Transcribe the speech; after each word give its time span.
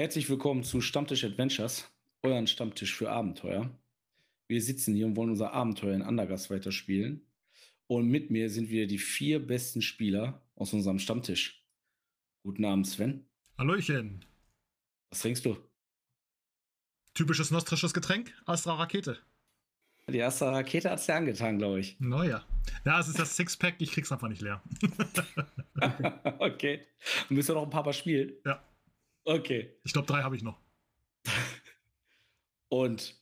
Herzlich 0.00 0.30
willkommen 0.30 0.64
zu 0.64 0.80
Stammtisch 0.80 1.24
Adventures, 1.24 1.92
euren 2.22 2.46
Stammtisch 2.46 2.94
für 2.94 3.10
Abenteuer. 3.10 3.68
Wir 4.48 4.62
sitzen 4.62 4.94
hier 4.94 5.04
und 5.04 5.14
wollen 5.14 5.28
unser 5.28 5.52
Abenteuer 5.52 5.94
in 5.94 6.00
Andergast 6.00 6.48
weiterspielen. 6.48 7.26
Und 7.86 8.08
mit 8.08 8.30
mir 8.30 8.48
sind 8.48 8.70
wieder 8.70 8.86
die 8.86 8.96
vier 8.96 9.46
besten 9.46 9.82
Spieler 9.82 10.40
aus 10.54 10.72
unserem 10.72 10.98
Stammtisch. 11.00 11.66
Guten 12.44 12.64
Abend, 12.64 12.86
Sven. 12.86 13.26
Hallöchen. 13.58 14.24
Was 15.10 15.20
trinkst 15.20 15.44
du? 15.44 15.58
Typisches 17.12 17.50
nostrisches 17.50 17.92
Getränk, 17.92 18.32
Astra 18.46 18.76
Rakete. 18.76 19.18
Die 20.08 20.16
erste 20.16 20.46
Rakete 20.46 20.88
hat 20.88 21.00
es 21.00 21.04
dir 21.04 21.14
angetan, 21.14 21.58
glaube 21.58 21.80
ich. 21.80 22.00
Naja. 22.00 22.42
Ja, 22.86 23.00
es 23.00 23.08
ist 23.08 23.18
das 23.18 23.36
Sixpack, 23.36 23.74
ich 23.80 23.92
krieg's 23.92 24.10
einfach 24.10 24.28
nicht 24.28 24.40
leer. 24.40 24.62
okay. 26.38 26.86
Und 27.28 27.36
müssen 27.36 27.48
wir 27.48 27.56
noch 27.56 27.64
ein 27.64 27.70
paar 27.70 27.84
Mal 27.84 27.92
spielen? 27.92 28.32
Ja. 28.46 28.64
Okay. 29.24 29.76
Ich 29.84 29.92
glaube, 29.92 30.06
drei 30.06 30.22
habe 30.22 30.36
ich 30.36 30.42
noch. 30.42 30.60
Und 32.68 33.20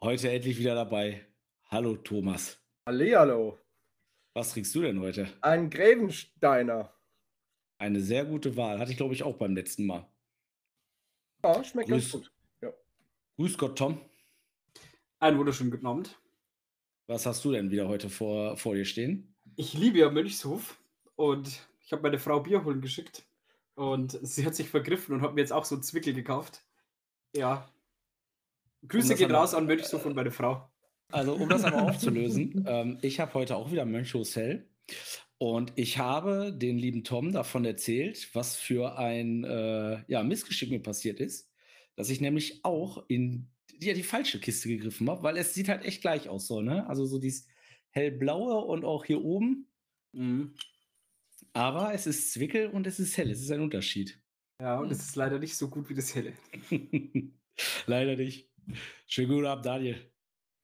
heute 0.00 0.30
endlich 0.30 0.58
wieder 0.58 0.74
dabei. 0.74 1.26
Hallo, 1.66 1.96
Thomas. 1.96 2.58
Hallihallo. 2.86 3.58
Was 4.34 4.52
trinkst 4.52 4.74
du 4.74 4.82
denn 4.82 5.00
heute? 5.00 5.28
Ein 5.42 5.70
Grevensteiner. 5.70 6.92
Eine 7.78 8.00
sehr 8.00 8.24
gute 8.24 8.56
Wahl. 8.56 8.78
Hatte 8.78 8.92
ich, 8.92 8.96
glaube 8.96 9.14
ich, 9.14 9.22
auch 9.22 9.36
beim 9.36 9.54
letzten 9.54 9.86
Mal. 9.86 10.08
Ja, 11.42 11.62
schmeckt 11.62 11.88
Grüß. 11.88 12.12
ganz 12.12 12.12
gut. 12.12 12.32
Ja. 12.62 12.72
Grüß 13.36 13.58
Gott, 13.58 13.78
Tom. 13.78 14.00
Einen 15.18 15.38
wunderschönen 15.38 15.70
guten 15.70 15.86
Abend. 15.86 16.18
Was 17.06 17.26
hast 17.26 17.44
du 17.44 17.52
denn 17.52 17.70
wieder 17.70 17.88
heute 17.88 18.08
vor, 18.08 18.56
vor 18.56 18.74
dir 18.74 18.84
stehen? 18.84 19.34
Ich 19.56 19.74
liebe 19.74 19.98
ja 19.98 20.10
Mönchshof 20.10 20.80
und 21.16 21.60
ich 21.84 21.92
habe 21.92 22.02
meine 22.02 22.18
Frau 22.18 22.40
Bier 22.40 22.64
holen 22.64 22.80
geschickt 22.80 23.26
und 23.74 24.18
sie 24.22 24.46
hat 24.46 24.54
sich 24.54 24.68
vergriffen 24.68 25.14
und 25.14 25.22
hat 25.22 25.34
mir 25.34 25.40
jetzt 25.40 25.52
auch 25.52 25.64
so 25.64 25.74
einen 25.74 25.82
Zwickel 25.82 26.14
gekauft. 26.14 26.64
Ja. 27.34 27.68
Grüße 28.86 29.10
das 29.10 29.18
gehen 29.18 29.30
raus 29.30 29.54
an 29.54 29.66
Mönchshof 29.66 30.04
und 30.06 30.14
meine 30.14 30.30
Frau. 30.30 30.70
Also, 31.10 31.34
um 31.34 31.48
das 31.48 31.64
einmal 31.64 31.84
aufzulösen, 31.90 32.64
ähm, 32.68 32.98
ich 33.02 33.20
habe 33.20 33.34
heute 33.34 33.56
auch 33.56 33.70
wieder 33.72 33.84
Mönchos 33.84 34.36
Hell 34.36 34.68
und 35.38 35.72
ich 35.76 35.98
habe 35.98 36.52
den 36.52 36.78
lieben 36.78 37.04
Tom 37.04 37.32
davon 37.32 37.64
erzählt, 37.64 38.28
was 38.34 38.56
für 38.56 38.98
ein 38.98 39.44
äh, 39.44 40.02
ja, 40.06 40.22
Missgeschick 40.22 40.70
mir 40.70 40.82
passiert 40.82 41.20
ist, 41.20 41.50
dass 41.96 42.10
ich 42.10 42.20
nämlich 42.20 42.64
auch 42.64 43.04
in 43.08 43.48
ja, 43.80 43.94
die 43.94 44.02
falsche 44.02 44.40
Kiste 44.40 44.68
gegriffen 44.68 45.08
habe, 45.10 45.22
weil 45.22 45.36
es 45.36 45.54
sieht 45.54 45.68
halt 45.68 45.84
echt 45.84 46.00
gleich 46.00 46.28
aus, 46.28 46.46
so, 46.46 46.60
ne? 46.60 46.86
Also 46.88 47.06
so 47.06 47.18
dieses 47.18 47.48
hellblaue 47.90 48.64
und 48.64 48.84
auch 48.84 49.04
hier 49.04 49.22
oben, 49.22 49.68
Mhm. 50.14 50.54
Aber 51.54 51.94
es 51.94 52.06
ist 52.06 52.32
Zwickel 52.32 52.68
und 52.68 52.86
es 52.86 52.98
ist 52.98 53.16
hell, 53.16 53.30
es 53.30 53.40
ist 53.40 53.50
ein 53.50 53.60
Unterschied. 53.60 54.20
Ja, 54.60 54.78
und 54.78 54.90
es 54.90 54.98
ist 54.98 55.16
leider 55.16 55.38
nicht 55.38 55.56
so 55.56 55.68
gut 55.68 55.88
wie 55.88 55.94
das 55.94 56.14
Helle. 56.14 56.34
Leider 57.86 58.16
nicht. 58.16 58.48
Schönen 59.06 59.28
guten 59.28 59.46
Abend, 59.46 59.66
Daniel. 59.66 60.12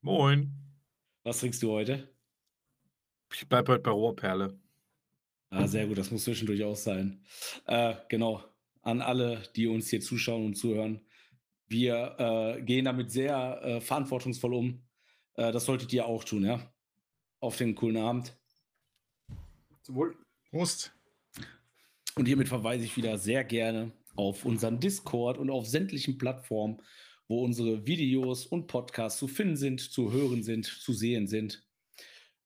Moin. 0.01 0.53
Was 1.23 1.41
trinkst 1.41 1.63
du 1.63 1.71
heute? 1.73 2.09
Ich 3.33 3.49
bleib 3.49 3.69
heute 3.69 3.83
bei 3.83 3.91
Rohrperle. 3.91 4.59
Ah, 5.51 5.67
sehr 5.67 5.87
gut, 5.87 5.99
das 5.99 6.11
muss 6.11 6.25
zwischendurch 6.25 6.63
auch 6.65 6.77
sein. 6.77 7.25
Äh, 7.67 7.95
genau, 8.09 8.45
an 8.83 9.01
alle, 9.01 9.43
die 9.57 9.67
uns 9.67 9.91
hier 9.91 10.01
zuschauen 10.01 10.47
und 10.47 10.55
zuhören. 10.55 11.01
Wir 11.67 12.17
äh, 12.19 12.63
gehen 12.63 12.85
damit 12.85 13.11
sehr 13.11 13.61
äh, 13.63 13.81
verantwortungsvoll 13.81 14.55
um. 14.55 14.83
Äh, 15.35 15.53
das 15.53 15.65
solltet 15.65 15.93
ihr 15.93 16.07
auch 16.07 16.25
tun, 16.25 16.45
ja? 16.45 16.73
Auf 17.41 17.57
den 17.57 17.75
coolen 17.75 17.97
Abend. 17.97 18.37
Zum 19.83 19.95
Wohl. 19.97 20.17
Prost. 20.51 20.93
Und 22.17 22.27
hiermit 22.27 22.49
verweise 22.49 22.85
ich 22.85 22.97
wieder 22.97 23.19
sehr 23.19 23.45
gerne 23.45 23.93
auf 24.17 24.45
unseren 24.45 24.81
Discord 24.81 25.39
und 25.39 25.49
auf 25.49 25.67
sämtlichen 25.67 26.19
Plattformen, 26.19 26.83
wo 27.29 27.45
unsere 27.45 27.87
Videos 27.87 28.47
und 28.47 28.67
Podcasts 28.67 29.19
zu 29.19 29.29
finden 29.29 29.57
sind, 29.57 29.81
zu 29.81 30.11
hören 30.11 30.43
sind, 30.43 30.67
zu 30.67 30.93
sehen 30.93 31.29
sind. 31.29 31.65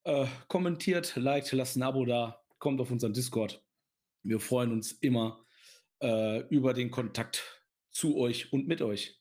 Äh, 0.05 0.27
kommentiert, 0.49 1.17
liked, 1.17 1.51
lasst 1.53 1.77
ein 1.77 1.83
Abo 1.83 2.05
da, 2.05 2.45
kommt 2.59 2.81
auf 2.81 2.91
unseren 2.91 3.15
Discord. 3.15 3.65
Wir 4.23 4.39
freuen 4.39 4.73
uns 4.73 4.93
immer 4.93 5.47
äh, 6.03 6.41
über 6.49 6.75
den 6.75 6.91
Kontakt 6.91 7.63
zu 7.91 8.19
euch 8.19 8.53
und 8.53 8.69
mit 8.69 8.83
euch. 8.83 9.19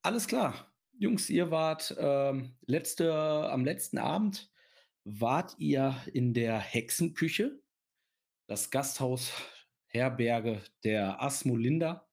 Alles 0.00 0.26
klar. 0.26 0.72
Jungs, 0.98 1.28
ihr 1.28 1.50
wart 1.50 1.94
ähm, 1.98 2.56
letzte, 2.66 3.12
am 3.12 3.64
letzten 3.64 3.98
Abend 3.98 4.50
wart 5.04 5.54
ihr 5.58 5.94
in 6.14 6.32
der 6.32 6.58
Hexenküche 6.58 7.60
das 8.46 8.70
Gasthaus 8.70 9.32
Herberge 9.86 10.62
der 10.82 11.22
Asmolinda, 11.22 12.08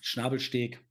Schnabelsteg, 0.00 0.84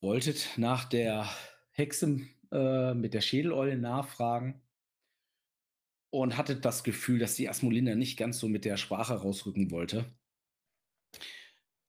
wolltet 0.00 0.50
nach 0.56 0.84
der 0.84 1.28
Hexe 1.70 2.20
äh, 2.50 2.94
mit 2.94 3.14
der 3.14 3.20
Schädeleule 3.20 3.76
nachfragen 3.76 4.62
und 6.10 6.36
hattet 6.36 6.64
das 6.64 6.82
Gefühl, 6.84 7.18
dass 7.18 7.36
die 7.36 7.48
Asmolinda 7.48 7.94
nicht 7.94 8.18
ganz 8.18 8.38
so 8.38 8.48
mit 8.48 8.64
der 8.64 8.76
Sprache 8.76 9.14
rausrücken 9.14 9.70
wollte. 9.70 10.12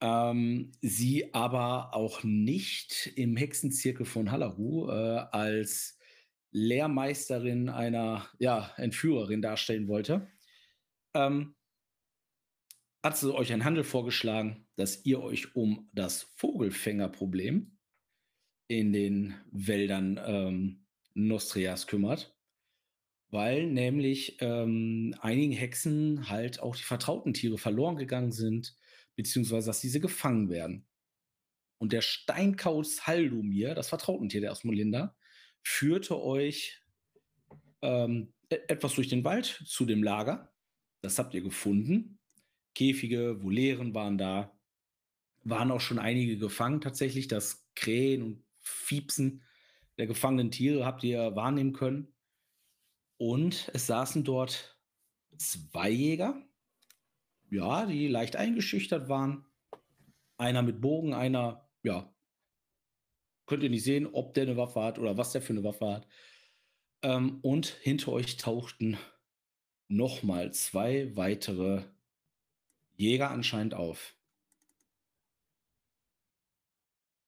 Ähm, 0.01 0.73
sie 0.81 1.33
aber 1.33 1.95
auch 1.95 2.23
nicht 2.23 3.07
im 3.15 3.37
Hexenzirkel 3.37 4.05
von 4.05 4.31
Hallaru 4.31 4.89
äh, 4.89 5.25
als 5.31 5.97
Lehrmeisterin 6.51 7.69
einer 7.69 8.29
ja, 8.37 8.73
Entführerin 8.77 9.41
darstellen 9.41 9.87
wollte. 9.87 10.27
Ähm, 11.15 11.55
hat 13.03 13.17
sie 13.17 13.33
euch 13.33 13.51
einen 13.51 13.65
Handel 13.65 13.83
vorgeschlagen, 13.83 14.65
dass 14.75 15.05
ihr 15.05 15.21
euch 15.21 15.55
um 15.55 15.89
das 15.91 16.23
Vogelfängerproblem 16.37 17.77
in 18.67 18.93
den 18.93 19.35
Wäldern 19.51 20.19
ähm, 20.25 20.85
Nostrias 21.13 21.85
kümmert, 21.85 22.35
weil 23.29 23.67
nämlich 23.67 24.37
ähm, 24.39 25.15
einigen 25.19 25.51
Hexen 25.51 26.29
halt 26.29 26.61
auch 26.61 26.77
die 26.77 26.83
vertrauten 26.83 27.33
Tiere 27.33 27.57
verloren 27.57 27.97
gegangen 27.97 28.31
sind, 28.31 28.77
beziehungsweise 29.15 29.67
dass 29.67 29.81
diese 29.81 29.99
gefangen 29.99 30.49
werden. 30.49 30.87
Und 31.79 31.91
der 31.91 32.01
Steinkauz 32.01 33.01
Haldumir, 33.01 33.75
das 33.75 33.89
Vertrautentier 33.89 34.39
der 34.39 34.51
Asmolinda, 34.51 35.17
führte 35.61 36.21
euch 36.21 36.81
ähm, 37.81 38.33
e- 38.49 38.61
etwas 38.69 38.93
durch 38.93 39.09
den 39.09 39.25
Wald 39.25 39.61
zu 39.65 39.85
dem 39.85 40.03
Lager. 40.03 40.53
Das 41.01 41.19
habt 41.19 41.33
ihr 41.33 41.41
gefunden. 41.41 42.19
Käfige, 42.73 43.41
Volieren 43.43 43.93
waren 43.93 44.17
da. 44.17 44.57
Waren 45.43 45.71
auch 45.71 45.81
schon 45.81 45.99
einige 45.99 46.37
gefangen 46.37 46.81
tatsächlich. 46.81 47.27
Das 47.27 47.67
Krähen 47.75 48.23
und 48.23 48.43
Fiepsen 48.59 49.43
der 49.97 50.07
gefangenen 50.07 50.51
Tiere 50.51 50.85
habt 50.85 51.03
ihr 51.03 51.35
wahrnehmen 51.35 51.73
können. 51.73 52.13
Und 53.17 53.69
es 53.73 53.87
saßen 53.87 54.23
dort 54.23 54.77
zwei 55.37 55.89
Jäger, 55.89 56.41
ja, 57.49 57.85
die 57.85 58.07
leicht 58.07 58.35
eingeschüchtert 58.35 59.09
waren. 59.09 59.45
Einer 60.37 60.63
mit 60.63 60.81
Bogen, 60.81 61.13
einer, 61.13 61.69
ja, 61.83 62.13
könnt 63.45 63.63
ihr 63.63 63.69
nicht 63.69 63.83
sehen, 63.83 64.07
ob 64.11 64.33
der 64.33 64.43
eine 64.43 64.57
Waffe 64.57 64.81
hat 64.81 64.97
oder 64.97 65.17
was 65.17 65.31
der 65.31 65.41
für 65.41 65.53
eine 65.53 65.63
Waffe 65.63 65.87
hat. 65.87 66.07
Ähm, 67.03 67.39
und 67.41 67.67
hinter 67.67 68.11
euch 68.11 68.37
tauchten 68.37 68.97
nochmal 69.87 70.53
zwei 70.53 71.15
weitere 71.15 71.83
Jäger 72.95 73.31
anscheinend 73.31 73.73
auf. 73.73 74.15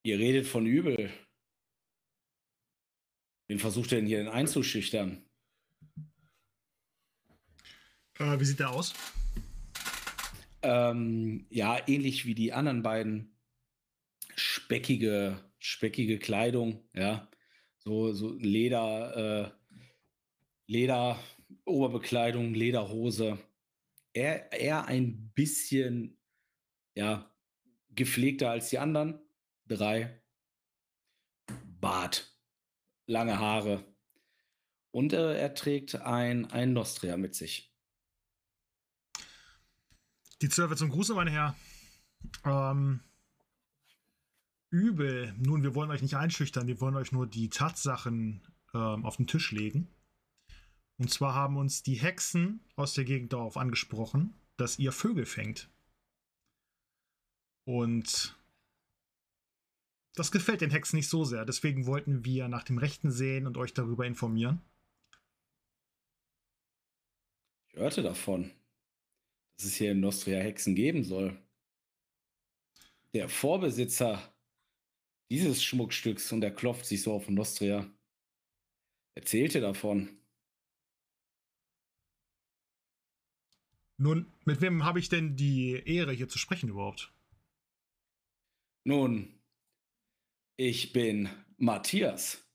Ihr 0.03 0.19
redet 0.19 0.45
von 0.45 0.65
übel. 0.65 1.11
Wen 3.47 3.59
versucht 3.59 3.91
ihr 3.91 3.97
denn 3.97 4.07
hier 4.07 4.19
denn 4.19 4.27
einzuschüchtern? 4.27 5.25
Äh, 8.19 8.39
wie 8.39 8.45
sieht 8.45 8.59
der 8.59 8.71
aus? 8.71 8.93
Ähm, 10.61 11.45
ja, 11.49 11.79
ähnlich 11.87 12.25
wie 12.25 12.35
die 12.35 12.53
anderen 12.53 12.81
beiden. 12.81 13.37
Speckige, 14.35 15.39
speckige 15.59 16.19
Kleidung, 16.19 16.88
ja. 16.94 17.29
So, 17.77 18.13
so 18.13 18.33
Leder, 18.33 19.15
äh, 19.15 19.51
Leder, 20.65 21.19
Oberbekleidung, 21.65 22.53
Lederhose. 22.53 23.38
Eher, 24.15 24.50
eher 24.53 24.85
ein 24.85 25.31
bisschen, 25.33 26.17
ja, 26.95 27.29
gepflegter 27.89 28.50
als 28.50 28.69
die 28.69 28.79
anderen. 28.79 29.19
Drei. 29.67 30.23
Bart, 31.81 32.33
lange 33.07 33.38
Haare. 33.39 33.83
Und 34.91 35.12
äh, 35.12 35.38
er 35.38 35.53
trägt 35.53 35.95
ein, 35.95 36.45
ein 36.45 36.71
Nostria 36.71 37.17
mit 37.17 37.35
sich. 37.35 37.75
Die 40.41 40.47
Zöpfe 40.47 40.77
zum 40.77 40.91
Gruße, 40.91 41.13
mein 41.13 41.27
Herr. 41.27 41.53
Ähm, 42.45 43.01
übel. 44.69 45.35
Nun, 45.38 45.61
wir 45.63 45.75
wollen 45.75 45.91
euch 45.91 46.01
nicht 46.01 46.15
einschüchtern, 46.15 46.68
wir 46.68 46.79
wollen 46.79 46.95
euch 46.95 47.11
nur 47.11 47.27
die 47.27 47.50
Tatsachen 47.50 48.47
ähm, 48.73 49.06
auf 49.06 49.18
den 49.18 49.27
Tisch 49.27 49.51
legen. 49.51 49.89
Und 50.97 51.09
zwar 51.12 51.33
haben 51.33 51.57
uns 51.57 51.83
die 51.83 51.95
Hexen 51.95 52.62
aus 52.75 52.94
der 52.94 53.03
Gegend 53.03 53.33
darauf 53.33 53.57
angesprochen, 53.57 54.33
dass 54.57 54.80
ihr 54.80 54.92
Vögel 54.92 55.25
fängt. 55.25 55.69
Und 57.65 58.38
das 60.13 60.31
gefällt 60.31 60.62
den 60.62 60.71
Hexen 60.71 60.95
nicht 60.95 61.09
so 61.09 61.25
sehr. 61.25 61.45
Deswegen 61.45 61.86
wollten 61.86 62.24
wir 62.24 62.47
nach 62.47 62.63
dem 62.63 62.77
Rechten 62.77 63.12
sehen 63.12 63.47
und 63.47 63.57
euch 63.57 63.74
darüber 63.74 64.06
informieren. 64.06 64.62
Ich 67.68 67.75
hörte 67.75 68.01
davon, 68.01 68.51
dass 69.57 69.65
es 69.65 69.75
hier 69.75 69.92
in 69.92 70.00
Nostria 70.00 70.39
Hexen 70.39 70.75
geben 70.75 71.03
soll. 71.03 71.38
Der 73.13 73.27
Vorbesitzer 73.27 74.33
dieses 75.30 75.62
Schmuckstücks 75.63 76.31
und 76.31 76.42
der 76.42 76.53
klopft 76.53 76.86
sich 76.86 77.01
so 77.01 77.13
auf 77.13 77.27
Nostria. 77.27 77.89
Erzählte 79.15 79.59
davon. 79.59 80.18
Nun, 83.97 84.31
mit 84.44 84.62
wem 84.62 84.83
habe 84.83 85.00
ich 85.00 85.09
denn 85.09 85.36
die 85.36 85.81
Ehre, 85.86 86.12
hier 86.12 86.27
zu 86.27 86.38
sprechen 86.38 86.69
überhaupt? 86.69 87.13
Nun, 88.83 89.42
ich 90.57 90.94
bin 90.94 91.30
Matthias. 91.57 92.45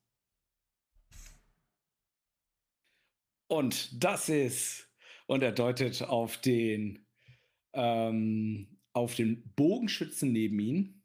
Und 3.48 4.04
das 4.04 4.28
ist, 4.28 4.88
und 5.26 5.42
er 5.42 5.52
deutet 5.52 6.02
auf 6.02 6.36
den, 6.40 7.04
ähm, 7.72 8.78
auf 8.92 9.16
den 9.16 9.52
Bogenschützen 9.54 10.32
neben 10.32 10.60
ihn. 10.60 11.02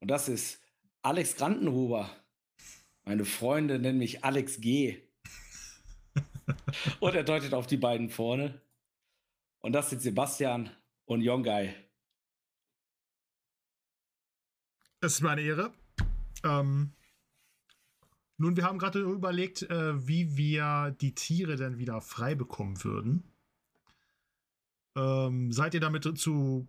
Und 0.00 0.08
das 0.08 0.28
ist 0.28 0.60
Alex 1.02 1.36
Grandenhuber. 1.36 2.10
Meine 3.04 3.24
Freunde 3.24 3.78
nennen 3.78 3.98
mich 3.98 4.24
Alex 4.24 4.60
G. 4.60 5.03
und 7.00 7.14
er 7.14 7.24
deutet 7.24 7.54
auf 7.54 7.66
die 7.66 7.76
beiden 7.76 8.10
vorne. 8.10 8.60
Und 9.60 9.72
das 9.72 9.90
sind 9.90 10.02
Sebastian 10.02 10.70
und 11.06 11.22
Yongai. 11.22 11.74
Es 15.00 15.14
ist 15.14 15.20
meine 15.20 15.42
Ehre. 15.42 15.72
Ähm, 16.44 16.92
nun, 18.36 18.56
wir 18.56 18.64
haben 18.64 18.78
gerade 18.78 19.00
überlegt, 19.00 19.62
äh, 19.62 20.08
wie 20.08 20.36
wir 20.36 20.96
die 21.00 21.14
Tiere 21.14 21.56
denn 21.56 21.78
wieder 21.78 22.00
frei 22.00 22.34
bekommen 22.34 22.82
würden. 22.82 23.22
Ähm, 24.96 25.52
seid 25.52 25.74
ihr 25.74 25.80
damit 25.80 26.18
zu 26.18 26.68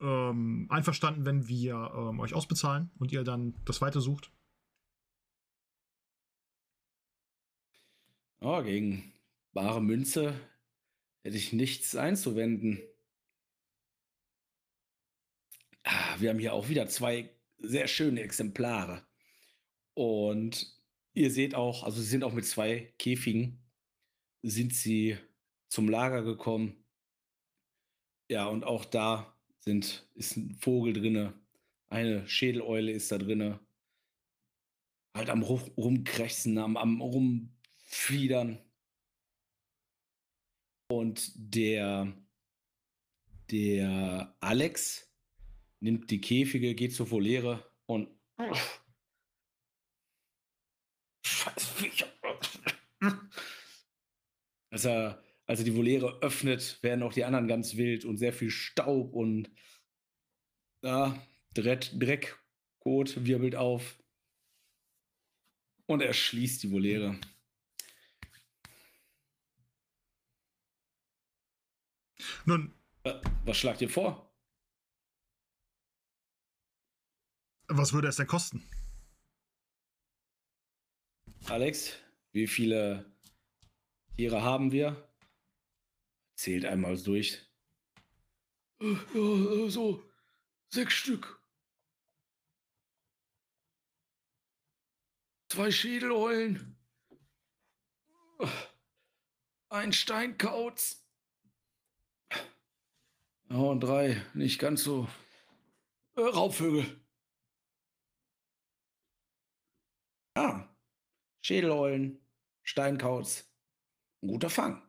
ähm, 0.00 0.66
einverstanden, 0.68 1.24
wenn 1.24 1.48
wir 1.48 1.92
ähm, 1.94 2.20
euch 2.20 2.34
ausbezahlen 2.34 2.90
und 2.98 3.12
ihr 3.12 3.24
dann 3.24 3.54
das 3.64 3.80
weitersucht? 3.80 4.30
Oh, 8.40 8.62
gegen 8.62 9.12
bare 9.52 9.82
Münze 9.82 10.38
hätte 11.24 11.36
ich 11.36 11.52
nichts 11.52 11.96
einzuwenden. 11.96 12.80
Ah, 15.82 16.20
wir 16.20 16.30
haben 16.30 16.38
hier 16.38 16.52
auch 16.52 16.68
wieder 16.68 16.86
zwei 16.88 17.30
sehr 17.58 17.88
schöne 17.88 18.20
Exemplare. 18.22 19.04
Und 19.94 20.80
ihr 21.14 21.32
seht 21.32 21.56
auch, 21.56 21.82
also 21.82 22.00
sie 22.00 22.06
sind 22.06 22.22
auch 22.22 22.32
mit 22.32 22.46
zwei 22.46 22.92
Käfigen, 22.98 23.58
sind 24.42 24.72
sie 24.72 25.18
zum 25.68 25.88
Lager 25.88 26.22
gekommen. 26.22 26.84
Ja, 28.30 28.46
und 28.46 28.62
auch 28.64 28.84
da 28.84 29.36
sind, 29.58 30.08
ist 30.14 30.36
ein 30.36 30.54
Vogel 30.54 30.92
drinne, 30.92 31.34
eine 31.88 32.28
Schädeleule 32.28 32.92
ist 32.92 33.10
da 33.10 33.18
drinne. 33.18 33.58
Halt 35.16 35.30
am 35.30 35.42
Ru- 35.42 35.74
rumkrächzen, 35.76 36.58
am, 36.58 36.76
am 36.76 37.00
rumfliedern. 37.88 38.58
Und 40.90 41.32
der, 41.34 42.14
der 43.50 44.34
Alex 44.40 45.12
nimmt 45.80 46.10
die 46.10 46.20
Käfige, 46.20 46.74
geht 46.74 46.94
zur 46.94 47.10
Voliere 47.10 47.70
und 47.86 48.08
Scheiß 51.26 51.66
Viecher. 51.68 52.08
Als 54.70 54.84
er, 54.86 55.22
als 55.46 55.58
er 55.60 55.64
die 55.64 55.76
Voliere 55.76 56.20
öffnet, 56.22 56.82
werden 56.82 57.02
auch 57.02 57.12
die 57.12 57.24
anderen 57.24 57.48
ganz 57.48 57.76
wild 57.76 58.04
und 58.04 58.16
sehr 58.16 58.32
viel 58.32 58.50
Staub 58.50 59.12
und 59.12 59.50
ja, 60.82 61.20
Dreck, 61.54 61.90
Dreck, 61.98 62.38
wirbelt 62.84 63.56
auf. 63.56 64.02
Und 65.86 66.00
er 66.00 66.14
schließt 66.14 66.62
die 66.62 66.72
Voliere. 66.72 67.20
Nun, 72.44 72.74
Was 73.44 73.56
schlagt 73.58 73.80
ihr 73.80 73.88
vor? 73.90 74.24
was 77.70 77.92
würde 77.92 78.08
es 78.08 78.16
denn 78.16 78.26
kosten? 78.26 78.66
Alex, 81.50 81.96
wie 82.32 82.46
viele 82.46 83.12
Tiere 84.16 84.42
haben 84.42 84.72
wir? 84.72 85.06
Zählt 86.34 86.64
einmal 86.64 86.96
durch. 87.02 87.46
Äh, 88.80 88.94
Ja, 89.14 89.66
äh, 89.66 89.70
so 89.70 90.02
sechs 90.70 90.94
Stück. 90.94 91.42
Zwei 95.50 95.70
Schädeleulen. 95.70 96.76
Ein 99.68 99.92
Steinkauz. 99.92 101.04
Ja, 103.50 103.56
und 103.56 103.80
drei, 103.80 104.22
nicht 104.34 104.58
ganz 104.58 104.82
so. 104.84 105.08
Äh, 106.16 106.20
Raubvögel. 106.20 106.84
Ja, 110.36 110.68
Schädeleulen, 111.40 112.20
Steinkauz. 112.62 113.50
Ein 114.22 114.28
guter 114.28 114.50
Fang. 114.50 114.82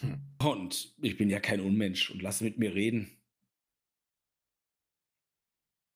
Hm. 0.00 0.20
Und 0.38 0.94
ich 1.02 1.16
bin 1.16 1.28
ja 1.28 1.40
kein 1.40 1.60
Unmensch 1.60 2.10
und 2.10 2.22
lasse 2.22 2.44
mit 2.44 2.58
mir 2.58 2.74
reden. 2.74 3.10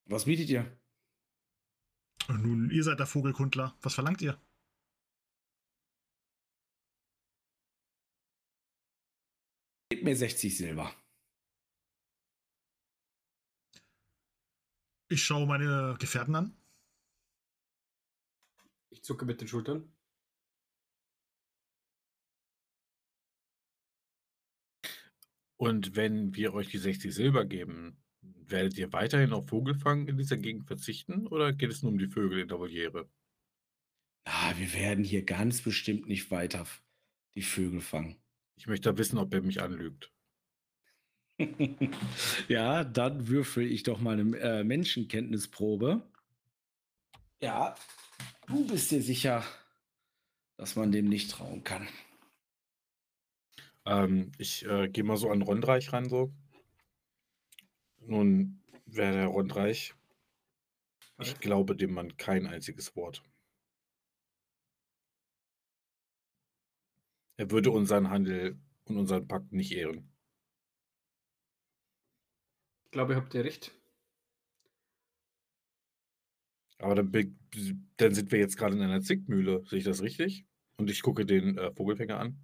Was 0.06 0.25
bietet 0.25 0.50
ihr? 0.50 0.79
Nun, 2.29 2.70
ihr 2.70 2.82
seid 2.82 2.99
der 2.99 3.06
Vogelkundler. 3.06 3.77
Was 3.81 3.94
verlangt 3.94 4.23
ihr? 4.23 4.41
Mir 10.05 10.15
60 10.15 10.55
Silber. 10.55 10.95
Ich 15.08 15.25
schaue 15.25 15.46
meine 15.46 15.96
Gefährten 15.99 16.34
an. 16.34 16.55
Ich 18.91 19.03
zucke 19.03 19.25
mit 19.25 19.41
den 19.41 19.49
Schultern. 19.49 19.91
Und 25.56 25.96
wenn 25.96 26.34
wir 26.34 26.53
euch 26.53 26.69
die 26.69 26.77
60 26.77 27.15
Silber 27.15 27.46
geben, 27.46 27.96
werdet 28.20 28.77
ihr 28.77 28.93
weiterhin 28.93 29.32
auf 29.32 29.49
Vogelfang 29.49 30.06
in 30.06 30.19
dieser 30.19 30.37
Gegend 30.37 30.67
verzichten 30.67 31.27
oder 31.27 31.55
geht 31.55 31.70
es 31.70 31.82
nur 31.82 31.93
um 31.93 31.99
die 31.99 32.08
Vögel 32.08 32.41
in 32.41 32.49
der 32.49 32.58
Voliere? 32.58 33.08
Ah, 34.25 34.53
wir 34.58 34.75
werden 34.75 35.03
hier 35.03 35.25
ganz 35.25 35.63
bestimmt 35.63 36.08
nicht 36.08 36.31
weiter 36.31 36.67
die 37.37 37.43
Vögel 37.43 37.81
fangen. 37.81 38.23
Ich 38.56 38.67
möchte 38.67 38.96
wissen, 38.96 39.19
ob 39.19 39.34
er 39.34 39.43
mich 39.43 39.63
anlügt. 39.63 40.13
ja, 42.49 42.84
dann 42.84 43.29
würfel 43.29 43.70
ich 43.70 43.82
doch 43.82 44.01
mal 44.01 44.19
eine 44.19 44.39
äh, 44.39 44.65
Menschenkenntnisprobe. 44.65 46.03
Ja, 47.41 47.75
du 48.46 48.67
bist 48.67 48.91
dir 48.91 49.03
sicher, 49.03 49.44
dass 50.56 50.77
man 50.77 50.93
dem 50.93 51.08
nicht 51.08 51.31
trauen 51.31 51.65
kann. 51.65 51.89
Ähm, 53.84 54.32
ich 54.39 54.65
äh, 54.67 54.89
gehe 54.89 55.05
mal 55.05 55.17
so 55.17 55.31
an 55.31 55.43
Rondreich 55.43 55.93
ran, 55.93 56.08
so. 56.08 56.32
Nun 57.99 58.63
wäre 58.87 59.13
der 59.13 59.27
Rondreich. 59.27 59.94
Ich 61.20 61.39
glaube 61.41 61.77
dem 61.77 61.94
Mann 61.94 62.17
kein 62.17 62.46
einziges 62.46 62.96
Wort. 62.96 63.23
Er 67.36 67.50
würde 67.50 67.70
unseren 67.70 68.10
Handel 68.10 68.58
und 68.84 68.96
unseren 68.96 69.26
Pakt 69.26 69.53
nicht 69.53 69.72
ehren. 69.72 70.10
Ich 72.84 72.91
glaube, 72.93 73.14
ihr 73.14 73.17
habt 73.17 73.34
ihr 73.34 73.44
recht. 73.44 73.72
Aber 76.79 76.94
dann, 76.94 77.10
dann 77.96 78.14
sind 78.14 78.31
wir 78.31 78.38
jetzt 78.38 78.56
gerade 78.56 78.76
in 78.76 78.82
einer 78.82 79.00
Zickmühle. 79.00 79.64
Sehe 79.67 79.79
ich 79.79 79.84
das 79.84 80.03
richtig? 80.03 80.46
Und 80.76 80.91
ich 80.91 81.03
gucke 81.03 81.24
den 81.24 81.56
äh, 81.56 81.72
Vogelfänger 81.72 82.19
an. 82.19 82.38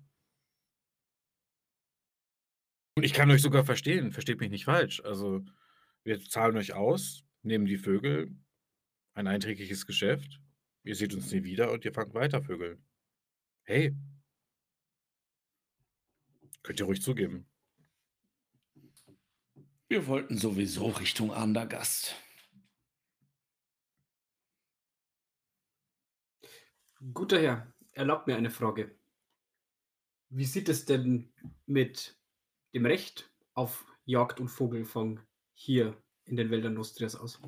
Und 2.97 3.05
ich 3.05 3.13
kann 3.13 3.31
euch 3.31 3.43
sogar 3.43 3.65
verstehen. 3.65 4.13
Versteht 4.13 4.41
mich 4.41 4.51
nicht 4.51 4.65
falsch. 4.65 5.01
Also, 5.05 5.45
wir 6.05 6.21
zahlen 6.21 6.57
euch 6.57 6.73
aus, 6.73 7.25
nehmen 7.43 7.67
die 7.67 7.79
Vögel, 7.79 8.35
ein 9.15 9.27
einträgliches 9.27 9.87
Geschäft. 9.87 10.41
Ihr 10.85 10.95
seht 10.95 11.15
uns 11.15 11.31
nie 11.31 11.45
wieder 11.45 11.73
und 11.73 11.85
ihr 11.85 11.93
fangt 11.93 12.15
weiter 12.15 12.43
Vögel. 12.43 12.79
Hey. 13.65 13.95
Könnt 16.63 16.81
ihr 16.81 16.87
ruhig 16.87 17.03
zugeben. 17.03 17.47
Wir 19.89 20.07
wollten 20.07 20.39
sowieso 20.39 20.89
Richtung 20.89 21.33
Andergast. 21.33 22.15
Guter 27.15 27.41
Herr, 27.41 27.75
erlaubt 27.93 28.27
mir 28.27 28.37
eine 28.37 28.51
Frage. 28.51 28.95
Wie 30.29 30.45
sieht 30.45 30.69
es 30.69 30.85
denn 30.85 31.33
mit 31.67 32.17
dem 32.73 32.87
Recht 32.87 33.33
auf 33.55 33.85
Jagd 34.05 34.39
und 34.39 34.49
Vogelfang 34.49 35.21
hier 35.55 36.01
in 36.25 36.37
den 36.37 36.51
Wäldern 36.51 36.75
Nostrias 36.75 37.17
aus? 37.17 37.41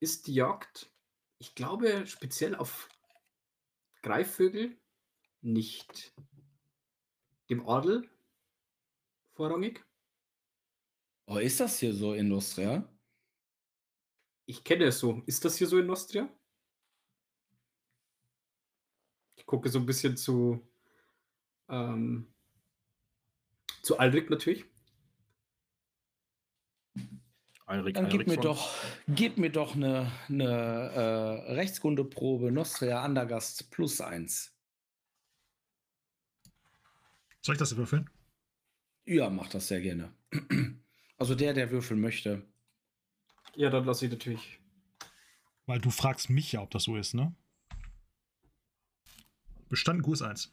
Ist 0.00 0.26
die 0.26 0.34
Jagd, 0.34 0.90
ich 1.38 1.54
glaube, 1.54 2.06
speziell 2.06 2.54
auf 2.54 2.88
Greifvögel 4.02 4.76
nicht 5.40 6.14
dem 7.50 7.68
Adel 7.68 8.08
vorrangig? 9.34 9.84
Oh, 11.26 11.38
ist 11.38 11.60
das 11.60 11.78
hier 11.78 11.94
so 11.94 12.14
in 12.14 12.28
Nostria? 12.28 12.88
Ich 14.46 14.62
kenne 14.62 14.84
es 14.84 14.98
so. 14.98 15.22
Ist 15.26 15.44
das 15.44 15.56
hier 15.56 15.66
so 15.66 15.78
in 15.78 15.86
Nostria? 15.86 16.28
Ich 19.36 19.46
gucke 19.46 19.68
so 19.68 19.78
ein 19.78 19.86
bisschen 19.86 20.16
zu, 20.16 20.66
ähm, 21.68 22.32
zu 23.82 23.98
Alrik 23.98 24.30
natürlich. 24.30 24.66
Alrik 27.66 27.94
Dann 27.94 28.10
gib 28.10 28.26
mir 28.26 28.36
doch, 28.36 28.74
gib 29.08 29.38
mir 29.38 29.50
doch 29.50 29.74
eine, 29.74 30.12
eine 30.28 30.44
äh, 30.44 31.52
Rechtskundeprobe 31.52 32.52
Nostria 32.52 33.02
Andergast 33.02 33.70
plus 33.70 34.02
eins. 34.02 34.53
Soll 37.44 37.56
ich 37.56 37.58
das 37.58 37.76
würfeln? 37.76 38.08
Ja, 39.04 39.28
mach 39.28 39.48
das 39.50 39.68
sehr 39.68 39.80
gerne. 39.80 40.12
Also 41.16 41.36
der, 41.36 41.54
der 41.54 41.70
würfeln 41.70 42.00
möchte. 42.00 42.42
Ja, 43.54 43.70
dann 43.70 43.84
lasse 43.84 44.06
ich 44.06 44.10
natürlich. 44.10 44.58
Weil 45.64 45.78
du 45.78 45.90
fragst 45.90 46.28
mich 46.28 46.50
ja, 46.50 46.60
ob 46.60 46.72
das 46.72 46.82
so 46.82 46.96
ist, 46.96 47.14
ne? 47.14 47.32
Bestanden 49.68 50.02
Kurs 50.02 50.22
1. 50.22 50.50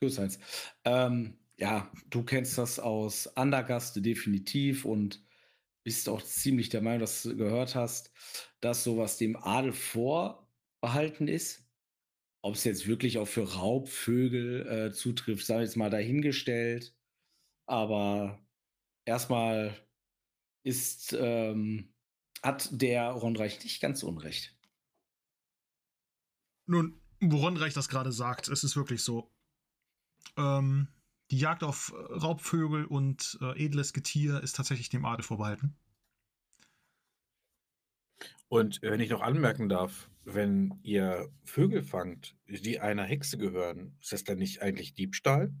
Plus 0.00 0.18
eins. 0.18 0.38
Ähm, 0.84 1.38
ja, 1.56 1.90
du 2.10 2.24
kennst 2.24 2.58
das 2.58 2.78
aus 2.78 3.34
Andergast 3.38 4.04
definitiv 4.04 4.84
und 4.84 5.24
bist 5.82 6.10
auch 6.10 6.22
ziemlich 6.22 6.68
der 6.68 6.82
Meinung, 6.82 7.00
dass 7.00 7.22
du 7.22 7.34
gehört 7.34 7.74
hast, 7.74 8.12
dass 8.60 8.84
sowas 8.84 9.16
dem 9.16 9.36
Adel 9.36 9.72
vorbehalten 9.72 11.26
ist. 11.26 11.61
Ob 12.44 12.54
es 12.54 12.64
jetzt 12.64 12.86
wirklich 12.86 13.18
auch 13.18 13.28
für 13.28 13.54
Raubvögel 13.54 14.66
äh, 14.66 14.92
zutrifft, 14.92 15.46
sei 15.46 15.62
jetzt 15.62 15.76
mal 15.76 15.90
dahingestellt. 15.90 16.94
Aber 17.66 18.44
erstmal 19.04 19.76
ist, 20.64 21.16
ähm, 21.18 21.94
hat 22.42 22.68
der 22.72 23.10
Ronreich 23.10 23.62
nicht 23.62 23.80
ganz 23.80 24.02
unrecht. 24.02 24.56
Nun, 26.66 27.00
woran 27.20 27.56
Reich 27.56 27.74
das 27.74 27.88
gerade 27.88 28.12
sagt, 28.12 28.48
es 28.48 28.64
ist 28.64 28.76
wirklich 28.76 29.02
so. 29.02 29.30
Ähm, 30.36 30.88
die 31.30 31.38
Jagd 31.38 31.62
auf 31.62 31.92
äh, 31.96 32.14
Raubvögel 32.14 32.84
und 32.84 33.38
äh, 33.40 33.64
edles 33.64 33.92
Getier 33.92 34.42
ist 34.42 34.56
tatsächlich 34.56 34.88
dem 34.88 35.04
Adel 35.04 35.22
vorbehalten. 35.22 35.76
Und 38.52 38.82
wenn 38.82 39.00
ich 39.00 39.08
noch 39.08 39.22
anmerken 39.22 39.70
darf, 39.70 40.10
wenn 40.24 40.78
ihr 40.82 41.32
Vögel 41.42 41.82
fangt, 41.82 42.36
die 42.46 42.80
einer 42.80 43.04
Hexe 43.04 43.38
gehören, 43.38 43.96
ist 43.98 44.12
das 44.12 44.24
dann 44.24 44.36
nicht 44.36 44.60
eigentlich 44.60 44.92
Diebstahl? 44.92 45.54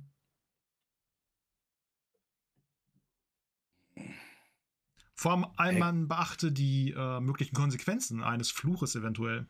Vor 5.14 5.32
allem, 5.58 5.74
Ey. 5.76 5.78
man 5.80 6.06
beachte 6.06 6.52
die 6.52 6.90
äh, 6.94 7.20
möglichen 7.20 7.54
Konsequenzen 7.54 8.22
eines 8.22 8.50
Fluches 8.50 8.94
eventuell. 8.94 9.46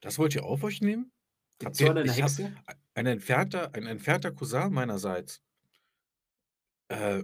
Das 0.00 0.18
wollt 0.18 0.34
ihr 0.34 0.42
auf 0.42 0.64
euch 0.64 0.80
nehmen? 0.80 1.12
Habt 1.62 1.78
ihr- 1.80 1.90
hab- 1.94 1.96
Hexe? 2.08 2.56
Ein 2.94 3.06
entfernter, 3.06 3.72
ein 3.76 3.86
entfernter 3.86 4.32
Cousin 4.32 4.72
meinerseits. 4.72 5.44
Äh, 6.88 7.22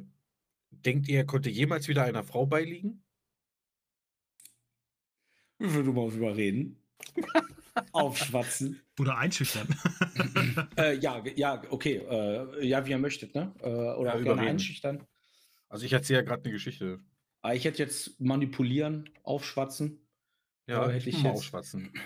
denkt 0.70 1.08
ihr, 1.08 1.18
er 1.18 1.26
konnte 1.26 1.50
jemals 1.50 1.88
wieder 1.88 2.04
einer 2.04 2.22
Frau 2.22 2.46
beiliegen? 2.46 3.02
Wie 5.58 5.68
viel 5.68 5.82
du 5.84 5.92
mal 5.92 6.10
überreden? 6.12 6.76
Aufschwatzen. 7.92 8.80
Oder 8.98 9.18
einschüchtern. 9.18 9.68
äh, 10.76 10.96
ja, 10.98 11.22
ja, 11.36 11.62
okay. 11.70 11.96
Äh, 11.96 12.66
ja, 12.66 12.84
wie 12.86 12.90
ihr 12.90 12.98
möchtet, 12.98 13.34
ne? 13.34 13.54
Äh, 13.60 13.66
oder 13.66 13.76
Ja, 13.76 13.94
auch 13.94 13.96
gerne 14.02 14.20
überreden. 14.20 14.48
einschüchtern. 14.48 15.06
Also 15.68 15.84
ich 15.86 15.92
erzähle 15.92 16.20
ja 16.20 16.24
gerade 16.24 16.42
eine 16.44 16.52
Geschichte. 16.52 17.00
Aber 17.42 17.54
ich 17.54 17.64
hätte 17.64 17.78
jetzt 17.78 18.20
manipulieren, 18.20 19.08
aufschwatzen. 19.22 20.00
Ja, 20.66 20.88
Äh, 20.88 20.94
hätte 20.94 21.08
ich 21.08 21.16
ich 21.16 21.22
mal 21.22 21.30
jetzt- 21.30 21.38
aufschwatzen. 21.38 21.92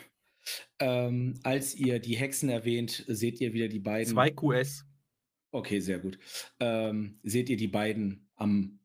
Ähm, 0.80 1.38
als 1.44 1.76
ihr 1.76 2.00
die 2.00 2.16
Hexen 2.16 2.48
erwähnt, 2.48 3.04
seht 3.06 3.40
ihr 3.40 3.52
wieder 3.52 3.68
die 3.68 3.78
beiden. 3.78 4.12
Zwei 4.12 4.28
QS. 4.30 4.84
Okay, 5.52 5.78
sehr 5.78 6.00
gut. 6.00 6.18
Ähm, 6.58 7.20
seht 7.22 7.48
ihr 7.48 7.56
die 7.56 7.68
beiden 7.68 8.28
am 8.34 8.80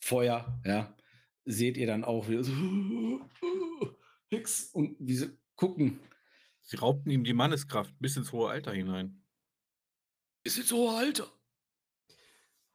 Feuer, 0.00 0.58
ja? 0.64 0.93
Seht 1.44 1.76
ihr 1.76 1.86
dann 1.86 2.04
auch 2.04 2.28
wieder 2.28 2.44
so 2.44 2.52
Hex 4.30 4.70
und 4.72 4.96
wie 4.98 5.14
sie 5.14 5.38
gucken. 5.56 6.00
Sie 6.62 6.76
raubten 6.76 7.10
ihm 7.10 7.24
die 7.24 7.34
Manneskraft 7.34 7.94
bis 8.00 8.16
ins 8.16 8.32
hohe 8.32 8.48
Alter 8.48 8.72
hinein. 8.72 9.22
Ist 10.44 10.56
jetzt 10.56 10.68
so 10.68 10.88
Alter. 10.88 11.30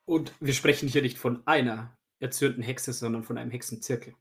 Und 0.06 0.34
wir 0.40 0.54
sprechen 0.54 0.88
hier 0.90 1.02
nicht 1.02 1.18
von 1.18 1.46
einer 1.48 1.98
erzürnten 2.20 2.64
Hexe, 2.64 2.94
sondern 2.94 3.24
von 3.24 3.38
einem 3.38 3.52
Hexenzirkel. 3.52 4.16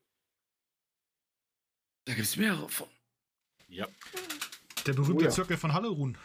Da 2.04 2.14
gibt 2.14 2.26
es 2.26 2.36
mehrere 2.36 2.68
von. 2.68 2.88
Ja. 3.68 3.86
Der 4.86 4.94
berühmte 4.94 5.24
Oh 5.24 5.28
ja. 5.28 5.30
Zirkel 5.30 5.56
von 5.58 5.74
Hallerun. 5.74 6.16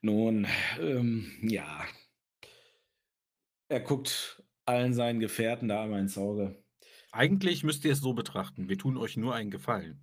Nun, 0.00 0.46
ähm, 0.78 1.38
ja. 1.42 1.86
Er 3.68 3.80
guckt 3.80 4.42
allen 4.66 4.94
seinen 4.94 5.20
Gefährten 5.20 5.68
da 5.68 5.82
einmal 5.84 6.00
ins 6.00 6.16
Auge. 6.18 6.62
Eigentlich 7.12 7.62
müsst 7.64 7.84
ihr 7.84 7.92
es 7.92 8.00
so 8.00 8.12
betrachten. 8.14 8.68
Wir 8.68 8.78
tun 8.78 8.96
euch 8.96 9.16
nur 9.16 9.34
einen 9.34 9.50
Gefallen. 9.50 10.00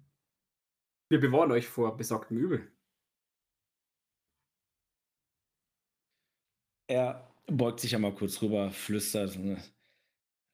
Wir 1.09 1.19
bewahren 1.19 1.51
euch 1.51 1.67
vor 1.67 1.97
besagtem 1.97 2.37
Übel. 2.37 2.71
Er 6.87 7.27
beugt 7.47 7.79
sich 7.79 7.95
einmal 7.95 8.13
kurz 8.15 8.41
rüber, 8.41 8.71
flüstert. 8.71 9.35
äh, 9.37 9.57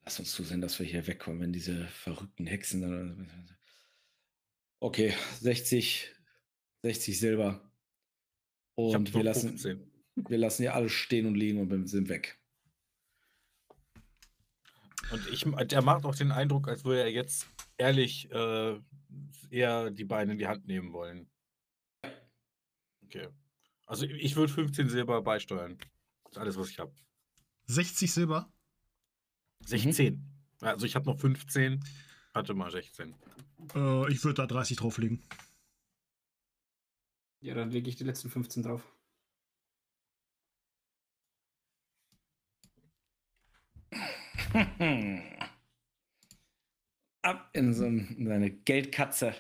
Lass 0.04 0.20
uns 0.20 0.32
zusehen, 0.32 0.62
dass 0.62 0.80
wir 0.80 0.86
hier 0.86 1.06
wegkommen, 1.06 1.42
wenn 1.42 1.52
diese 1.54 1.86
verrückten 1.88 2.48
Hexen. 2.48 2.82
dann- 2.82 3.58
Okay, 4.80 5.14
60, 5.42 6.14
60 6.84 7.20
Silber. 7.20 7.72
Und 8.76 9.14
wir 9.14 9.24
lassen, 9.24 9.50
15. 9.58 9.92
wir 10.16 10.38
lassen 10.38 10.62
hier 10.64 10.76
alles 10.76 10.92
stehen 10.92 11.26
und 11.26 11.36
liegen 11.36 11.60
und 11.60 11.70
wir 11.72 11.88
sind 11.88 12.10
weg. 12.10 12.37
Und 15.12 15.28
ich, 15.30 15.46
der 15.68 15.82
macht 15.82 16.06
auch 16.06 16.16
den 16.16 16.32
Eindruck, 16.32 16.68
als 16.68 16.84
würde 16.84 17.02
er 17.02 17.12
jetzt 17.12 17.48
ehrlich 17.78 18.30
äh, 18.32 18.80
eher 19.50 19.90
die 19.92 20.04
Beine 20.04 20.34
in 20.34 20.38
die 20.38 20.48
Hand 20.48 20.68
nehmen 20.68 20.94
wollen. 20.94 21.30
Okay. 23.04 23.30
Also 23.86 24.06
ich 24.06 24.36
würde 24.36 24.52
15 24.52 24.90
Silber 24.90 25.22
beisteuern. 25.22 25.78
Das 26.24 26.34
ist 26.34 26.38
alles, 26.38 26.58
was 26.58 26.70
ich 26.70 26.80
habe. 26.80 26.94
60 27.68 28.12
Silber. 28.12 28.52
16. 29.66 30.24
Also 30.62 30.86
ich 30.86 30.96
habe 30.96 31.06
noch 31.06 31.20
15, 31.20 31.84
hatte 32.34 32.54
mal 32.54 32.72
16. 32.72 33.16
Äh, 33.76 34.12
ich 34.12 34.24
würde 34.24 34.36
da 34.36 34.48
30 34.48 34.78
drauflegen. 34.78 35.24
Ja, 37.40 37.54
dann 37.54 37.72
lege 37.72 37.90
ich 37.90 37.96
die 37.96 38.04
letzten 38.04 38.30
15 38.30 38.64
drauf. 38.64 38.84
Ab 47.24 47.50
in, 47.54 47.74
so 47.74 47.86
ein, 47.86 48.16
in 48.18 48.27
seine 48.27 48.51
Geldkatze. 48.51 49.36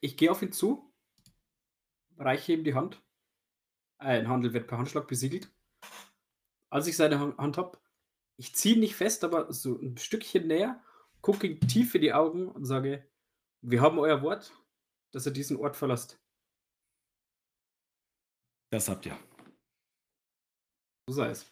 Ich 0.00 0.16
gehe 0.16 0.30
auf 0.30 0.42
ihn 0.42 0.52
zu, 0.52 0.92
reiche 2.18 2.52
ihm 2.52 2.64
die 2.64 2.74
Hand. 2.74 3.02
Ein 3.98 4.28
Handel 4.28 4.52
wird 4.52 4.66
per 4.66 4.78
Handschlag 4.78 5.06
besiegelt. 5.06 5.50
Als 6.70 6.86
ich 6.86 6.96
seine 6.96 7.20
Han- 7.20 7.36
Hand 7.38 7.56
habe, 7.56 7.78
ich 8.36 8.54
ziehe 8.54 8.74
ihn 8.74 8.80
nicht 8.80 8.96
fest, 8.96 9.24
aber 9.24 9.52
so 9.52 9.78
ein 9.80 9.96
Stückchen 9.96 10.46
näher, 10.46 10.82
gucke 11.20 11.46
ihm 11.46 11.60
tief 11.60 11.94
in 11.94 12.00
die 12.02 12.12
Augen 12.12 12.48
und 12.48 12.64
sage, 12.64 13.08
wir 13.62 13.80
haben 13.80 13.98
euer 13.98 14.22
Wort, 14.22 14.52
dass 15.12 15.26
ihr 15.26 15.32
diesen 15.32 15.56
Ort 15.56 15.76
verlasst. 15.76 16.18
Das 18.70 18.88
habt 18.88 19.06
ihr. 19.06 19.16
So 21.08 21.14
sei 21.14 21.28
es. 21.30 21.48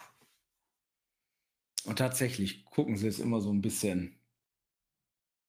Und 1.85 1.99
tatsächlich 1.99 2.65
gucken 2.65 2.97
sie 2.97 3.09
es 3.09 3.19
immer 3.19 3.41
so 3.41 3.53
ein 3.53 3.63
bisschen 3.63 4.21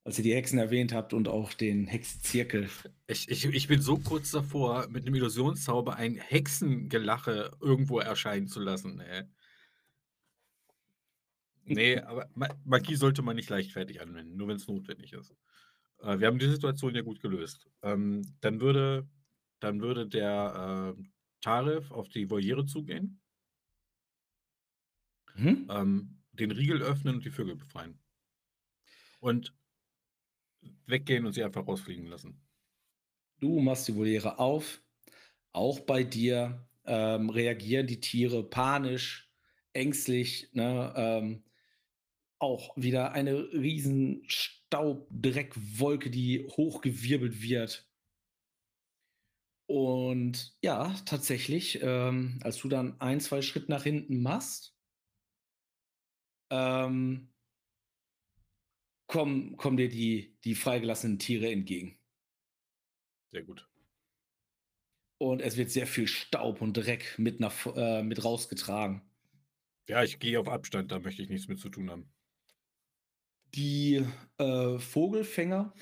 als 0.03 0.17
ihr 0.17 0.23
die 0.23 0.33
Hexen 0.33 0.57
erwähnt 0.57 0.93
habt 0.93 1.13
und 1.13 1.27
auch 1.27 1.53
den 1.53 1.85
Hexenzirkel. 1.85 2.69
Ich, 3.07 3.29
ich, 3.29 3.45
ich 3.45 3.67
bin 3.67 3.81
so 3.81 3.97
kurz 3.97 4.31
davor, 4.31 4.87
mit 4.89 5.05
einem 5.05 5.15
Illusionszauber 5.15 5.95
ein 5.95 6.15
Hexengelache 6.15 7.51
irgendwo 7.61 7.99
erscheinen 7.99 8.47
zu 8.47 8.59
lassen. 8.59 8.95
Nee, 8.95 9.23
nee 11.65 11.99
aber 12.01 12.29
Magie 12.65 12.95
sollte 12.95 13.21
man 13.21 13.35
nicht 13.35 13.49
leichtfertig 13.49 14.01
anwenden, 14.01 14.37
nur 14.37 14.47
wenn 14.47 14.55
es 14.55 14.67
notwendig 14.67 15.13
ist. 15.13 15.35
Äh, 15.99 16.19
wir 16.19 16.27
haben 16.27 16.39
die 16.39 16.49
Situation 16.49 16.95
ja 16.95 17.01
gut 17.01 17.21
gelöst. 17.21 17.69
Ähm, 17.83 18.23
dann, 18.41 18.59
würde, 18.59 19.07
dann 19.59 19.81
würde 19.81 20.07
der 20.07 20.95
äh, 20.97 21.03
Tarif 21.41 21.91
auf 21.91 22.09
die 22.09 22.29
Voliere 22.29 22.65
zugehen, 22.65 23.19
Mhm. 25.35 25.67
ähm, 25.69 26.20
den 26.33 26.51
Riegel 26.51 26.81
öffnen 26.81 27.15
und 27.15 27.25
die 27.25 27.31
Vögel 27.31 27.55
befreien. 27.55 27.99
Und 29.19 29.53
weggehen 30.85 31.25
und 31.25 31.33
sie 31.33 31.43
einfach 31.43 31.67
rausfliegen 31.67 32.07
lassen. 32.07 32.41
Du 33.39 33.59
machst 33.59 33.87
die 33.87 33.95
Voliere 33.95 34.39
auf. 34.39 34.81
Auch 35.51 35.79
bei 35.81 36.03
dir 36.03 36.67
ähm, 36.85 37.29
reagieren 37.29 37.87
die 37.87 37.99
Tiere 37.99 38.43
panisch, 38.47 39.31
ängstlich. 39.73 40.49
Ne? 40.53 40.93
Ähm, 40.95 41.43
auch 42.39 42.75
wieder 42.75 43.11
eine 43.11 43.51
riesen 43.53 44.23
Staubdreckwolke, 44.27 46.09
die 46.09 46.47
hochgewirbelt 46.47 47.41
wird. 47.41 47.87
Und 49.67 50.57
ja, 50.61 50.93
tatsächlich, 51.05 51.79
ähm, 51.81 52.39
als 52.43 52.57
du 52.57 52.67
dann 52.67 52.99
ein, 52.99 53.21
zwei 53.21 53.41
Schritt 53.41 53.69
nach 53.69 53.83
hinten 53.83 54.21
machst, 54.21 54.70
ähm, 56.51 57.29
kommen, 59.07 59.57
kommen 59.57 59.77
dir 59.77 59.89
die, 59.89 60.37
die 60.43 60.53
freigelassenen 60.53 61.17
Tiere 61.17 61.51
entgegen. 61.51 61.97
Sehr 63.31 63.43
gut. 63.43 63.67
Und 65.17 65.41
es 65.41 65.57
wird 65.57 65.69
sehr 65.69 65.87
viel 65.87 66.07
Staub 66.07 66.61
und 66.61 66.73
Dreck 66.73 67.17
mit, 67.17 67.39
nach, 67.39 67.65
äh, 67.75 68.03
mit 68.03 68.23
rausgetragen. 68.23 69.01
Ja, 69.87 70.03
ich 70.03 70.19
gehe 70.19 70.39
auf 70.39 70.47
Abstand, 70.47 70.91
da 70.91 70.99
möchte 70.99 71.21
ich 71.21 71.29
nichts 71.29 71.47
mit 71.47 71.59
zu 71.59 71.69
tun 71.69 71.89
haben. 71.89 72.11
Die 73.53 74.05
äh, 74.37 74.79
Vogelfänger, 74.79 75.73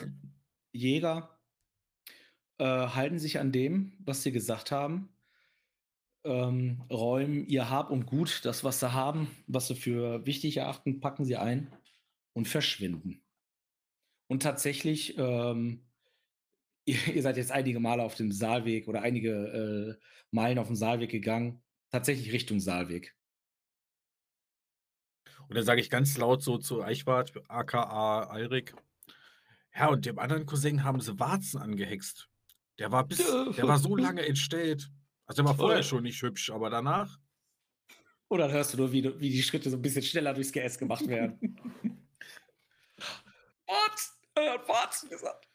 Jäger, 0.71 1.39
äh, 2.57 2.65
halten 2.65 3.19
sich 3.19 3.39
an 3.39 3.51
dem, 3.51 3.93
was 3.99 4.23
sie 4.23 4.31
gesagt 4.31 4.71
haben. 4.71 5.09
Ähm, 6.25 6.83
räumen 6.89 7.45
ihr 7.47 7.69
Hab 7.69 7.91
und 7.91 8.05
Gut, 8.05 8.41
das, 8.43 8.63
was 8.63 8.79
sie 8.79 8.93
haben, 8.93 9.29
was 9.47 9.67
sie 9.67 9.75
für 9.75 10.25
wichtig 10.25 10.57
erachten, 10.57 10.99
packen 10.99 11.23
sie 11.23 11.37
ein 11.37 11.73
und 12.33 12.47
verschwinden. 12.47 13.23
Und 14.27 14.43
tatsächlich, 14.43 15.17
ähm, 15.17 15.85
ihr, 16.85 16.97
ihr, 17.07 17.21
seid 17.21 17.37
jetzt 17.37 17.51
einige 17.51 17.79
Male 17.79 18.03
auf 18.03 18.15
dem 18.15 18.31
Saalweg 18.31 18.87
oder 18.87 19.01
einige 19.01 19.97
äh, 19.99 20.05
Meilen 20.31 20.59
auf 20.59 20.67
dem 20.67 20.75
Saalweg 20.75 21.09
gegangen, 21.09 21.61
tatsächlich 21.89 22.31
Richtung 22.33 22.59
Saalweg. 22.59 23.15
Und 25.47 25.55
dann 25.55 25.65
sage 25.65 25.81
ich 25.81 25.89
ganz 25.89 26.17
laut 26.17 26.43
so 26.43 26.57
zu 26.57 26.83
Eichwart, 26.83 27.33
aka 27.47 28.23
Alrik, 28.23 28.75
ja, 29.75 29.87
und 29.87 30.05
dem 30.05 30.19
anderen 30.19 30.45
Cousin 30.45 30.83
haben 30.83 30.99
sie 30.99 31.19
Warzen 31.19 31.61
angehext. 31.61 32.29
Der 32.79 32.91
war 32.91 33.05
bis, 33.05 33.17
der 33.57 33.67
war 33.67 33.77
so 33.77 33.95
lange 33.95 34.25
entstellt. 34.25 34.91
Also 35.29 35.45
war 35.45 35.55
vorher 35.55 35.83
schon 35.83 36.01
nicht 36.01 36.19
hübsch, 36.23 36.49
aber 36.49 36.71
danach. 36.71 37.19
Oder 38.29 38.51
hörst 38.51 38.73
du 38.73 38.77
nur, 38.77 38.91
wie, 38.91 39.03
wie 39.19 39.29
die 39.29 39.43
Schritte 39.43 39.69
so 39.69 39.77
ein 39.77 39.81
bisschen 39.81 40.01
schneller 40.01 40.33
durchs 40.33 40.51
GS 40.51 40.79
gemacht 40.79 41.07
werden? 41.07 41.39
Warzen! 43.67 44.15
Er 44.33 44.53
hat 44.53 44.67
Warzen 44.67 45.07
gesagt. 45.07 45.47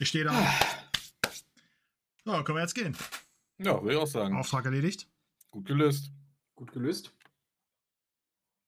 Ich 0.00 0.08
stehe 0.08 0.24
da. 0.24 0.32
So, 2.24 2.32
können 2.42 2.58
wir 2.58 2.62
jetzt 2.62 2.74
gehen. 2.74 2.96
Ja, 3.58 3.80
würde 3.80 3.94
ich 3.94 4.02
auch 4.02 4.08
sagen. 4.08 4.36
Auftrag 4.36 4.64
erledigt. 4.64 5.08
Gut 5.52 5.66
gelöst. 5.66 6.10
Gut 6.56 6.72
gelöst. 6.72 7.14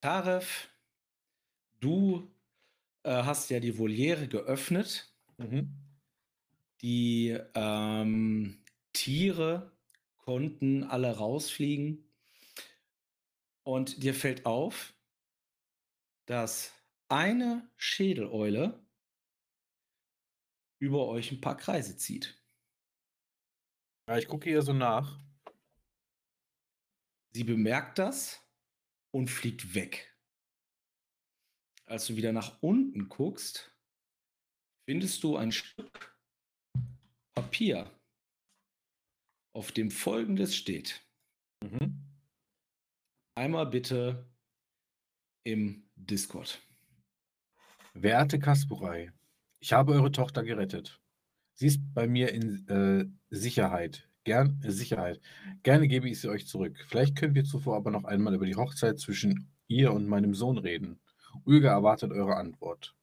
Taref, 0.03 0.69
du 1.81 2.33
äh, 3.03 3.25
hast 3.25 3.51
ja 3.51 3.59
die 3.59 3.77
Voliere 3.77 4.29
geöffnet. 4.29 5.13
Mhm. 5.39 5.75
Die 6.81 7.37
ähm, 7.55 8.63
Tiere 8.93 9.74
konnten 10.25 10.85
alle 10.85 11.17
rausfliegen. 11.17 12.11
Und 13.63 14.03
dir 14.03 14.15
fällt 14.15 14.47
auf, 14.47 14.95
dass 16.27 16.73
eine 17.09 17.71
Schädeleule 17.77 18.83
über 20.79 21.09
euch 21.09 21.31
ein 21.31 21.41
paar 21.41 21.57
Kreise 21.57 21.97
zieht. 21.97 22.43
Ja, 24.09 24.19
ich 24.19 24.29
gucke 24.29 24.51
ihr 24.51 24.63
so 24.63 24.73
nach. 24.73 25.21
Sie 27.33 27.45
bemerkt 27.45 27.99
das 27.99 28.41
und 29.11 29.29
fliegt 29.29 29.75
weg. 29.75 30.15
Als 31.87 32.07
du 32.07 32.17
wieder 32.17 32.33
nach 32.33 32.63
unten 32.63 33.09
guckst, 33.09 33.75
findest 34.87 35.23
du 35.23 35.37
ein 35.37 35.53
Stück 35.53 36.19
Papier, 37.35 37.91
auf 39.55 39.73
dem 39.73 39.91
folgendes 39.91 40.55
steht. 40.55 41.07
Mhm. 41.63 42.03
Einmal 43.37 43.67
bitte 43.67 44.29
im 45.45 45.89
Discord. 45.97 46.61
Werte 47.95 48.39
Kaspurai, 48.39 49.13
ich 49.61 49.73
habe 49.73 49.93
eure 49.93 50.13
Tochter 50.13 50.43
gerettet. 50.43 51.01
Sie 51.55 51.69
ist 51.69 51.81
bei 51.95 52.07
mir 52.09 52.33
in 52.33 52.69
äh, 52.69 53.07
Sicherheit. 53.31 54.09
Gern, 54.25 54.61
äh, 54.65 54.71
Sicherheit. 54.71 55.21
Gerne 55.63 55.87
gebe 55.87 56.09
ich 56.09 56.21
sie 56.21 56.29
euch 56.29 56.47
zurück. 56.49 56.77
Vielleicht 56.89 57.17
können 57.17 57.35
wir 57.35 57.45
zuvor 57.45 57.77
aber 57.77 57.91
noch 57.91 58.05
einmal 58.05 58.35
über 58.35 58.47
die 58.47 58.57
Hochzeit 58.57 58.99
zwischen 58.99 59.53
ihr 59.69 59.93
und 59.93 60.09
meinem 60.09 60.35
Sohn 60.35 60.59
reden. 60.59 61.01
Ulga 61.45 61.71
erwartet 61.71 62.11
eure 62.11 62.37
Antwort. 62.37 62.97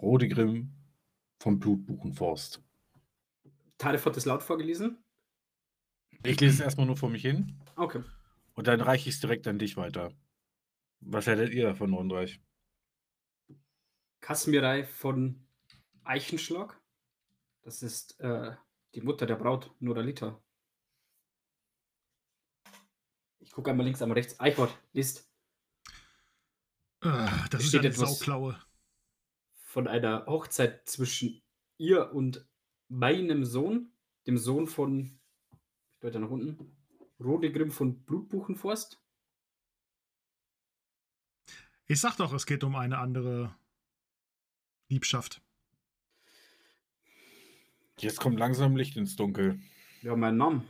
Rodegrim 0.00 0.72
vom 1.40 1.60
Blutbuchenforst. 1.60 2.60
Tarif 3.82 4.06
hat 4.06 4.16
das 4.16 4.26
laut 4.26 4.44
vorgelesen? 4.44 5.02
Ich 6.22 6.40
lese 6.40 6.54
es 6.54 6.60
erstmal 6.60 6.86
nur 6.86 6.96
vor 6.96 7.10
mich 7.10 7.22
hin. 7.22 7.60
Okay. 7.74 8.04
Und 8.54 8.68
dann 8.68 8.80
reiche 8.80 9.08
ich 9.08 9.16
es 9.16 9.20
direkt 9.20 9.48
an 9.48 9.58
dich 9.58 9.76
weiter. 9.76 10.14
Was 11.00 11.26
hättet 11.26 11.52
ihr 11.52 11.64
davon, 11.64 11.90
Nordreich? 11.90 12.40
Kasmirei 14.20 14.84
von 14.84 15.44
Eichenschlag. 16.04 16.80
Das 17.62 17.82
ist 17.82 18.20
äh, 18.20 18.54
die 18.94 19.00
Mutter 19.00 19.26
der 19.26 19.34
Braut, 19.34 19.74
Noralita. 19.80 20.40
Ich 23.40 23.50
gucke 23.50 23.70
einmal 23.70 23.84
links, 23.84 24.00
einmal 24.00 24.16
rechts. 24.16 24.38
Eichwort, 24.38 24.78
List. 24.92 25.28
Uh, 27.04 27.26
das 27.50 27.64
ist 27.64 27.74
eine 27.74 27.90
Sauklaue. 27.90 28.62
Von 29.64 29.88
einer 29.88 30.24
Hochzeit 30.26 30.88
zwischen 30.88 31.42
ihr 31.78 32.12
und 32.12 32.46
meinem 32.92 33.44
Sohn, 33.44 33.90
dem 34.26 34.36
Sohn 34.36 34.66
von, 34.66 35.18
ich 35.94 36.00
deute 36.00 36.20
nach 36.20 36.28
unten, 36.28 36.76
Rodegrim 37.18 37.70
von 37.70 38.04
Blutbuchenforst. 38.04 39.00
Ich 41.86 42.00
sag 42.00 42.16
doch, 42.16 42.32
es 42.32 42.46
geht 42.46 42.64
um 42.64 42.76
eine 42.76 42.98
andere 42.98 43.56
Liebschaft. 44.88 45.42
Jetzt 47.98 48.20
kommt 48.20 48.38
langsam 48.38 48.76
Licht 48.76 48.96
ins 48.96 49.16
Dunkel. 49.16 49.60
Ja, 50.02 50.14
mein 50.14 50.36
Name. 50.36 50.66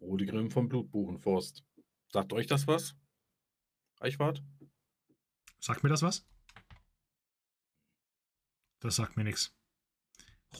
Rodegrim 0.00 0.50
vom 0.50 0.68
Blutbuchenforst. 0.68 1.64
Sagt 2.08 2.32
euch 2.32 2.46
das 2.46 2.66
was? 2.66 2.96
Eichwart? 4.00 4.42
Sagt 5.60 5.82
mir 5.82 5.90
das 5.90 6.02
was? 6.02 6.26
Das 8.80 8.96
sagt 8.96 9.16
mir 9.16 9.24
nichts. 9.24 9.57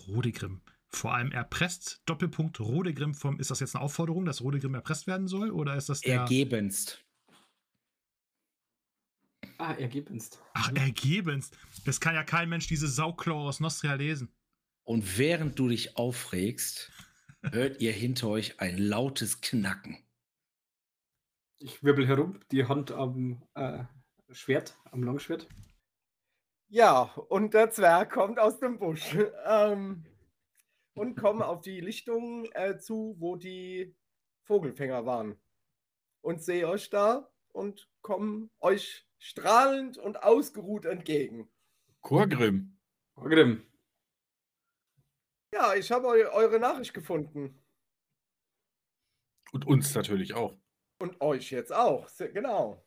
Rodegrim. 0.07 0.61
Vor 0.91 1.15
allem 1.15 1.33
erpresst, 1.33 2.03
Doppelpunkt 2.07 2.61
Rodegrim 2.61 3.15
vom. 3.15 3.39
Ist 3.39 3.51
das 3.51 3.61
jetzt 3.61 3.77
eine 3.77 3.85
Aufforderung, 3.85 4.25
dass 4.25 4.41
Rodegrim 4.41 4.75
erpresst 4.75 5.07
werden 5.07 5.29
soll? 5.29 5.51
Oder 5.51 5.77
ist 5.77 5.89
das 5.89 6.01
der. 6.01 6.21
Ergebenst. 6.21 7.05
Ah, 9.59 9.75
ergebenst. 9.75 10.41
Ach, 10.55 10.73
ergebenst. 10.75 11.57
Das 11.85 12.01
kann 12.01 12.15
ja 12.15 12.25
kein 12.25 12.49
Mensch 12.49 12.69
diese 12.69 12.89
Sauklaue 12.89 13.49
aus 13.49 13.61
Nostria 13.61 13.95
lesen. 13.95 14.33
Und 14.85 15.19
während 15.19 15.59
du 15.59 15.69
dich 15.69 15.97
aufregst, 15.97 16.91
hört 17.43 17.81
ihr 17.81 17.93
hinter 17.93 18.29
euch 18.29 18.61
ein 18.61 18.79
lautes 18.79 19.41
Knacken. 19.41 19.99
Ich 21.59 21.83
wirbel 21.83 22.07
herum, 22.07 22.41
die 22.53 22.67
Hand 22.67 22.93
am 22.93 23.43
äh, 23.55 23.85
Schwert, 24.31 24.79
am 24.91 25.03
Langschwert. 25.03 25.49
Ja, 26.71 27.15
und 27.29 27.55
der 27.55 27.71
Zwerg 27.71 28.13
kommt 28.13 28.39
aus 28.39 28.59
dem 28.59 28.79
Busch 28.79 29.15
ähm, 29.47 30.05
und 30.95 31.17
kommt 31.17 31.43
auf 31.43 31.63
die 31.63 31.81
Lichtung 31.81 32.45
äh, 32.53 32.79
zu, 32.79 33.17
wo 33.19 33.37
die 33.37 33.97
Vogelfänger 34.45 35.07
waren. 35.07 35.41
Und 36.21 36.43
sehe 36.43 36.69
euch 36.69 36.91
da 36.91 37.31
und 37.53 37.89
komme 38.03 38.51
euch 38.61 39.07
strahlend 39.19 39.97
und 39.97 40.23
ausgeruht 40.23 40.85
entgegen. 40.85 41.49
Chorgrim. 42.03 42.79
Grimm. 43.17 43.63
Ja, 45.53 45.75
ich 45.75 45.91
habe 45.91 46.07
eu 46.09 46.31
eure 46.31 46.61
Nachricht 46.61 46.93
gefunden. 46.93 47.59
Und 49.53 49.67
uns 49.67 49.95
natürlich 49.95 50.35
auch. 50.35 50.57
Und 50.99 51.21
euch 51.21 51.51
jetzt 51.51 51.73
auch. 51.73 52.09
Genau. 52.19 52.85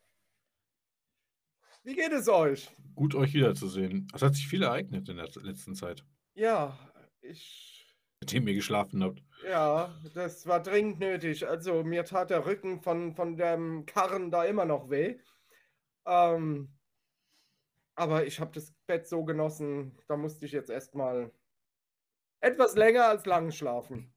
Wie 1.84 1.94
geht 1.94 2.12
es 2.12 2.28
euch? 2.28 2.70
Gut, 2.94 3.14
euch 3.14 3.34
wiederzusehen. 3.34 4.06
Es 4.14 4.22
hat 4.22 4.34
sich 4.34 4.46
viel 4.46 4.62
ereignet 4.62 5.08
in 5.08 5.16
der 5.16 5.28
letzten 5.42 5.74
Zeit, 5.74 6.04
Ja, 6.34 6.78
ich. 7.20 7.92
seitdem 8.20 8.46
ihr 8.46 8.54
geschlafen 8.54 9.02
habt. 9.02 9.22
Ja, 9.44 9.98
das 10.14 10.46
war 10.46 10.62
dringend 10.62 11.00
nötig. 11.00 11.46
Also, 11.48 11.82
mir 11.82 12.04
tat 12.04 12.30
der 12.30 12.46
Rücken 12.46 12.80
von, 12.80 13.14
von 13.14 13.36
dem 13.36 13.84
Karren 13.86 14.30
da 14.30 14.44
immer 14.44 14.64
noch 14.64 14.90
weh. 14.90 15.18
Ähm, 16.06 16.72
aber 17.94 18.26
ich 18.26 18.38
habe 18.40 18.52
das 18.52 18.72
Bett 18.86 19.08
so 19.08 19.24
genossen, 19.24 19.98
da 20.08 20.16
musste 20.16 20.46
ich 20.46 20.52
jetzt 20.52 20.70
erstmal 20.70 21.32
etwas 22.40 22.76
länger 22.76 23.06
als 23.06 23.26
lang 23.26 23.50
schlafen. 23.50 24.12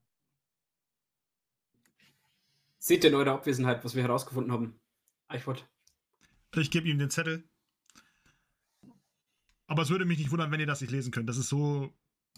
Seht 2.77 3.03
ihr 3.03 3.09
in 3.09 3.15
eurer 3.15 3.33
Abwesenheit, 3.33 3.83
was 3.83 3.95
wir 3.95 4.03
herausgefunden 4.03 4.51
haben? 4.51 4.79
Eichwort. 5.27 5.67
Ich 6.55 6.69
gebe 6.71 6.87
ihm 6.87 6.99
den 6.99 7.09
Zettel. 7.09 7.49
Aber 9.67 9.81
es 9.83 9.89
würde 9.89 10.05
mich 10.05 10.19
nicht 10.19 10.31
wundern, 10.31 10.51
wenn 10.51 10.59
ihr 10.59 10.65
das 10.67 10.81
nicht 10.81 10.91
lesen 10.91 11.11
könnt. 11.11 11.27
Das 11.27 11.37
ist 11.37 11.49
so 11.49 11.93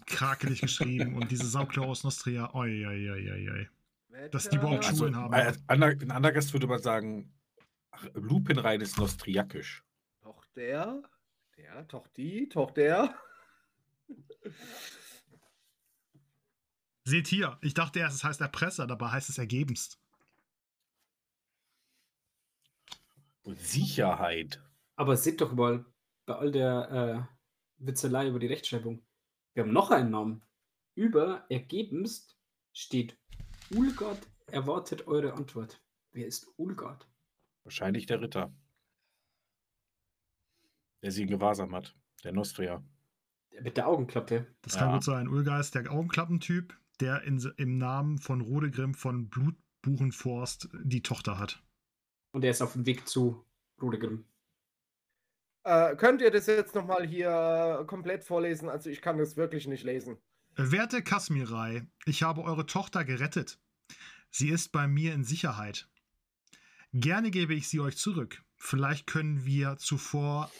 krakelig 0.06 0.60
geschrieben 0.60 1.14
und 1.16 1.30
diese 1.30 1.46
Sauklaue 1.46 1.88
aus 1.88 2.04
Nostria. 2.04 2.54
Oi, 2.54 2.86
oi, 2.86 3.10
oi, 3.10 3.30
oi, 3.32 3.50
oi. 3.50 3.68
Dass 4.30 4.48
die 4.48 4.56
überhaupt 4.56 4.84
Wetter- 4.84 4.96
Schulen 4.96 5.16
haben. 5.16 6.00
in 6.00 6.10
Andergast 6.10 6.52
würde 6.52 6.66
man 6.66 6.80
sagen, 6.82 7.32
ach, 7.90 8.06
lupenrein 8.14 8.80
ist 8.80 8.98
nostriakisch. 8.98 9.84
Doch 10.22 10.44
der, 10.56 11.02
der, 11.56 11.84
doch 11.84 12.06
die, 12.08 12.48
doch 12.48 12.70
der. 12.70 13.14
Seht 17.04 17.26
hier, 17.28 17.58
ich 17.60 17.74
dachte 17.74 18.00
erst, 18.00 18.16
es 18.16 18.24
heißt 18.24 18.40
Erpresser, 18.40 18.86
dabei 18.86 19.08
heißt 19.10 19.28
es 19.28 19.38
ergebenst. 19.38 19.98
Und 23.42 23.58
Sicherheit. 23.60 24.62
Aber 24.96 25.16
seht 25.16 25.40
doch 25.40 25.52
mal, 25.52 25.84
bei 26.28 26.36
all 26.36 26.52
der 26.52 27.28
äh, 27.80 27.84
Witzelei 27.84 28.28
über 28.28 28.38
die 28.38 28.46
Rechtschreibung, 28.46 29.02
wir 29.54 29.62
haben 29.64 29.72
noch 29.72 29.90
einen 29.90 30.10
Namen. 30.10 30.42
Über 30.94 31.46
ergebenst 31.48 32.38
steht 32.72 33.18
Ulgard 33.70 34.20
erwartet 34.46 35.06
eure 35.06 35.32
Antwort. 35.32 35.82
Wer 36.12 36.26
ist 36.26 36.46
Ulgard? 36.56 37.08
Wahrscheinlich 37.64 38.06
der 38.06 38.20
Ritter. 38.20 38.54
Der 41.02 41.12
sie 41.12 41.22
in 41.22 41.28
Gewahrsam 41.28 41.74
hat. 41.74 41.96
Der 42.24 42.32
Nostria. 42.32 42.84
Der 43.52 43.62
mit 43.62 43.76
der 43.76 43.88
Augenklappe. 43.88 44.46
Das 44.62 44.76
kann 44.76 44.88
Ja. 44.88 44.94
gut 44.94 45.04
sein. 45.04 45.28
Ulga 45.28 45.58
ist 45.58 45.74
der 45.74 45.90
Augenklappentyp, 45.90 46.76
der 47.00 47.22
in, 47.22 47.38
im 47.56 47.78
Namen 47.78 48.18
von 48.18 48.40
Rodegrim 48.42 48.94
von 48.94 49.28
Blutbuchenforst 49.30 50.68
die 50.82 51.02
Tochter 51.02 51.38
hat. 51.38 51.62
Und 52.32 52.44
er 52.44 52.50
ist 52.50 52.60
auf 52.60 52.74
dem 52.74 52.84
Weg 52.84 53.08
zu 53.08 53.46
Rodegrim. 53.80 54.26
Äh, 55.64 55.96
könnt 55.96 56.20
ihr 56.22 56.30
das 56.30 56.46
jetzt 56.46 56.74
nochmal 56.74 57.06
hier 57.06 57.84
komplett 57.86 58.24
vorlesen? 58.24 58.68
Also 58.68 58.90
ich 58.90 59.02
kann 59.02 59.18
das 59.18 59.36
wirklich 59.36 59.66
nicht 59.66 59.84
lesen. 59.84 60.18
Werte 60.56 61.02
Kasmirei, 61.02 61.86
ich 62.04 62.22
habe 62.22 62.42
eure 62.42 62.66
Tochter 62.66 63.04
gerettet. 63.04 63.60
Sie 64.30 64.48
ist 64.48 64.72
bei 64.72 64.88
mir 64.88 65.14
in 65.14 65.24
Sicherheit. 65.24 65.88
Gerne 66.92 67.30
gebe 67.30 67.54
ich 67.54 67.68
sie 67.68 67.80
euch 67.80 67.96
zurück. 67.96 68.42
Vielleicht 68.56 69.06
können 69.06 69.44
wir 69.44 69.76
zuvor 69.76 70.50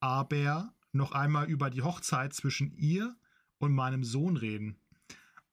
aber 0.00 0.72
noch 0.92 1.12
einmal 1.12 1.48
über 1.48 1.70
die 1.70 1.82
Hochzeit 1.82 2.34
zwischen 2.34 2.72
ihr 2.76 3.16
und 3.58 3.72
meinem 3.72 4.02
Sohn 4.02 4.36
reden. 4.36 4.80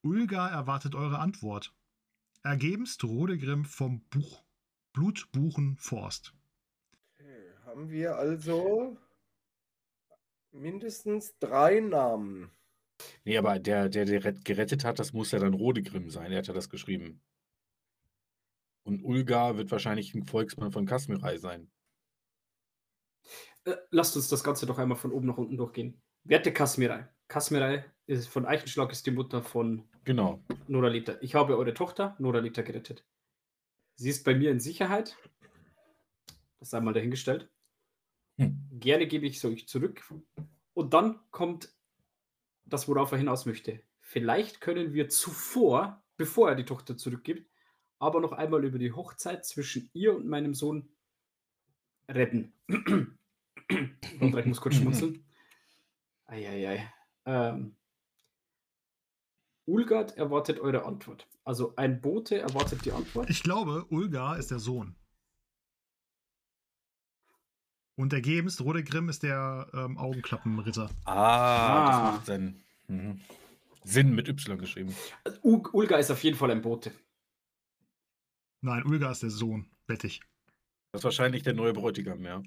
Ulga 0.02 0.48
erwartet 0.48 0.96
eure 0.96 1.20
Antwort. 1.20 1.74
Ergebenst 2.44 3.04
Rodegrim 3.04 3.66
vom 3.66 4.02
Buch 4.10 4.44
Blutbuchenforst. 4.94 6.34
Haben 7.72 7.90
wir 7.90 8.18
also 8.18 8.98
mindestens 10.52 11.38
drei 11.40 11.80
Namen. 11.80 12.52
Nee, 13.24 13.38
aber 13.38 13.60
der, 13.60 13.88
der, 13.88 14.04
der 14.04 14.26
ret- 14.26 14.44
gerettet 14.44 14.84
hat, 14.84 15.00
das 15.00 15.14
muss 15.14 15.32
ja 15.32 15.40
dann 15.40 15.54
Rodegrim 15.54 16.10
sein. 16.10 16.34
Er 16.34 16.40
hat 16.40 16.48
ja 16.48 16.54
das 16.54 16.70
geschrieben. 16.70 17.24
Und 18.84 19.06
Ulga 19.06 19.56
wird 19.56 19.72
wahrscheinlich 19.72 20.14
ein 20.14 20.28
Volksmann 20.28 20.74
von 20.74 20.86
Kasmirei 20.86 21.38
sein. 21.38 21.72
Äh, 23.64 23.78
lasst 23.90 24.18
uns 24.18 24.28
das 24.28 24.44
Ganze 24.44 24.66
doch 24.66 24.78
einmal 24.78 24.98
von 24.98 25.14
oben 25.14 25.28
nach 25.28 25.38
unten 25.38 25.56
durchgehen. 25.56 26.02
Werte 26.26 26.52
Kasmirei. 26.52 27.08
Kasmirei 27.30 27.86
ist 28.06 28.28
von 28.28 28.46
Eichenschlag 28.46 28.92
ist 28.92 29.06
die 29.06 29.12
Mutter 29.12 29.42
von 29.42 29.88
Genau. 30.04 30.44
Noralita. 30.68 31.16
Ich 31.22 31.36
habe 31.36 31.58
eure 31.58 31.74
Tochter 31.74 32.18
Noralita 32.20 32.64
gerettet. 32.64 33.06
Sie 33.96 34.10
ist 34.10 34.26
bei 34.26 34.36
mir 34.36 34.52
in 34.52 34.60
Sicherheit. 34.60 35.18
Das 36.60 36.72
sei 36.72 36.82
mal 36.82 36.94
dahingestellt. 36.94 37.50
Hm. 38.42 38.80
Gerne 38.80 39.08
gebe 39.08 39.28
ich 39.28 39.40
sie 39.40 39.48
euch 39.48 39.68
zurück. 39.68 40.02
Und 40.74 40.94
dann 40.94 41.20
kommt 41.32 41.74
das, 42.66 42.88
worauf 42.88 43.12
er 43.12 43.18
hinaus 43.18 43.46
möchte. 43.46 43.82
Vielleicht 44.00 44.62
können 44.62 44.94
wir 44.94 45.10
zuvor, 45.10 46.04
bevor 46.18 46.50
er 46.50 46.56
die 46.56 46.66
Tochter 46.66 46.98
zurückgibt, 46.98 47.50
aber 48.00 48.20
noch 48.20 48.32
einmal 48.32 48.66
über 48.66 48.80
die 48.80 48.92
Hochzeit 48.92 49.46
zwischen 49.46 49.90
ihr 49.94 50.16
und 50.16 50.28
meinem 50.28 50.54
Sohn 50.54 50.90
retten. 52.08 52.54
Und 52.68 54.36
ich 54.36 54.46
muss 54.46 54.62
kurz 54.62 54.76
schmunzeln. 54.76 55.24
Eieiei. 56.26 56.92
Ähm, 57.26 57.76
Ulgard 59.66 60.18
erwartet 60.18 60.60
eure 60.60 60.86
Antwort. 60.86 61.28
Also 61.44 61.76
ein 61.76 62.02
Bote 62.02 62.40
erwartet 62.40 62.86
die 62.86 62.92
Antwort. 62.92 63.30
Ich 63.30 63.44
glaube, 63.44 63.86
Ulga 63.90 64.36
ist 64.36 64.52
der 64.52 64.60
Sohn. 64.60 64.96
Und 67.96 68.14
ergebenst 68.14 68.62
Rodegrim 68.62 69.10
ist 69.10 69.24
der 69.24 69.70
ähm, 69.74 69.98
Augenklappenritter. 69.98 70.90
Ah, 71.06 71.14
Ah. 71.14 72.02
das 72.08 72.16
macht 72.18 72.26
Sinn. 72.26 72.64
Mhm. 72.88 73.22
Sinn 73.84 74.14
mit 74.16 74.28
Y 74.28 74.58
geschrieben. 74.58 74.96
Also, 75.24 75.40
U- 75.44 75.64
Ulga 75.74 75.98
ist 75.98 76.12
auf 76.12 76.24
jeden 76.24 76.38
Fall 76.38 76.52
ein 76.52 76.62
Bote. 76.62 76.92
Nein, 78.62 78.84
Ulga 78.86 79.12
ist 79.12 79.24
der 79.24 79.30
Sohn. 79.32 79.70
Wette 79.88 80.08
ich. 80.08 80.22
Das 80.92 81.02
ist 81.02 81.04
wahrscheinlich 81.06 81.44
der 81.44 81.54
neue 81.54 81.74
Bräutigam, 81.74 82.24
ja. 82.24 82.44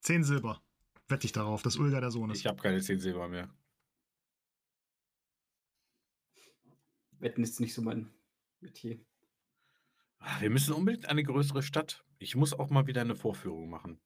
Zehn 0.00 0.24
Silber. 0.24 0.62
Wette 1.08 1.24
ich 1.26 1.32
darauf, 1.32 1.62
dass 1.62 1.76
Ulga 1.76 2.00
der 2.00 2.10
Sohn 2.10 2.30
ist. 2.30 2.38
Ich 2.40 2.46
habe 2.46 2.60
keine 2.60 2.80
10 2.80 2.98
Silber 2.98 3.28
mehr. 3.28 3.48
Wetten 7.18 7.42
ist 7.42 7.60
nicht 7.60 7.74
so 7.74 7.82
mein 7.82 8.10
Metier. 8.60 8.98
Ah, 10.18 10.40
Wir 10.40 10.50
müssen 10.50 10.74
unbedingt 10.74 11.06
eine 11.08 11.22
größere 11.22 11.62
Stadt. 11.62 12.04
Ich 12.18 12.34
muss 12.36 12.52
auch 12.52 12.70
mal 12.70 12.86
wieder 12.86 13.00
eine 13.00 13.14
Vorführung 13.16 13.70
machen. 13.70 13.98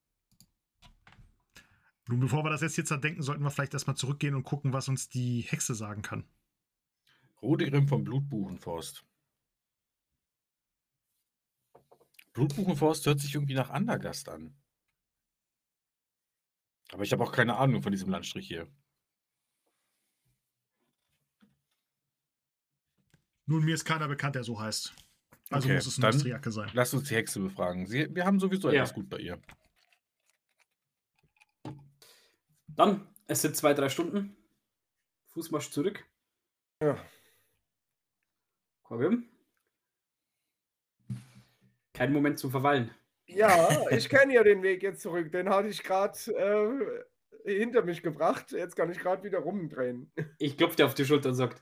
Nun, 2.11 2.19
bevor 2.19 2.43
wir 2.45 2.51
das 2.51 2.61
jetzt 2.61 2.75
hier 2.75 2.85
zerdenken, 2.85 3.23
sollten 3.23 3.45
wir 3.45 3.51
vielleicht 3.53 3.73
erstmal 3.73 3.95
zurückgehen 3.97 4.35
und 4.35 4.43
gucken, 4.43 4.73
was 4.73 4.89
uns 4.89 5.09
die 5.09 5.43
Hexe 5.43 5.77
sagen 5.77 6.03
kann. 6.03 6.29
Rodegrim 7.41 7.87
vom 7.87 8.03
Blutbuchenforst. 8.03 9.05
Blutbuchenforst 12.33 13.07
hört 13.07 13.21
sich 13.21 13.33
irgendwie 13.37 13.55
nach 13.55 13.71
Andergast 13.71 14.29
an. 14.29 14.57
Aber 16.91 17.05
ich 17.05 17.13
habe 17.13 17.23
auch 17.23 17.31
keine 17.31 17.57
Ahnung 17.59 17.81
von 17.85 17.93
diesem 17.93 18.11
Landstrich 18.11 18.49
hier. 18.49 18.67
Nun, 23.47 23.65
mir 23.65 23.75
ist 23.77 23.85
keiner 23.85 24.09
bekannt, 24.09 24.35
der 24.35 24.43
so 24.43 24.61
heißt. 24.61 24.93
Also 25.51 25.67
Okay, 25.69 25.77
muss 25.77 25.87
es 25.87 25.97
ein 25.99 26.03
dann- 26.03 26.15
Austriaker 26.17 26.51
sein. 26.51 26.71
Lass 26.73 26.93
uns 26.93 27.09
die 27.09 27.15
Hexe 27.15 27.39
befragen. 27.39 27.87
Sie, 27.87 28.13
wir 28.13 28.25
haben 28.27 28.41
sowieso 28.41 28.69
Ja. 28.69 28.83
etwas 28.83 28.95
gut 28.95 29.09
bei 29.09 29.19
ihr. 29.19 29.41
Dann, 32.77 33.07
es 33.27 33.43
sind 33.43 33.57
zwei, 33.57 33.75
drei 33.75 33.89
Stunden. 33.89 34.37
Fußmarsch 35.29 35.71
zurück. 35.71 36.05
Ja. 36.83 36.97
Korgrim. 38.83 39.29
Kein 41.93 42.13
Moment 42.13 42.39
zum 42.39 42.51
Verweilen. 42.51 42.91
Ja, 43.27 43.89
ich 43.91 44.09
kenne 44.09 44.35
ja 44.35 44.43
den 44.43 44.63
Weg 44.63 44.83
jetzt 44.83 45.03
zurück. 45.03 45.31
Den 45.31 45.49
hatte 45.49 45.69
ich 45.69 45.83
gerade 45.83 47.05
äh, 47.45 47.59
hinter 47.59 47.83
mich 47.83 48.03
gebracht. 48.03 48.53
Jetzt 48.53 48.75
kann 48.75 48.91
ich 48.91 48.99
gerade 48.99 49.23
wieder 49.23 49.39
rumdrehen. 49.39 50.11
Ich 50.39 50.57
klopfe 50.57 50.77
dir 50.77 50.87
auf 50.87 50.95
die 50.95 51.05
Schulter 51.05 51.29
und 51.29 51.35
sage, 51.37 51.57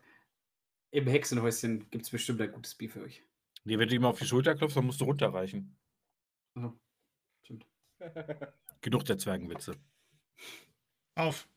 im 0.90 1.06
Hexenhäuschen 1.06 1.90
gibt 1.90 2.04
es 2.04 2.10
bestimmt 2.10 2.40
ein 2.40 2.52
gutes 2.52 2.74
Bier 2.74 2.88
für 2.88 3.02
euch. 3.02 3.22
Nee, 3.64 3.78
wenn 3.78 3.88
du 3.88 3.94
ihm 3.94 4.04
auf 4.04 4.18
die 4.18 4.24
Schulter 4.24 4.54
klopfst, 4.54 4.76
dann 4.76 4.86
musst 4.86 5.00
du 5.00 5.04
runterreichen. 5.04 5.76
Also, 6.54 6.78
stimmt. 7.42 7.66
Genug 8.80 9.04
der 9.04 9.18
Zwergenwitze. 9.18 9.74
Auf. 11.18 11.48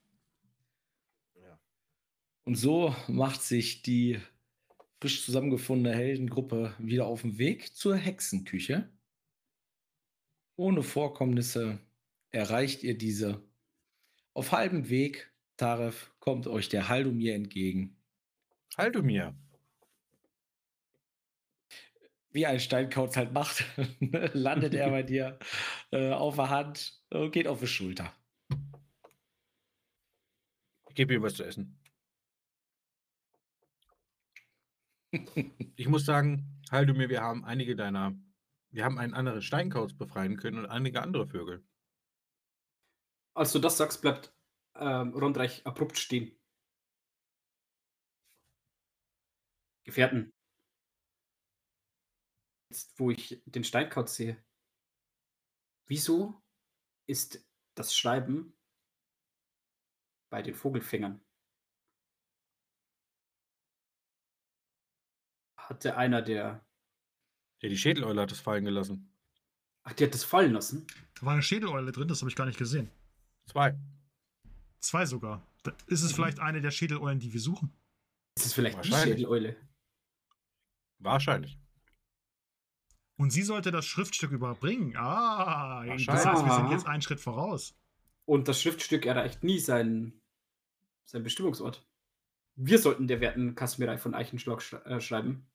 Und 2.45 2.55
so 2.55 2.95
macht 3.07 3.43
sich 3.43 3.83
die 3.83 4.19
frisch 4.99 5.23
zusammengefundene 5.23 5.95
Heldengruppe 5.95 6.73
wieder 6.79 7.05
auf 7.05 7.21
den 7.21 7.37
Weg 7.37 7.75
zur 7.75 7.95
Hexenküche. 7.95 8.89
Ohne 10.55 10.81
Vorkommnisse 10.81 11.77
erreicht 12.31 12.81
ihr 12.81 12.97
diese. 12.97 13.43
Auf 14.33 14.51
halbem 14.51 14.89
Weg, 14.89 15.31
Taref, 15.57 16.11
kommt 16.19 16.47
euch 16.47 16.67
der 16.67 16.89
Haldomir 16.89 17.35
entgegen. 17.35 17.95
Haldomir. 18.79 19.35
Wie 22.31 22.47
ein 22.47 22.59
Steinkauz 22.59 23.15
halt 23.15 23.31
macht, 23.31 23.63
landet 24.33 24.73
er 24.73 24.89
bei 24.89 25.03
dir 25.03 25.37
äh, 25.91 26.09
auf 26.09 26.37
der 26.37 26.49
Hand 26.49 26.99
und 27.11 27.31
geht 27.31 27.47
auf 27.47 27.59
die 27.59 27.67
Schulter. 27.67 28.11
Ich 30.91 30.95
gebe 30.95 31.13
ihm 31.13 31.21
was 31.21 31.35
zu 31.35 31.45
essen. 31.45 31.79
Ich 35.77 35.87
muss 35.87 36.03
sagen, 36.03 36.61
Haldomir, 36.69 37.07
wir 37.07 37.21
haben 37.21 37.45
einige 37.45 37.77
deiner, 37.77 38.13
wir 38.71 38.83
haben 38.83 38.97
einen 38.99 39.13
anderen 39.13 39.41
Steinkauz 39.41 39.93
befreien 39.93 40.35
können 40.35 40.59
und 40.59 40.65
einige 40.65 41.01
andere 41.01 41.27
Vögel. 41.27 41.65
Als 43.33 43.53
du 43.53 43.59
das 43.59 43.77
sagst, 43.77 44.01
bleibt 44.01 44.35
ähm, 44.75 45.13
Rondreich 45.13 45.65
abrupt 45.65 45.97
stehen. 45.97 46.37
Gefährten. 49.85 50.33
Jetzt, 52.69 52.99
wo 52.99 53.11
ich 53.11 53.41
den 53.45 53.63
Steinkauz 53.63 54.15
sehe. 54.15 54.43
Wieso 55.85 56.43
ist 57.07 57.47
das 57.75 57.95
Schreiben 57.95 58.57
bei 60.31 60.41
den 60.41 60.55
Vogelfängern? 60.55 61.21
Hatte 65.57 65.95
einer 65.95 66.21
der. 66.23 66.65
Ja, 67.61 67.69
die 67.69 67.77
Schädeleule 67.77 68.19
hat 68.21 68.31
es 68.31 68.39
fallen 68.39 68.65
gelassen. 68.65 69.13
Ach, 69.83 69.93
die 69.93 70.05
hat 70.05 70.13
das 70.13 70.23
fallen 70.23 70.53
lassen? 70.53 70.87
Da 71.19 71.25
war 71.25 71.33
eine 71.33 71.43
Schädeleule 71.43 71.91
drin, 71.91 72.07
das 72.07 72.21
habe 72.21 72.29
ich 72.29 72.35
gar 72.35 72.45
nicht 72.45 72.57
gesehen. 72.57 72.89
Zwei. 73.45 73.77
Zwei 74.79 75.05
sogar. 75.05 75.45
Da 75.63 75.71
ist 75.87 76.01
es 76.01 76.11
Mhm. 76.11 76.15
vielleicht 76.15 76.39
eine 76.39 76.61
der 76.61 76.71
Schädeleulen, 76.71 77.19
die 77.19 77.33
wir 77.33 77.39
suchen? 77.39 77.71
Ist 78.35 78.47
es 78.47 78.53
vielleicht 78.53 78.75
die 78.75 78.89
Wahrscheinlich. 78.91 79.17
Schädeleule? 79.17 79.55
Wahrscheinlich. 80.99 81.59
Und 83.17 83.31
sie 83.31 83.43
sollte 83.43 83.69
das 83.71 83.85
Schriftstück 83.85 84.31
überbringen. 84.31 84.95
Ah, 84.95 85.83
das 85.85 86.25
heißt, 86.25 86.45
wir 86.45 86.53
sind 86.55 86.71
jetzt 86.71 86.87
einen 86.87 87.01
Schritt 87.03 87.19
voraus. 87.19 87.75
Und 88.25 88.47
das 88.47 88.61
Schriftstück 88.61 89.05
erreicht 89.05 89.43
nie 89.43 89.59
seinen, 89.59 90.20
seinen 91.05 91.23
Bestimmungsort. 91.23 91.85
Wir 92.55 92.79
sollten 92.79 93.07
der 93.07 93.21
werten 93.21 93.55
Kasmirei 93.55 93.97
von 93.97 94.13
Eichenschlag 94.13 94.61
sch 94.61 94.73
äh, 94.73 94.99
schreiben. 94.99 95.47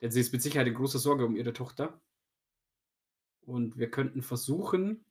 Denn 0.00 0.10
sie 0.10 0.20
ist 0.20 0.32
mit 0.32 0.42
Sicherheit 0.42 0.66
in 0.68 0.74
großer 0.74 0.98
Sorge 0.98 1.24
um 1.24 1.36
ihre 1.36 1.52
Tochter. 1.52 2.00
Und 3.40 3.78
wir 3.78 3.90
könnten 3.90 4.22
versuchen, 4.22 5.04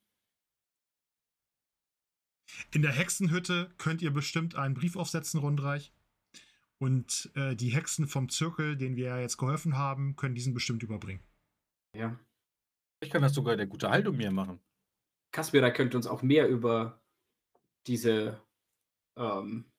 In 2.74 2.82
der 2.82 2.92
Hexenhütte 2.92 3.72
könnt 3.78 4.02
ihr 4.02 4.12
bestimmt 4.12 4.56
einen 4.56 4.74
Brief 4.74 4.96
aufsetzen, 4.96 5.40
Rundreich. 5.40 5.94
Und 6.80 7.32
äh, 7.36 7.56
die 7.56 7.70
Hexen 7.70 8.08
vom 8.08 8.30
Zirkel, 8.30 8.78
denen 8.78 8.96
wir 8.96 9.06
ja 9.06 9.20
jetzt 9.20 9.38
geholfen 9.38 9.78
haben, 9.78 10.16
können 10.16 10.36
diesen 10.36 10.54
bestimmt 10.54 10.84
überbringen. 10.84 11.24
ja, 11.94 12.20
Ich 13.02 13.10
kann 13.10 13.22
das 13.22 13.34
sogar 13.34 13.58
der 13.58 13.68
gute 13.68 13.90
Haldomir 13.90 14.32
machen. 14.32 14.60
Kasmirei 15.32 15.72
könnte 15.72 15.98
uns 15.98 16.08
auch 16.08 16.22
mehr 16.22 16.48
über 16.48 17.02
diese 17.88 18.42
ähm, 19.18 19.72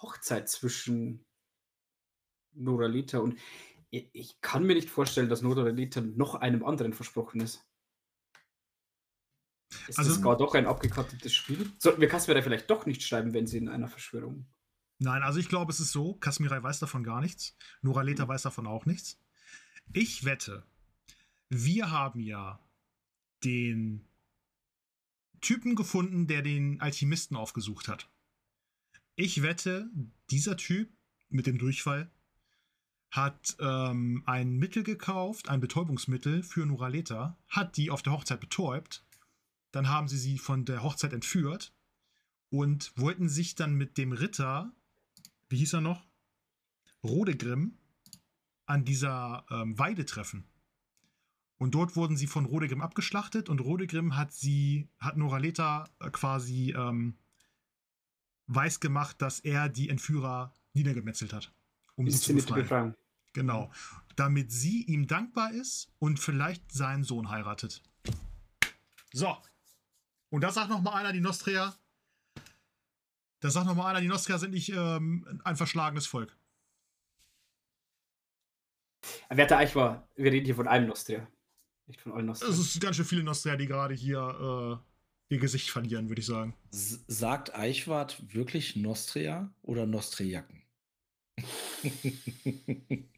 Hochzeit 0.00 0.48
zwischen 0.48 1.24
Noralita 2.54 3.18
und 3.18 3.38
ich, 3.90 4.08
ich 4.14 4.40
kann 4.40 4.64
mir 4.64 4.74
nicht 4.74 4.88
vorstellen, 4.90 5.28
dass 5.28 5.42
Noralita 5.42 6.00
noch 6.00 6.34
einem 6.36 6.64
anderen 6.64 6.92
versprochen 6.92 7.40
ist. 7.40 7.64
Ist 9.88 9.98
Also- 9.98 10.10
das 10.14 10.22
gar 10.22 10.36
doch 10.36 10.54
ein 10.54 10.66
abgekartetes 10.66 11.32
Spiel? 11.34 11.70
Sollten 11.78 12.00
wir 12.00 12.08
Kasmirei 12.08 12.42
vielleicht 12.42 12.68
doch 12.70 12.86
nicht 12.86 13.02
schreiben, 13.02 13.32
wenn 13.32 13.46
sie 13.46 13.58
in 13.58 13.68
einer 13.68 13.88
Verschwörung. 13.88 14.46
Nein, 14.98 15.22
also 15.22 15.40
ich 15.40 15.48
glaube, 15.48 15.72
es 15.72 15.80
ist 15.80 15.92
so, 15.92 16.14
Kasmirei 16.14 16.62
weiß 16.62 16.78
davon 16.78 17.02
gar 17.02 17.20
nichts. 17.20 17.56
Noraleta 17.80 18.28
weiß 18.28 18.42
davon 18.42 18.66
auch 18.66 18.86
nichts. 18.86 19.18
Ich 19.92 20.24
wette, 20.24 20.64
wir 21.48 21.90
haben 21.90 22.20
ja 22.20 22.60
den 23.42 24.06
Typen 25.40 25.74
gefunden, 25.74 26.28
der 26.28 26.42
den 26.42 26.80
Alchemisten 26.80 27.36
aufgesucht 27.36 27.88
hat. 27.88 28.08
Ich 29.14 29.42
wette, 29.42 29.90
dieser 30.30 30.56
Typ 30.56 30.90
mit 31.28 31.46
dem 31.46 31.58
Durchfall 31.58 32.10
hat 33.10 33.56
ähm, 33.60 34.22
ein 34.24 34.56
Mittel 34.56 34.82
gekauft, 34.82 35.50
ein 35.50 35.60
Betäubungsmittel 35.60 36.42
für 36.42 36.64
Noraleta, 36.64 37.36
hat 37.48 37.76
die 37.76 37.90
auf 37.90 38.02
der 38.02 38.14
Hochzeit 38.14 38.40
betäubt, 38.40 39.04
dann 39.70 39.88
haben 39.88 40.08
sie 40.08 40.16
sie 40.16 40.38
von 40.38 40.64
der 40.64 40.82
Hochzeit 40.82 41.12
entführt 41.12 41.74
und 42.48 42.92
wollten 42.96 43.28
sich 43.28 43.54
dann 43.54 43.74
mit 43.74 43.98
dem 43.98 44.12
Ritter, 44.12 44.72
wie 45.50 45.58
hieß 45.58 45.74
er 45.74 45.80
noch? 45.82 46.06
Rodegrim, 47.02 47.76
an 48.64 48.84
dieser 48.84 49.44
ähm, 49.50 49.78
Weide 49.78 50.06
treffen. 50.06 50.44
Und 51.58 51.74
dort 51.74 51.96
wurden 51.96 52.16
sie 52.16 52.26
von 52.26 52.46
Rodegrim 52.46 52.80
abgeschlachtet 52.80 53.48
und 53.48 53.60
Rodegrim 53.60 54.16
hat 54.16 54.32
sie, 54.32 54.88
hat 54.98 55.16
Noraleta 55.16 55.88
äh, 56.00 56.10
quasi 56.10 56.74
ähm, 56.76 57.18
weiß 58.54 58.80
gemacht, 58.80 59.20
dass 59.22 59.40
er 59.40 59.68
die 59.68 59.88
Entführer 59.88 60.52
niedergemetzelt 60.72 61.32
hat. 61.32 61.52
Um 61.96 62.08
sie 62.08 62.18
zu 62.18 62.34
befreien. 62.34 62.62
Befreiung. 62.62 62.94
Genau. 63.32 63.70
Damit 64.16 64.52
sie 64.52 64.82
ihm 64.84 65.06
dankbar 65.06 65.52
ist 65.52 65.90
und 65.98 66.18
vielleicht 66.18 66.72
seinen 66.72 67.04
Sohn 67.04 67.30
heiratet. 67.30 67.82
So. 69.12 69.36
Und 70.30 70.42
da 70.42 70.50
sagt 70.50 70.70
noch 70.70 70.82
mal 70.82 70.94
einer, 70.94 71.12
die 71.12 71.20
Nostria. 71.20 71.74
Da 73.40 73.50
sagt 73.50 73.66
noch 73.66 73.74
mal 73.74 73.90
einer, 73.90 74.00
die 74.00 74.08
Nostria 74.08 74.38
sind 74.38 74.52
nicht 74.52 74.70
ähm, 74.70 75.40
ein 75.44 75.56
verschlagenes 75.56 76.06
Volk. 76.06 76.36
Werter 79.30 79.58
Eichwar, 79.58 80.08
wir 80.14 80.30
reden 80.30 80.44
hier 80.44 80.54
von 80.54 80.68
einem 80.68 80.86
Nostria. 80.86 81.26
Nicht 81.86 82.00
von 82.00 82.12
allen 82.12 82.28
Es 82.28 82.40
Nostria. 82.42 82.60
ist 82.60 82.80
ganz 82.80 82.96
schön 82.96 83.04
viele 83.04 83.24
Nostria, 83.24 83.56
die 83.56 83.66
gerade 83.66 83.94
hier 83.94 84.80
äh, 84.80 84.91
ihr 85.32 85.38
Gesicht 85.38 85.70
verlieren, 85.70 86.10
würde 86.10 86.20
ich 86.20 86.26
sagen. 86.26 86.54
S 86.70 87.02
sagt 87.08 87.54
Eichwart 87.54 88.34
wirklich 88.34 88.76
Nostria 88.76 89.50
oder 89.62 89.86
Nostriaken? 89.86 90.62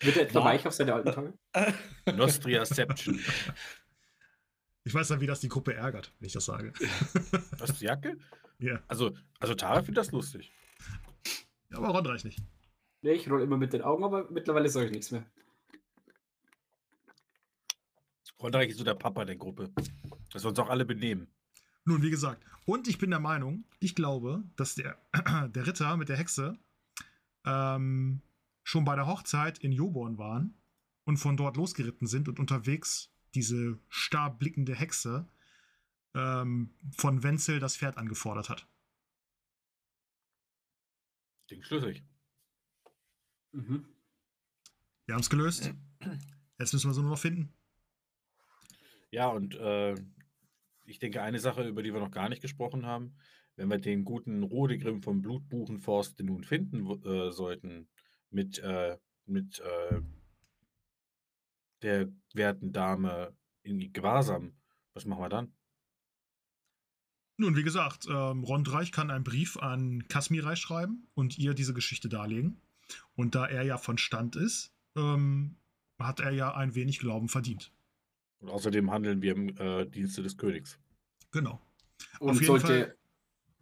Wird 0.00 0.16
er 0.16 0.22
etwa 0.22 0.40
reich 0.40 0.64
auf 0.64 0.72
seine 0.74 0.94
alten 0.94 1.10
Tage? 1.10 1.34
Nostriaception. 2.16 3.18
Ich 4.84 4.94
weiß 4.94 5.08
ja, 5.08 5.20
wie 5.20 5.26
das 5.26 5.40
die 5.40 5.48
Gruppe 5.48 5.74
ärgert, 5.74 6.14
wenn 6.20 6.28
ich 6.28 6.32
das 6.32 6.44
sage. 6.44 6.72
Jacke? 7.80 8.16
Ja, 8.60 8.80
Also, 8.86 9.16
also 9.40 9.54
Tara 9.56 9.82
findet 9.82 9.98
das 9.98 10.12
lustig. 10.12 10.52
aber 11.72 11.88
Rondreich 11.88 12.24
nicht. 12.24 12.40
Nee, 13.02 13.12
ich 13.14 13.28
roll 13.28 13.42
immer 13.42 13.56
mit 13.56 13.72
den 13.72 13.82
Augen, 13.82 14.04
aber 14.04 14.30
mittlerweile 14.30 14.68
sage 14.68 14.86
ich 14.86 14.92
nichts 14.92 15.10
mehr. 15.10 15.26
Rondreich 18.40 18.70
ist 18.70 18.78
so 18.78 18.84
der 18.84 18.94
Papa 18.94 19.24
der 19.24 19.34
Gruppe. 19.34 19.72
Dass 20.32 20.44
wir 20.44 20.50
uns 20.50 20.58
auch 20.58 20.70
alle 20.70 20.84
benehmen. 20.84 21.28
Nun, 21.84 22.02
wie 22.02 22.10
gesagt, 22.10 22.44
und 22.66 22.86
ich 22.86 22.98
bin 22.98 23.10
der 23.10 23.20
Meinung, 23.20 23.64
ich 23.80 23.94
glaube, 23.94 24.44
dass 24.56 24.74
der, 24.74 24.98
der 25.48 25.66
Ritter 25.66 25.96
mit 25.96 26.08
der 26.08 26.18
Hexe 26.18 26.58
ähm, 27.44 28.20
schon 28.62 28.84
bei 28.84 28.94
der 28.94 29.06
Hochzeit 29.06 29.58
in 29.58 29.72
Joborn 29.72 30.18
waren 30.18 30.54
und 31.04 31.16
von 31.16 31.36
dort 31.36 31.56
losgeritten 31.56 32.06
sind 32.06 32.28
und 32.28 32.38
unterwegs 32.38 33.10
diese 33.34 33.78
starr 33.88 34.30
blickende 34.30 34.74
Hexe 34.74 35.26
ähm, 36.14 36.74
von 36.96 37.22
Wenzel 37.22 37.60
das 37.60 37.76
Pferd 37.76 37.96
angefordert 37.96 38.50
hat. 38.50 38.66
Klingt 41.46 41.64
schlüssig. 41.64 42.02
Mhm. 43.52 43.86
Wir 45.06 45.14
haben 45.14 45.22
es 45.22 45.30
gelöst. 45.30 45.72
Jetzt 46.58 46.74
müssen 46.74 46.90
wir 46.90 46.94
sie 46.94 47.00
nur 47.00 47.12
noch 47.12 47.18
finden. 47.18 47.50
Ja, 49.10 49.28
und 49.28 49.54
äh, 49.54 49.94
ich 50.88 50.98
denke, 50.98 51.22
eine 51.22 51.38
Sache, 51.38 51.68
über 51.68 51.82
die 51.82 51.92
wir 51.92 52.00
noch 52.00 52.10
gar 52.10 52.28
nicht 52.28 52.42
gesprochen 52.42 52.86
haben, 52.86 53.14
wenn 53.56 53.68
wir 53.68 53.78
den 53.78 54.04
guten 54.04 54.42
Rodegrim 54.42 55.02
vom 55.02 55.20
Blutbuchenforst 55.20 56.20
nun 56.20 56.44
finden 56.44 56.86
äh, 57.04 57.30
sollten, 57.30 57.88
mit, 58.30 58.58
äh, 58.60 58.96
mit 59.26 59.60
äh, 59.60 60.00
der 61.82 62.08
werten 62.32 62.72
Dame 62.72 63.36
in 63.62 63.92
Gewahrsam, 63.92 64.56
was 64.94 65.04
machen 65.04 65.22
wir 65.22 65.28
dann? 65.28 65.52
Nun, 67.36 67.56
wie 67.56 67.62
gesagt, 67.62 68.06
ähm, 68.10 68.42
Rondreich 68.42 68.90
kann 68.90 69.10
einen 69.10 69.22
Brief 69.22 69.58
an 69.58 70.08
Kasmirei 70.08 70.56
schreiben 70.56 71.06
und 71.14 71.38
ihr 71.38 71.54
diese 71.54 71.74
Geschichte 71.74 72.08
darlegen. 72.08 72.60
Und 73.14 73.34
da 73.34 73.46
er 73.46 73.62
ja 73.62 73.78
von 73.78 73.98
Stand 73.98 74.34
ist, 74.34 74.74
ähm, 74.96 75.56
hat 75.98 76.20
er 76.20 76.32
ja 76.32 76.54
ein 76.54 76.74
wenig 76.74 76.98
Glauben 76.98 77.28
verdient. 77.28 77.72
Und 78.40 78.50
außerdem 78.50 78.90
handeln 78.90 79.22
wir 79.22 79.32
im 79.32 79.56
äh, 79.56 79.86
Dienste 79.86 80.22
des 80.22 80.36
Königs. 80.36 80.78
Genau. 81.32 81.60
Und 82.20 82.30
Auf 82.30 82.40
jeden 82.40 82.46
sollte. 82.46 82.66
Fall 82.66 82.94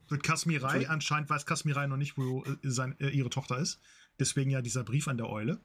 wird 0.08 0.22
Kasmirei, 0.22 0.88
anscheinend 0.88 1.28
weiß 1.30 1.46
Kasmirei 1.46 1.86
noch 1.86 1.96
nicht, 1.96 2.16
wo 2.16 2.44
äh, 2.44 2.56
sein, 2.62 2.94
äh, 3.00 3.08
ihre 3.08 3.30
Tochter 3.30 3.58
ist. 3.58 3.80
Deswegen 4.20 4.50
ja 4.50 4.62
dieser 4.62 4.84
Brief 4.84 5.08
an 5.08 5.16
der 5.16 5.28
Eule. 5.28 5.60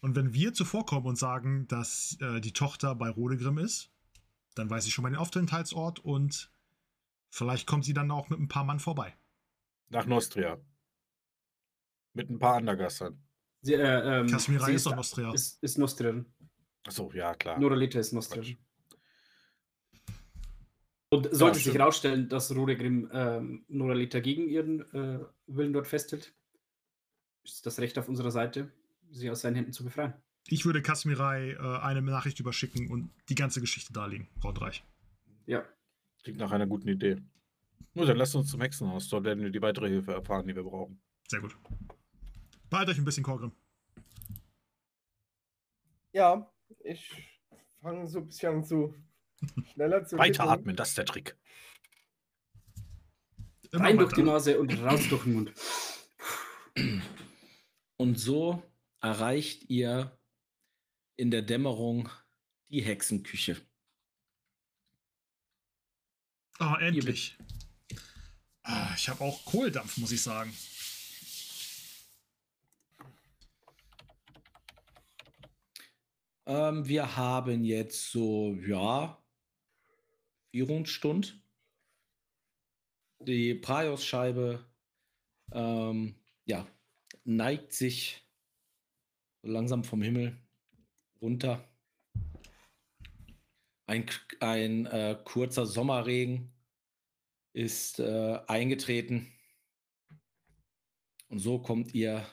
Und 0.00 0.14
wenn 0.16 0.32
wir 0.32 0.54
zuvorkommen 0.54 1.08
und 1.08 1.16
sagen, 1.16 1.66
dass 1.68 2.16
äh, 2.20 2.40
die 2.40 2.52
Tochter 2.52 2.94
bei 2.94 3.10
Rodegrim 3.10 3.58
ist, 3.58 3.90
Dann 4.54 4.68
weiß 4.68 4.86
ich 4.86 4.92
schon 4.92 5.02
mal 5.02 5.10
den 5.10 5.18
Aufenthaltsort 5.18 6.00
und 6.00 6.50
vielleicht 7.30 7.66
kommt 7.66 7.84
sie 7.84 7.94
dann 7.94 8.10
auch 8.10 8.28
mit 8.28 8.40
ein 8.40 8.48
paar 8.48 8.64
Mann 8.64 8.80
vorbei. 8.80 9.16
Nach 9.88 10.06
Nostria. 10.06 10.60
Mit 12.14 12.30
ein 12.30 12.38
paar 12.38 12.56
Andergassern. 12.56 13.22
Sie, 13.62 13.74
äh, 13.74 14.20
ähm, 14.20 14.26
Kasmira 14.26 14.66
sie 14.66 14.72
ist 14.72 14.86
doch 14.86 14.96
Nostria. 14.96 15.32
Ist, 15.32 15.62
ist 15.62 15.78
Nostria. 15.78 16.24
Achso, 16.86 17.10
ja, 17.12 17.34
klar. 17.34 17.58
Noralita 17.58 17.98
ist 17.98 18.12
Nostria. 18.12 18.42
Quatsch. 18.42 18.56
Und 21.12 21.28
sollte 21.34 21.58
Ja, 21.58 21.64
sich 21.64 21.74
herausstellen, 21.74 22.28
dass 22.28 22.54
Rodegrim 22.54 23.10
ähm, 23.12 23.64
Noralita 23.68 24.20
gegen 24.20 24.48
ihren 24.48 24.80
äh, 24.94 25.18
Willen 25.46 25.72
dort 25.72 25.88
festhält, 25.88 26.32
ist 27.44 27.66
das 27.66 27.80
Recht 27.80 27.98
auf 27.98 28.08
unserer 28.08 28.30
Seite, 28.30 28.72
sie 29.10 29.28
aus 29.28 29.40
seinen 29.40 29.56
Händen 29.56 29.72
zu 29.72 29.82
befreien. 29.82 30.14
Ich 30.46 30.64
würde 30.64 30.82
Kasmirai 30.82 31.52
äh, 31.52 31.58
eine 31.80 32.00
Nachricht 32.02 32.38
überschicken 32.38 32.90
und 32.90 33.10
die 33.28 33.34
ganze 33.34 33.60
Geschichte 33.60 33.92
darlegen, 33.92 34.28
Braunreich. 34.40 34.84
Ja. 35.46 35.64
Klingt 36.22 36.38
nach 36.38 36.52
einer 36.52 36.66
guten 36.66 36.88
Idee. 36.88 37.16
Nur 37.94 38.06
dann 38.06 38.16
lasst 38.16 38.36
uns 38.36 38.50
zum 38.50 38.60
Hexenhaus. 38.60 39.08
Dort 39.08 39.24
werden 39.24 39.42
wir 39.42 39.50
die 39.50 39.60
weitere 39.60 39.88
Hilfe 39.88 40.12
erfahren, 40.12 40.46
die 40.46 40.54
wir 40.54 40.62
brauchen. 40.62 41.00
Sehr 41.28 41.40
gut. 41.40 41.56
Behaltet 42.68 42.94
euch 42.94 42.98
ein 43.00 43.04
bisschen 43.04 43.24
Korgrim. 43.24 43.52
Ja, 46.12 46.48
ich 46.78 47.10
fange 47.80 48.06
so 48.06 48.20
ein 48.20 48.26
bisschen 48.26 48.64
zu 48.64 48.94
schneller 49.72 50.04
zu. 50.04 50.18
Weiteratmen, 50.18 50.76
das 50.76 50.90
ist 50.90 50.98
der 50.98 51.06
Trick. 51.06 51.36
Immer 53.72 53.84
Rein 53.84 53.98
durch 53.98 54.12
die. 54.12 54.22
Nase 54.22 54.58
und 54.58 54.72
raus 54.82 55.08
durch 55.08 55.24
den 55.24 55.34
Mund. 55.34 55.52
Und 57.96 58.18
so 58.18 58.62
erreicht 59.00 59.68
ihr 59.70 60.18
in 61.16 61.30
der 61.30 61.42
Dämmerung 61.42 62.08
die 62.70 62.82
Hexenküche. 62.82 63.60
Ah, 66.58 66.76
endlich. 66.80 67.38
Ah, 68.62 68.92
ich 68.96 69.08
habe 69.08 69.24
auch 69.24 69.44
Kohldampf, 69.44 69.96
muss 69.98 70.12
ich 70.12 70.22
sagen. 70.22 70.52
Ähm, 76.50 76.88
wir 76.88 77.16
haben 77.16 77.62
jetzt 77.62 78.10
so, 78.10 78.56
ja, 78.66 79.22
vier 80.50 80.84
Stunden. 80.84 81.44
Die 83.20 83.54
Praios-Scheibe, 83.54 84.68
ähm, 85.52 86.16
ja, 86.46 86.66
neigt 87.22 87.72
sich 87.72 88.28
langsam 89.42 89.84
vom 89.84 90.02
Himmel 90.02 90.36
runter. 91.22 91.64
Ein, 93.86 94.10
ein 94.40 94.86
äh, 94.86 95.20
kurzer 95.22 95.66
Sommerregen 95.66 96.52
ist 97.52 98.00
äh, 98.00 98.40
eingetreten. 98.48 99.32
Und 101.28 101.38
so 101.38 101.60
kommt 101.62 101.94
ihr 101.94 102.26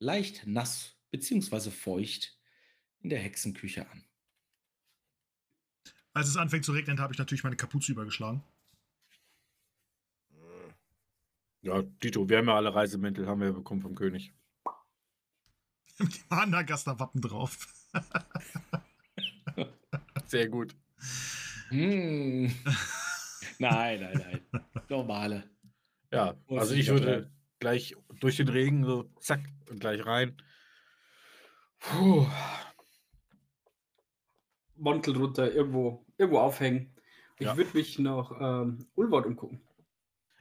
leicht 0.00 0.48
nass 0.48 0.98
bzw. 1.12 1.70
feucht 1.70 2.35
in 3.06 3.10
der 3.10 3.20
Hexenküche 3.20 3.88
an. 3.88 4.02
Als 6.12 6.26
es 6.26 6.36
anfängt 6.36 6.64
zu 6.64 6.72
regnen, 6.72 6.98
habe 6.98 7.12
ich 7.12 7.20
natürlich 7.20 7.44
meine 7.44 7.54
Kapuze 7.54 7.92
übergeschlagen. 7.92 8.42
Ja, 11.60 11.82
Dito, 11.82 12.28
wir 12.28 12.38
haben 12.38 12.48
ja 12.48 12.56
alle 12.56 12.74
Reisemäntel, 12.74 13.28
haben 13.28 13.42
wir 13.42 13.52
bekommen 13.52 13.80
vom 13.80 13.94
König. 13.94 14.34
Mit 15.98 16.16
dem 16.16 16.24
Anagaster-Wappen 16.30 17.20
drauf. 17.20 17.68
Sehr 20.26 20.48
gut. 20.48 20.74
Hm. 21.68 22.52
nein, 23.60 24.00
nein, 24.00 24.42
nein. 24.50 24.64
Normale. 24.88 25.48
Ja, 26.10 26.34
Muss 26.48 26.60
also 26.60 26.74
ich 26.74 26.88
würde 26.88 27.30
gleich 27.60 27.94
durch 28.18 28.36
den 28.36 28.48
Regen 28.48 28.84
so 28.84 29.04
zack 29.20 29.48
und 29.70 29.78
gleich 29.78 30.04
rein. 30.04 30.36
Puh. 31.78 32.26
Mantel 34.78 35.16
runter, 35.16 35.52
irgendwo, 35.52 36.04
irgendwo 36.18 36.38
aufhängen. 36.38 36.94
Ich 37.38 37.46
Ja. 37.46 37.56
würde 37.56 37.70
mich 37.76 37.98
nach 37.98 38.32
ähm, 38.40 38.86
Ulwald 38.94 39.26
umgucken. 39.26 39.60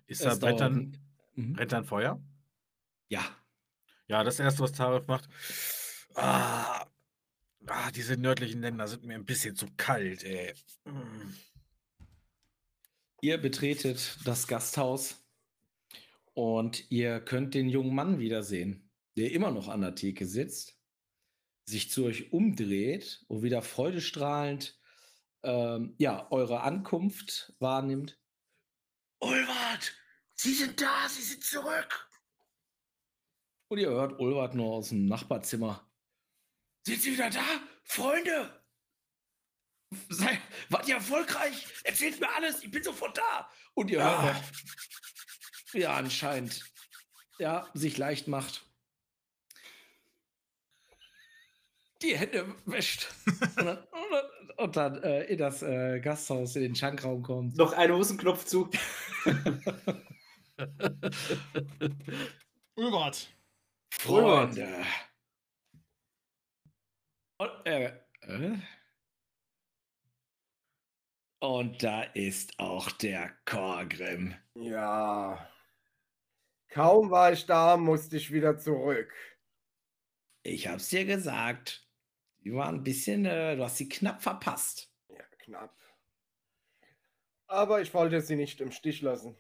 Ist 0.08 0.24
da 0.24 0.36
dann, 0.36 0.98
Mhm. 1.36 1.54
brennt 1.54 1.72
dann 1.72 1.86
Feuer? 1.86 2.22
Ja, 3.10 3.24
Ja, 4.08 4.24
das 4.24 4.40
erste, 4.40 4.62
was 4.62 4.72
Tarif 4.72 5.08
macht. 5.08 5.28
Ah, 6.14 6.86
ah, 7.68 7.92
diese 7.92 8.18
nördlichen 8.18 8.62
Länder 8.62 8.88
sind 8.88 9.04
mir 9.04 9.16
ein 9.16 9.26
bisschen 9.26 9.56
zu 9.56 9.68
kalt, 9.78 10.24
ey. 10.24 10.54
Mm. 10.86 11.34
ihr 13.22 13.38
betretet 13.40 14.20
das 14.26 14.46
Gasthaus 14.48 15.26
und 16.36 16.90
ihr 16.92 17.20
könnt 17.20 17.56
den 17.56 17.68
jungen 17.70 17.96
Mann 17.96 18.20
wiedersehen, 18.20 18.92
der 19.18 19.32
immer 19.32 19.50
noch 19.52 19.68
an 19.68 19.82
der 19.82 19.96
Theke 19.96 20.28
sitzt, 20.28 20.75
sich 21.66 21.92
zu 21.92 22.06
euch 22.06 22.32
umdreht 22.32 23.24
und 23.28 23.42
wieder 23.44 23.62
freudestrahlend 23.62 24.80
ähm, 25.44 25.96
ja, 25.98 26.30
eure 26.32 26.62
Ankunft 26.62 27.54
wahrnimmt. 27.60 28.20
Ulwart, 29.20 29.94
Sie 30.36 30.54
sind 30.54 30.80
da, 30.82 31.08
Sie 31.10 31.22
sind 31.22 31.44
zurück. 31.44 32.10
Und 33.68 33.80
ihr 33.80 33.90
hört 33.90 34.20
Ulwart 34.20 34.54
nur 34.56 34.74
aus 34.74 34.90
dem 34.90 35.06
Nachbarzimmer. 35.08 35.90
Sind 36.86 37.02
Sie 37.02 37.14
wieder 37.14 37.30
da, 37.30 37.44
Freunde? 37.84 38.64
Sei, 40.10 40.40
wart 40.70 40.88
ihr 40.88 40.96
erfolgreich? 40.96 41.66
Erzählt 41.84 42.20
mir 42.20 42.30
alles, 42.36 42.64
ich 42.64 42.70
bin 42.72 42.84
sofort 42.84 43.18
da. 43.18 43.50
Und 43.74 43.90
ihr 43.90 44.04
hört 44.04 44.20
Ah. 44.20 44.34
noch, 44.34 44.44
wie 45.74 45.82
er 45.82 45.94
anscheinend 45.96 46.64
ja, 47.40 47.70
sich 47.74 47.98
leicht 47.98 48.28
macht. 48.28 48.66
Die 52.06 52.16
Hände 52.16 52.56
wäscht. 52.66 53.14
und 53.26 53.58
dann, 53.66 53.80
und 54.58 54.76
dann, 54.76 55.02
äh, 55.02 55.24
in 55.24 55.40
das 55.40 55.64
äh, 55.64 56.00
Gasthaus, 56.00 56.56
in 56.56 56.62
den 56.62 56.76
Schankraum 56.76 57.24
kommt. 57.24 57.58
Noch 57.58 57.74
einen 57.74 57.96
Hosenknopf 57.96 58.46
zu. 58.46 58.70
Ulwart. 62.76 63.28
Freunde. 63.92 64.86
Und, 67.38 67.66
äh, 67.66 67.92
äh? 68.22 68.56
Und 71.40 71.82
da 71.82 72.04
ist 72.04 72.60
auch 72.60 72.92
der 72.92 73.32
Korgrim. 73.46 74.36
Ja. 74.54 75.50
Kaum 76.70 77.10
war 77.10 77.34
ich 77.34 77.48
da, 77.48 77.78
musste 77.78 78.18
ich 78.18 78.32
wieder 78.32 78.60
zurück. 78.60 79.12
Ich 80.44 80.68
hab's 80.68 80.90
dir 80.90 81.06
gesagt. 81.06 81.85
Die 82.46 82.54
war 82.54 82.70
ein 82.70 82.84
bisschen, 82.84 83.26
äh, 83.26 83.56
du 83.56 83.64
hast 83.64 83.78
sie 83.78 83.90
knapp 83.90 84.22
verpasst. 84.22 84.94
Ja, 85.10 85.24
knapp. 85.40 85.76
Aber 87.48 87.82
ich 87.82 87.92
wollte 87.94 88.22
sie 88.22 88.36
nicht 88.36 88.62
im 88.62 88.72
Stich 88.72 89.02
lassen. 89.02 89.36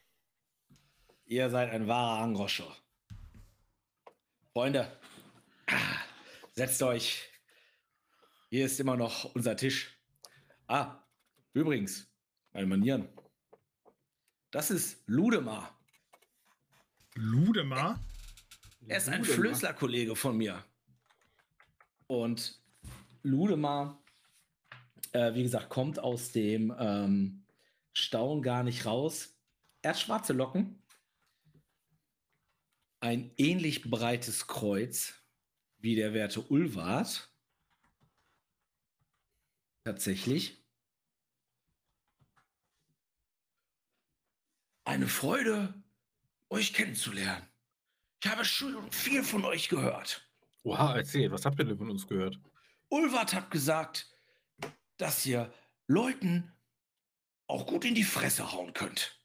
Ihr 1.26 1.52
seid 1.52 1.70
ein 1.70 1.88
wahrer 1.88 2.24
Angroscher. 2.24 2.76
Freunde, 4.54 5.00
ah, 5.68 5.98
setzt 6.54 6.82
euch. 6.82 7.30
Hier 8.50 8.66
ist 8.66 8.80
immer 8.80 8.98
noch 8.98 9.36
unser 9.36 9.56
Tisch. 9.56 10.00
Ah, 10.68 11.04
übrigens, 11.54 12.12
meine 12.54 12.66
Manieren. 12.66 13.08
Das 14.50 14.72
ist 14.72 15.04
Ludemar. 15.06 15.80
Ludemar. 17.14 18.04
Er 18.88 18.98
ist 18.98 19.10
ein. 19.10 19.24
Flößler-Kollege 19.24 20.16
von 20.16 20.38
mir. 20.38 20.64
Und 22.08 22.65
Ludemar, 23.26 24.04
äh, 25.12 25.34
wie 25.34 25.44
gesagt, 25.44 25.70
kommt 25.70 26.00
aus 26.00 26.32
dem 26.32 26.74
ähm, 26.78 27.46
Staun 27.94 28.42
gar 28.42 28.64
nicht 28.64 28.86
raus. 28.86 29.38
Er 29.82 29.92
hat 29.92 30.00
schwarze 30.00 30.34
Locken, 30.34 30.82
ein 33.00 33.32
ähnlich 33.38 33.90
breites 33.90 34.48
Kreuz 34.48 35.14
wie 35.78 35.96
der 35.96 36.14
werte 36.14 36.42
Ulwart. 36.42 37.32
Tatsächlich. 39.84 40.64
Eine 44.84 45.08
Freude, 45.08 45.74
euch 46.50 46.74
kennenzulernen. 46.74 47.48
Ich 48.24 48.30
habe 48.30 48.46
schon 48.46 48.92
viel 48.92 49.24
von 49.24 49.46
euch 49.46 49.70
gehört. 49.70 50.28
Oha, 50.64 50.96
erzähl, 50.96 51.32
was 51.32 51.46
habt 51.46 51.60
ihr 51.60 51.66
denn 51.66 51.78
von 51.78 51.92
uns 51.92 52.08
gehört? 52.08 52.40
Ulwart 52.90 53.34
hat 53.34 53.52
gesagt, 53.52 54.12
dass 54.98 55.26
ihr 55.26 55.54
Leuten 55.88 56.54
auch 57.48 57.66
gut 57.68 57.86
in 57.86 57.96
die 57.96 58.04
Fresse 58.04 58.52
hauen 58.52 58.74
könnt. 58.74 59.20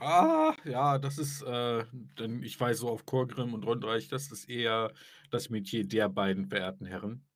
Ah, 0.00 0.56
ja, 0.64 0.98
das 0.98 1.18
ist, 1.18 1.42
äh, 1.42 1.84
denn 1.92 2.42
ich 2.42 2.58
weiß 2.58 2.78
so 2.78 2.88
auf 2.88 3.06
Chorgrim 3.06 3.54
und 3.54 3.64
Rundreich, 3.64 4.08
das 4.08 4.30
ist 4.30 4.48
eher 4.48 4.92
das 5.30 5.50
Metier 5.50 5.86
der 5.86 6.08
beiden 6.08 6.46
verehrten 6.46 6.86
Herren. 6.86 7.26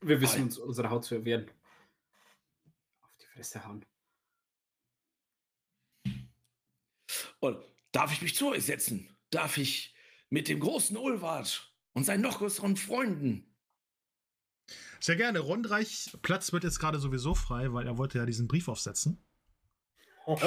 Wir 0.00 0.20
wissen 0.20 0.42
uns 0.42 0.58
unsere 0.58 0.90
Haut 0.90 1.04
zu 1.04 1.14
erwehren. 1.14 1.50
Auf 3.02 3.16
die 3.16 3.26
Fresse 3.26 3.64
hauen. 3.64 3.86
Und 7.40 7.64
darf 7.92 8.12
ich 8.12 8.20
mich 8.20 8.34
zu 8.34 8.48
euch 8.50 8.64
setzen? 8.64 9.16
Darf 9.30 9.56
ich 9.56 9.93
mit 10.34 10.48
dem 10.48 10.58
großen 10.58 10.96
Ulwart 10.96 11.72
und 11.92 12.04
seinen 12.04 12.22
noch 12.22 12.38
größeren 12.38 12.76
Freunden? 12.76 13.46
Sehr 14.98 15.14
gerne. 15.14 15.38
Rondreich 15.38 16.10
Platz 16.22 16.52
wird 16.52 16.64
jetzt 16.64 16.80
gerade 16.80 16.98
sowieso 16.98 17.36
frei, 17.36 17.72
weil 17.72 17.86
er 17.86 17.98
wollte 17.98 18.18
ja 18.18 18.26
diesen 18.26 18.48
Brief 18.48 18.68
aufsetzen. 18.68 19.24
Oh 20.26 20.38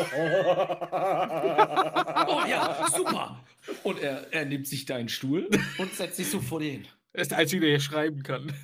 ja, 2.50 2.88
super. 2.94 3.46
Und 3.84 4.00
er, 4.00 4.34
er 4.34 4.46
nimmt 4.46 4.68
sich 4.68 4.86
deinen 4.86 5.08
Stuhl 5.08 5.48
und 5.78 5.94
setzt 5.94 6.18
sich 6.18 6.30
so 6.30 6.42
vor 6.42 6.60
dir 6.60 6.72
hin. 6.72 6.88
Er 7.14 7.22
ist 7.22 7.32
der 7.32 7.38
Einzige, 7.38 7.62
der 7.62 7.70
hier 7.70 7.80
schreiben 7.80 8.24
kann. 8.24 8.54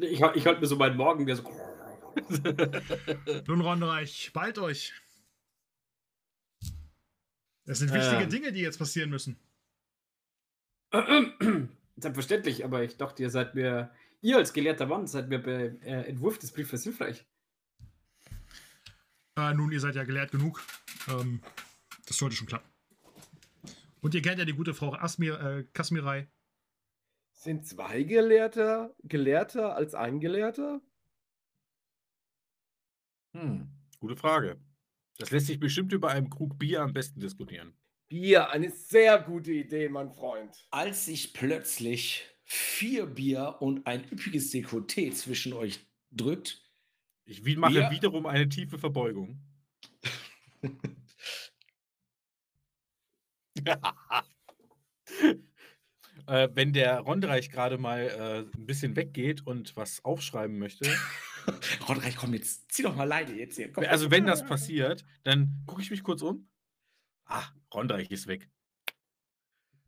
Ich, 0.00 0.20
ich 0.20 0.46
halte 0.46 0.60
mir 0.60 0.66
so 0.66 0.74
meinen 0.76 0.96
Morgen, 0.96 1.26
der 1.26 1.36
so. 1.36 1.44
Nun, 3.46 3.60
Rondreich, 3.60 4.32
bald 4.34 4.58
euch. 4.58 4.92
Es 7.66 7.78
sind 7.78 7.92
wichtige 7.92 8.24
Ähm. 8.24 8.28
Dinge, 8.28 8.52
die 8.52 8.62
jetzt 8.62 8.78
passieren 8.78 9.10
müssen. 9.10 9.38
Selbstverständlich, 11.96 12.64
aber 12.64 12.82
ich 12.82 12.96
dachte, 12.96 13.22
ihr 13.22 13.30
seid 13.30 13.54
mir, 13.54 13.90
ihr 14.20 14.36
als 14.36 14.52
gelehrter 14.52 14.86
Mann, 14.86 15.06
seid 15.06 15.28
mir 15.28 15.38
bei 15.38 15.76
äh, 15.82 16.08
Entwurf 16.08 16.38
des 16.38 16.52
Briefes 16.52 16.84
hilfreich. 16.84 17.26
Äh, 19.36 19.54
nun, 19.54 19.72
ihr 19.72 19.80
seid 19.80 19.94
ja 19.94 20.04
gelehrt 20.04 20.30
genug. 20.30 20.62
Ähm, 21.08 21.40
das 22.06 22.16
sollte 22.16 22.36
schon 22.36 22.46
klappen. 22.46 22.70
Und 24.00 24.14
ihr 24.14 24.22
kennt 24.22 24.38
ja 24.38 24.44
die 24.44 24.52
gute 24.52 24.74
Frau 24.74 24.94
Asmir, 24.94 25.40
äh, 25.40 25.64
Kasmirei. 25.72 26.28
Sind 27.32 27.66
zwei 27.66 28.02
Gelehrter 28.02 28.94
gelehrter 29.02 29.76
als 29.76 29.94
ein 29.94 30.20
Gelehrter? 30.20 30.80
Hm, 33.34 33.68
gute 34.00 34.16
Frage. 34.16 34.58
Das 35.18 35.30
lässt 35.30 35.46
sich 35.46 35.60
bestimmt 35.60 35.92
über 35.92 36.10
einem 36.10 36.30
Krug 36.30 36.58
Bier 36.58 36.82
am 36.82 36.92
besten 36.92 37.20
diskutieren. 37.20 37.74
Bier, 38.08 38.50
eine 38.50 38.70
sehr 38.70 39.18
gute 39.18 39.52
Idee, 39.52 39.88
mein 39.88 40.10
Freund. 40.10 40.66
Als 40.70 41.06
sich 41.06 41.32
plötzlich 41.32 42.24
vier 42.44 43.06
Bier 43.06 43.56
und 43.60 43.86
ein 43.86 44.04
üppiges 44.10 44.52
Dekolleté 44.52 45.12
zwischen 45.12 45.52
euch 45.52 45.80
drückt, 46.12 46.62
Ich 47.24 47.42
mache 47.56 47.72
Bier? 47.72 47.90
wiederum 47.90 48.26
eine 48.26 48.48
tiefe 48.48 48.78
Verbeugung. 48.78 49.40
äh, 56.26 56.48
wenn 56.54 56.72
der 56.72 57.00
Rondereich 57.00 57.50
gerade 57.50 57.78
mal 57.78 58.00
äh, 58.00 58.56
ein 58.56 58.66
bisschen 58.66 58.94
weggeht 58.96 59.46
und 59.46 59.76
was 59.76 60.04
aufschreiben 60.04 60.58
möchte, 60.58 60.88
Rodreich, 61.88 62.16
komm 62.16 62.34
jetzt, 62.34 62.70
zieh 62.72 62.82
doch 62.82 62.94
mal 62.94 63.04
Leine 63.04 63.32
jetzt 63.34 63.56
hier. 63.56 63.72
Komm. 63.72 63.84
also 63.84 64.10
wenn 64.10 64.26
das 64.26 64.44
passiert, 64.44 65.04
dann 65.24 65.62
gucke 65.66 65.82
ich 65.82 65.90
mich 65.90 66.02
kurz 66.02 66.22
um. 66.22 66.48
Ah, 67.26 67.44
Rondereich 67.74 68.10
ist 68.10 68.26
weg. 68.26 68.48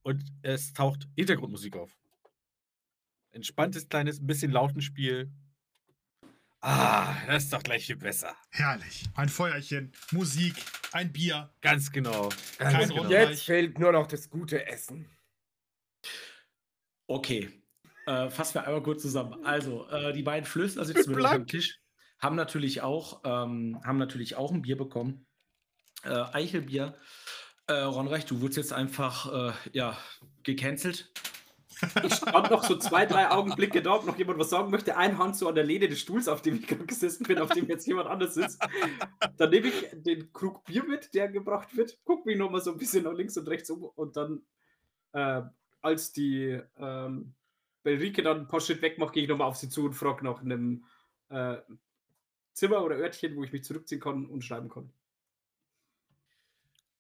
Und 0.03 0.25
es 0.43 0.73
taucht 0.73 1.09
Hintergrundmusik 1.17 1.77
auf. 1.77 1.97
Entspanntes 3.31 3.89
kleines, 3.89 4.21
ein 4.21 4.27
bisschen 4.27 4.51
Lautenspiel. 4.51 5.31
Ah, 6.61 7.15
das 7.27 7.45
ist 7.45 7.53
doch 7.53 7.63
gleich 7.63 7.87
viel 7.87 7.97
besser. 7.97 8.35
Herrlich. 8.51 9.05
Ein 9.15 9.29
Feuerchen, 9.29 9.93
Musik, 10.11 10.55
ein 10.93 11.13
Bier. 11.13 11.55
Ganz 11.61 11.93
genau. 11.93 12.31
Kein 12.59 12.73
Ganz 12.73 12.89
genau. 12.89 13.03
Ron- 13.03 13.11
Jetzt 13.11 13.43
fehlt 13.45 13.79
nur 13.79 13.93
noch 13.93 14.09
das 14.09 14.29
gute 14.29 14.67
Essen. 14.67 15.09
Okay, 17.07 17.63
äh, 18.07 18.29
fassen 18.29 18.55
wir 18.55 18.67
einmal 18.67 18.83
kurz 18.83 19.03
zusammen. 19.03 19.45
Also, 19.45 19.89
äh, 19.89 20.13
die 20.13 20.23
beiden 20.23 20.45
Flößner 20.47 20.85
sitzen 20.85 21.11
mit 21.15 21.25
euch 21.25 21.31
am. 21.31 21.47
Tisch, 21.47 21.79
haben 22.19 22.35
natürlich 22.37 22.81
auch, 22.83 23.23
ähm, 23.25 23.81
haben 23.85 23.99
natürlich 23.99 24.35
auch 24.35 24.51
ein 24.53 24.63
Bier 24.63 24.77
bekommen. 24.77 25.27
Äh, 26.05 26.25
Eichelbier. 26.33 26.95
Äh, 27.67 27.81
Ronreich, 27.83 28.25
du 28.25 28.41
wurdest 28.41 28.57
jetzt 28.57 28.73
einfach, 28.73 29.51
äh, 29.51 29.53
ja, 29.73 29.97
gecancelt. 30.43 31.13
Ich 32.03 32.15
stand 32.15 32.51
noch 32.51 32.65
so 32.65 32.77
zwei, 32.77 33.07
drei 33.07 33.31
Augenblicke 33.31 33.83
da, 33.83 33.95
ob 33.95 34.07
noch 34.07 34.19
jemand 34.19 34.39
was 34.39 34.51
sagen 34.51 34.71
möchte. 34.71 34.97
Ein 34.97 35.19
Hand 35.19 35.37
so 35.37 35.49
an 35.49 35.55
der 35.55 35.65
Lehne 35.65 35.89
des 35.89 36.01
Stuhls, 36.01 36.27
auf 36.29 36.43
dem 36.43 36.57
ich 36.57 36.67
gerade 36.67 36.87
gesessen 36.87 37.25
bin, 37.25 37.39
auf 37.39 37.51
dem 37.51 37.69
jetzt 37.69 37.87
jemand 37.87 38.09
anders 38.09 38.35
sitzt. 38.35 38.61
Dann 39.37 39.51
nehme 39.51 39.69
ich 39.69 39.87
den 39.93 40.33
Krug 40.33 40.65
Bier 40.65 40.85
mit, 40.85 41.15
der 41.15 41.29
gebracht 41.29 41.77
wird, 41.77 41.99
gucke 42.05 42.29
mich 42.29 42.37
nochmal 42.37 42.61
so 42.61 42.73
ein 42.73 42.79
bisschen 42.79 43.05
nach 43.05 43.13
links 43.13 43.37
und 43.37 43.49
rechts 43.49 43.71
um 43.71 43.85
und 43.85 44.17
dann, 44.17 44.43
äh, 45.13 45.43
als 45.81 46.13
die 46.13 46.61
ähm, 46.79 47.35
Belrike 47.83 48.23
dann 48.23 48.41
ein 48.41 48.49
paar 48.49 48.61
Schritt 48.61 48.83
weg 48.83 48.99
macht, 48.99 49.13
gehe 49.13 49.23
ich 49.23 49.29
nochmal 49.29 49.49
auf 49.49 49.57
sie 49.57 49.69
zu 49.69 49.85
und 49.85 49.95
frage 49.95 50.25
nach 50.25 50.41
einem 50.41 50.85
äh, 51.29 51.59
Zimmer 52.55 52.83
oder 52.83 52.97
Örtchen, 52.97 53.37
wo 53.37 53.45
ich 53.45 53.53
mich 53.53 53.63
zurückziehen 53.63 54.01
kann 54.01 54.27
und 54.27 54.43
schreiben 54.43 54.69
kann. 54.69 54.91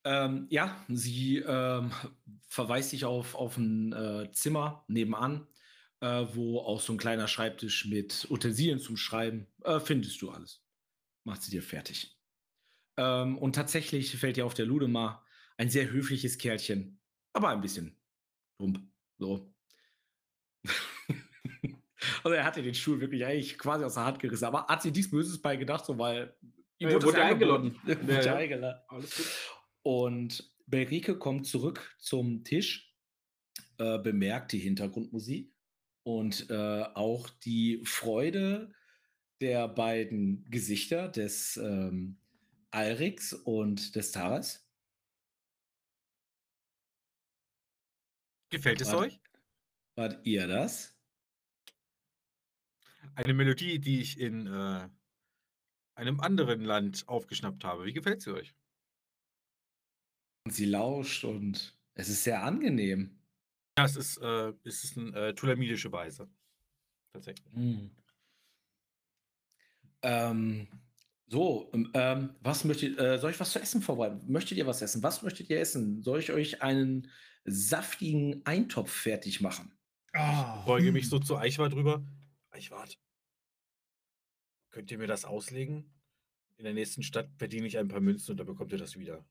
Ähm, 0.04 0.46
ja, 0.50 0.84
sie 0.88 1.38
ähm, 1.38 1.90
verweist 2.48 2.90
sich 2.90 3.04
auf, 3.04 3.34
auf 3.34 3.56
ein 3.56 3.92
äh, 3.92 4.30
Zimmer 4.32 4.84
nebenan, 4.88 5.46
äh, 6.00 6.24
wo 6.32 6.60
auch 6.60 6.80
so 6.80 6.92
ein 6.92 6.98
kleiner 6.98 7.28
Schreibtisch 7.28 7.86
mit 7.86 8.26
Utensilien 8.30 8.78
zum 8.78 8.96
Schreiben, 8.96 9.48
äh, 9.64 9.80
findest 9.80 10.22
du 10.22 10.30
alles. 10.30 10.64
Macht 11.24 11.42
sie 11.42 11.50
dir 11.50 11.62
fertig. 11.62 12.16
Ähm, 12.96 13.38
und 13.38 13.54
tatsächlich 13.54 14.16
fällt 14.16 14.36
dir 14.36 14.46
auf 14.46 14.54
der 14.54 14.66
Ludemar 14.66 15.24
ein 15.56 15.70
sehr 15.70 15.90
höfliches 15.90 16.38
Kerlchen, 16.38 17.00
aber 17.32 17.48
ein 17.50 17.60
bisschen 17.60 17.96
plump. 18.56 18.80
So. 19.18 19.52
also 22.22 22.34
er 22.34 22.44
hatte 22.44 22.62
den 22.62 22.74
Stuhl 22.74 23.00
wirklich 23.00 23.24
eigentlich 23.24 23.58
quasi 23.58 23.84
aus 23.84 23.94
der 23.94 24.04
Hand 24.04 24.20
gerissen, 24.20 24.44
aber 24.44 24.66
hat 24.66 24.82
sie 24.82 24.90
nichts 24.90 25.10
Böses 25.10 25.40
bei 25.40 25.56
gedacht, 25.56 25.84
so 25.84 25.98
weil 25.98 26.36
ihm 26.78 26.88
Ja, 26.88 26.94
wurde 26.94 27.06
wurde 27.06 27.22
eingeladen. 27.22 27.78
Ja, 27.86 28.20
ja. 28.22 28.82
Alles 28.88 29.16
gut. 29.16 29.26
Und 29.88 30.52
Belrike 30.66 31.16
kommt 31.16 31.46
zurück 31.46 31.96
zum 31.98 32.44
Tisch, 32.44 32.94
äh, 33.78 33.98
bemerkt 33.98 34.52
die 34.52 34.58
Hintergrundmusik 34.58 35.50
und 36.02 36.50
äh, 36.50 36.82
auch 36.92 37.30
die 37.30 37.80
Freude 37.86 38.74
der 39.40 39.66
beiden 39.66 40.44
Gesichter 40.50 41.08
des 41.08 41.56
ähm, 41.56 42.18
Alrix 42.70 43.32
und 43.32 43.96
des 43.96 44.12
Taras. 44.12 44.68
Gefällt 48.50 48.82
es 48.82 48.88
Warte. 48.88 49.06
euch? 49.06 49.20
Wart 49.94 50.26
ihr 50.26 50.46
das? 50.46 51.00
Eine 53.14 53.32
Melodie, 53.32 53.78
die 53.78 54.02
ich 54.02 54.20
in 54.20 54.48
äh, 54.48 54.86
einem 55.94 56.20
anderen 56.20 56.60
Land 56.60 57.08
aufgeschnappt 57.08 57.64
habe. 57.64 57.86
Wie 57.86 57.94
gefällt 57.94 58.20
sie 58.20 58.34
euch? 58.34 58.54
Und 60.48 60.54
sie 60.54 60.64
lauscht 60.64 61.24
und 61.24 61.76
es 61.92 62.08
ist 62.08 62.24
sehr 62.24 62.42
angenehm. 62.42 63.20
Ja, 63.76 63.84
es 63.84 63.96
ist, 63.96 64.16
äh, 64.16 64.54
es 64.64 64.82
ist 64.82 64.96
eine 64.96 65.14
äh, 65.14 65.34
tulamidische 65.34 65.92
Weise. 65.92 66.26
Tatsächlich. 67.12 67.52
Mm. 67.52 67.90
Ähm, 70.00 70.68
so, 71.26 71.70
ähm, 71.74 71.90
ähm, 71.92 72.34
was 72.40 72.64
möchtet, 72.64 72.98
äh, 72.98 73.18
soll 73.18 73.32
ich 73.32 73.40
was 73.40 73.52
zu 73.52 73.60
essen 73.60 73.82
vorbereiten? 73.82 74.24
Möchtet 74.26 74.56
ihr 74.56 74.66
was 74.66 74.80
essen? 74.80 75.02
Was 75.02 75.20
möchtet 75.20 75.50
ihr 75.50 75.60
essen? 75.60 76.00
Soll 76.00 76.20
ich 76.20 76.32
euch 76.32 76.62
einen 76.62 77.10
saftigen 77.44 78.40
Eintopf 78.46 78.90
fertig 78.90 79.42
machen? 79.42 79.76
Ah, 80.14 80.64
Beuge 80.64 80.86
hm. 80.86 80.94
mich 80.94 81.08
so 81.10 81.18
zu 81.18 81.36
Eichwart 81.36 81.74
rüber. 81.74 82.02
Eichwart, 82.52 82.98
könnt 84.70 84.90
ihr 84.90 84.96
mir 84.96 85.08
das 85.08 85.26
auslegen? 85.26 85.92
In 86.56 86.64
der 86.64 86.72
nächsten 86.72 87.02
Stadt 87.02 87.28
verdiene 87.36 87.66
ich 87.66 87.76
ein 87.76 87.88
paar 87.88 88.00
Münzen 88.00 88.30
und 88.30 88.38
dann 88.38 88.46
bekommt 88.46 88.72
ihr 88.72 88.78
das 88.78 88.98
wieder. 88.98 89.26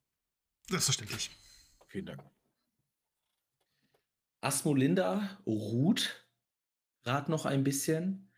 Selbstverständlich. 0.69 1.29
Vielen 1.87 2.05
Dank. 2.05 2.23
Asmolinda 4.41 5.39
ruht 5.45 6.27
gerade 7.03 7.31
noch 7.31 7.45
ein 7.45 7.63
bisschen, 7.63 8.29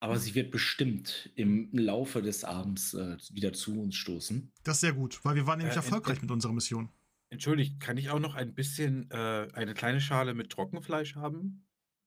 aber 0.00 0.18
sie 0.18 0.34
wird 0.34 0.50
bestimmt 0.50 1.30
im 1.36 1.70
Laufe 1.72 2.22
des 2.22 2.44
Abends 2.44 2.92
äh, 2.94 3.16
wieder 3.30 3.52
zu 3.52 3.80
uns 3.80 3.94
stoßen. 3.96 4.52
Das 4.64 4.76
ist 4.76 4.80
sehr 4.82 4.92
gut, 4.92 5.24
weil 5.24 5.34
wir 5.36 5.46
waren 5.46 5.58
nämlich 5.58 5.74
Äh, 5.74 5.78
erfolgreich 5.78 6.16
in- 6.16 6.22
mit 6.22 6.30
unserer 6.30 6.52
Mission. 6.52 6.90
Entschuldigt, 7.30 7.80
kann 7.80 7.96
ich 7.96 8.10
auch 8.10 8.18
noch 8.20 8.34
ein 8.34 8.54
bisschen 8.54 9.10
äh, 9.10 9.48
eine 9.52 9.74
kleine 9.74 10.00
Schale 10.00 10.34
mit 10.34 10.50
Trockenfleisch 10.50 11.16
haben? 11.16 11.66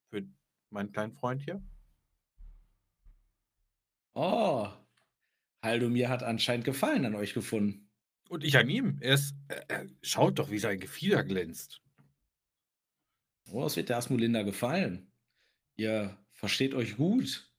Für 0.10 0.24
meinen 0.70 0.92
kleinen 0.92 1.14
Freund 1.14 1.42
hier? 1.42 1.62
Oh, 4.14 4.68
Haldomir 5.62 6.10
hat 6.10 6.24
anscheinend 6.24 6.66
Gefallen 6.66 7.06
an 7.06 7.16
euch 7.16 7.34
gefunden. 7.34 7.89
Und 8.30 8.44
ich 8.44 8.58
an 8.58 8.70
ihm. 8.70 8.98
Er 9.02 9.16
ist. 9.16 9.36
Äh, 9.50 9.62
äh, 9.68 9.88
schaut 10.02 10.40
doch, 10.40 10.50
wie 10.52 10.60
sein 10.60 10.80
Gefieder 10.80 11.24
glänzt. 11.24 11.82
Oh, 13.52 13.66
es 13.66 13.76
wird 13.76 13.90
der 13.90 13.98
Asmolinda 13.98 14.44
gefallen. 14.44 15.12
Ihr 15.76 16.18
versteht 16.34 16.74
euch 16.76 16.96
gut. 16.96 17.52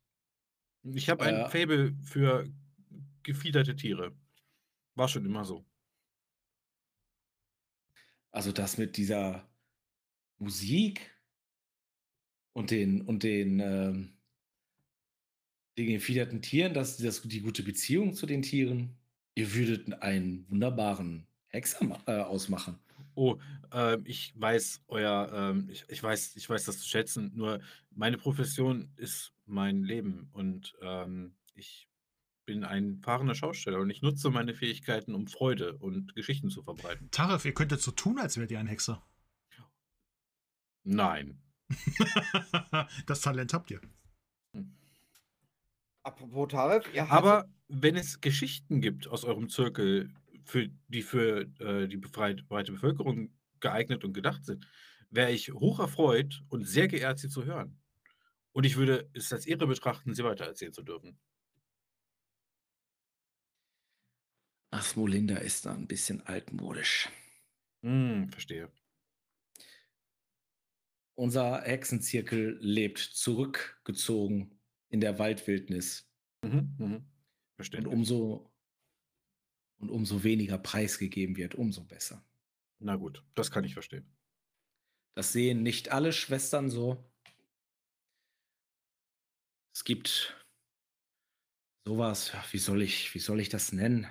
Ich 0.84 1.10
habe 1.10 1.24
ein 1.24 1.34
Äh. 1.34 1.50
Faible 1.50 1.96
für 2.04 2.48
gefiederte 3.22 3.74
Tiere. 3.74 4.16
War 4.94 5.08
schon 5.08 5.26
immer 5.26 5.44
so. 5.44 5.66
Also 8.30 8.52
das 8.52 8.78
mit 8.78 8.96
dieser 8.96 9.50
Musik 10.38 11.10
und 12.52 12.70
den 12.70 13.02
und 13.02 13.24
den 13.24 13.58
ähm, 13.58 14.20
den 15.76 15.86
gefiederten 15.88 16.42
Tieren, 16.42 16.74
das, 16.74 16.98
das, 16.98 17.22
die 17.22 17.40
gute 17.40 17.62
Beziehung 17.62 18.14
zu 18.14 18.26
den 18.26 18.42
Tieren. 18.42 18.99
Ihr 19.34 19.54
würdet 19.54 20.02
einen 20.02 20.48
wunderbaren 20.50 21.26
Hexer 21.48 22.00
äh, 22.06 22.18
ausmachen. 22.18 22.78
Oh, 23.14 23.38
ähm, 23.72 24.02
ich 24.06 24.32
weiß 24.36 24.82
euer, 24.88 25.30
ähm, 25.32 25.68
ich, 25.70 25.84
ich 25.88 26.02
weiß, 26.02 26.36
ich 26.36 26.48
weiß 26.48 26.64
das 26.64 26.78
zu 26.78 26.88
schätzen. 26.88 27.32
Nur 27.34 27.60
meine 27.90 28.18
Profession 28.18 28.92
ist 28.96 29.32
mein 29.46 29.82
Leben 29.82 30.28
und 30.32 30.74
ähm, 30.80 31.34
ich 31.54 31.88
bin 32.46 32.64
ein 32.64 32.98
fahrender 33.00 33.34
Schausteller 33.34 33.78
und 33.78 33.90
ich 33.90 34.02
nutze 34.02 34.30
meine 34.30 34.54
Fähigkeiten, 34.54 35.14
um 35.14 35.26
Freude 35.26 35.76
und 35.78 36.14
Geschichten 36.14 36.50
zu 36.50 36.62
verbreiten. 36.62 37.10
Taref, 37.10 37.44
ihr 37.44 37.54
könntet 37.54 37.80
so 37.80 37.90
tun, 37.90 38.18
als 38.18 38.38
wärt 38.38 38.50
ihr 38.50 38.58
ein 38.58 38.66
Hexer. 38.66 39.02
Nein. 40.82 41.40
das 43.06 43.20
Talent 43.20 43.52
habt 43.52 43.70
ihr. 43.70 43.80
Apropos 46.02 46.48
Taref, 46.48 46.92
ihr 46.94 47.02
hattet, 47.02 47.12
Aber 47.12 47.48
wenn 47.68 47.96
es 47.96 48.20
Geschichten 48.20 48.80
gibt 48.80 49.06
aus 49.08 49.24
eurem 49.24 49.48
Zirkel, 49.48 50.12
für, 50.44 50.68
die 50.88 51.02
für 51.02 51.42
äh, 51.60 51.86
die 51.88 51.98
befreit- 51.98 52.46
breite 52.48 52.72
Bevölkerung 52.72 53.32
geeignet 53.60 54.04
und 54.04 54.12
gedacht 54.14 54.44
sind, 54.44 54.66
wäre 55.10 55.30
ich 55.30 55.52
hoch 55.52 55.78
erfreut 55.80 56.42
und 56.48 56.64
sehr 56.66 56.88
geehrt, 56.88 57.18
sie 57.18 57.28
zu 57.28 57.44
hören. 57.44 57.78
Und 58.52 58.64
ich 58.64 58.76
würde 58.76 59.08
es 59.12 59.32
als 59.32 59.46
Ehre 59.46 59.66
betrachten, 59.66 60.14
sie 60.14 60.24
weitererzählen 60.24 60.72
zu 60.72 60.82
dürfen. 60.82 61.18
Asmolinda 64.72 65.36
ist 65.36 65.66
da 65.66 65.74
ein 65.74 65.86
bisschen 65.86 66.22
altmodisch. 66.26 67.08
Hm, 67.82 68.28
verstehe. 68.30 68.70
Unser 71.14 71.62
Hexenzirkel 71.62 72.58
lebt 72.60 72.98
zurückgezogen 72.98 74.59
in 74.90 75.00
der 75.00 75.18
Waldwildnis. 75.18 76.08
Mhm, 76.42 76.74
mhm. 76.78 77.04
Und 77.76 77.86
umso, 77.86 78.50
und 79.78 79.90
umso 79.90 80.22
weniger 80.24 80.58
preisgegeben 80.58 81.36
wird, 81.36 81.54
umso 81.54 81.84
besser. 81.84 82.24
Na 82.78 82.96
gut, 82.96 83.24
das 83.34 83.50
kann 83.50 83.64
ich 83.64 83.74
verstehen. 83.74 84.10
Das 85.14 85.32
sehen 85.32 85.62
nicht 85.62 85.92
alle 85.92 86.12
Schwestern 86.12 86.70
so. 86.70 87.04
Es 89.74 89.84
gibt 89.84 90.36
sowas, 91.86 92.32
wie 92.52 92.58
soll 92.58 92.82
ich, 92.82 93.14
wie 93.14 93.18
soll 93.18 93.40
ich 93.40 93.48
das 93.48 93.72
nennen? 93.72 94.06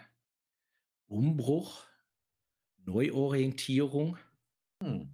Umbruch, 1.08 1.86
Neuorientierung. 2.86 4.18
Hm. 4.84 5.10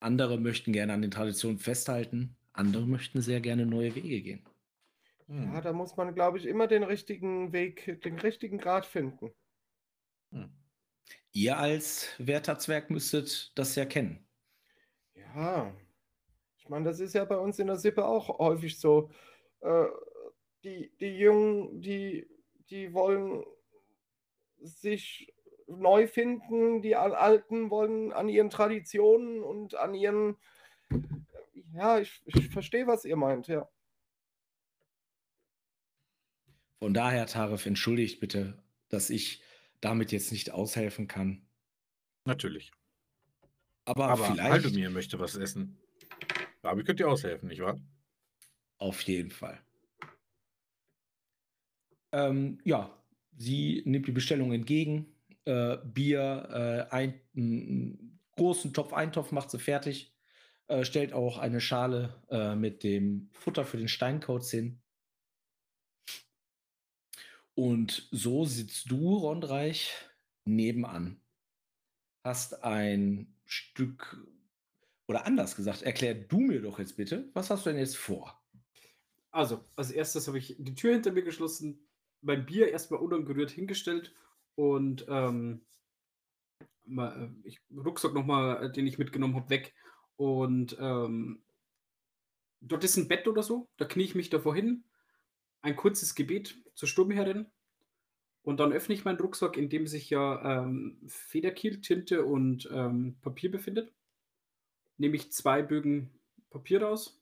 Andere 0.00 0.38
möchten 0.38 0.72
gerne 0.72 0.92
an 0.92 1.02
den 1.02 1.10
Traditionen 1.10 1.58
festhalten, 1.58 2.36
andere 2.52 2.86
möchten 2.86 3.22
sehr 3.22 3.40
gerne 3.40 3.66
neue 3.66 3.94
Wege 3.94 4.22
gehen. 4.22 4.46
Hm. 5.26 5.52
ja, 5.54 5.60
da 5.60 5.72
muss 5.72 5.96
man, 5.96 6.14
glaube 6.14 6.38
ich, 6.38 6.46
immer 6.46 6.66
den 6.66 6.82
richtigen 6.82 7.52
Weg, 7.52 8.00
den 8.02 8.18
richtigen 8.18 8.58
Grad 8.58 8.86
finden. 8.86 9.32
Hm. 10.32 10.50
Ihr 11.32 11.58
als 11.58 12.14
Wärterzwerg 12.18 12.90
müsstet 12.90 13.52
das 13.56 13.76
ja 13.76 13.84
kennen. 13.84 14.26
Ja, 15.14 15.72
ich 16.58 16.68
meine, 16.68 16.84
das 16.84 16.98
ist 16.98 17.14
ja 17.14 17.24
bei 17.24 17.36
uns 17.36 17.58
in 17.58 17.68
der 17.68 17.76
Sippe 17.76 18.04
auch 18.04 18.38
häufig 18.38 18.78
so. 18.78 19.10
Äh, 19.60 19.86
die, 20.64 20.92
die 20.98 21.18
Jungen, 21.18 21.80
die, 21.80 22.28
die 22.70 22.92
wollen 22.92 23.44
sich 24.58 25.32
neu 25.68 26.08
finden, 26.08 26.82
die 26.82 26.96
Al- 26.96 27.14
Alten 27.14 27.70
wollen 27.70 28.12
an 28.12 28.28
ihren 28.28 28.50
Traditionen 28.50 29.42
und 29.42 29.76
an 29.76 29.94
ihren. 29.94 30.36
Ja, 31.72 31.98
ich, 31.98 32.22
ich 32.26 32.50
verstehe, 32.50 32.86
was 32.86 33.04
ihr 33.04 33.16
meint, 33.16 33.46
ja. 33.46 33.68
Von 36.78 36.94
daher, 36.94 37.26
Tarif, 37.26 37.66
entschuldigt 37.66 38.20
bitte, 38.20 38.62
dass 38.88 39.10
ich 39.10 39.42
damit 39.80 40.12
jetzt 40.12 40.32
nicht 40.32 40.50
aushelfen 40.50 41.08
kann. 41.08 41.46
Natürlich. 42.24 42.72
Aber, 43.84 44.08
Aber 44.08 44.24
vielleicht 44.24 44.42
Halbemir 44.42 44.90
möchte 44.90 45.18
was 45.18 45.36
essen. 45.36 45.78
Damit 46.62 46.86
könnt 46.86 47.00
ihr 47.00 47.08
aushelfen, 47.08 47.48
nicht 47.48 47.60
wahr? 47.60 47.78
auf 48.80 49.02
jeden 49.02 49.30
Fall. 49.30 49.60
Ähm, 52.12 52.58
ja, 52.64 52.98
sie 53.36 53.82
nimmt 53.84 54.08
die 54.08 54.12
Bestellung 54.12 54.52
entgegen. 54.52 55.06
Äh, 55.44 55.76
Bier, 55.84 56.88
äh, 56.90 56.94
ein, 56.94 57.20
einen 57.36 58.20
großen 58.36 58.72
Topf 58.72 58.92
Eintopf 58.92 59.32
macht 59.32 59.50
sie 59.50 59.58
fertig. 59.58 60.12
Äh, 60.70 60.84
stellt 60.84 61.12
auch 61.12 61.38
eine 61.38 61.60
Schale 61.60 62.14
äh, 62.30 62.54
mit 62.54 62.84
dem 62.84 63.28
Futter 63.32 63.64
für 63.64 63.76
den 63.76 63.88
Steinkauz 63.88 64.52
hin. 64.52 64.80
Und 67.56 68.06
so 68.12 68.44
sitzt 68.44 68.88
du, 68.88 69.16
Rondreich, 69.16 69.92
nebenan. 70.44 71.20
Hast 72.22 72.62
ein 72.62 73.34
Stück, 73.44 74.24
oder 75.08 75.26
anders 75.26 75.56
gesagt, 75.56 75.82
erklär 75.82 76.14
du 76.14 76.38
mir 76.38 76.62
doch 76.62 76.78
jetzt 76.78 76.96
bitte, 76.96 77.28
was 77.34 77.50
hast 77.50 77.66
du 77.66 77.70
denn 77.70 77.80
jetzt 77.80 77.96
vor? 77.96 78.40
Also, 79.32 79.64
als 79.74 79.90
erstes 79.90 80.28
habe 80.28 80.38
ich 80.38 80.54
die 80.56 80.76
Tür 80.76 80.92
hinter 80.92 81.10
mir 81.10 81.24
geschlossen, 81.24 81.84
mein 82.20 82.46
Bier 82.46 82.68
erstmal 82.68 83.00
unangerührt 83.00 83.50
hingestellt 83.50 84.14
und 84.54 85.04
ähm, 85.08 85.66
mal, 86.84 87.24
äh, 87.24 87.48
ich, 87.48 87.60
Rucksack 87.76 88.14
nochmal, 88.14 88.70
den 88.70 88.86
ich 88.86 88.98
mitgenommen 88.98 89.34
habe, 89.34 89.50
weg. 89.50 89.74
Und 90.20 90.76
ähm, 90.78 91.42
dort 92.60 92.84
ist 92.84 92.98
ein 92.98 93.08
Bett 93.08 93.26
oder 93.26 93.42
so, 93.42 93.70
da 93.78 93.86
knie 93.86 94.04
ich 94.04 94.14
mich 94.14 94.28
davor 94.28 94.54
hin, 94.54 94.84
ein 95.62 95.76
kurzes 95.76 96.14
Gebet 96.14 96.58
zur 96.74 96.88
Sturmherrin 96.88 97.46
und 98.42 98.60
dann 98.60 98.74
öffne 98.74 98.94
ich 98.94 99.06
meinen 99.06 99.18
Rucksack, 99.18 99.56
in 99.56 99.70
dem 99.70 99.86
sich 99.86 100.10
ja 100.10 100.60
ähm, 100.62 101.00
Federkiel, 101.06 101.80
Tinte 101.80 102.22
und 102.26 102.68
ähm, 102.70 103.16
Papier 103.22 103.50
befindet. 103.50 103.94
Nehme 104.98 105.16
ich 105.16 105.32
zwei 105.32 105.62
Bögen 105.62 106.10
Papier 106.50 106.82
raus, 106.82 107.18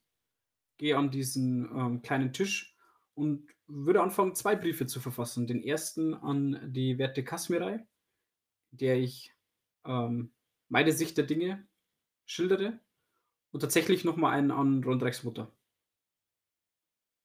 gehe 0.77 0.97
an 0.97 1.13
diesen 1.13 1.71
ähm, 1.77 2.03
kleinen 2.03 2.33
Tisch 2.33 2.77
und 3.15 3.49
würde 3.69 4.03
anfangen, 4.03 4.35
zwei 4.35 4.57
Briefe 4.57 4.89
zu 4.89 4.99
verfassen. 4.99 5.47
Den 5.47 5.63
ersten 5.63 6.15
an 6.15 6.73
die 6.73 6.99
Werte 6.99 7.23
Kasmirei, 7.23 7.87
der 8.73 8.99
ich 8.99 9.33
ähm, 9.85 10.33
meine 10.69 10.91
Sicht 10.91 11.17
der 11.17 11.27
Dinge 11.27 11.65
schildere 12.27 12.81
und 13.59 13.63
tatsächlich 13.63 14.05
nochmal 14.05 14.39
einen 14.39 14.53
an 14.53 14.85
Rondreks 14.85 15.25
Mutter. 15.25 15.51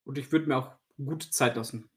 Und 0.02 0.18
ich 0.18 0.32
würde 0.32 0.48
mir 0.48 0.56
auch 0.56 0.76
gut 0.96 1.22
Zeit 1.22 1.54
lassen. 1.54 1.88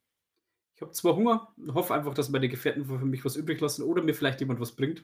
Ich 0.75 0.81
habe 0.83 0.91
zwar 0.91 1.15
Hunger, 1.15 1.51
hoffe 1.69 1.95
einfach, 1.95 2.13
dass 2.13 2.29
meine 2.29 2.47
Gefährten 2.47 2.85
für 2.85 2.99
mich 2.99 3.25
was 3.25 3.35
übrig 3.35 3.59
lassen 3.61 3.81
oder 3.81 4.03
mir 4.03 4.13
vielleicht 4.13 4.39
jemand 4.39 4.59
was 4.59 4.75
bringt. 4.75 5.03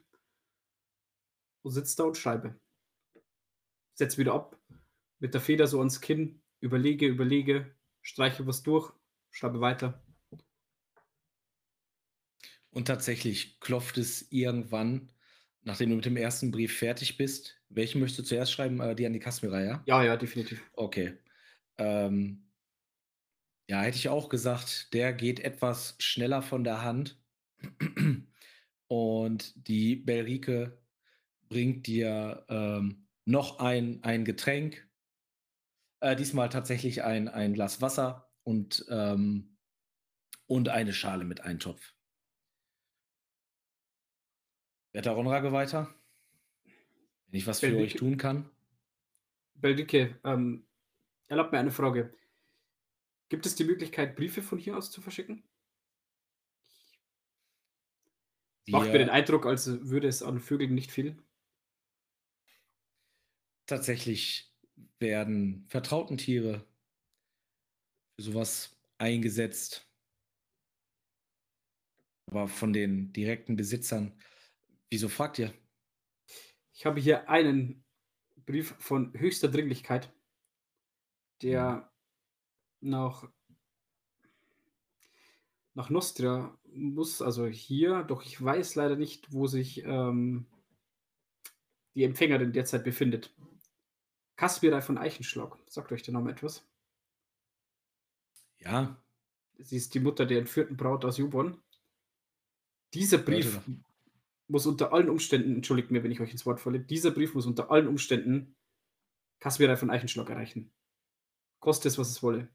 Und 1.63 1.71
sitze 1.71 1.97
da 1.97 2.03
und 2.03 2.15
schreibe. 2.15 2.59
Setz 3.95 4.19
wieder 4.19 4.35
ab, 4.35 4.55
mit 5.17 5.33
der 5.33 5.41
Feder 5.41 5.65
so 5.65 5.79
ans 5.79 5.99
Kinn, 5.99 6.43
überlege, 6.59 7.07
überlege, 7.07 7.75
streiche 8.03 8.45
was 8.45 8.61
durch, 8.61 8.93
schreibe 9.31 9.61
weiter. 9.61 9.99
Und 12.69 12.85
tatsächlich 12.85 13.59
klopft 13.59 13.97
es 13.97 14.31
irgendwann, 14.31 15.09
nachdem 15.63 15.89
du 15.89 15.95
mit 15.95 16.05
dem 16.05 16.17
ersten 16.17 16.51
Brief 16.51 16.77
fertig 16.77 17.17
bist. 17.17 17.61
Welchen 17.69 17.99
möchtest 17.99 18.19
du 18.19 18.23
zuerst 18.23 18.51
schreiben? 18.51 18.79
Äh, 18.79 18.95
die 18.95 19.05
an 19.05 19.13
die 19.13 19.19
Kasmira, 19.19 19.61
ja? 19.61 19.83
Ja, 19.85 20.03
ja, 20.03 20.17
definitiv. 20.17 20.61
Okay. 20.73 21.17
Ähm, 21.77 22.43
ja, 23.69 23.81
hätte 23.81 23.97
ich 23.97 24.09
auch 24.09 24.29
gesagt, 24.29 24.93
der 24.93 25.13
geht 25.13 25.39
etwas 25.39 25.95
schneller 25.99 26.41
von 26.41 26.63
der 26.63 26.83
Hand. 26.83 27.19
Und 28.87 29.67
die 29.67 29.95
Belrike 29.95 30.77
bringt 31.49 31.87
dir 31.87 32.45
ähm, 32.49 33.07
noch 33.25 33.59
ein, 33.59 34.03
ein 34.03 34.25
Getränk. 34.25 34.87
Äh, 36.01 36.15
diesmal 36.15 36.49
tatsächlich 36.49 37.03
ein, 37.03 37.29
ein 37.29 37.53
Glas 37.53 37.81
Wasser 37.81 38.29
und, 38.43 38.85
ähm, 38.89 39.57
und 40.45 40.69
eine 40.69 40.93
Schale 40.93 41.23
mit 41.23 41.41
Eintopf. 41.41 41.93
Wird 44.93 45.05
der 45.05 45.13
Ronrage 45.13 45.51
weiter? 45.51 45.93
Wenn 47.27 47.39
ich 47.39 47.47
was 47.47 47.59
für 47.59 47.75
euch 47.77 47.95
tun 47.95 48.17
kann? 48.17 48.49
Beldicke, 49.55 50.19
ähm, 50.23 50.65
erlaubt 51.27 51.51
mir 51.51 51.59
eine 51.59 51.71
Frage. 51.71 52.15
Gibt 53.29 53.45
es 53.47 53.55
die 53.55 53.63
Möglichkeit, 53.63 54.15
Briefe 54.15 54.43
von 54.43 54.59
hier 54.59 54.77
aus 54.77 54.91
zu 54.91 55.01
verschicken? 55.01 55.43
Macht 58.67 58.87
mir 58.87 58.93
Wir- 58.93 58.99
den 58.99 59.09
Eindruck, 59.09 59.45
als 59.45 59.67
würde 59.89 60.07
es 60.07 60.21
an 60.23 60.39
Vögeln 60.39 60.73
nicht 60.73 60.91
fehlen. 60.91 61.21
tatsächlich 63.65 64.53
werden 64.99 65.65
vertrauten 65.69 66.17
Tiere 66.17 66.67
für 68.15 68.21
sowas 68.23 68.77
eingesetzt. 68.97 69.89
Aber 72.27 72.49
von 72.49 72.73
den 72.73 73.13
direkten 73.13 73.55
Besitzern, 73.55 74.19
wieso 74.93 75.09
fragt 75.09 75.39
ihr? 75.39 75.51
Ich 76.71 76.85
habe 76.85 76.99
hier 76.99 77.27
einen 77.27 77.83
Brief 78.45 78.75
von 78.77 79.11
höchster 79.17 79.47
Dringlichkeit, 79.47 80.13
der 81.41 81.91
nach, 82.79 83.27
nach 85.73 85.89
Nostria 85.89 86.55
muss, 86.65 87.23
also 87.23 87.47
hier, 87.47 88.03
doch 88.03 88.23
ich 88.23 88.39
weiß 88.39 88.75
leider 88.75 88.95
nicht, 88.95 89.33
wo 89.33 89.47
sich 89.47 89.83
ähm, 89.83 90.45
die 91.95 92.03
Empfängerin 92.03 92.53
derzeit 92.53 92.83
befindet. 92.83 93.35
Kaspira 94.35 94.81
von 94.81 94.99
Eichenschlag. 94.99 95.57
Sagt 95.65 95.91
euch 95.91 96.03
der 96.03 96.13
Name 96.13 96.29
etwas? 96.29 96.67
Ja, 98.59 99.01
Sie 99.57 99.77
ist 99.77 99.95
die 99.95 99.99
Mutter 99.99 100.27
der 100.27 100.39
entführten 100.39 100.77
Braut 100.77 101.03
aus 101.03 101.17
Juborn. 101.17 101.59
Dieser 102.93 103.17
Brief. 103.17 103.59
Muss 104.47 104.65
unter 104.65 104.93
allen 104.93 105.09
Umständen, 105.09 105.55
entschuldigt 105.55 105.91
mir, 105.91 106.03
wenn 106.03 106.11
ich 106.11 106.19
euch 106.19 106.31
ins 106.31 106.45
Wort 106.45 106.59
falle, 106.59 106.79
dieser 106.79 107.11
Brief 107.11 107.33
muss 107.33 107.45
unter 107.45 107.71
allen 107.71 107.87
Umständen 107.87 108.55
Kaspira 109.39 109.75
von 109.75 109.89
Eichenschlag 109.89 110.29
erreichen. 110.29 110.71
Koste 111.59 111.87
es, 111.87 111.97
was 111.97 112.09
es 112.09 112.23
wolle. 112.23 112.49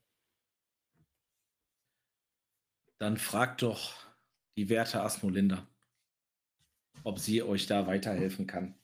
dann 2.99 3.17
fragt 3.17 3.63
doch 3.63 3.95
die 4.57 4.69
werte 4.69 5.03
Asmolinda, 5.03 5.67
ob 7.05 7.19
sie 7.19 7.43
euch 7.43 7.67
da 7.67 7.87
weiterhelfen 7.87 8.47
kann. 8.47 8.75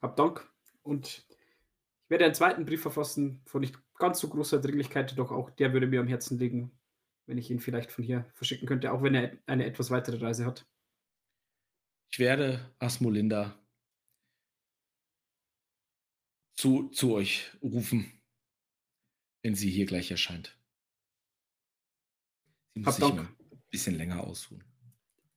Hab 0.00 0.16
Dank. 0.16 0.48
Und 0.82 1.26
ich 1.28 2.10
werde 2.10 2.24
einen 2.24 2.34
zweiten 2.34 2.64
Brief 2.64 2.80
verfassen, 2.80 3.42
von 3.46 3.60
nicht 3.60 3.76
ganz 3.96 4.20
so 4.20 4.28
großer 4.28 4.60
Dringlichkeit, 4.60 5.18
doch 5.18 5.32
auch 5.32 5.50
der 5.50 5.72
würde 5.72 5.88
mir 5.88 6.00
am 6.00 6.06
Herzen 6.06 6.38
liegen, 6.38 6.75
wenn 7.26 7.38
ich 7.38 7.50
ihn 7.50 7.60
vielleicht 7.60 7.92
von 7.92 8.04
hier 8.04 8.24
verschicken 8.34 8.66
könnte, 8.66 8.92
auch 8.92 9.02
wenn 9.02 9.14
er 9.14 9.38
eine 9.46 9.66
etwas 9.66 9.90
weitere 9.90 10.18
Reise 10.18 10.46
hat. 10.46 10.66
Ich 12.10 12.18
werde 12.18 12.74
Asmolinda 12.78 13.58
zu, 16.54 16.88
zu 16.88 17.14
euch 17.14 17.50
rufen, 17.62 18.10
wenn 19.42 19.54
sie 19.54 19.70
hier 19.70 19.86
gleich 19.86 20.10
erscheint. 20.10 20.58
Sie 22.74 22.80
muss 22.80 22.86
Hab 22.86 22.94
sich 22.94 23.04
Dank. 23.04 23.16
mal 23.16 23.28
ein 23.52 23.62
bisschen 23.70 23.96
länger 23.96 24.24
ausruhen. 24.24 24.64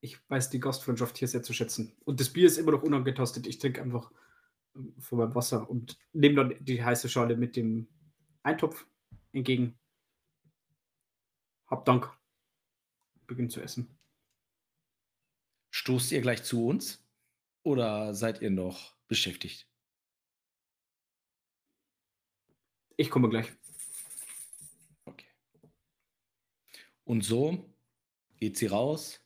Ich 0.01 0.17
weiß 0.29 0.49
die 0.49 0.59
Gastfreundschaft 0.59 1.17
hier 1.17 1.27
sehr 1.27 1.43
zu 1.43 1.53
schätzen. 1.53 1.97
Und 2.05 2.19
das 2.19 2.29
Bier 2.29 2.47
ist 2.47 2.57
immer 2.57 2.71
noch 2.71 2.83
unangetastet. 2.83 3.47
Ich 3.47 3.59
trinke 3.59 3.81
einfach 3.81 4.11
ähm, 4.75 4.93
von 4.99 5.17
meinem 5.17 5.35
Wasser 5.35 5.69
und 5.69 5.97
nehme 6.13 6.35
dann 6.35 6.63
die 6.63 6.83
heiße 6.83 7.09
Schale 7.09 7.35
mit 7.35 7.55
dem 7.55 7.89
Eintopf 8.43 8.85
entgegen. 9.33 9.77
Hab 11.69 11.85
Dank. 11.85 12.11
Beginn 13.27 13.49
zu 13.49 13.61
essen. 13.61 13.95
Stoßt 15.69 16.11
ihr 16.11 16.21
gleich 16.21 16.43
zu 16.43 16.65
uns 16.65 17.07
oder 17.61 18.15
seid 18.15 18.41
ihr 18.41 18.49
noch 18.49 18.95
beschäftigt? 19.07 19.67
Ich 22.97 23.11
komme 23.11 23.29
gleich. 23.29 23.51
Okay. 25.05 25.27
Und 27.03 27.21
so 27.21 27.71
geht 28.37 28.57
sie 28.57 28.65
raus 28.65 29.21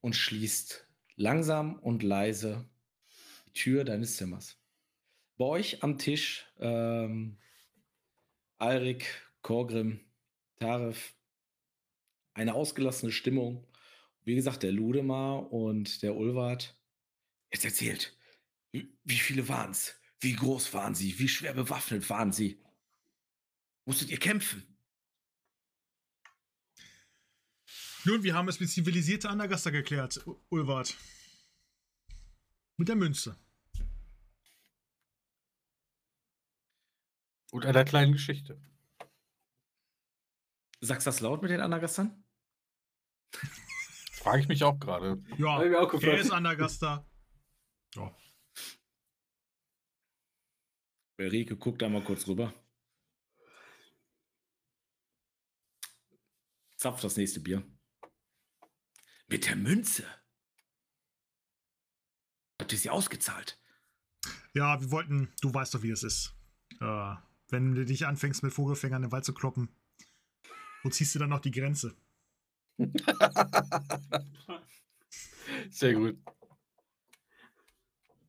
und 0.00 0.16
schließt 0.16 0.88
langsam 1.16 1.78
und 1.78 2.02
leise 2.02 2.66
die 3.48 3.52
Tür 3.52 3.84
deines 3.84 4.16
Zimmers. 4.16 4.58
Bei 5.36 5.44
euch 5.44 5.82
am 5.82 5.98
Tisch 5.98 6.50
ähm, 6.58 7.38
Alrik, 8.56 9.30
Korgrim, 9.42 10.11
Taref, 10.62 11.16
eine 12.34 12.54
ausgelassene 12.54 13.10
Stimmung. 13.10 13.66
Wie 14.24 14.36
gesagt, 14.36 14.62
der 14.62 14.70
Ludemar 14.70 15.52
und 15.52 16.02
der 16.02 16.14
Ulwart. 16.14 16.78
Jetzt 17.52 17.64
erzählt, 17.64 18.16
wie 18.70 19.18
viele 19.18 19.48
waren 19.48 19.72
es? 19.72 20.00
Wie 20.20 20.34
groß 20.34 20.72
waren 20.72 20.94
sie? 20.94 21.18
Wie 21.18 21.28
schwer 21.28 21.52
bewaffnet 21.52 22.08
waren 22.08 22.30
sie? 22.30 22.62
Musstet 23.84 24.10
ihr 24.10 24.20
kämpfen? 24.20 24.64
Nun, 28.04 28.22
wir 28.22 28.34
haben 28.34 28.48
es 28.48 28.60
mit 28.60 28.70
zivilisierter 28.70 29.30
Anagaster 29.30 29.72
geklärt, 29.72 30.24
Ulwart. 30.48 30.96
Mit 32.76 32.88
der 32.88 32.96
Münze. 32.96 33.36
Und 37.50 37.66
einer 37.66 37.84
kleinen 37.84 38.12
Geschichte. 38.12 38.60
Sagst 40.84 41.06
du 41.06 41.10
das 41.10 41.20
laut 41.20 41.42
mit 41.42 41.50
den 41.52 41.60
Anagastern? 41.60 42.24
Frage 44.12 44.40
ich 44.42 44.48
mich 44.48 44.64
auch 44.64 44.78
gerade. 44.78 45.22
Ja, 45.38 45.56
auch 45.80 45.94
er 45.94 46.18
ist 46.18 46.32
Anagaster. 46.32 47.08
Ja. 47.94 48.16
Berike, 51.16 51.56
guck 51.56 51.78
da 51.78 51.88
mal 51.88 52.02
kurz 52.02 52.26
rüber. 52.26 52.52
Zapf 56.76 57.00
das 57.00 57.16
nächste 57.16 57.40
Bier. 57.40 57.62
Mit 59.28 59.46
der 59.46 59.54
Münze. 59.54 60.04
Habt 62.60 62.72
ihr 62.72 62.78
sie 62.78 62.90
ausgezahlt? 62.90 63.62
ja, 64.54 64.80
wir 64.80 64.90
wollten, 64.90 65.32
du 65.40 65.52
weißt 65.52 65.74
doch, 65.74 65.82
wie 65.82 65.90
es 65.90 66.02
ist. 66.02 66.34
Äh, 66.80 67.14
wenn 67.48 67.74
du 67.74 67.84
dich 67.84 68.06
anfängst, 68.06 68.42
mit 68.42 68.52
Vogelfängern 68.52 69.02
den 69.02 69.12
Wald 69.12 69.24
zu 69.24 69.34
kloppen, 69.34 69.68
wo 70.82 70.90
ziehst 70.90 71.14
du 71.14 71.18
dann 71.20 71.30
noch 71.30 71.40
die 71.40 71.50
Grenze? 71.50 71.96
Sehr 75.70 75.94
gut. 75.94 76.18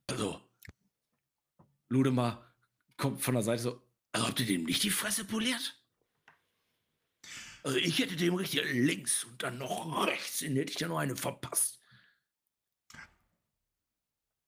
Also, 0.07 0.41
Ludemar 1.89 2.53
kommt 2.97 3.21
von 3.21 3.35
der 3.35 3.43
Seite 3.43 3.63
so. 3.63 3.81
Also 4.11 4.27
habt 4.27 4.39
ihr 4.39 4.45
dem 4.45 4.63
nicht 4.65 4.83
die 4.83 4.91
Fresse 4.91 5.25
poliert? 5.25 5.79
Also 7.63 7.77
ich 7.77 7.97
hätte 7.99 8.15
dem 8.15 8.35
richtig 8.35 8.61
links 8.73 9.23
und 9.23 9.41
dann 9.41 9.57
noch 9.57 10.05
rechts, 10.05 10.39
den 10.39 10.55
hätte 10.55 10.73
ich 10.73 10.79
ja 10.79 10.87
nur 10.87 10.99
eine 10.99 11.15
verpasst. 11.15 11.79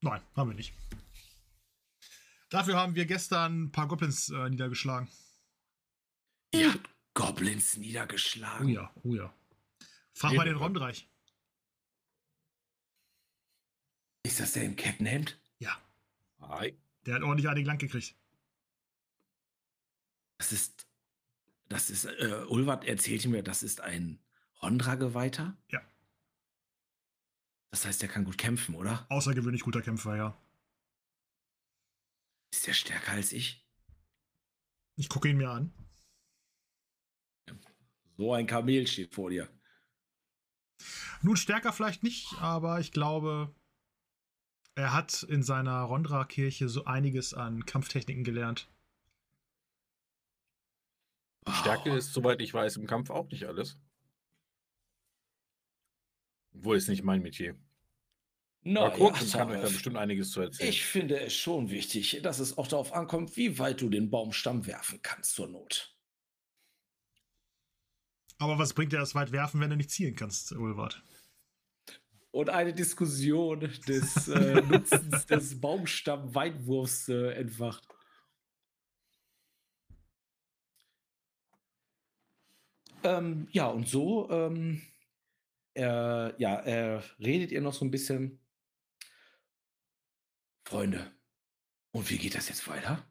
Nein, 0.01 0.22
haben 0.36 0.49
wir 0.49 0.56
nicht. 0.56 0.74
Dafür 2.49 2.76
haben 2.76 2.95
wir 2.95 3.06
gestern 3.06 3.64
ein 3.64 3.72
paar 3.72 3.88
Goblins 3.88 4.30
äh, 4.30 4.49
niedergeschlagen. 4.49 5.10
Ihr 6.53 6.74
habt 6.74 6.95
Goblins 7.16 7.78
Oh 7.78 7.80
niedergeschlagen. 7.80 8.70
ja, 8.70 8.93
oh 9.03 9.16
ja. 9.16 9.34
Frag 10.13 10.34
mal 10.34 10.45
den 10.45 10.57
Rondreich. 10.57 11.09
Ist 14.24 14.39
das 14.39 14.53
der 14.53 14.63
im 14.63 14.76
Kettenhemd? 14.76 15.39
Ja, 15.59 15.76
Hi. 16.41 16.78
der 17.05 17.16
hat 17.16 17.24
ordentlich 17.24 17.49
einigen 17.49 17.66
lang 17.68 17.78
gekriegt. 17.78 18.16
Das 20.38 20.51
ist, 20.51 20.88
das 21.70 21.89
ist, 21.89 22.05
äh, 22.05 22.45
Ulwart 22.49 22.86
erzählte 22.86 23.30
mir, 23.30 23.43
das 23.43 23.63
ist 23.63 23.82
ein 23.82 24.20
Rondra-Geweihter. 24.61 25.55
Ja. 25.70 25.82
Das 27.72 27.86
heißt, 27.86 28.03
er 28.03 28.09
kann 28.09 28.26
gut 28.26 28.38
kämpfen, 28.38 28.76
oder? 28.76 29.05
Außergewöhnlich 29.09 29.61
guter 29.63 29.82
Kämpfer, 29.82 30.16
ja. 30.16 30.38
Ist 32.51 32.68
der 32.68 32.74
stärker 32.74 33.11
als 33.13 33.32
ich? 33.32 33.66
Ich 34.95 35.09
gucke 35.09 35.30
ihn 35.30 35.38
mir 35.38 35.49
an. 35.49 35.74
So 38.18 38.34
ein 38.34 38.47
Kamel 38.47 38.88
steht 38.88 39.13
vor 39.13 39.30
dir. 39.30 39.49
Nun 41.22 41.38
stärker 41.38 41.74
vielleicht 41.74 42.03
nicht, 42.03 42.34
aber 42.39 42.80
ich 42.80 42.91
glaube, 42.91 43.53
er 44.76 44.93
hat 44.93 45.24
in 45.24 45.43
seiner 45.43 45.82
Rondra-Kirche 45.82 46.70
so 46.70 46.86
einiges 46.86 47.34
an 47.34 47.66
Kampftechniken 47.66 48.24
gelernt. 48.24 48.70
Stärke 51.47 51.95
ist, 51.95 52.13
soweit 52.13 52.41
ich 52.41 52.53
weiß, 52.53 52.78
im 52.78 52.88
Kampf 52.88 53.09
auch 53.09 53.30
nicht 53.30 53.45
alles. 53.45 53.78
Obwohl 56.53 56.78
ist 56.78 56.89
nicht 56.89 57.03
mein 57.03 57.22
Metier. 57.22 57.55
Na, 58.63 58.86
Aber 58.86 58.95
Kurken 58.95 59.28
ja, 59.28 59.38
kann 59.38 59.51
euch 59.51 59.61
da 59.61 59.68
bestimmt 59.68 59.97
einiges 59.97 60.32
zu 60.32 60.41
erzählen. 60.41 60.70
Ich 60.70 60.84
finde 60.84 61.20
es 61.20 61.34
schon 61.34 61.70
wichtig, 61.70 62.20
dass 62.24 62.39
es 62.39 62.57
auch 62.57 62.68
darauf 62.68 62.93
ankommt, 62.93 63.38
wie 63.38 63.59
weit 63.59 63.82
du 63.82 63.89
den 63.89 64.09
Baumstamm 64.09 64.66
werfen 64.66 65.01
kannst 65.03 65.36
zur 65.36 65.47
Not. 65.47 65.95
Aber 68.38 68.59
was 68.59 68.73
bringt 68.73 68.91
dir 68.91 68.99
das 68.99 69.15
weit 69.15 69.31
werfen, 69.31 69.61
wenn 69.61 69.69
du 69.69 69.77
nicht 69.77 69.91
zielen 69.91 70.15
kannst, 70.15 70.51
Ulwart? 70.51 71.01
Und 72.31 72.49
eine 72.49 72.73
Diskussion 72.73 73.61
des 73.61 74.27
äh, 74.27 74.61
Nutzens 74.61 75.25
des 75.25 75.61
Baumstamm-Weitwurfs 75.61 77.07
äh, 77.07 77.31
entfacht. 77.31 77.88
Ähm, 83.03 83.47
ja, 83.51 83.67
und 83.67 83.88
so, 83.88 84.29
ähm, 84.31 84.81
äh, 85.75 86.41
ja, 86.41 86.59
äh, 86.61 87.01
redet 87.19 87.51
ihr 87.51 87.61
noch 87.61 87.73
so 87.73 87.86
ein 87.86 87.91
bisschen. 87.91 88.39
Freunde, 90.67 91.15
und 91.91 92.09
wie 92.09 92.17
geht 92.17 92.36
das 92.36 92.49
jetzt 92.49 92.67
weiter? 92.67 93.07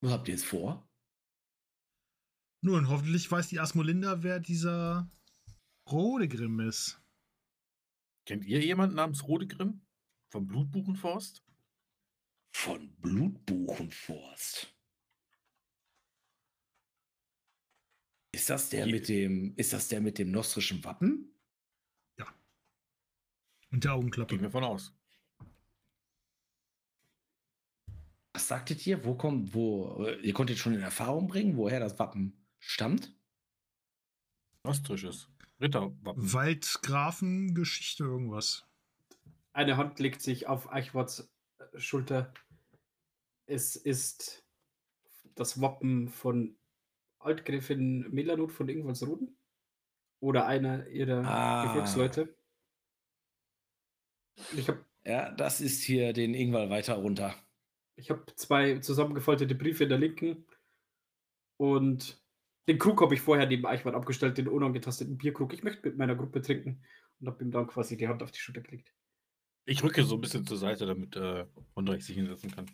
Was 0.00 0.12
habt 0.12 0.28
ihr 0.28 0.34
jetzt 0.34 0.46
vor? 0.46 0.88
Nun, 2.64 2.88
hoffentlich 2.88 3.28
weiß 3.30 3.48
die 3.48 3.58
Asmolinda, 3.58 4.22
wer 4.22 4.38
dieser 4.38 5.10
Rodegrim 5.90 6.60
ist. 6.60 7.02
Kennt 8.24 8.44
ihr 8.44 8.64
jemanden 8.64 8.94
namens 8.94 9.26
Rodegrim? 9.26 9.80
Vom 10.30 10.46
Blutbuchenforst? 10.46 11.42
Von 12.54 12.94
Blutbuchenforst. 13.00 14.72
Ist 18.34 18.48
das 18.48 18.70
der 18.70 18.86
Je- 18.86 18.92
mit 18.92 19.08
dem, 19.08 19.54
ist 19.56 19.72
das 19.72 19.88
der 19.88 20.00
mit 20.00 20.18
dem 20.18 20.30
nostrischen 20.30 20.84
Wappen? 20.84 21.28
Und 23.72 23.84
der 23.84 23.94
Augenklappe. 23.94 24.34
Gehen 24.34 24.42
wir 24.42 24.50
von 24.50 24.64
aus. 24.64 24.94
Was 28.34 28.46
sagtet 28.46 28.86
ihr? 28.86 29.02
Wo 29.04 29.14
kommt, 29.14 29.54
wo, 29.54 30.04
äh, 30.04 30.20
ihr 30.20 30.34
konntet 30.34 30.58
schon 30.58 30.74
in 30.74 30.80
Erfahrung 30.82 31.26
bringen, 31.26 31.56
woher 31.56 31.80
das 31.80 31.98
Wappen 31.98 32.41
stammt? 32.62 33.12
Ostrisches. 34.62 35.28
Ritterwappen. 35.60 36.32
Waldgrafengeschichte, 36.32 38.04
irgendwas. 38.04 38.64
Eine 39.52 39.76
Hand 39.76 39.98
legt 39.98 40.22
sich 40.22 40.46
auf 40.46 40.72
Eichwarts 40.72 41.28
äh, 41.58 41.78
Schulter. 41.78 42.32
Es 43.46 43.76
ist 43.76 44.44
das 45.34 45.60
Wappen 45.60 46.08
von 46.08 46.56
Altgräfin 47.18 48.08
Melanot 48.10 48.52
von 48.52 48.68
Ingolsroden. 48.68 49.36
Oder 50.20 50.46
einer 50.46 50.86
ihrer 50.86 51.24
Ah. 51.26 51.64
Gefolgsleute. 51.66 52.34
Ich 54.56 54.68
habe 54.68 54.84
Ja, 55.04 55.32
das 55.32 55.60
ist 55.60 55.82
hier 55.82 56.12
den 56.12 56.32
Ingwall 56.34 56.70
weiter 56.70 56.94
runter. 56.94 57.34
ich 57.96 58.10
hab 58.10 58.38
zwei 58.38 58.78
zusammengefaltete 58.78 59.54
Briefe 59.56 59.82
in 59.84 59.88
der 59.90 59.98
linken. 59.98 60.46
Und 61.56 62.21
den 62.68 62.78
Krug 62.78 63.00
habe 63.00 63.14
ich 63.14 63.20
vorher 63.20 63.46
neben 63.46 63.66
Eichwart 63.66 63.94
abgestellt, 63.94 64.38
den 64.38 64.48
unangetasteten 64.48 65.18
Bierkrug. 65.18 65.52
Ich 65.52 65.62
möchte 65.62 65.88
mit 65.88 65.98
meiner 65.98 66.14
Gruppe 66.14 66.40
trinken 66.42 66.84
und 67.20 67.26
habe 67.26 67.42
ihm 67.42 67.50
dann 67.50 67.66
quasi 67.66 67.96
die 67.96 68.08
Hand 68.08 68.22
auf 68.22 68.30
die 68.30 68.38
Schulter 68.38 68.60
gelegt. 68.60 68.92
Ich 69.64 69.82
rücke 69.82 70.04
so 70.04 70.16
ein 70.16 70.20
bisschen 70.20 70.46
zur 70.46 70.58
Seite, 70.58 70.86
damit 70.86 71.16
äh, 71.16 71.46
Hondreich 71.76 72.04
sich 72.04 72.16
hinsetzen 72.16 72.50
kann. 72.50 72.66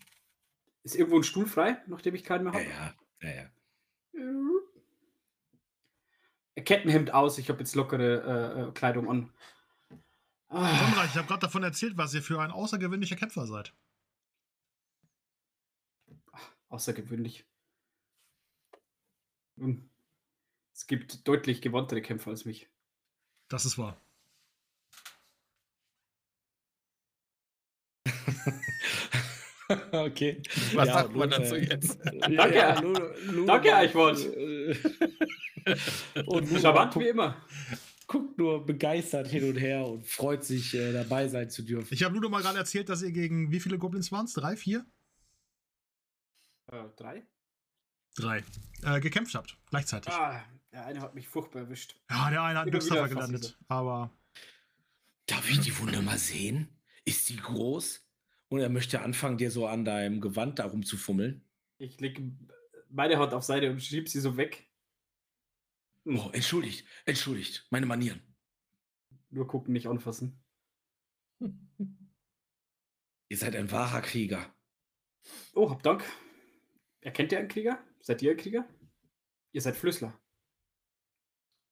Ist 0.85 0.97
irgendwo 0.97 1.19
ein 1.19 1.23
Stuhl 1.25 1.47
frei, 1.47 1.83
nachdem 1.87 2.15
ich 2.15 2.25
keinen 2.25 2.45
mehr 2.45 2.55
Ja, 2.55 2.61
habe? 2.61 2.95
ja, 3.23 3.31
ja, 3.31 3.35
ja. 3.37 3.51
Kettenhemd 6.65 7.13
aus, 7.15 7.39
ich 7.39 7.49
habe 7.51 7.61
jetzt 7.61 7.75
lockere 7.75 8.23
äh, 8.23 8.69
äh, 8.69 8.73
Kleidung 8.73 9.09
an. 9.09 9.33
Ah, 10.49 11.05
ich 11.05 11.15
habe 11.15 11.27
gerade 11.27 11.41
davon 11.41 11.63
erzählt, 11.63 11.97
was 11.97 12.15
ihr 12.15 12.23
für 12.23 12.41
ein 12.41 12.51
außergewöhnlicher 12.51 13.17
Kämpfer 13.17 13.47
seid. 13.47 13.75
außergewöhnlich. 16.69 17.47
Es 20.73 20.87
gibt 20.87 21.27
deutlich 21.27 21.61
gewandtere 21.61 22.03
Kämpfer 22.03 22.31
als 22.31 22.45
mich. 22.45 22.69
Das 23.49 23.65
ist 23.65 23.79
wahr. 23.79 24.01
okay. 29.93 30.43
Was 30.75 30.89
Ja, 30.89 30.95
sagt 30.95 31.15
man 31.15 31.31
dazu 31.31 31.57
jetzt? 31.57 31.99
Danke. 32.05 32.81
Ludo 33.27 33.47
Danke, 33.47 33.69
äh, 33.71 34.75
Und 36.27 36.49
guckt, 36.49 36.97
wie 37.01 37.09
immer. 37.09 37.37
guckt 38.07 38.39
nur 38.39 38.65
begeistert 38.65 39.29
hin 39.29 39.51
und 39.51 39.57
her 39.57 39.87
und 39.87 40.07
freut 40.07 40.45
sich, 40.45 40.75
äh, 40.75 40.93
dabei 40.93 41.29
sein 41.29 41.51
zu 41.51 41.63
dürfen. 41.63 41.93
Ich 41.93 42.03
habe 42.05 42.15
Ludo 42.15 42.29
mal 42.29 42.41
gerade 42.43 42.59
erzählt, 42.59 42.89
dass 42.89 43.03
ihr 43.03 43.13
gegen 43.13 43.51
wie 43.51 43.61
viele 43.61 43.79
Goblins 43.79 44.11
waren 44.13 44.25
es? 44.25 44.33
Drei, 44.33 44.57
vier? 44.57 44.87
Äh, 46.71 46.85
drei? 46.97 47.27
Drei. 48.19 48.45
Äh, 48.83 49.01
gekämpft 49.01 49.35
habt, 49.35 49.57
gleichzeitig. 49.71 50.13
Ah, 50.13 50.45
der 50.73 50.87
eine 50.87 51.01
hat 51.01 51.15
mich 51.15 51.29
furchtbar 51.29 51.63
erwischt. 51.63 51.97
Ja, 52.11 52.31
der 52.31 52.43
eine 52.43 52.59
hat 52.61 52.71
Glückstreffer 52.71 53.09
gelandet. 53.09 53.57
Aber 53.69 54.11
Darf 55.29 55.51
ich 55.51 55.61
die 55.61 55.79
Wunde 55.79 56.01
mal 56.01 56.19
sehen? 56.19 56.69
Ist 57.05 57.29
die 57.29 57.37
groß? 57.37 58.03
Und 58.49 58.61
er 58.61 58.71
möchte 58.71 59.03
anfangen, 59.03 59.37
dir 59.37 59.51
so 59.51 59.67
an 59.67 59.85
deinem 59.85 60.23
Gewand 60.23 60.59
darum 60.59 60.85
zu 60.85 60.97
fummeln. 60.97 61.45
Ich 61.77 62.01
lege 62.01 62.33
meine 62.89 63.19
Hand 63.19 63.35
auf 63.35 63.45
Seite 63.45 63.71
und 63.71 63.83
schieb 63.83 64.09
sie 64.09 64.21
so 64.21 64.39
weg. 64.39 64.67
Oh, 66.07 66.31
entschuldigt, 66.33 66.87
entschuldigt, 67.05 67.67
meine 67.69 67.85
Manieren. 67.85 68.23
Nur 69.29 69.47
gucken, 69.47 69.75
nicht 69.75 69.87
anfassen. 69.87 70.43
Ihr 73.29 73.37
seid 73.37 73.55
ein 73.55 73.71
wahrer 73.71 74.01
Krieger. 74.01 74.55
Oh, 75.53 75.69
hab 75.69 75.83
Dank. 75.83 76.03
Erkennt 77.03 77.33
ihr 77.33 77.39
einen 77.39 77.49
Krieger? 77.49 77.79
Seid 78.01 78.23
ihr 78.23 78.37
Krieger? 78.37 78.69
Ihr 79.53 79.63
seid 79.63 79.77
Flüssler. 79.77 80.19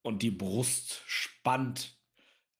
Und 0.02 0.22
die 0.22 0.30
Brust 0.30 1.02
spannt. 1.06 1.98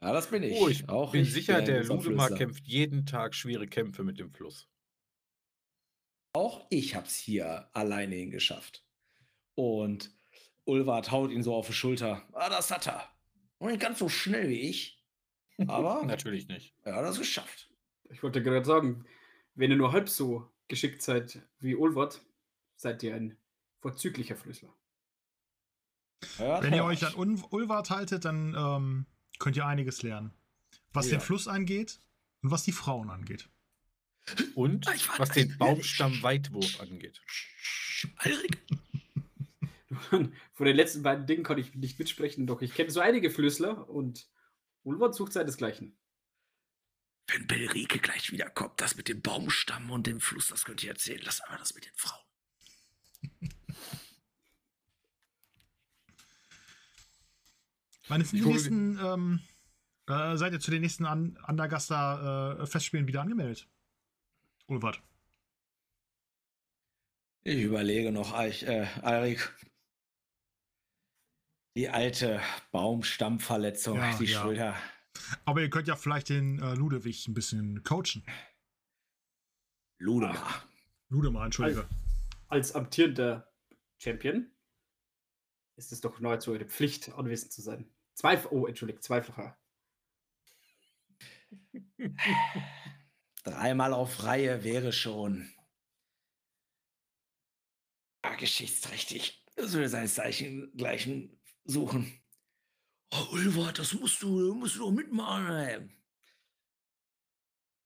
Ja, 0.01 0.12
das 0.12 0.31
bin 0.31 0.43
ich. 0.43 0.61
Oh, 0.61 0.69
ich 0.69 0.89
Auch 0.89 1.12
bin 1.12 1.23
ich 1.23 1.33
sicher, 1.33 1.62
der 1.62 1.85
Ludemar 1.85 2.31
kämpft 2.35 2.67
jeden 2.67 3.07
Tag 3.07 3.35
schwere 3.35 3.67
Kämpfe 3.67 4.05
mit 4.05 4.19
dem 4.19 4.33
Fluss. 4.33 4.69
Auch 6.33 6.67
ich 6.71 6.95
hab's 6.95 7.17
hier 7.17 7.71
alleine 7.73 8.14
hingeschafft. 8.14 8.85
Und 9.55 10.14
Ulvard 10.64 11.11
haut 11.11 11.31
ihn 11.31 11.43
so 11.43 11.55
auf 11.55 11.69
die 11.69 11.73
Schulter. 11.73 12.29
Ah, 12.33 12.51
das 12.51 12.71
hat 12.71 12.87
er. 12.89 13.09
Und 13.59 13.71
nicht 13.71 13.81
ganz 13.81 13.99
so 13.99 14.09
schnell 14.09 14.49
wie 14.49 14.69
ich. 14.69 15.03
Aber 15.67 16.05
Natürlich 16.05 16.49
nicht. 16.49 16.75
er 16.83 16.97
hat 16.97 17.05
das 17.05 17.19
geschafft. 17.19 17.71
Ich 18.11 18.23
wollte 18.23 18.43
gerade 18.43 18.67
sagen, 18.67 19.07
wenn 19.55 19.71
ihr 19.71 19.77
nur 19.77 19.93
halb 19.93 20.09
so 20.09 20.51
geschickt 20.69 21.01
seid 21.01 21.41
wie 21.61 21.75
Ulwart, 21.75 22.21
seid 22.77 23.03
ihr 23.03 23.14
ein 23.14 23.39
vorzüglicher 23.87 24.34
Flüssler. 24.34 24.74
Wenn 26.39 26.74
ihr 26.74 26.82
euch 26.82 27.07
an 27.07 27.14
Un 27.14 27.45
Ulwart 27.51 27.91
haltet, 27.91 28.24
dann 28.24 28.53
ähm, 28.59 29.07
könnt 29.39 29.57
ihr 29.57 29.64
einiges 29.64 30.03
lernen. 30.03 30.32
Was 30.93 31.07
Oh 31.07 31.11
den 31.11 31.20
ja. 31.20 31.24
Fluss 31.24 31.47
angeht 31.47 32.01
und 32.43 32.51
was 32.51 32.64
die 32.64 32.72
Frauen 32.72 33.11
angeht. 33.11 33.49
Und 34.57 34.87
was 35.18 35.30
den 35.30 35.57
Baumstamm-Weitwurf 35.57 36.80
angeht. 36.80 37.22
Alrik. 38.16 38.59
Von 40.55 40.66
den 40.66 40.74
letzten 40.74 41.05
beiden 41.05 41.26
Dingen 41.26 41.45
kann 41.45 41.59
ich 41.59 41.76
nicht 41.76 42.01
mitsprechen, 42.01 42.49
doch 42.49 42.62
ich 42.62 42.74
kenne 42.74 42.91
so 42.91 42.99
einige 42.99 43.30
Flüssler 43.30 43.89
und 43.89 44.28
Ulwart 44.82 45.14
sucht 45.14 45.32
seinesgleichen. 45.32 45.97
Wenn 47.28 47.47
Belrike 47.47 48.01
gleich 48.01 48.32
wiederkommt, 48.32 48.80
das 48.80 48.97
mit 48.97 49.07
dem 49.07 49.22
Baumstamm 49.22 49.93
und 49.93 50.09
dem 50.09 50.20
Fluss, 50.20 50.49
das 50.49 50.64
könnt 50.64 50.82
ihr 50.82 50.91
erzählen. 50.91 51.20
Lass 51.22 51.41
aber 51.43 51.57
das 51.57 51.72
mit 51.74 51.87
den 51.87 51.95
Frauen. 51.95 52.24
Meine, 58.09 58.25
für 58.25 58.37
die 58.37 58.43
Ich 58.43 58.47
nächsten, 58.47 58.99
ähm, 58.99 59.41
äh, 60.07 60.37
seid 60.37 60.53
ihr 60.53 60.61
zu 60.61 60.71
den 60.71 60.83
nächsten 60.83 61.07
An 61.07 61.37
Andergaster 61.43 62.59
äh, 62.61 62.67
Festspielen 62.67 63.07
wieder 63.07 63.21
angemeldet? 63.21 63.69
Ulwart. 64.67 65.03
Ich 67.43 67.63
überlege 67.63 68.13
noch, 68.13 68.33
Eich, 68.33 68.65
äh, 68.65 68.87
Alrik. 69.03 69.53
Die 71.77 71.89
alte 71.89 72.41
Baumstammverletzung, 72.73 73.99
Ja, 73.99 74.19
die 74.19 74.25
ja. 74.25 74.41
Schulter. 74.43 74.77
Aber 75.45 75.61
ihr 75.61 75.71
könnt 75.71 75.89
ja 75.89 75.97
vielleicht 75.97 76.29
den 76.29 76.59
äh, 76.61 76.75
Ludewig 76.75 77.29
ein 77.29 77.35
bisschen 77.35 77.83
coachen. 77.85 78.25
Ludemar. 79.99 80.65
Ludemar, 81.09 81.45
entschuldige. 81.47 81.89
Als 82.49 82.75
amtierender 82.75 83.53
Champion 83.99 84.51
ist 85.77 85.93
es 85.93 86.01
doch 86.01 86.21
nahezu 86.21 86.53
eure 86.53 86.67
Pflicht, 86.67 87.13
anwesend 87.15 87.53
zu 87.53 87.63
sein. 87.63 87.89
Zweif 88.17 88.49
oh, 88.51 88.67
entschuldigt, 88.67 89.03
zweifacher. 89.03 89.59
Dreimal 93.45 93.93
auf 93.93 94.25
Reihe 94.25 94.64
wäre 94.64 94.93
schon 94.93 95.53
ja, 98.25 98.35
geschichtsträchtig. 98.37 99.45
Das 99.55 99.73
würde 99.73 99.91
seinesgleichen 99.91 100.73
gleichen 100.75 101.39
suchen. 101.64 102.11
Oh, 103.11 103.27
Ulvard, 103.33 103.79
das 103.79 103.93
musst 103.93 104.23
du, 104.23 104.55
musst 104.55 104.77
du 104.77 104.81
doch 104.81 104.91
mitmachen. 104.91 105.95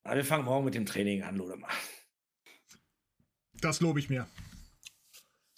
Na, 0.04 0.14
wir 0.14 0.24
fangen 0.24 0.44
morgen 0.44 0.64
mit 0.64 0.74
dem 0.74 0.86
Training 0.86 1.24
an, 1.24 1.36
Ludemar. 1.36 1.72
Das 3.54 3.80
lobe 3.80 3.98
ich 3.98 4.08
mir. 4.08 4.28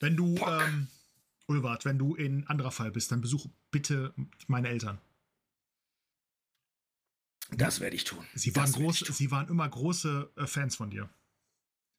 Wenn 0.00 0.16
du, 0.16 0.34
Pock. 0.34 0.62
ähm, 0.62 0.88
Ulwart, 1.46 1.84
wenn 1.84 1.98
du 1.98 2.14
in 2.14 2.46
anderer 2.46 2.72
Fall 2.72 2.90
bist, 2.90 3.12
dann 3.12 3.20
besuch 3.20 3.46
bitte 3.72 4.14
meine 4.46 4.68
Eltern. 4.68 5.00
Das 7.50 7.80
werde 7.80 7.96
ich 7.96 8.04
tun. 8.04 8.24
Sie 8.34 8.54
waren, 8.54 8.70
groß, 8.70 9.00
sie 9.00 9.30
waren 9.32 9.48
immer 9.48 9.68
große 9.68 10.32
äh, 10.36 10.46
Fans 10.46 10.76
von 10.76 10.90
dir. 10.90 11.10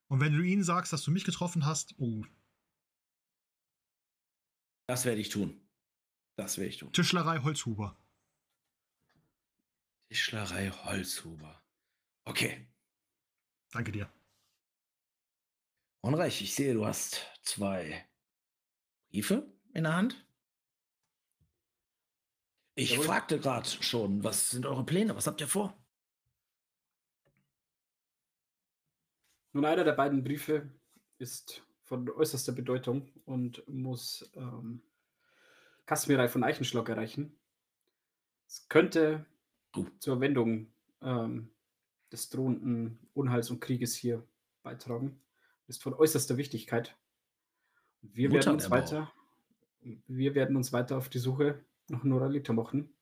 Und 0.07 0.21
wenn 0.21 0.33
du 0.33 0.41
ihnen 0.41 0.63
sagst, 0.63 0.93
dass 0.93 1.03
du 1.03 1.11
mich 1.11 1.25
getroffen 1.25 1.65
hast, 1.65 1.95
oh, 1.99 2.23
Das 4.87 5.05
werde 5.05 5.21
ich 5.21 5.29
tun. 5.29 5.59
Das 6.35 6.57
werde 6.57 6.69
ich 6.69 6.77
tun. 6.77 6.91
Tischlerei 6.91 7.39
Holzhuber. 7.39 7.97
Tischlerei 10.09 10.69
Holzhuber. 10.71 11.63
Okay. 12.25 12.67
Danke 13.71 13.91
dir. 13.91 14.11
Unreich, 16.01 16.41
ich 16.41 16.53
sehe, 16.53 16.73
du 16.73 16.85
hast 16.85 17.25
zwei 17.43 18.07
Briefe 19.09 19.51
in 19.73 19.83
der 19.83 19.95
Hand. 19.95 20.22
Ich 22.75 22.91
Jawohl. 22.91 23.05
fragte 23.05 23.39
gerade 23.39 23.67
schon, 23.67 24.23
was 24.23 24.49
sind 24.49 24.65
eure 24.65 24.85
Pläne? 24.85 25.15
Was 25.15 25.27
habt 25.27 25.41
ihr 25.41 25.47
vor? 25.47 25.77
Nun, 29.51 29.65
einer 29.65 29.83
der 29.83 29.93
beiden 29.93 30.23
Briefe 30.23 30.71
ist 31.19 31.63
von 31.83 32.09
äußerster 32.09 32.53
Bedeutung 32.53 33.11
und 33.25 33.67
muss 33.67 34.31
ähm, 34.35 34.81
Kasmirei 35.85 36.27
von 36.27 36.43
Eichenschlock 36.43 36.89
erreichen. 36.89 37.37
Es 38.47 38.67
könnte 38.69 39.25
Oh. 39.75 39.87
zur 39.97 40.19
Wendung 40.19 40.71
ähm, 41.01 41.49
des 42.11 42.29
drohenden 42.29 42.99
Unheils 43.15 43.49
und 43.49 43.59
Krieges 43.59 43.95
hier 43.95 44.23
beitragen. 44.61 45.19
Ist 45.67 45.81
von 45.81 45.95
äußerster 45.95 46.37
Wichtigkeit. 46.37 46.95
Wir 48.01 48.31
werden 48.31 48.53
uns 48.53 48.69
weiter, 48.69 49.11
wir 49.81 50.35
werden 50.35 50.55
uns 50.55 50.73
weiter 50.73 50.97
auf 50.97 51.09
die 51.09 51.17
Suche 51.17 51.65
nach 51.89 52.03
Noralita 52.03 52.53
machen. 52.53 52.95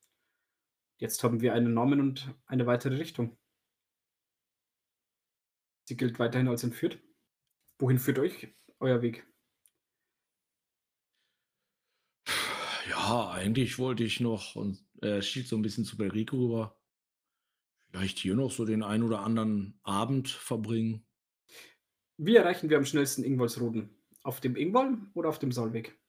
Jetzt 0.98 1.24
haben 1.24 1.40
wir 1.40 1.54
einen 1.54 1.74
Namen 1.74 2.00
und 2.00 2.34
eine 2.46 2.66
weitere 2.66 2.96
Richtung. 2.96 3.36
Sie 5.88 5.96
gilt 5.96 6.18
weiterhin 6.18 6.48
als 6.48 6.62
entführt. 6.62 7.02
Wohin 7.78 7.98
führt 7.98 8.18
euch 8.18 8.54
euer 8.78 9.02
Weg? 9.02 9.26
Ja, 12.88 13.30
eigentlich 13.30 13.78
wollte 13.78 14.04
ich 14.04 14.20
noch 14.20 14.54
und 14.54 14.86
er 15.00 15.22
schielt 15.22 15.48
so 15.48 15.56
ein 15.56 15.62
bisschen 15.62 15.84
zu 15.84 15.96
Belrico 15.96 16.36
rüber. 16.36 16.80
Vielleicht 17.90 18.18
hier 18.18 18.36
noch 18.36 18.50
so 18.50 18.64
den 18.64 18.82
ein 18.82 19.02
oder 19.02 19.20
anderen 19.20 19.78
Abend 19.82 20.28
verbringen. 20.28 21.06
Wie 22.16 22.36
erreichen 22.36 22.70
wir 22.70 22.78
am 22.78 22.84
schnellsten 22.84 23.24
Ingolsruden? 23.24 23.90
Auf 24.22 24.40
dem 24.40 24.56
Ingwall 24.56 24.98
oder 25.14 25.28
auf 25.28 25.38
dem 25.38 25.52
Saalweg? 25.52 26.00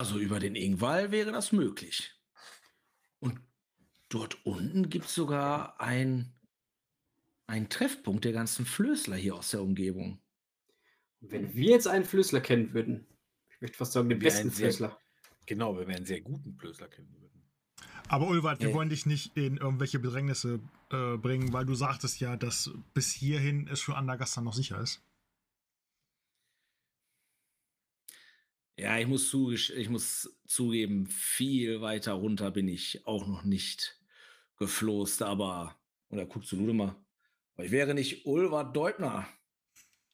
Also 0.00 0.18
über 0.18 0.40
den 0.40 0.54
Ingwall 0.54 1.10
wäre 1.10 1.30
das 1.30 1.52
möglich. 1.52 2.14
Und 3.18 3.38
dort 4.08 4.46
unten 4.46 4.88
gibt 4.88 5.04
es 5.04 5.14
sogar 5.14 5.78
ein, 5.78 6.32
einen 7.46 7.68
Treffpunkt 7.68 8.24
der 8.24 8.32
ganzen 8.32 8.64
Flößler 8.64 9.16
hier 9.16 9.34
aus 9.34 9.50
der 9.50 9.60
Umgebung. 9.60 10.18
Und 11.20 11.32
wenn 11.32 11.52
wir 11.54 11.68
jetzt 11.72 11.86
einen 11.86 12.06
Flößler 12.06 12.40
kennen 12.40 12.72
würden, 12.72 13.06
ich 13.50 13.60
möchte 13.60 13.76
fast 13.76 13.92
sagen, 13.92 14.08
den 14.08 14.22
Wir 14.22 14.30
besten 14.30 14.48
sehr- 14.48 14.68
Flößler. 14.68 14.98
Genau, 15.44 15.76
wenn 15.76 15.86
wir 15.86 15.96
einen 15.96 16.06
sehr 16.06 16.22
guten 16.22 16.56
Plösler 16.56 16.88
kennen 16.88 17.14
würden. 17.20 17.42
Aber 18.08 18.26
Ulwart, 18.28 18.62
wir 18.62 18.70
Äh. 18.70 18.74
wollen 18.74 18.88
dich 18.88 19.04
nicht 19.04 19.36
in 19.36 19.58
irgendwelche 19.58 19.98
Bedrängnisse 19.98 20.60
äh, 20.90 21.18
bringen, 21.18 21.52
weil 21.52 21.66
du 21.66 21.74
sagtest 21.74 22.20
ja, 22.20 22.36
dass 22.38 22.70
bis 22.94 23.12
hierhin 23.12 23.68
es 23.68 23.82
für 23.82 23.96
Andergast 23.96 24.40
noch 24.40 24.54
sicher 24.54 24.80
ist. 24.80 25.02
Ja, 28.80 28.98
ich 28.98 29.06
muss, 29.06 29.28
zu, 29.28 29.50
ich 29.52 29.88
muss 29.90 30.34
zugeben, 30.46 31.06
viel 31.06 31.82
weiter 31.82 32.14
runter 32.14 32.50
bin 32.50 32.66
ich 32.66 33.06
auch 33.06 33.26
noch 33.26 33.44
nicht 33.44 34.00
gefloßt, 34.56 35.20
aber, 35.20 35.78
und 36.08 36.16
er 36.16 36.24
guckt 36.24 36.46
zu 36.46 36.56
Ludemar, 36.56 36.96
aber 37.54 37.66
ich 37.66 37.72
wäre 37.72 37.92
nicht 37.92 38.24
Ulvar 38.24 38.72
Deubner, 38.72 39.28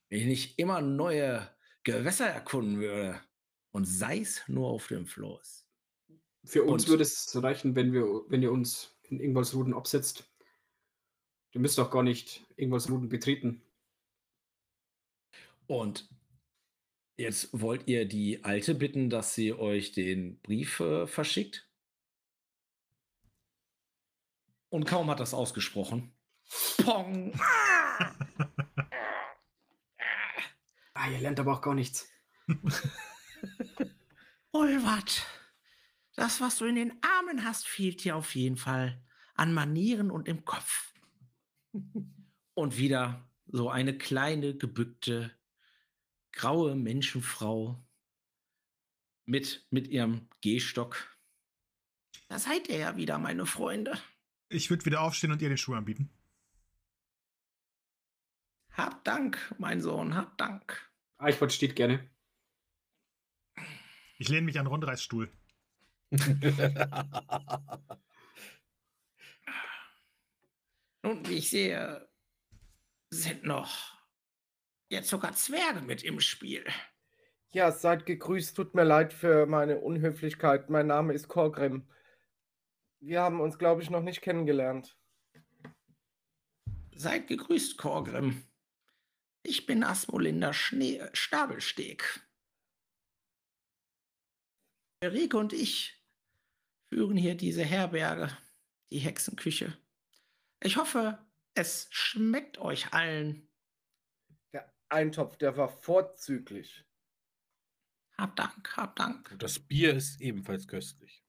wenn 0.08 0.18
ich 0.18 0.26
nicht 0.26 0.58
immer 0.58 0.80
neue 0.80 1.48
Gewässer 1.84 2.26
erkunden 2.26 2.80
würde 2.80 3.20
und 3.70 3.84
sei 3.84 4.18
es 4.18 4.42
nur 4.48 4.66
auf 4.66 4.88
dem 4.88 5.06
Floß. 5.06 5.68
Für 6.44 6.64
uns 6.64 6.82
Und- 6.86 6.90
würde 6.90 7.04
es 7.04 7.40
reichen, 7.40 7.76
wenn, 7.76 7.92
wir, 7.92 8.02
wenn 8.28 8.42
ihr 8.42 8.50
uns 8.50 8.98
in 9.02 9.20
Ingolsruden 9.20 9.74
absetzt. 9.74 10.28
Ihr 11.52 11.60
müsst 11.60 11.78
doch 11.78 11.92
gar 11.92 12.02
nicht 12.02 12.44
Ingolsruden 12.56 13.08
betreten. 13.08 13.62
Und 15.68 16.08
jetzt 17.16 17.48
wollt 17.52 17.88
ihr 17.88 18.06
die 18.06 18.44
Alte 18.44 18.74
bitten, 18.74 19.10
dass 19.10 19.34
sie 19.34 19.52
euch 19.52 19.92
den 19.92 20.40
Brief 20.40 20.80
äh, 20.80 21.06
verschickt? 21.06 21.68
Und 24.68 24.84
kaum 24.84 25.10
hat 25.10 25.20
das 25.20 25.34
ausgesprochen. 25.34 26.12
Pong! 26.82 27.38
Ah, 30.98 31.10
ihr 31.10 31.20
lernt 31.20 31.38
aber 31.38 31.52
auch 31.52 31.60
gar 31.60 31.74
nichts. 31.74 32.08
Ulwat, 34.50 35.26
das, 36.14 36.40
was 36.40 36.56
du 36.56 36.64
in 36.64 36.74
den 36.74 36.92
Armen 37.02 37.44
hast, 37.44 37.68
fehlt 37.68 38.02
dir 38.02 38.16
auf 38.16 38.34
jeden 38.34 38.56
Fall 38.56 39.04
an 39.34 39.52
Manieren 39.52 40.10
und 40.10 40.26
im 40.26 40.46
Kopf. 40.46 40.94
Und 42.54 42.78
wieder 42.78 43.28
so 43.46 43.68
eine 43.68 43.98
kleine, 43.98 44.56
gebückte, 44.56 45.36
graue 46.36 46.76
Menschenfrau 46.76 47.82
mit, 49.24 49.66
mit 49.70 49.88
ihrem 49.88 50.28
Gehstock. 50.42 51.18
Da 52.28 52.38
seid 52.38 52.68
ihr 52.68 52.78
ja 52.78 52.96
wieder, 52.96 53.18
meine 53.18 53.46
Freunde. 53.46 53.98
Ich 54.48 54.70
würde 54.70 54.84
wieder 54.84 55.00
aufstehen 55.00 55.32
und 55.32 55.42
ihr 55.42 55.48
den 55.48 55.58
Schuh 55.58 55.74
anbieten. 55.74 56.08
Hab 58.70 59.02
Dank, 59.04 59.52
mein 59.58 59.80
Sohn, 59.80 60.14
hab 60.14 60.38
Dank. 60.38 60.88
Eichwald 61.18 61.52
steht 61.52 61.74
gerne. 61.74 62.08
Ich 64.18 64.28
lehne 64.28 64.42
mich 64.42 64.60
an 64.60 64.66
Rondreis 64.66 65.02
Stuhl. 65.02 65.32
Nun, 71.02 71.26
wie 71.26 71.38
ich 71.38 71.50
sehe, 71.50 72.08
sind 73.10 73.44
noch 73.44 73.95
jetzt 74.88 75.08
sogar 75.08 75.34
Zwerge 75.34 75.80
mit 75.82 76.02
im 76.02 76.20
Spiel. 76.20 76.64
Ja, 77.50 77.72
seid 77.72 78.06
gegrüßt. 78.06 78.56
Tut 78.56 78.74
mir 78.74 78.84
leid 78.84 79.12
für 79.12 79.46
meine 79.46 79.78
Unhöflichkeit. 79.80 80.68
Mein 80.70 80.86
Name 80.86 81.14
ist 81.14 81.28
Korgrim. 81.28 81.88
Wir 83.00 83.20
haben 83.22 83.40
uns, 83.40 83.58
glaube 83.58 83.82
ich, 83.82 83.90
noch 83.90 84.02
nicht 84.02 84.20
kennengelernt. 84.20 84.96
Seid 86.94 87.28
gegrüßt, 87.28 87.76
Korgrim. 87.76 88.42
Ich 89.42 89.66
bin 89.66 89.84
Asmolinder 89.84 90.52
Schnee 90.52 91.02
Stabelsteg. 91.12 92.20
Rike 95.04 95.36
und 95.36 95.52
ich 95.52 96.02
führen 96.88 97.16
hier 97.16 97.34
diese 97.34 97.62
Herberge, 97.62 98.36
die 98.90 98.98
Hexenküche. 98.98 99.76
Ich 100.60 100.76
hoffe, 100.78 101.18
es 101.54 101.86
schmeckt 101.90 102.58
euch 102.58 102.92
allen. 102.92 103.45
Der 104.96 105.02
Eintopf, 105.02 105.36
der 105.36 105.58
war 105.58 105.68
vorzüglich. 105.68 106.82
Hab 108.16 108.34
Dank, 108.34 108.78
hab 108.78 108.96
Dank. 108.96 109.30
Und 109.30 109.42
das 109.42 109.58
Bier 109.58 109.92
ist 109.92 110.22
ebenfalls 110.22 110.66
köstlich. 110.66 111.22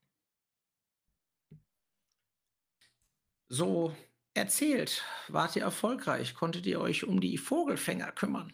So 3.49 3.93
erzählt, 4.33 5.03
wart 5.27 5.57
ihr 5.57 5.63
erfolgreich? 5.63 6.33
Konntet 6.33 6.65
ihr 6.65 6.79
euch 6.79 7.03
um 7.03 7.19
die 7.19 7.37
Vogelfänger 7.37 8.13
kümmern? 8.13 8.53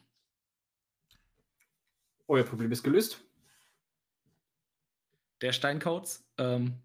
Euer 2.27 2.43
Problem 2.43 2.71
ist 2.71 2.81
gelöst. 2.81 3.23
Der 5.41 5.53
Steinkauz 5.53 6.25
ähm, 6.39 6.79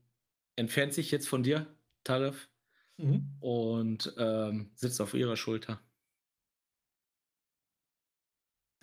entfernt 0.55 0.93
sich 0.93 1.11
jetzt 1.11 1.29
von 1.29 1.43
dir, 1.43 1.67
Tarif, 2.05 2.51
und 3.41 4.15
ähm, 4.19 4.71
sitzt 4.75 5.01
auf 5.01 5.15
ihrer 5.15 5.39
Schulter. 5.39 5.81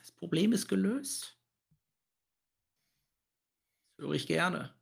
Das 0.06 0.12
Problem 0.12 0.53
ist 0.53 0.68
gelöst. 0.68 1.36
Das 3.97 4.06
höre 4.06 4.14
ich 4.14 4.28
gerne. 4.28 4.76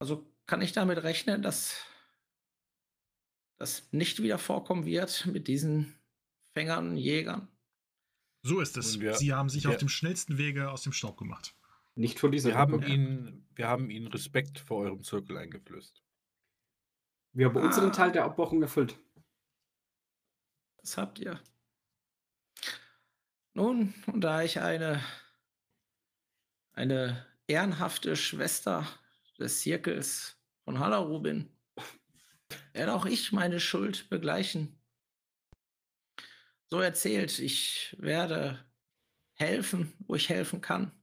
Also 0.00 0.32
kann 0.46 0.62
ich 0.62 0.70
damit 0.70 1.02
rechnen, 1.02 1.42
dass 1.42 1.84
das 3.58 3.92
nicht 3.92 4.22
wieder 4.22 4.38
vorkommen 4.38 4.84
wird 4.86 5.26
mit 5.26 5.48
diesen 5.48 5.98
Fängern, 6.54 6.96
Jägern. 6.96 7.48
So 8.42 8.60
ist 8.60 8.76
es. 8.76 9.00
Wir- 9.00 9.14
Sie 9.16 9.32
haben 9.32 9.48
sich 9.50 9.64
wir- 9.64 9.70
auf 9.72 9.76
dem 9.78 9.88
schnellsten 9.88 10.38
Wege 10.38 10.70
aus 10.70 10.82
dem 10.82 10.92
Staub 10.92 11.16
gemacht. 11.18 11.56
Nicht 11.96 12.20
von 12.20 12.30
dieser 12.30 12.50
Wir 12.50 12.56
haben, 12.56 12.74
Gruppe. 12.74 12.86
ihnen, 12.86 13.48
wir 13.56 13.66
haben 13.66 13.90
ihnen 13.90 14.06
Respekt 14.06 14.60
vor 14.60 14.78
eurem 14.84 15.02
Zirkel 15.02 15.36
eingeflößt. 15.36 16.04
Wir 17.32 17.46
haben 17.46 17.56
unseren 17.56 17.90
Ah. 17.90 17.94
Teil 17.94 18.12
der 18.12 18.24
Abmachung 18.24 18.62
erfüllt. 18.62 18.96
Das 20.78 20.96
habt 20.96 21.18
ihr. 21.18 21.42
Nun, 23.60 23.92
und 24.06 24.22
da 24.22 24.42
ich 24.42 24.58
eine, 24.58 25.04
eine 26.72 27.26
ehrenhafte 27.46 28.16
Schwester 28.16 28.88
des 29.38 29.60
Zirkels 29.60 30.42
von 30.64 30.78
Halaru 30.78 31.20
bin, 31.20 31.54
werde 32.72 32.94
auch 32.94 33.04
ich 33.04 33.32
meine 33.32 33.60
Schuld 33.60 34.08
begleichen. 34.08 34.82
So 36.70 36.80
erzählt, 36.80 37.38
ich 37.38 37.94
werde 37.98 38.64
helfen, 39.34 39.92
wo 40.06 40.14
ich 40.14 40.30
helfen 40.30 40.62
kann. 40.62 40.98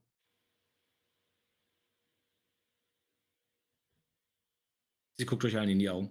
Sie 5.16 5.28
guckt 5.28 5.46
euch 5.46 5.56
allen 5.56 5.70
in 5.70 5.78
die 5.78 5.92
Augen. 5.92 6.10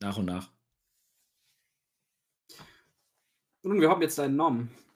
Nach 0.00 0.16
und 0.16 0.24
nach. 0.24 0.52
Nun, 3.62 3.80
wir 3.80 3.90
haben 3.90 4.02
jetzt 4.02 4.18
einen 4.18 4.34
Namen. 4.34 4.87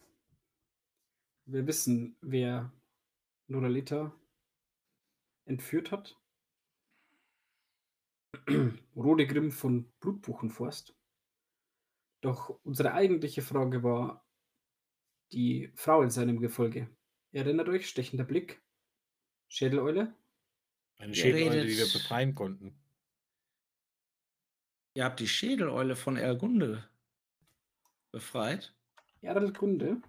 Wir 1.46 1.66
wissen, 1.66 2.16
wer 2.20 2.72
Noralita 3.48 4.14
entführt 5.44 5.90
hat. 5.90 6.16
Rodegrim 8.96 9.50
von 9.50 9.90
Blutbuchenforst. 10.00 10.94
Doch 12.20 12.60
unsere 12.62 12.94
eigentliche 12.94 13.42
Frage 13.42 13.82
war 13.82 14.24
die 15.32 15.72
Frau 15.74 16.02
in 16.02 16.10
seinem 16.10 16.40
Gefolge. 16.40 16.88
Erinnert 17.32 17.68
euch, 17.68 17.88
stechender 17.88 18.24
Blick, 18.24 18.62
Schädeleule? 19.48 20.14
Eine 20.98 21.14
Schädeleule, 21.14 21.66
die 21.66 21.76
wir 21.76 21.92
befreien 21.92 22.34
konnten. 22.34 22.78
Ihr 24.94 25.04
habt 25.04 25.20
die 25.20 25.28
Schädeleule 25.28 25.96
von 25.96 26.16
Ergunde 26.16 26.88
befreit. 28.12 28.74
Erlgunde? 29.22 30.00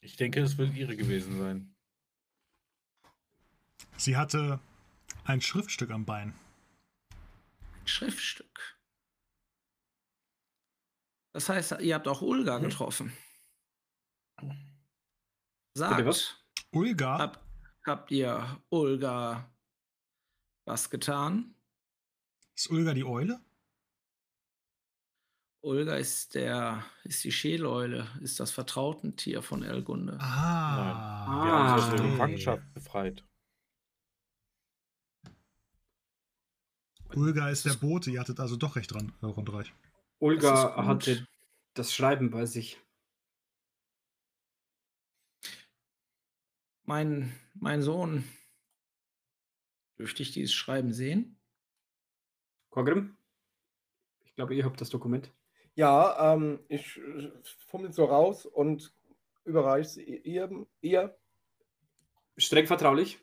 Ich 0.00 0.16
denke, 0.16 0.40
es 0.40 0.56
wird 0.58 0.74
ihre 0.74 0.96
gewesen 0.96 1.38
sein. 1.38 1.74
Sie 3.96 4.16
hatte 4.16 4.60
ein 5.24 5.40
Schriftstück 5.40 5.90
am 5.90 6.04
Bein. 6.06 6.34
Ein 7.80 7.86
Schriftstück. 7.86 8.80
Das 11.32 11.48
heißt, 11.48 11.76
ihr 11.80 11.94
habt 11.94 12.08
auch 12.08 12.22
Ulga 12.22 12.58
Mhm. 12.58 12.62
getroffen. 12.64 13.12
Sagt, 15.74 16.04
was? 16.06 16.36
Ulga, 16.72 17.18
Hab, 17.18 17.44
habt 17.86 18.10
ihr 18.10 18.62
Ulga 18.70 19.50
was 20.64 20.88
getan? 20.90 21.54
ist 22.54 22.70
Ulga 22.70 22.94
die 22.94 23.04
Eule? 23.04 23.40
Ulga 25.62 25.96
ist 25.96 26.34
der, 26.34 26.84
ist 27.04 27.22
die 27.22 27.32
Schäleule, 27.32 28.08
ist 28.22 28.40
das 28.40 28.50
Vertrautentier 28.50 29.42
von 29.42 29.62
Elgunde. 29.62 30.16
Ah, 30.18 31.26
Wir 31.44 31.52
haben 31.52 31.68
sie 31.80 31.84
aus 31.86 31.92
Ah. 31.92 31.96
der. 31.96 32.10
Gefangenschaft 32.10 32.74
befreit. 32.74 33.24
Ulga 37.14 37.50
ist 37.50 37.66
der 37.66 37.74
Bote, 37.74 38.10
ihr 38.10 38.20
hattet 38.20 38.40
also 38.40 38.56
doch 38.56 38.76
recht 38.76 38.92
dran, 38.92 39.12
äh, 39.20 39.26
Rundreich. 39.26 39.72
Olga 40.20 40.76
hatte 40.86 41.26
das 41.74 41.92
Schreiben 41.92 42.30
bei 42.30 42.46
sich. 42.46 42.78
Mein, 46.84 47.32
mein 47.54 47.82
Sohn, 47.82 48.24
dürfte 49.98 50.22
ich 50.22 50.32
dieses 50.32 50.52
Schreiben 50.54 50.92
sehen? 50.92 51.36
Korgrim? 52.70 53.16
Ich 54.24 54.34
glaube, 54.34 54.54
ihr 54.54 54.64
habt 54.64 54.80
das 54.80 54.90
Dokument. 54.90 55.30
Ja, 55.80 56.34
ähm, 56.34 56.60
ich 56.68 56.98
äh, 56.98 57.32
fummel 57.68 57.90
so 57.90 58.04
raus 58.04 58.44
und 58.44 58.92
überreiche 59.46 59.88
es 59.88 59.96
ihr, 59.96 60.66
ihr. 60.82 61.18
Streng 62.36 62.66
vertraulich. 62.66 63.18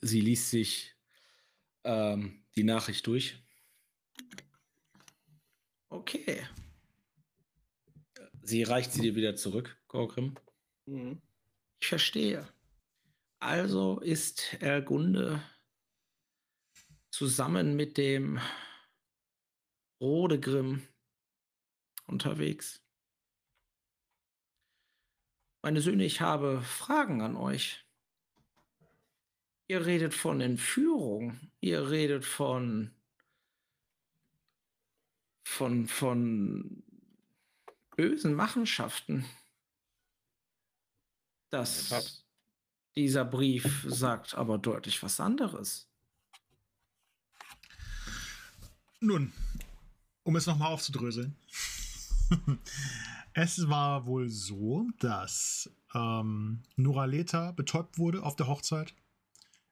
Sie 0.00 0.20
liest 0.20 0.50
sich 0.50 0.94
ähm, 1.82 2.44
die 2.54 2.62
Nachricht 2.62 3.04
durch. 3.08 3.42
Okay. 5.88 6.46
Sie 8.42 8.62
reicht 8.62 8.92
sie 8.92 9.00
dir 9.00 9.16
wieder 9.16 9.34
zurück, 9.34 9.76
Gorgrim. 9.88 10.36
Mhm. 10.84 11.20
Ich 11.80 11.88
verstehe. 11.88 12.46
Also 13.40 13.98
ist 13.98 14.54
Ergunde 14.60 15.42
zusammen 17.16 17.76
mit 17.76 17.96
dem 17.96 18.38
Rodegrim 20.02 20.86
unterwegs. 22.06 22.84
Meine 25.62 25.80
Söhne, 25.80 26.04
ich 26.04 26.20
habe 26.20 26.60
Fragen 26.60 27.22
an 27.22 27.36
euch. 27.36 27.86
Ihr 29.66 29.86
redet 29.86 30.12
von 30.12 30.42
Entführung. 30.42 31.40
Ihr 31.60 31.88
redet 31.88 32.26
von 32.26 32.94
von 35.42 35.86
von 35.86 36.84
bösen 37.96 38.34
Machenschaften. 38.34 39.24
Das 41.48 42.22
dieser 42.94 43.24
Brief 43.24 43.86
sagt 43.88 44.34
aber 44.34 44.58
deutlich 44.58 45.02
was 45.02 45.18
anderes. 45.18 45.90
Nun, 49.00 49.32
um 50.22 50.36
es 50.36 50.46
nochmal 50.46 50.72
aufzudröseln. 50.72 51.36
es 53.34 53.68
war 53.68 54.06
wohl 54.06 54.30
so, 54.30 54.88
dass 54.98 55.70
ähm, 55.94 56.62
Nuraleta 56.76 57.52
betäubt 57.52 57.98
wurde 57.98 58.22
auf 58.22 58.36
der 58.36 58.46
Hochzeit, 58.46 58.94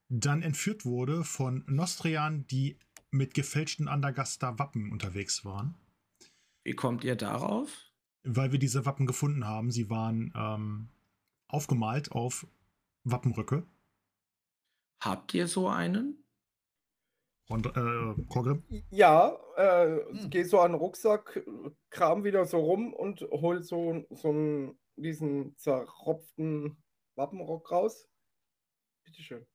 dann 0.08 0.42
entführt 0.42 0.84
wurde 0.84 1.24
von 1.24 1.64
Nostrian, 1.66 2.46
die 2.46 2.78
mit 3.10 3.34
gefälschten 3.34 3.88
Andergaster 3.88 4.58
Wappen 4.58 4.92
unterwegs 4.92 5.44
waren. 5.44 5.74
Wie 6.62 6.74
kommt 6.74 7.04
ihr 7.04 7.16
darauf? 7.16 7.70
Weil 8.22 8.52
wir 8.52 8.58
diese 8.58 8.86
Wappen 8.86 9.06
gefunden 9.06 9.46
haben. 9.46 9.70
Sie 9.70 9.90
waren 9.90 10.32
ähm, 10.36 10.88
aufgemalt 11.48 12.12
auf 12.12 12.46
Wappenröcke. 13.04 13.66
Habt 15.00 15.34
ihr 15.34 15.46
so 15.46 15.68
einen? 15.68 16.23
Und, 17.48 17.66
äh, 17.66 18.24
Korgrim? 18.28 18.64
Ja, 18.90 19.36
äh, 19.56 20.00
geh 20.28 20.44
so 20.44 20.60
an 20.60 20.72
den 20.72 20.80
Rucksack, 20.80 21.44
kram 21.90 22.24
wieder 22.24 22.46
so 22.46 22.58
rum 22.58 22.94
und 22.94 23.20
hol 23.30 23.62
so, 23.62 24.06
so 24.10 24.28
einen, 24.30 24.78
diesen 24.96 25.56
zerropften 25.56 26.82
Wappenrock 27.16 27.70
raus. 27.70 28.08
Bitteschön. 29.04 29.46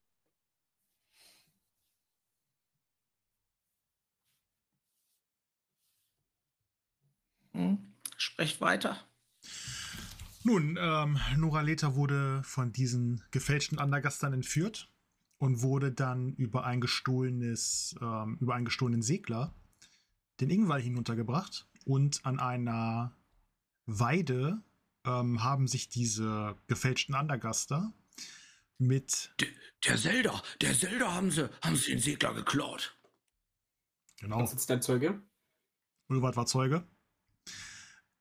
Hm? 7.54 7.96
Sprecht 8.18 8.62
weiter. 8.62 8.98
Nun, 10.44 10.78
ähm, 10.80 11.20
Noraleta 11.38 11.96
wurde 11.96 12.42
von 12.44 12.72
diesen 12.72 13.24
gefälschten 13.32 13.80
Andergastern 13.80 14.34
entführt 14.34 14.90
und 15.40 15.62
wurde 15.62 15.92
dann 15.92 16.34
über 16.34 16.66
ein 16.66 16.82
gestohlenes, 16.82 17.96
ähm, 18.02 18.38
über 18.40 18.56
einen 18.56 18.66
gestohlenen 18.66 19.02
Segler 19.02 19.54
den 20.40 20.50
Ingwall 20.50 20.82
hinuntergebracht 20.82 21.68
und 21.86 22.26
an 22.26 22.40
einer 22.40 23.16
Weide 23.86 24.62
ähm, 25.06 25.44
haben 25.44 25.68
sich 25.68 25.90
diese 25.90 26.56
gefälschten 26.68 27.16
Andergaster 27.16 27.94
mit 28.78 29.34
Der 29.84 29.98
Zelda, 29.98 30.42
der 30.62 30.74
Zelda 30.74 31.14
haben 31.14 31.32
sie, 31.32 31.50
haben 31.62 31.76
sie 31.76 31.92
den 31.92 32.00
Segler 32.00 32.34
geklaut. 32.34 32.98
genau 34.20 34.40
Was 34.40 34.50
ist 34.50 34.60
jetzt 34.60 34.70
dein 34.70 34.82
Zeuge? 34.82 35.22
Ulwart 36.08 36.38
war 36.38 36.46
Zeuge. 36.46 36.88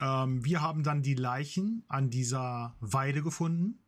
Ähm, 0.01 0.45
wir 0.45 0.61
haben 0.61 0.83
dann 0.83 1.03
die 1.03 1.15
Leichen 1.15 1.85
an 1.89 2.11
dieser 2.11 2.77
Weide 2.81 3.23
gefunden, 3.23 3.85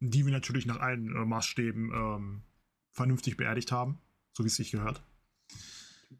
die 0.00 0.24
wir 0.24 0.32
natürlich 0.32 0.66
nach 0.66 0.80
allen 0.80 1.14
äh, 1.14 1.24
Maßstäben 1.24 1.92
ähm, 1.92 2.42
vernünftig 2.92 3.36
beerdigt 3.36 3.70
haben, 3.70 3.98
so 4.32 4.42
wie 4.42 4.48
es 4.48 4.56
sich 4.56 4.70
gehört. 4.70 5.02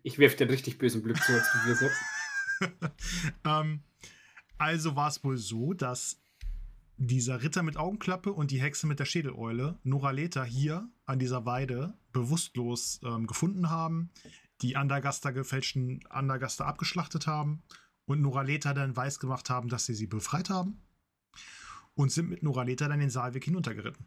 Ich 0.03 0.19
werfe 0.19 0.37
dir 0.37 0.49
richtig 0.49 0.79
bösen 0.79 1.03
Glück 1.03 1.17
zu, 1.17 1.33
als 1.33 1.51
du 1.53 1.69
mir 1.69 1.75
sagst. 1.75 2.01
ähm, 3.45 3.81
also 4.59 4.95
war 4.95 5.09
es 5.09 5.25
wohl 5.25 5.39
so, 5.39 5.73
dass 5.73 6.21
dieser 6.99 7.43
Ritter 7.43 7.63
mit 7.63 7.79
Augenklappe 7.79 8.31
und 8.33 8.51
die 8.51 8.61
Hexe 8.61 8.87
mit 8.87 9.01
der 9.01 9.07
Schädeleule 9.07 9.79
Noraleta 9.83 10.45
hier 10.45 10.87
an 11.07 11.19
dieser 11.19 11.47
Weide 11.47 11.95
bewusstlos 12.13 13.01
ähm, 13.03 13.27
gefunden 13.27 13.71
haben, 13.71 14.11
die 14.61 14.77
Andergaster 14.77 15.33
gefälschten 15.33 16.05
Andergaster 16.11 16.67
abgeschlachtet 16.67 17.27
haben 17.27 17.63
und 18.05 18.21
Noraleta 18.21 18.75
dann 18.75 18.95
weiß 18.95 19.19
gemacht 19.19 19.49
haben, 19.49 19.71
dass 19.71 19.87
sie 19.87 19.95
sie 19.95 20.07
befreit 20.07 20.51
haben 20.51 20.83
und 21.95 22.11
sind 22.11 22.29
mit 22.31 22.43
Noraleta 22.43 22.89
dann 22.89 23.01
den 23.01 23.11
Saalweg 23.11 23.45
hinuntergeritten. 23.45 24.07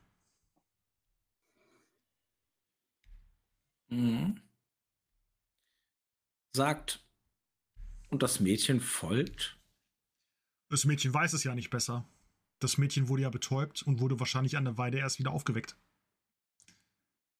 Mhm. 3.89 4.41
Sagt, 6.55 7.05
und 8.09 8.21
das 8.23 8.39
Mädchen 8.39 8.79
folgt? 8.79 9.57
Das 10.69 10.85
Mädchen 10.85 11.13
weiß 11.13 11.33
es 11.33 11.43
ja 11.43 11.55
nicht 11.55 11.69
besser. 11.69 12.07
Das 12.59 12.77
Mädchen 12.77 13.07
wurde 13.09 13.23
ja 13.23 13.29
betäubt 13.29 13.83
und 13.83 13.99
wurde 13.99 14.19
wahrscheinlich 14.19 14.55
an 14.57 14.65
der 14.65 14.77
Weide 14.77 14.97
erst 14.97 15.19
wieder 15.19 15.31
aufgeweckt. 15.31 15.75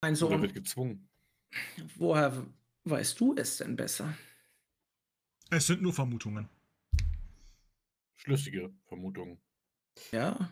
Mein 0.02 0.14
Oder 0.14 0.18
Sohn, 0.18 0.42
wird 0.42 0.54
gezwungen. 0.54 1.08
woher 1.96 2.46
weißt 2.84 3.20
du 3.20 3.36
es 3.36 3.58
denn 3.58 3.76
besser? 3.76 4.16
Es 5.50 5.68
sind 5.68 5.82
nur 5.82 5.94
Vermutungen. 5.94 6.50
Schlüssige 8.16 8.74
Vermutungen. 8.88 9.40
Ja, 10.12 10.52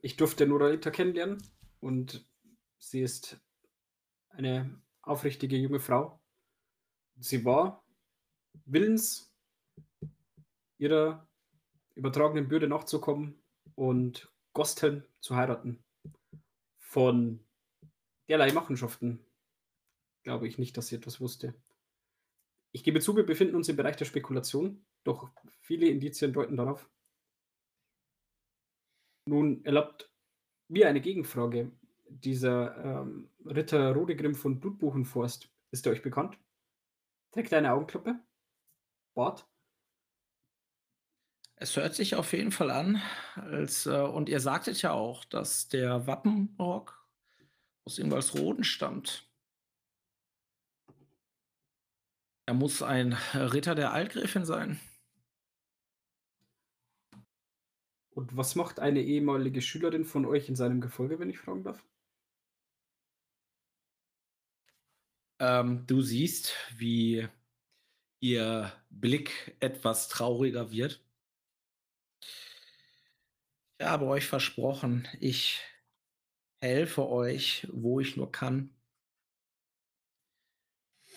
Ich 0.00 0.16
durfte 0.16 0.46
Noralita 0.46 0.90
kennenlernen 0.90 1.42
und 1.80 2.26
sie 2.78 3.00
ist 3.00 3.40
eine 4.28 4.80
aufrichtige 5.02 5.56
junge 5.56 5.80
Frau. 5.80 6.20
Sie 7.18 7.44
war 7.44 7.84
willens, 8.64 9.32
ihrer 10.78 11.26
übertragenen 11.94 12.48
Bürde 12.48 12.68
nachzukommen 12.68 13.42
und 13.74 14.30
Gosteln 14.52 15.04
zu 15.20 15.36
heiraten. 15.36 15.82
Von 16.78 17.40
derlei 18.28 18.52
Machenschaften 18.52 19.24
glaube 20.22 20.46
ich 20.46 20.58
nicht, 20.58 20.76
dass 20.76 20.88
sie 20.88 20.96
etwas 20.96 21.20
wusste. 21.20 21.54
Ich 22.72 22.84
gebe 22.84 23.00
zu, 23.00 23.16
wir 23.16 23.24
befinden 23.24 23.54
uns 23.54 23.68
im 23.68 23.76
Bereich 23.76 23.96
der 23.96 24.04
Spekulation, 24.04 24.84
doch 25.04 25.30
viele 25.60 25.86
Indizien 25.86 26.32
deuten 26.32 26.56
darauf. 26.56 26.88
Nun 29.26 29.64
erlaubt 29.64 30.10
mir 30.68 30.88
eine 30.88 31.00
Gegenfrage. 31.00 31.72
Dieser 32.08 32.76
ähm, 32.84 33.28
Ritter 33.44 33.92
Rodegrim 33.92 34.34
von 34.34 34.60
Blutbuchenforst, 34.60 35.50
ist 35.72 35.86
er 35.86 35.92
euch 35.92 36.02
bekannt? 36.02 36.38
Trägt 37.32 37.52
er 37.52 37.58
eine 37.58 37.72
Augenklappe? 37.72 38.20
Bart? 39.14 39.46
Es 41.56 41.76
hört 41.76 41.94
sich 41.94 42.14
auf 42.14 42.32
jeden 42.32 42.52
Fall 42.52 42.70
an, 42.70 43.02
als, 43.34 43.86
äh, 43.86 44.00
und 44.00 44.28
ihr 44.28 44.40
sagtet 44.40 44.80
ja 44.82 44.92
auch, 44.92 45.24
dass 45.24 45.68
der 45.68 46.06
Wappenrock 46.06 47.04
aus 47.84 47.98
Ingolsroden 47.98 48.62
stammt. 48.62 49.28
Er 52.46 52.54
muss 52.54 52.82
ein 52.82 53.14
Ritter 53.34 53.74
der 53.74 53.92
Altgräfin 53.92 54.44
sein. 54.44 54.78
Und 58.16 58.34
was 58.34 58.54
macht 58.54 58.80
eine 58.80 59.02
ehemalige 59.02 59.60
Schülerin 59.60 60.06
von 60.06 60.24
euch 60.24 60.48
in 60.48 60.56
seinem 60.56 60.80
Gefolge, 60.80 61.18
wenn 61.18 61.28
ich 61.28 61.38
fragen 61.38 61.62
darf? 61.64 61.84
Ähm, 65.38 65.86
du 65.86 66.00
siehst, 66.00 66.54
wie 66.78 67.28
ihr 68.20 68.72
Blick 68.88 69.54
etwas 69.60 70.08
trauriger 70.08 70.70
wird. 70.70 71.04
Ich 73.78 73.84
habe 73.84 74.06
euch 74.06 74.24
versprochen, 74.24 75.06
ich 75.20 75.60
helfe 76.62 77.06
euch, 77.06 77.68
wo 77.70 78.00
ich 78.00 78.16
nur 78.16 78.32
kann. 78.32 78.74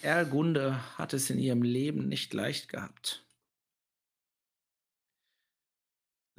Erlgunde 0.02 0.98
hat 0.98 1.14
es 1.14 1.30
in 1.30 1.40
ihrem 1.40 1.62
Leben 1.62 2.10
nicht 2.10 2.34
leicht 2.34 2.68
gehabt. 2.68 3.26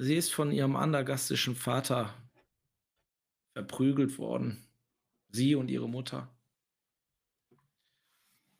Sie 0.03 0.15
ist 0.15 0.33
von 0.33 0.51
ihrem 0.51 0.75
andergastischen 0.75 1.55
Vater 1.55 2.11
verprügelt 3.53 4.17
worden. 4.17 4.65
Sie 5.29 5.53
und 5.53 5.69
ihre 5.69 5.87
Mutter. 5.87 6.27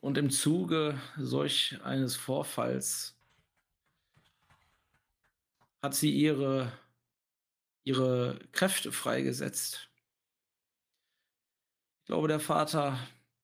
Und 0.02 0.20
im 0.20 0.30
Zuge 0.30 1.02
solch 1.18 1.80
eines 1.84 2.16
Vorfalls 2.16 3.18
hat 5.82 5.96
sie 5.96 6.12
ihre, 6.12 6.72
ihre 7.86 8.38
Kräfte 8.52 8.92
freigesetzt. 8.92 9.90
Ich 12.02 12.06
glaube, 12.06 12.28
der 12.28 12.40
Vater 12.40 13.00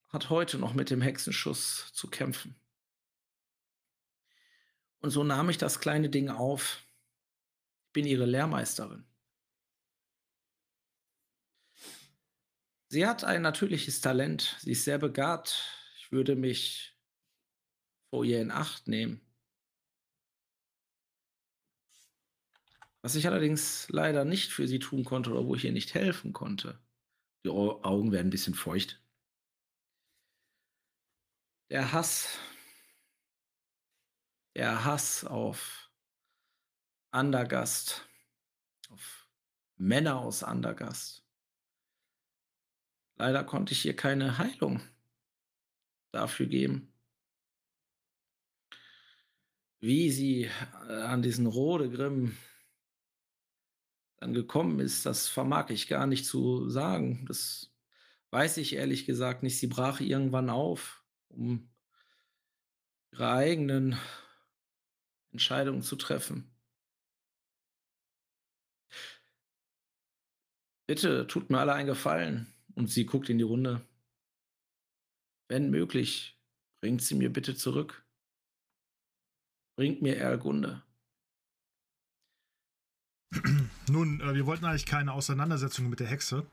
hat 0.10 0.30
heute 0.30 0.60
noch 0.60 0.76
mit 0.76 0.92
dem 0.92 1.02
Hexenschuss 1.02 1.92
zu 1.94 2.12
kämpfen. 2.12 2.54
Und 5.00 5.10
so 5.10 5.24
nahm 5.24 5.50
ich 5.50 5.58
das 5.58 5.80
kleine 5.80 6.12
Ding 6.12 6.30
auf. 6.30 6.84
Bin 7.98 8.06
ihre 8.06 8.28
Lehrmeisterin. 8.28 9.08
Sie 12.90 13.08
hat 13.08 13.24
ein 13.24 13.42
natürliches 13.42 14.02
Talent. 14.02 14.56
Sie 14.60 14.74
ist 14.74 14.84
sehr 14.84 15.00
begabt. 15.00 15.68
Ich 15.98 16.12
würde 16.12 16.36
mich 16.36 16.96
vor 18.12 18.24
ihr 18.24 18.40
in 18.40 18.52
Acht 18.52 18.88
nehmen. 18.88 19.20
Was 23.02 23.16
ich 23.16 23.26
allerdings 23.26 23.90
leider 23.90 24.26
nicht 24.26 24.52
für 24.52 24.68
sie 24.68 24.78
tun 24.78 25.04
konnte 25.04 25.32
oder 25.32 25.48
wo 25.48 25.56
ich 25.56 25.66
ihr 25.66 25.72
nicht 25.72 25.96
helfen 25.96 26.34
konnte. 26.34 26.80
Die 27.44 27.50
Augen 27.50 28.12
werden 28.12 28.28
ein 28.28 28.30
bisschen 28.30 28.54
feucht. 28.54 29.02
Der 31.72 31.94
Hass, 31.94 32.38
der 34.56 34.86
Hass 34.86 35.24
auf 35.26 35.87
Andergast, 37.18 38.08
auf 38.92 39.28
Männer 39.76 40.20
aus 40.20 40.44
Andergast. 40.44 41.26
Leider 43.16 43.44
konnte 43.44 43.74
ich 43.74 43.84
ihr 43.88 43.96
keine 43.96 44.38
Heilung 44.38 44.82
dafür 46.12 46.46
geben. 46.46 46.94
Wie 49.80 50.12
sie 50.12 50.44
äh, 50.44 50.94
an 50.94 51.24
diesen 51.24 51.48
Rodegrim 51.48 52.38
dann 54.18 54.34
gekommen 54.34 54.80
ist, 54.80 55.08
das 55.08 55.28
vermag 55.28 55.72
ich 55.72 55.88
gar 55.88 56.06
nicht 56.06 56.24
zu 56.24 56.70
sagen. 56.70 57.26
Das 57.28 57.74
weiß 58.30 58.58
ich 58.58 58.74
ehrlich 58.74 59.08
gesagt 59.08 59.42
nicht. 59.42 59.58
Sie 59.58 59.68
brach 59.68 60.02
irgendwann 60.02 60.52
auf 60.52 61.04
um 61.30 61.68
ihre 63.12 63.32
eigenen 63.32 63.98
Entscheidungen 65.32 65.82
zu 65.82 65.96
treffen. 65.96 66.54
Bitte 70.88 71.28
tut 71.28 71.50
mir 71.50 71.60
alle 71.60 71.74
einen 71.74 71.88
Gefallen. 71.88 72.54
Und 72.76 72.90
sie 72.90 73.06
guckt 73.06 73.30
in 73.30 73.38
die 73.38 73.44
Runde. 73.44 73.82
Wenn 75.50 75.70
möglich, 75.70 76.40
bringt 76.82 77.02
sie 77.02 77.16
mir 77.16 77.32
bitte 77.32 77.56
zurück. 77.56 78.06
Bringt 79.76 80.02
mir 80.02 80.18
Erlgunde. 80.18 80.84
Nun, 83.90 84.22
äh, 84.22 84.34
wir 84.34 84.46
wollten 84.46 84.66
eigentlich 84.66 84.86
keine 84.86 85.14
Auseinandersetzung 85.14 85.90
mit 85.90 86.00
der 86.00 86.08
Hexe. 86.08 86.46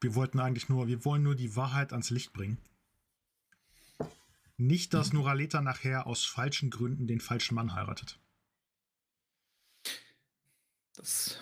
Wir 0.00 0.14
wollten 0.14 0.38
eigentlich 0.38 0.68
nur, 0.70 0.86
wir 0.86 1.04
wollen 1.04 1.22
nur 1.22 1.34
die 1.34 1.56
Wahrheit 1.56 1.92
ans 1.92 2.08
Licht 2.08 2.32
bringen. 2.32 2.56
Nicht, 4.56 4.94
dass 4.94 5.12
mhm. 5.12 5.20
Noraleta 5.20 5.60
nachher 5.60 6.06
aus 6.06 6.24
falschen 6.24 6.70
Gründen 6.70 7.06
den 7.06 7.20
falschen 7.20 7.54
Mann 7.54 7.74
heiratet. 7.74 8.18
Das 10.94 11.38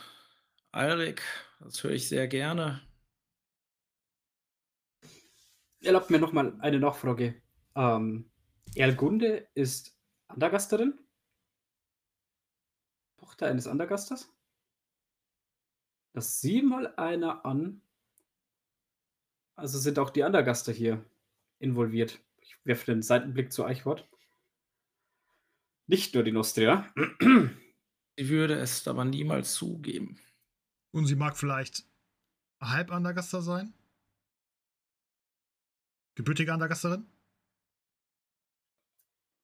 Alrik, 0.72 1.22
das 1.60 1.82
höre 1.82 1.92
ich 1.92 2.08
sehr 2.08 2.28
gerne. 2.28 2.82
Erlaubt 5.80 6.10
mir 6.10 6.18
nochmal 6.18 6.58
eine 6.60 6.78
Nachfrage. 6.78 7.40
Ähm, 7.74 8.30
Erlgunde 8.74 9.48
ist 9.54 9.96
Andergasterin? 10.26 10.98
Tochter 13.18 13.46
eines 13.46 13.66
Andergasters? 13.66 14.28
Das 16.12 16.40
sieh 16.40 16.62
mal 16.62 16.94
einer 16.96 17.46
an. 17.46 17.80
Also 19.54 19.78
sind 19.78 19.98
auch 19.98 20.10
die 20.10 20.24
Andergaster 20.24 20.72
hier 20.72 21.04
involviert. 21.58 22.20
Ich 22.40 22.56
werfe 22.64 22.86
den 22.86 23.02
Seitenblick 23.02 23.52
zu 23.52 23.64
Eichwort. 23.64 24.08
Nicht 25.86 26.14
nur 26.14 26.22
die 26.22 26.32
Nostria. 26.32 26.92
Sie 28.16 28.28
würde 28.28 28.54
es 28.54 28.86
aber 28.86 29.04
niemals 29.04 29.54
zugeben. 29.54 30.20
Und 30.90 31.06
sie 31.06 31.16
mag 31.16 31.36
vielleicht 31.36 31.84
halb 32.60 32.90
Andergaster 32.90 33.42
sein? 33.42 33.74
Gebürtige 36.14 36.52
Andergasterin? 36.52 37.06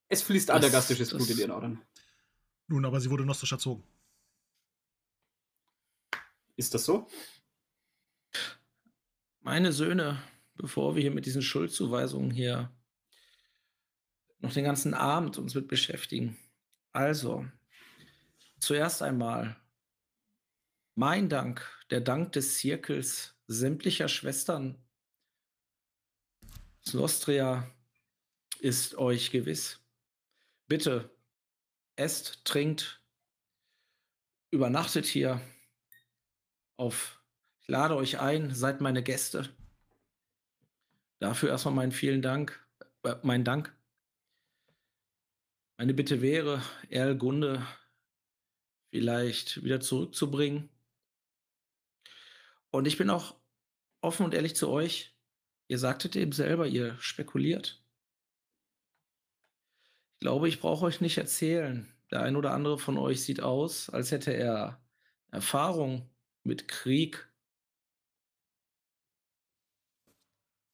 Es 0.08 0.22
fließt 0.22 0.50
andergastisches 0.50 1.10
Blut 1.10 1.30
in 1.30 1.38
ihren 1.38 1.50
Adern. 1.50 1.82
Nun, 2.66 2.84
aber 2.84 3.00
sie 3.00 3.10
wurde 3.10 3.24
nostrisch 3.24 3.52
erzogen. 3.52 3.84
Ist 6.56 6.74
das 6.74 6.84
so? 6.84 7.08
Meine 9.40 9.72
Söhne, 9.72 10.22
bevor 10.54 10.94
wir 10.94 11.02
hier 11.02 11.10
mit 11.10 11.26
diesen 11.26 11.42
Schuldzuweisungen 11.42 12.30
hier 12.30 12.72
noch 14.38 14.52
den 14.52 14.64
ganzen 14.64 14.94
Abend 14.94 15.38
uns 15.38 15.54
mit 15.54 15.68
beschäftigen. 15.68 16.38
Also, 16.92 17.46
zuerst 18.60 19.02
einmal 19.02 19.56
mein 20.94 21.28
Dank, 21.28 21.68
der 21.90 22.00
Dank 22.00 22.32
des 22.32 22.58
Zirkels 22.58 23.34
sämtlicher 23.46 24.08
Schwestern. 24.08 24.82
Slostria 26.86 27.70
ist 28.60 28.96
euch 28.96 29.30
gewiss. 29.30 29.80
Bitte, 30.66 31.10
esst, 31.96 32.44
trinkt, 32.44 33.02
übernachtet 34.50 35.06
hier 35.06 35.40
auf, 36.76 37.22
ich 37.60 37.68
lade 37.68 37.96
euch 37.96 38.20
ein, 38.20 38.54
seid 38.54 38.80
meine 38.80 39.02
Gäste. 39.02 39.48
Dafür 41.18 41.50
erstmal 41.50 41.74
meinen 41.74 41.92
vielen 41.92 42.22
Dank, 42.22 42.66
äh, 43.02 43.16
mein 43.22 43.44
Dank. 43.44 43.74
Meine 45.76 45.94
Bitte 45.94 46.22
wäre, 46.22 46.62
Erl 46.88 47.16
Gunde 47.16 47.66
vielleicht 48.90 49.64
wieder 49.64 49.80
zurückzubringen. 49.80 50.73
Und 52.74 52.88
ich 52.88 52.98
bin 52.98 53.09
auch 53.09 53.36
offen 54.01 54.26
und 54.26 54.34
ehrlich 54.34 54.56
zu 54.56 54.68
euch. 54.68 55.16
Ihr 55.68 55.78
sagtet 55.78 56.16
eben 56.16 56.32
selber, 56.32 56.66
ihr 56.66 56.98
spekuliert. 56.98 57.80
Ich 60.14 60.18
glaube, 60.18 60.48
ich 60.48 60.59
brauche 60.59 60.84
euch 60.86 61.01
nicht 61.01 61.16
erzählen. 61.16 61.94
Der 62.10 62.22
ein 62.22 62.34
oder 62.34 62.52
andere 62.52 62.76
von 62.76 62.98
euch 62.98 63.22
sieht 63.22 63.40
aus, 63.40 63.90
als 63.90 64.10
hätte 64.10 64.32
er 64.32 64.84
Erfahrung 65.30 66.10
mit 66.42 66.66
Krieg. 66.66 67.32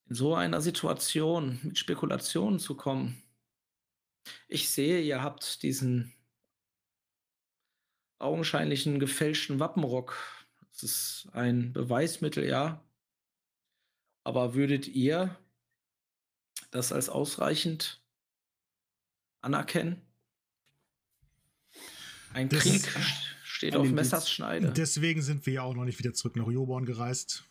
In 0.08 0.14
so 0.14 0.34
einer 0.34 0.62
Situation 0.62 1.60
mit 1.62 1.78
Spekulationen 1.78 2.60
zu 2.60 2.78
kommen. 2.78 3.22
Ich 4.48 4.70
sehe, 4.70 5.02
ihr 5.02 5.22
habt 5.22 5.62
diesen 5.62 6.14
augenscheinlichen 8.18 9.00
gefälschten 9.00 9.60
Wappenrock. 9.60 10.39
Das 10.80 10.90
ist 10.90 11.28
ein 11.32 11.74
Beweismittel, 11.74 12.46
ja. 12.46 12.82
Aber 14.24 14.54
würdet 14.54 14.88
ihr 14.88 15.36
das 16.70 16.90
als 16.90 17.10
ausreichend 17.10 18.02
anerkennen? 19.42 20.00
Ein 22.32 22.48
Das- 22.48 22.60
Krieg 22.62 22.88
steht 23.44 23.76
auf 23.76 23.84
Indiz. 23.84 23.94
Messers 23.96 24.30
Schneide. 24.30 24.72
Deswegen 24.72 25.20
sind 25.20 25.44
wir 25.44 25.52
ja 25.54 25.62
auch 25.64 25.74
noch 25.74 25.84
nicht 25.84 25.98
wieder 25.98 26.14
zurück 26.14 26.36
nach 26.36 26.48
Joborn 26.48 26.86
gereist. 26.86 27.44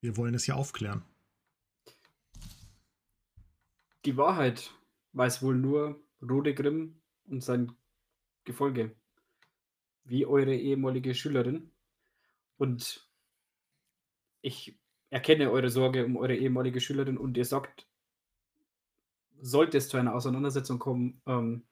Wir 0.00 0.16
wollen 0.16 0.34
es 0.34 0.46
ja 0.46 0.54
aufklären. 0.54 1.02
Die 4.04 4.16
Wahrheit 4.16 4.72
weiß 5.12 5.42
wohl 5.42 5.56
nur 5.56 6.00
Rode 6.22 6.54
Grimm 6.54 7.00
und 7.24 7.42
sein 7.42 7.72
Gefolge. 8.44 8.94
Wie 10.04 10.24
eure 10.24 10.54
ehemalige 10.54 11.16
Schülerin. 11.16 11.72
Und 12.58 13.08
ich 14.42 14.78
erkenne 15.10 15.50
eure 15.50 15.70
Sorge 15.70 16.04
um 16.04 16.16
eure 16.16 16.36
ehemalige 16.36 16.80
Schülerin 16.80 17.16
und 17.16 17.36
ihr 17.36 17.44
sagt, 17.44 17.88
sollte 19.40 19.78
es 19.78 19.88
zu 19.88 19.96
einer 19.96 20.14
Auseinandersetzung 20.14 20.78
kommen, 20.78 21.22
ähm, 21.26 21.66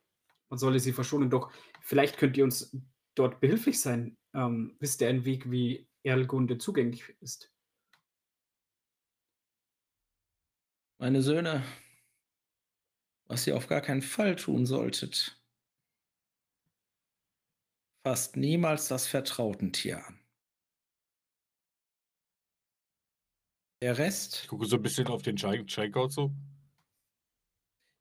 man 0.49 0.57
solle 0.57 0.79
sie 0.79 0.93
verschonen. 0.93 1.29
Doch 1.29 1.51
vielleicht 1.81 2.17
könnt 2.17 2.37
ihr 2.37 2.45
uns 2.45 2.75
dort 3.15 3.39
behilflich 3.39 3.79
sein. 3.81 4.17
Ähm, 4.33 4.75
wisst 4.79 5.01
ihr 5.01 5.09
einen 5.09 5.25
Weg, 5.25 5.51
wie 5.51 5.87
Erlgunde 6.03 6.57
zugänglich 6.57 7.03
ist? 7.19 7.51
Meine 10.99 11.21
Söhne, 11.21 11.63
was 13.25 13.45
ihr 13.45 13.55
auf 13.55 13.67
gar 13.67 13.81
keinen 13.81 14.01
Fall 14.01 14.35
tun 14.35 14.65
solltet, 14.65 15.39
fasst 18.03 18.37
niemals 18.37 18.87
das 18.87 19.05
Vertrautentier 19.05 20.05
an. 20.07 20.26
Der 23.81 23.93
Ich 23.93 23.99
Rest, 23.99 24.47
gucke 24.47 24.65
so 24.65 24.77
ein 24.77 24.81
bisschen 24.81 25.07
auf 25.07 25.21
den 25.21 25.35
Checkout 25.35 26.11
so. 26.11 26.31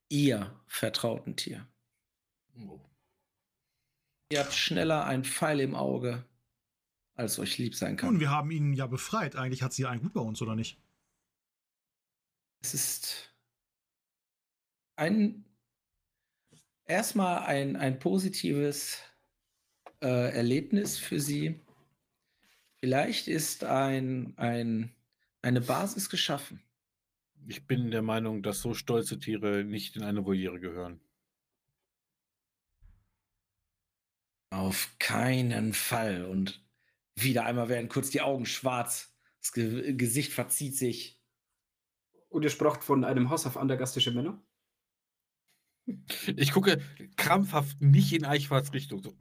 ihr 0.09 0.59
Vertrautentier. 0.67 1.69
Oh. 2.59 2.81
Ihr 4.33 4.41
habt 4.41 4.55
schneller 4.55 5.05
ein 5.05 5.25
Pfeil 5.25 5.61
im 5.61 5.75
Auge, 5.75 6.25
als 7.15 7.39
euch 7.39 7.59
lieb 7.59 7.75
sein 7.75 7.91
Nun, 7.91 7.97
kann. 7.97 8.21
wir 8.21 8.31
haben 8.31 8.51
ihn 8.51 8.73
ja 8.73 8.87
befreit. 8.87 9.37
Eigentlich 9.37 9.63
hat 9.63 9.73
sie 9.73 9.87
einen 9.87 10.03
gut 10.03 10.15
bei 10.15 10.21
uns, 10.21 10.41
oder 10.43 10.57
nicht? 10.57 10.81
Es 12.63 12.75
ist 12.75 13.35
ein 14.97 15.45
erstmal 16.87 17.41
ein, 17.45 17.77
ein 17.77 17.99
positives 17.99 19.03
äh, 20.01 20.33
Erlebnis 20.35 20.99
für 20.99 21.21
sie. 21.21 21.61
Vielleicht 22.81 23.29
ist 23.29 23.65
ein, 23.65 24.37
ein, 24.39 24.96
eine 25.47 25.61
Basis 25.61 26.11
geschaffen. 26.11 26.61
Ich 27.47 27.69
bin 27.69 27.93
der 27.93 28.03
Meinung, 28.03 28.43
dass 28.43 28.61
so 28.61 28.75
stolze 28.75 29.21
Tiere 29.21 29.63
nicht 29.63 29.95
in 29.95 30.03
eine 30.03 30.27
Voliere 30.27 30.59
gehören. 30.59 31.01
Auf 34.51 34.97
keinen 34.99 35.73
Fall. 35.73 36.25
Und 36.25 36.65
wieder 37.15 37.47
einmal 37.47 37.69
werden 37.69 37.89
kurz 37.89 38.11
die 38.11 38.23
Augen 38.23 38.45
schwarz. 38.45 39.15
Das 39.41 39.53
Ge 39.53 39.95
Gesicht 39.95 40.33
verzieht 40.33 40.77
sich. 40.77 41.23
Und 42.29 42.43
ihr 42.43 42.51
spracht 42.51 42.83
von 42.83 43.05
einem 43.05 43.31
Hass 43.31 43.47
auf 43.47 43.57
andergastische 43.57 44.11
Männer? 44.11 44.43
Ich 46.37 46.51
gucke 46.51 46.83
krampfhaft 47.17 47.81
nicht 47.81 48.13
in 48.13 48.25
Eichwarts 48.25 48.73
Richtung. 48.73 49.01
So. 49.01 49.17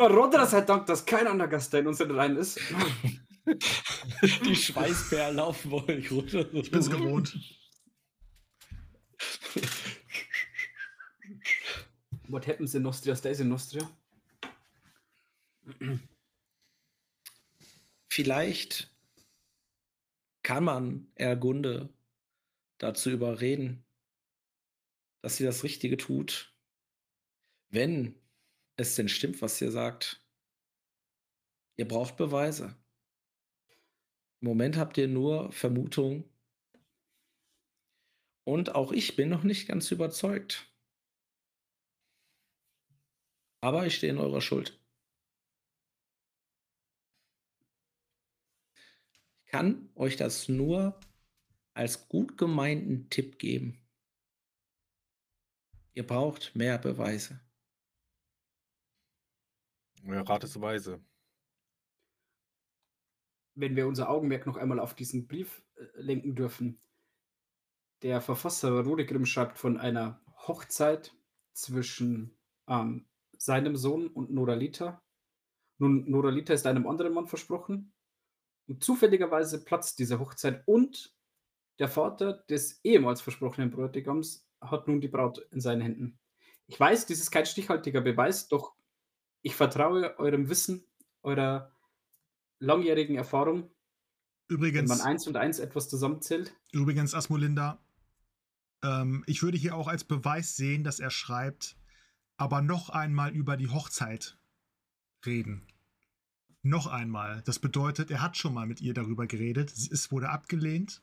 Rodra 0.00 0.46
sei 0.46 0.62
Dank, 0.62 0.86
dass 0.86 1.06
kein 1.06 1.28
Andergaster 1.28 1.78
in 1.78 1.86
unseren 1.86 2.10
Reihen 2.10 2.36
ist. 2.36 2.60
Die 3.46 4.56
Schweißperlen 4.56 5.36
laufen 5.36 5.70
wohl 5.70 5.96
nicht 5.96 6.12
runter. 6.12 6.52
Ich 6.54 6.70
bin 6.70 6.80
es 6.80 6.90
gewohnt. 6.90 7.36
What 12.28 12.46
happens 12.46 12.74
in 12.74 12.82
Nostria 12.82 13.16
stays 13.16 13.40
in 13.40 13.48
Nostria. 13.48 13.88
Vielleicht 18.08 18.90
kann 20.42 20.64
man 20.64 21.10
Ergunde 21.14 21.92
dazu 22.78 23.10
überreden, 23.10 23.84
dass 25.20 25.36
sie 25.36 25.44
das 25.44 25.62
Richtige 25.64 25.96
tut, 25.96 26.54
wenn 27.70 28.14
es 28.76 28.94
denn 28.96 29.08
stimmt, 29.08 29.40
was 29.40 29.60
ihr 29.60 29.70
sagt. 29.70 30.20
Ihr 31.76 31.88
braucht 31.88 32.16
Beweise. 32.16 32.76
Im 34.42 34.48
Moment 34.48 34.76
habt 34.76 34.98
ihr 34.98 35.06
nur 35.06 35.52
Vermutungen. 35.52 36.24
Und 38.44 38.74
auch 38.74 38.90
ich 38.90 39.14
bin 39.14 39.28
noch 39.28 39.44
nicht 39.44 39.68
ganz 39.68 39.88
überzeugt. 39.92 40.68
Aber 43.60 43.86
ich 43.86 43.94
stehe 43.94 44.12
in 44.12 44.18
eurer 44.18 44.40
Schuld. 44.40 44.80
Ich 49.44 49.52
kann 49.52 49.88
euch 49.94 50.16
das 50.16 50.48
nur 50.48 50.98
als 51.74 52.08
gut 52.08 52.36
gemeinten 52.36 53.08
Tipp 53.10 53.38
geben. 53.38 53.78
Ihr 55.92 56.04
braucht 56.04 56.56
mehr 56.56 56.78
Beweise. 56.78 57.40
Ja, 60.02 60.22
ratesweise. 60.22 61.00
Wenn 63.54 63.76
wir 63.76 63.86
unser 63.86 64.08
Augenmerk 64.08 64.46
noch 64.46 64.56
einmal 64.56 64.80
auf 64.80 64.94
diesen 64.94 65.26
Brief 65.26 65.62
äh, 65.74 65.84
lenken 65.96 66.34
dürfen. 66.34 66.80
Der 68.02 68.20
Verfasser 68.20 68.80
Rodegrim 68.80 69.26
schreibt 69.26 69.58
von 69.58 69.78
einer 69.78 70.20
Hochzeit 70.36 71.14
zwischen 71.52 72.36
ähm, 72.68 73.06
seinem 73.36 73.76
Sohn 73.76 74.08
und 74.08 74.30
Noralita. 74.30 75.02
Nun, 75.78 76.10
Noralita 76.10 76.54
ist 76.54 76.66
einem 76.66 76.86
anderen 76.86 77.12
Mann 77.12 77.26
versprochen. 77.26 77.92
Und 78.68 78.82
zufälligerweise 78.82 79.64
platzt 79.64 79.98
diese 79.98 80.18
Hochzeit 80.18 80.62
und 80.66 81.14
der 81.78 81.88
Vater 81.88 82.44
des 82.48 82.80
ehemals 82.84 83.20
versprochenen 83.20 83.70
Bräutigams 83.70 84.48
hat 84.60 84.86
nun 84.86 85.00
die 85.00 85.08
Braut 85.08 85.38
in 85.50 85.60
seinen 85.60 85.80
Händen. 85.80 86.18
Ich 86.66 86.78
weiß, 86.78 87.06
dies 87.06 87.20
ist 87.20 87.30
kein 87.30 87.46
stichhaltiger 87.46 88.00
Beweis, 88.00 88.48
doch 88.48 88.74
ich 89.42 89.56
vertraue 89.56 90.18
eurem 90.18 90.48
Wissen, 90.48 90.86
eurer 91.22 91.71
langjährigen 92.62 93.16
Erfahrung, 93.16 93.70
wenn 94.48 94.56
Übrigens, 94.56 94.88
man 94.88 95.00
eins 95.00 95.26
und 95.26 95.36
eins 95.36 95.58
etwas 95.58 95.88
zusammenzählt. 95.88 96.54
übrigens 96.72 97.14
Asmolinda, 97.14 97.78
ähm, 98.82 99.24
ich 99.26 99.42
würde 99.42 99.58
hier 99.58 99.74
auch 99.76 99.88
als 99.88 100.04
Beweis 100.04 100.56
sehen, 100.56 100.84
dass 100.84 101.00
er 101.00 101.10
schreibt, 101.10 101.76
aber 102.36 102.62
noch 102.62 102.88
einmal 102.90 103.32
über 103.32 103.56
die 103.56 103.68
Hochzeit 103.68 104.36
reden. 105.24 105.66
Noch 106.62 106.86
einmal. 106.86 107.42
Das 107.44 107.58
bedeutet, 107.58 108.10
er 108.10 108.22
hat 108.22 108.36
schon 108.36 108.54
mal 108.54 108.66
mit 108.66 108.80
ihr 108.80 108.94
darüber 108.94 109.26
geredet. 109.26 109.72
Es 109.72 110.12
wurde 110.12 110.28
abgelehnt 110.28 111.02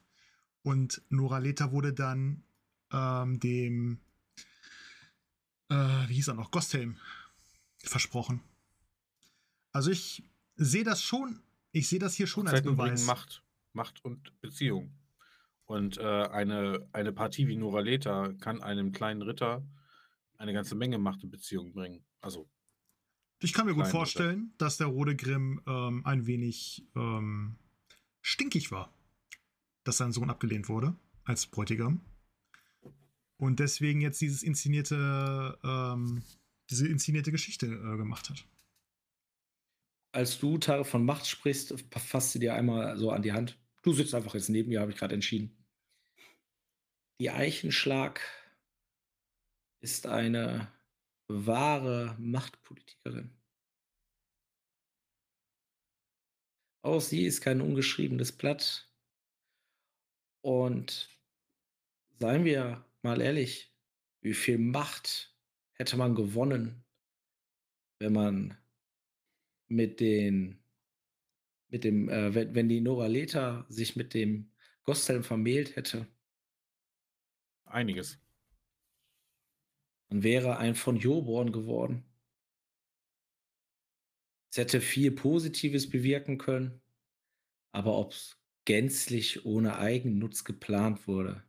und 0.63 1.01
Noraleta 1.09 1.71
wurde 1.71 1.93
dann 1.93 2.43
ähm, 2.91 3.39
dem, 3.39 3.99
äh, 5.69 5.75
wie 6.07 6.13
hieß 6.15 6.29
er 6.29 6.35
noch, 6.35 6.51
Gosthelm 6.51 6.97
versprochen. 7.83 8.41
Also 9.71 9.91
ich 9.91 10.23
sehe 10.55 10.83
das 10.83 11.01
schon, 11.01 11.41
ich 11.71 11.87
sehe 11.87 11.99
das 11.99 12.15
hier 12.15 12.27
schon 12.27 12.47
als 12.47 12.61
Beweis. 12.61 13.05
Macht. 13.05 13.43
Macht 13.73 14.03
und 14.03 14.39
Beziehung. 14.41 14.93
Und 15.65 15.97
äh, 15.97 16.03
eine, 16.03 16.87
eine 16.91 17.13
Partie 17.13 17.47
wie 17.47 17.55
Noraleta 17.55 18.33
kann 18.39 18.61
einem 18.63 18.91
kleinen 18.91 19.21
Ritter 19.21 19.63
eine 20.37 20.53
ganze 20.53 20.73
Menge 20.75 20.97
Macht 20.97 21.23
und 21.23 21.29
Beziehung 21.29 21.73
bringen. 21.73 22.03
Also, 22.21 22.49
Ich 23.41 23.53
kann 23.53 23.67
mir 23.67 23.75
gut 23.75 23.87
vorstellen, 23.87 24.53
dass 24.57 24.77
der 24.77 24.87
Rode 24.87 25.15
Grimm 25.15 25.61
ähm, 25.67 26.05
ein 26.05 26.25
wenig 26.25 26.87
ähm, 26.95 27.59
stinkig 28.21 28.71
war, 28.71 28.91
dass 29.83 29.97
sein 29.97 30.11
Sohn 30.11 30.29
abgelehnt 30.29 30.69
wurde 30.69 30.95
als 31.23 31.45
Bräutigam. 31.45 32.01
Und 33.37 33.59
deswegen 33.59 34.01
jetzt 34.01 34.19
dieses 34.19 34.43
inszenierte, 34.43 35.57
ähm, 35.63 36.23
diese 36.69 36.87
inszenierte 36.87 37.31
Geschichte 37.31 37.67
äh, 37.67 37.97
gemacht 37.97 38.29
hat. 38.29 38.45
Als 40.11 40.39
du 40.39 40.57
Tage 40.57 40.85
von 40.85 41.05
Macht 41.05 41.27
sprichst, 41.27 41.73
fasst 41.91 42.31
sie 42.31 42.39
dir 42.39 42.55
einmal 42.55 42.97
so 42.97 43.11
an 43.11 43.21
die 43.21 43.33
Hand. 43.33 43.59
Du 43.83 43.93
sitzt 43.93 44.15
einfach 44.15 44.33
jetzt 44.33 44.49
neben 44.49 44.69
mir, 44.69 44.81
habe 44.81 44.91
ich 44.91 44.97
gerade 44.97 45.13
entschieden. 45.13 45.55
Die 47.21 47.29
Eichenschlag 47.29 48.21
ist 49.81 50.07
eine 50.07 50.71
wahre 51.27 52.15
Machtpolitikerin. 52.19 53.37
Auch 56.81 57.01
sie 57.01 57.25
ist 57.25 57.41
kein 57.41 57.61
ungeschriebenes 57.61 58.31
Blatt. 58.31 58.89
Und 60.41 61.09
seien 62.19 62.45
wir 62.45 62.85
mal 63.01 63.21
ehrlich, 63.21 63.73
wie 64.21 64.33
viel 64.33 64.57
Macht 64.57 65.35
hätte 65.73 65.97
man 65.97 66.15
gewonnen, 66.15 66.83
wenn 67.99 68.13
man 68.13 68.57
mit 69.69 69.99
den, 69.99 70.59
mit 71.69 71.83
dem, 71.83 72.09
äh, 72.09 72.33
wenn, 72.33 72.55
wenn 72.55 72.69
die 72.69 72.81
Noraleta 72.81 73.65
sich 73.69 73.95
mit 73.95 74.13
dem 74.13 74.51
Gostelm 74.83 75.23
vermählt 75.23 75.75
hätte. 75.75 76.07
Einiges. 77.65 78.19
Man 80.09 80.23
wäre 80.23 80.57
ein 80.57 80.75
von 80.75 80.97
Joborn 80.97 81.51
geworden. 81.51 82.03
Es 84.49 84.57
hätte 84.57 84.81
viel 84.81 85.11
Positives 85.11 85.87
bewirken 85.87 86.39
können, 86.39 86.81
aber 87.71 87.95
ob 87.97 88.13
es 88.13 88.39
gänzlich 88.65 89.45
ohne 89.45 89.77
Eigennutz 89.77 90.43
geplant 90.43 91.07
wurde. 91.07 91.43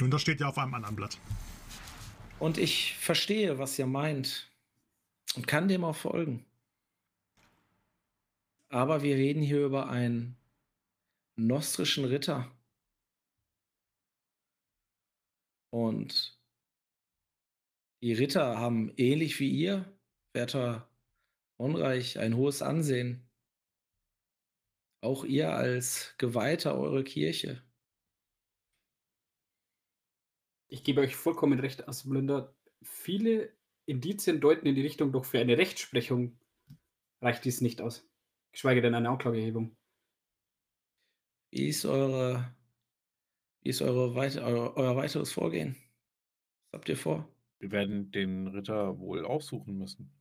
Nun, 0.00 0.10
das 0.10 0.22
steht 0.22 0.40
ja 0.40 0.48
auf 0.48 0.58
einem 0.58 0.74
anderen 0.74 0.96
Blatt. 0.96 1.18
Und 2.40 2.58
ich 2.58 2.96
verstehe, 2.96 3.58
was 3.58 3.78
ihr 3.78 3.86
meint 3.86 4.47
und 5.36 5.46
kann 5.46 5.68
dem 5.68 5.84
auch 5.84 5.96
folgen. 5.96 6.44
Aber 8.70 9.02
wir 9.02 9.16
reden 9.16 9.42
hier 9.42 9.64
über 9.64 9.88
einen 9.88 10.36
nostrischen 11.36 12.04
Ritter. 12.04 12.50
Und 15.70 16.38
die 18.02 18.12
Ritter 18.12 18.58
haben 18.58 18.92
ähnlich 18.96 19.40
wie 19.40 19.50
ihr, 19.50 19.84
werter 20.32 20.88
Unreich, 21.56 22.18
ein 22.18 22.36
hohes 22.36 22.62
Ansehen. 22.62 23.28
Auch 25.00 25.24
ihr 25.24 25.52
als 25.52 26.14
Geweihter 26.18 26.76
eurer 26.76 27.02
Kirche. 27.02 27.62
Ich 30.68 30.84
gebe 30.84 31.00
euch 31.00 31.16
vollkommen 31.16 31.58
recht, 31.60 31.88
Asmlünder. 31.88 32.54
Viele 32.82 33.57
Indizien 33.88 34.40
deuten 34.40 34.66
in 34.66 34.74
die 34.74 34.82
Richtung, 34.82 35.12
doch 35.12 35.24
für 35.24 35.38
eine 35.38 35.56
Rechtsprechung 35.56 36.38
reicht 37.22 37.44
dies 37.44 37.60
nicht 37.62 37.80
aus. 37.80 38.06
Geschweige 38.52 38.82
denn 38.82 38.94
eine 38.94 39.08
Anklagehebung. 39.08 39.76
Wie 41.50 41.68
ist 41.68 41.86
eure, 41.86 42.54
wie 43.62 43.70
ist 43.70 43.80
eure, 43.80 44.14
weit- 44.14 44.36
euer, 44.36 44.76
euer 44.76 44.96
weiteres 44.96 45.32
Vorgehen? 45.32 45.76
Was 46.70 46.80
habt 46.80 46.88
ihr 46.90 46.96
vor? 46.98 47.26
Wir 47.60 47.70
werden 47.72 48.10
den 48.12 48.46
Ritter 48.48 48.98
wohl 48.98 49.24
aufsuchen 49.24 49.78
müssen. 49.78 50.12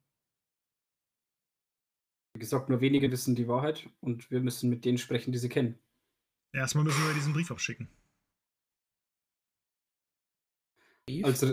Wie 2.33 2.39
gesagt, 2.39 2.69
nur 2.69 2.79
wenige 2.81 3.11
wissen 3.11 3.35
die 3.35 3.47
Wahrheit 3.47 3.89
und 3.99 4.31
wir 4.31 4.39
müssen 4.39 4.69
mit 4.69 4.85
denen 4.85 4.97
sprechen, 4.97 5.31
die 5.31 5.39
sie 5.39 5.49
kennen. 5.49 5.77
Erstmal 6.53 6.85
müssen 6.85 7.05
wir 7.05 7.13
diesen 7.13 7.33
Brief 7.33 7.51
abschicken. 7.51 7.89
Brief? 11.05 11.25
Als, 11.25 11.43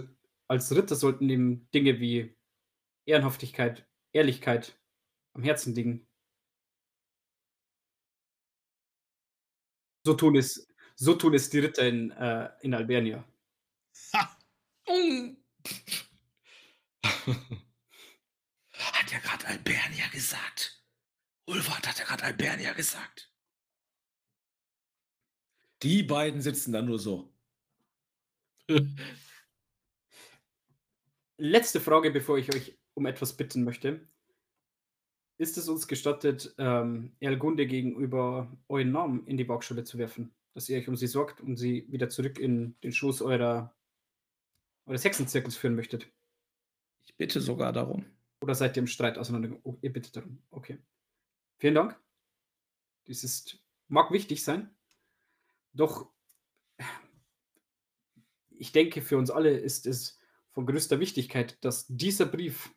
als 0.49 0.75
Ritter 0.75 0.97
sollten 0.97 1.29
ihm 1.29 1.69
Dinge 1.73 2.01
wie 2.01 2.37
Ehrenhaftigkeit, 3.07 3.87
Ehrlichkeit 4.13 4.79
am 5.35 5.43
Herzen 5.43 5.75
liegen. 5.75 6.07
So 10.07 10.15
tun 10.15 10.37
es, 10.37 10.69
so 10.97 11.15
tun 11.15 11.35
es 11.35 11.51
die 11.51 11.61
Ritter 11.61 11.89
in, 11.89 12.11
äh, 12.11 12.51
in 12.61 12.75
Albernia. 12.75 13.25
Ha! 14.13 14.39
Mm. 14.87 15.37
hat 18.77 19.13
ja 19.13 19.19
gerade 19.19 19.47
Albernia 19.47 20.09
gesagt. 20.09 20.85
Ulfert 21.47 21.87
hat 21.87 21.99
ja 21.99 22.05
gerade 22.05 22.25
Albernia 22.25 22.73
gesagt. 22.73 23.31
Die 25.83 26.03
beiden 26.03 26.41
sitzen 26.41 26.73
da 26.73 26.81
nur 26.83 26.99
so. 26.99 27.33
Letzte 31.37 31.81
Frage, 31.81 32.13
bevor 32.13 32.39
ich 32.39 32.55
euch 32.55 32.79
um 32.95 33.07
etwas 33.07 33.37
bitten 33.37 33.65
möchte. 33.65 34.09
Ist 35.37 35.59
es 35.59 35.69
uns 35.69 35.89
gestattet, 35.89 36.55
ähm, 36.59 37.17
Erlgunde 37.19 37.67
gegenüber 37.67 38.57
euren 38.69 38.93
Namen 38.93 39.27
in 39.27 39.37
die 39.37 39.49
Waagschale 39.49 39.83
zu 39.83 39.99
werfen? 39.99 40.33
Dass 40.55 40.69
ihr 40.69 40.79
euch 40.79 40.87
um 40.87 40.97
sie 40.97 41.09
sorgt 41.09 41.41
und 41.41 41.57
sie 41.57 41.91
wieder 41.91 42.09
zurück 42.09 42.39
in 42.39 42.79
den 42.83 42.93
Schoß 42.93 43.21
eurer, 43.23 43.75
eures 44.87 45.05
Hexenzirkels 45.05 45.57
führen 45.57 45.75
möchtet? 45.75 46.09
Ich 47.05 47.17
bitte 47.17 47.41
sogar 47.41 47.73
darum. 47.73 48.07
Oder 48.41 48.55
seid 48.55 48.77
ihr 48.77 48.83
im 48.83 48.87
Streit 48.87 49.19
auseinander? 49.19 49.59
Oh, 49.65 49.77
ihr 49.83 49.93
bittet 49.93 50.15
darum. 50.15 50.41
Okay. 50.51 50.79
Vielen 51.59 51.75
Dank. 51.75 52.01
Dies 53.09 53.25
ist, 53.25 53.59
mag 53.89 54.13
wichtig 54.13 54.45
sein. 54.45 54.73
Doch 55.73 56.13
ich 58.51 58.71
denke, 58.71 59.03
für 59.03 59.19
uns 59.19 59.33
alle 59.33 59.51
ist 59.51 59.87
es 59.87 60.21
von 60.55 60.67
größter 60.67 61.01
Wichtigkeit, 61.01 61.63
dass 61.65 61.87
dieser 61.89 62.27
Brief, 62.27 62.75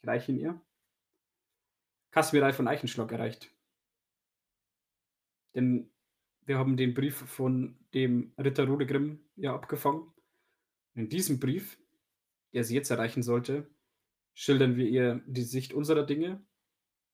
ich 0.00 0.08
reiche 0.08 0.32
ihn 0.32 0.38
ihr, 0.38 0.60
Kasmirei 2.12 2.52
von 2.52 2.68
Eichenschlag 2.68 3.10
erreicht. 3.12 3.54
Denn 5.54 5.90
wir 6.44 6.58
haben 6.58 6.76
den 6.76 6.94
Brief 6.94 7.16
von 7.16 7.78
dem 7.94 8.32
Ritter 8.38 8.66
Rodegrim 8.66 9.24
ja 9.36 9.54
abgefangen. 9.54 10.12
In 10.94 11.08
diesem 11.08 11.40
Brief, 11.40 11.78
der 12.52 12.64
sie 12.64 12.74
jetzt 12.74 12.90
erreichen 12.90 13.22
sollte, 13.22 13.70
schildern 14.34 14.76
wir 14.76 14.86
ihr 14.86 15.22
die 15.26 15.42
Sicht 15.42 15.72
unserer 15.72 16.04
Dinge 16.04 16.44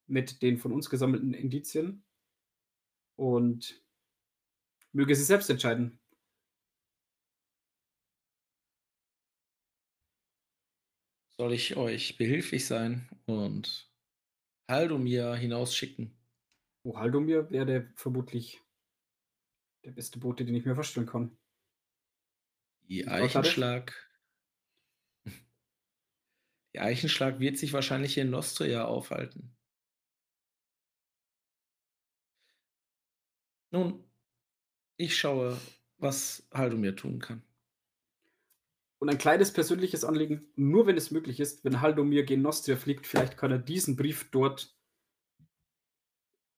mit 0.06 0.42
den 0.42 0.58
von 0.58 0.72
uns 0.72 0.88
gesammelten 0.88 1.34
Indizien 1.34 2.04
und 3.16 3.82
möge 4.92 5.14
sie 5.14 5.24
selbst 5.24 5.50
entscheiden. 5.50 6.00
Soll 11.38 11.52
ich 11.52 11.76
euch 11.76 12.16
behilflich 12.16 12.66
sein 12.66 13.10
und 13.26 13.92
Haldomir 14.68 15.34
hinausschicken? 15.34 16.16
Oh, 16.82 16.96
Haldomir 16.96 17.50
wäre 17.50 17.92
vermutlich 17.94 18.62
der 19.84 19.92
beste 19.92 20.18
Bote, 20.18 20.46
den 20.46 20.54
ich 20.54 20.64
mir 20.64 20.74
vorstellen 20.74 21.06
kann. 21.06 21.36
Die? 22.88 23.06
Eichenschlag. 23.06 23.92
Die 26.74 26.80
Eichenschlag 26.80 27.38
wird 27.38 27.58
sich 27.58 27.72
wahrscheinlich 27.72 28.16
in 28.18 28.30
Nostria 28.30 28.86
aufhalten. 28.86 29.56
Nun, 33.72 34.04
ich 34.96 35.16
schaue, 35.16 35.60
was 35.98 36.48
Haldomir 36.52 36.96
tun 36.96 37.18
kann. 37.18 37.45
Und 38.98 39.10
ein 39.10 39.18
kleines 39.18 39.52
persönliches 39.52 40.05
Anliegen, 40.05 40.47
nur 40.56 40.86
wenn 40.86 40.97
es 40.97 41.10
möglich 41.10 41.39
ist, 41.39 41.64
wenn 41.64 41.81
Haldomir 41.81 42.24
gen 42.24 42.43
Nostria 42.43 42.77
fliegt, 42.77 43.06
vielleicht 43.06 43.36
kann 43.36 43.51
er 43.51 43.59
diesen 43.59 43.97
Brief 43.97 44.31
dort 44.31 44.74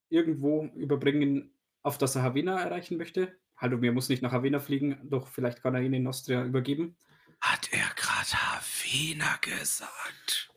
irgendwo 0.09 0.65
überbringen, 0.75 1.51
auf 1.83 1.97
das 1.97 2.15
er 2.15 2.23
Havena 2.23 2.59
erreichen 2.59 2.97
möchte. 2.97 3.37
Haldomir 3.57 3.91
muss 3.91 4.09
nicht 4.09 4.21
nach 4.21 4.31
Havena 4.31 4.59
fliegen, 4.59 4.99
doch 5.09 5.27
vielleicht 5.27 5.61
kann 5.61 5.75
er 5.75 5.81
ihn 5.81 5.93
in 5.93 6.03
Nostria 6.03 6.45
übergeben. 6.45 6.95
Hat 7.41 7.69
er 7.71 7.89
gerade 7.95 8.31
Havena 8.33 9.37
gesagt? 9.41 10.49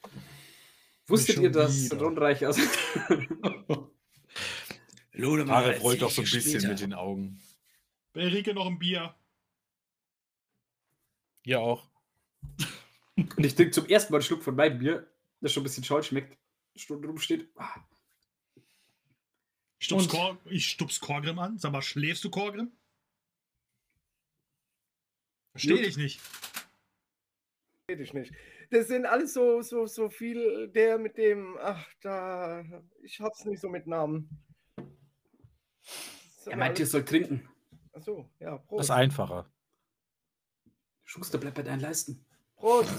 Wusstet 1.06 1.38
ihr, 1.38 1.50
dass 1.50 1.90
wieder. 1.90 1.98
Ronreich 1.98 2.46
aus. 2.46 2.58
Rollt 5.18 5.48
erzähl 5.50 5.98
doch 5.98 6.10
so 6.10 6.22
ein 6.22 6.24
bisschen 6.24 6.42
später. 6.42 6.68
mit 6.68 6.80
den 6.80 6.94
Augen. 6.94 7.40
Bei 8.12 8.28
Rike 8.28 8.54
noch 8.54 8.66
ein 8.66 8.78
Bier. 8.78 9.14
Ihr 11.44 11.60
auch. 11.60 11.88
Und 13.16 13.44
ich 13.44 13.54
trinke 13.54 13.72
zum 13.72 13.86
ersten 13.86 14.12
Mal 14.12 14.18
einen 14.18 14.24
Schluck 14.24 14.42
von 14.42 14.54
meinem 14.56 14.78
Bier, 14.78 15.06
das 15.40 15.52
schon 15.52 15.62
ein 15.62 15.64
bisschen 15.64 15.84
schal 15.84 16.02
schmeckt, 16.02 16.36
Stunden 16.76 17.04
rumsteht. 17.04 17.48
Ah, 17.56 17.80
Ich 19.78 19.86
stups, 19.86 20.04
Und- 20.04 20.10
Kor 20.10 20.38
ich 20.46 20.66
stups 20.68 21.00
Korgrim 21.00 21.38
an. 21.38 21.58
Sag 21.58 21.72
mal, 21.72 21.82
schläfst 21.82 22.22
du, 22.24 22.30
Korgrim? 22.30 22.70
Verstehe 25.50 25.76
Gut. 25.76 25.86
ich 25.86 25.96
nicht. 25.96 26.20
Red 27.90 28.00
ich 28.00 28.14
nicht. 28.14 28.32
Das 28.70 28.86
sind 28.88 29.04
alles 29.04 29.34
so, 29.34 29.60
so, 29.60 29.86
so 29.86 30.08
viel, 30.08 30.68
der 30.68 30.96
mit 30.98 31.18
dem, 31.18 31.58
ach, 31.60 31.86
da, 32.00 32.64
ich 33.02 33.20
hab's 33.20 33.44
nicht 33.44 33.60
so 33.60 33.68
mit 33.68 33.86
Namen. 33.86 34.30
Das 36.36 36.46
Er 36.46 36.56
meint, 36.56 36.78
ihr 36.78 36.86
sollt 36.86 37.08
trinken. 37.08 37.46
Achso, 37.92 38.30
ja, 38.40 38.56
Das 38.56 38.66
Prost. 38.66 38.84
ist 38.84 38.90
einfacher. 38.90 39.50
Schuster, 41.04 41.38
bleib 41.38 41.54
bei 41.54 41.62
deinen 41.62 41.80
Leisten. 41.80 42.24
Prost. 42.56 42.92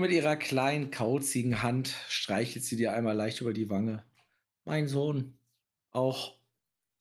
Mit 0.00 0.12
ihrer 0.12 0.36
kleinen, 0.36 0.90
kauzigen 0.90 1.62
Hand 1.62 1.94
streichelt 2.08 2.64
sie 2.64 2.76
dir 2.76 2.92
einmal 2.92 3.16
leicht 3.16 3.40
über 3.40 3.52
die 3.52 3.68
Wange. 3.68 4.04
Mein 4.64 4.86
Sohn, 4.88 5.38
auch 5.90 6.38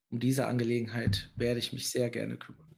um 0.10 0.20
diese 0.20 0.48
Angelegenheit 0.48 1.32
werde 1.36 1.60
ich 1.60 1.74
mich 1.74 1.90
sehr 1.90 2.10
gerne 2.10 2.38
kümmern. 2.38 2.76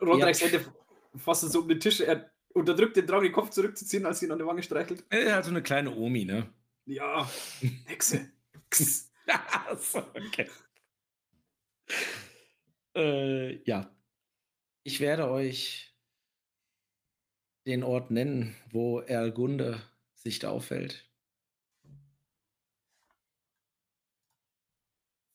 Ronreichs 0.00 0.40
Ja. 0.40 0.48
Hände 0.48 0.72
fassen 1.16 1.50
so 1.50 1.60
um 1.60 1.68
den 1.68 1.80
Tisch. 1.80 2.00
Er 2.00 2.30
unterdrückt 2.54 2.96
den 2.96 3.06
Drang, 3.06 3.22
den 3.22 3.32
Kopf 3.32 3.50
zurückzuziehen, 3.50 4.04
als 4.04 4.20
sie 4.20 4.26
ihn 4.26 4.32
an 4.32 4.38
der 4.38 4.46
Wange 4.46 4.62
streichelt. 4.62 5.04
Äh, 5.10 5.30
Also 5.30 5.50
eine 5.50 5.62
kleine 5.62 5.94
Omi, 5.94 6.24
ne? 6.24 6.52
Ja, 6.84 7.30
Hexe. 7.86 8.30
so, 9.78 9.98
okay. 9.98 10.48
Äh, 12.94 13.62
ja. 13.64 13.94
Ich 14.82 15.00
werde 15.00 15.30
euch 15.30 15.91
den 17.66 17.82
Ort 17.82 18.10
nennen, 18.10 18.56
wo 18.70 19.00
Erlgunde 19.00 19.80
sich 20.14 20.38
da 20.38 20.50
aufhält. 20.50 21.08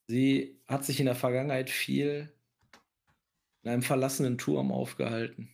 Sie 0.08 0.62
hat 0.68 0.86
sich 0.86 1.00
in 1.00 1.06
der 1.06 1.16
Vergangenheit 1.16 1.70
viel 1.70 2.34
in 3.64 3.72
einem 3.72 3.82
verlassenen 3.82 4.38
Turm 4.38 4.72
aufgehalten. 4.72 5.54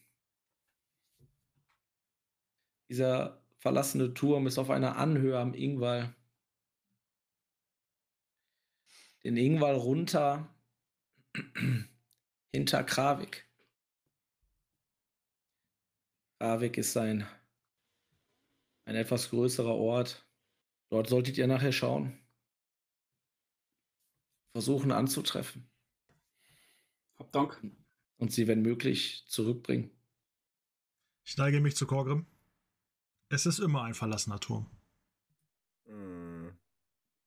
Dieser 2.89 3.41
verlassene 3.57 4.13
Turm 4.13 4.45
ist 4.45 4.59
auf 4.59 4.69
einer 4.69 4.97
Anhöhe 4.97 5.39
am 5.39 5.55
Ingwall. 5.55 6.15
Den 9.23 9.37
Ingwall 9.37 9.75
runter 9.75 10.53
hinter 12.53 12.83
Kravik. 12.83 13.49
Kravik 16.43 16.77
ist 16.77 16.97
ein, 16.97 17.25
ein 18.83 18.95
etwas 18.95 19.29
größerer 19.29 19.75
Ort. 19.75 20.27
Dort 20.89 21.07
solltet 21.07 21.37
ihr 21.37 21.47
nachher 21.47 21.71
schauen. 21.71 22.19
Versuchen 24.51 24.91
anzutreffen. 24.91 25.71
Hab 27.17 27.31
Dank. 27.31 27.61
Und 28.17 28.33
sie, 28.33 28.45
wenn 28.47 28.61
möglich, 28.61 29.23
zurückbringen. 29.25 29.89
Ich 31.23 31.37
neige 31.37 31.61
mich 31.61 31.77
zu 31.77 31.87
Korgrim. 31.87 32.25
Es 33.29 33.45
ist 33.45 33.59
immer 33.59 33.83
ein 33.83 33.93
verlassener 33.93 34.41
Turm. 34.41 34.69
Hm. 35.85 36.57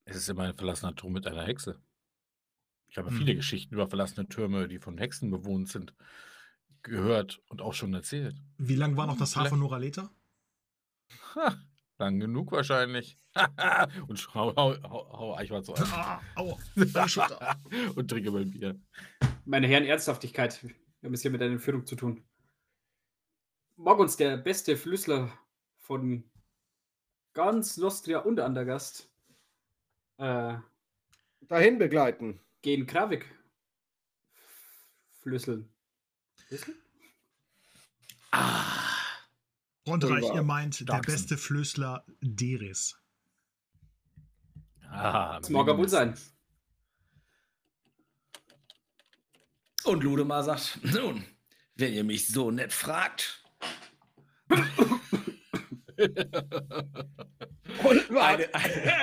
Es 0.05 0.17
ist 0.17 0.29
immer 0.29 0.43
ein 0.43 0.55
verlassener 0.55 0.95
Turm 0.95 1.15
mit 1.15 1.27
einer 1.27 1.47
Hexe. 1.47 1.81
Ich 2.89 2.99
habe 2.99 3.11
Mhm. 3.11 3.17
viele 3.17 3.35
Geschichten 3.35 3.73
über 3.77 3.89
verlassene 3.89 4.29
Türme, 4.29 4.69
die 4.69 4.79
von 4.79 4.99
Hexen 4.99 5.31
bewohnt 5.31 5.71
sind, 5.71 5.95
gehört 6.87 7.43
und 7.49 7.61
auch 7.61 7.75
schon 7.75 7.93
erzählt. 7.95 8.37
Wie 8.59 8.77
lang 8.77 8.97
war 8.97 9.07
noch 9.07 9.19
das 9.19 9.37
Haar 9.37 9.47
von 9.47 9.61
Noraleta? 9.61 10.11
Ha, 11.35 11.57
lang 11.99 12.19
genug 12.19 12.53
wahrscheinlich. 12.53 13.19
und 14.09 14.35
hau, 14.35 14.55
hau, 14.57 14.83
hau, 14.83 15.37
Eichwart 15.37 15.65
so 15.67 15.75
an. 15.75 15.85
Ah, 15.93 16.21
aua, 16.37 16.59
und 17.95 18.09
trinke 18.09 18.31
mein 18.31 18.51
Bier. 18.51 18.81
Meine 19.45 19.67
Herren, 19.67 19.85
Ernsthaftigkeit. 19.85 20.63
Wir 20.63 20.73
haben 21.05 21.15
es 21.15 21.23
hier 21.23 21.31
mit 21.31 21.43
einer 21.43 21.53
Entführung 21.53 21.87
zu 21.87 21.97
tun. 21.97 22.25
Mag 23.77 23.99
uns 23.99 24.17
der 24.17 24.39
beste 24.39 24.77
Flüssler 24.77 25.31
von 25.77 26.25
ganz 27.35 27.77
Nostria 27.77 28.21
und 28.21 28.41
Andergast 28.41 29.11
äh, 30.17 30.57
Dahin 31.43 31.79
begleiten. 31.79 32.41
gehen 32.63 32.87
Kravik 32.87 33.33
flüsseln. 35.21 35.76
Ah, 38.31 38.73
Rondreich, 39.87 40.23
Ulva. 40.25 40.35
ihr 40.35 40.43
meint 40.43 40.81
der 40.81 40.87
Dachsen. 40.87 41.13
beste 41.13 41.37
Flößler 41.39 42.05
Deris. 42.21 42.97
Ah, 44.89 45.39
Das 45.41 45.51
mag 45.51 45.67
wohl 45.77 45.89
sein. 45.89 46.17
Und 49.85 50.03
Ludemar 50.03 50.43
sagt, 50.43 50.81
nun, 50.83 51.25
wenn 51.77 51.93
ihr 51.93 52.05
mich 52.05 52.27
so 52.29 52.51
nett 52.51 52.73
fragt, 52.73 53.43
Und 57.85 58.11
eine, 58.17 58.55
eine, 58.55 58.95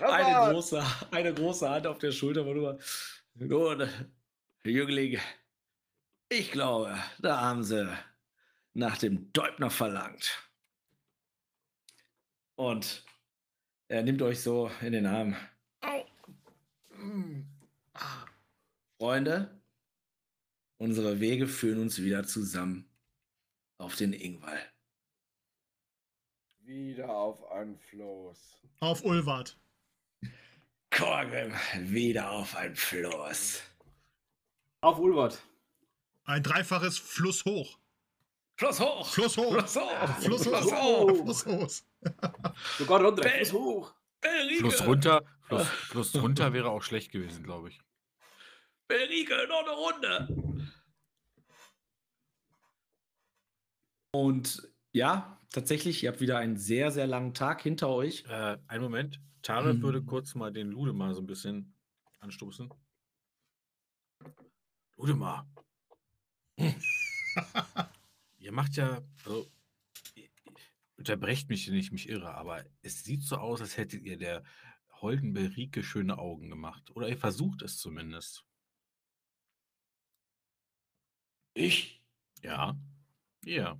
eine, 0.00 0.52
große, 0.52 0.84
eine 1.10 1.34
große 1.34 1.68
Hand 1.68 1.86
auf 1.86 1.98
der 1.98 2.12
Schulter 2.12 2.44
von 2.44 2.56
nur. 2.56 2.78
Nun, 3.34 3.88
Jüngling, 4.64 5.18
ich 6.34 6.50
glaube, 6.50 6.98
da 7.20 7.40
haben 7.40 7.62
sie 7.62 7.88
nach 8.72 8.98
dem 8.98 9.32
Deubner 9.32 9.70
verlangt. 9.70 10.42
Und 12.56 13.04
er 13.88 14.02
nimmt 14.02 14.20
euch 14.22 14.40
so 14.40 14.70
in 14.80 14.92
den 14.92 15.06
Arm. 15.06 15.36
Au. 15.80 16.04
Freunde, 18.98 19.60
unsere 20.78 21.20
Wege 21.20 21.46
führen 21.46 21.80
uns 21.80 22.02
wieder 22.02 22.24
zusammen 22.24 22.88
auf 23.78 23.96
den 23.96 24.12
Ingwall. 24.12 24.60
Wieder 26.60 27.10
auf 27.10 27.44
ein 27.52 27.78
Floß. 27.78 28.62
Auf 28.80 29.04
Ulwart. 29.04 29.56
Korgrim, 30.90 31.52
wieder 31.80 32.30
auf 32.30 32.56
ein 32.56 32.74
Floß. 32.74 33.62
Auf 34.80 34.98
Ulwart. 34.98 35.42
Ein 36.24 36.42
dreifaches 36.42 36.98
Fluss 36.98 37.44
hoch. 37.44 37.78
Fluss 38.56 38.80
hoch! 38.80 39.06
Fluss 39.08 39.36
hoch. 39.36 39.52
Fluss 39.52 39.76
hoch! 39.76 40.08
Fluss 40.20 40.42
Fluss 40.44 40.72
hoch. 40.72 41.08
hoch! 41.10 41.22
Fluss 41.24 41.46
hoch. 41.46 41.68
Sogar. 42.78 43.12
Bell. 43.14 43.44
Fuß 43.44 43.52
hoch. 43.52 43.94
Fluss 44.58 44.86
runter, 44.86 45.22
Fluss, 45.42 45.68
Fluss 45.68 46.14
runter 46.14 46.52
wäre 46.52 46.70
auch 46.70 46.82
schlecht 46.82 47.12
gewesen, 47.12 47.42
glaube 47.42 47.68
ich. 47.68 47.80
Belrike, 48.88 49.46
noch 49.48 49.60
eine 49.60 49.70
Runde! 49.70 50.72
Und 54.12 54.68
ja, 54.92 55.40
tatsächlich, 55.50 56.02
ihr 56.02 56.10
habt 56.10 56.20
wieder 56.20 56.38
einen 56.38 56.56
sehr, 56.56 56.90
sehr 56.90 57.06
langen 57.06 57.34
Tag 57.34 57.62
hinter 57.62 57.88
euch. 57.88 58.24
Äh, 58.28 58.56
einen 58.68 58.82
Moment. 58.82 59.20
Tarek 59.42 59.74
Hm. 59.74 59.82
würde 59.82 60.02
kurz 60.02 60.34
mal 60.34 60.52
den 60.52 60.70
Ludemar 60.70 61.14
so 61.14 61.20
ein 61.20 61.26
bisschen 61.26 61.74
anstoßen. 62.20 62.72
Ludemar. 64.96 65.46
Ihr 68.38 68.52
macht 68.52 68.76
ja, 68.76 69.02
also, 69.24 69.50
unterbrecht 70.96 71.48
mich, 71.48 71.68
wenn 71.68 71.76
ich 71.76 71.92
mich 71.92 72.08
irre, 72.08 72.34
aber 72.34 72.64
es 72.82 73.04
sieht 73.04 73.22
so 73.22 73.36
aus, 73.36 73.60
als 73.60 73.76
hättet 73.76 74.02
ihr 74.02 74.16
der 74.16 74.44
holden 75.00 75.32
Berike 75.32 75.82
schöne 75.82 76.18
Augen 76.18 76.48
gemacht. 76.48 76.90
Oder 76.96 77.08
ihr 77.08 77.18
versucht 77.18 77.62
es 77.62 77.78
zumindest. 77.78 78.44
Ich? 81.54 82.02
Ja. 82.42 82.76
Ja. 83.44 83.78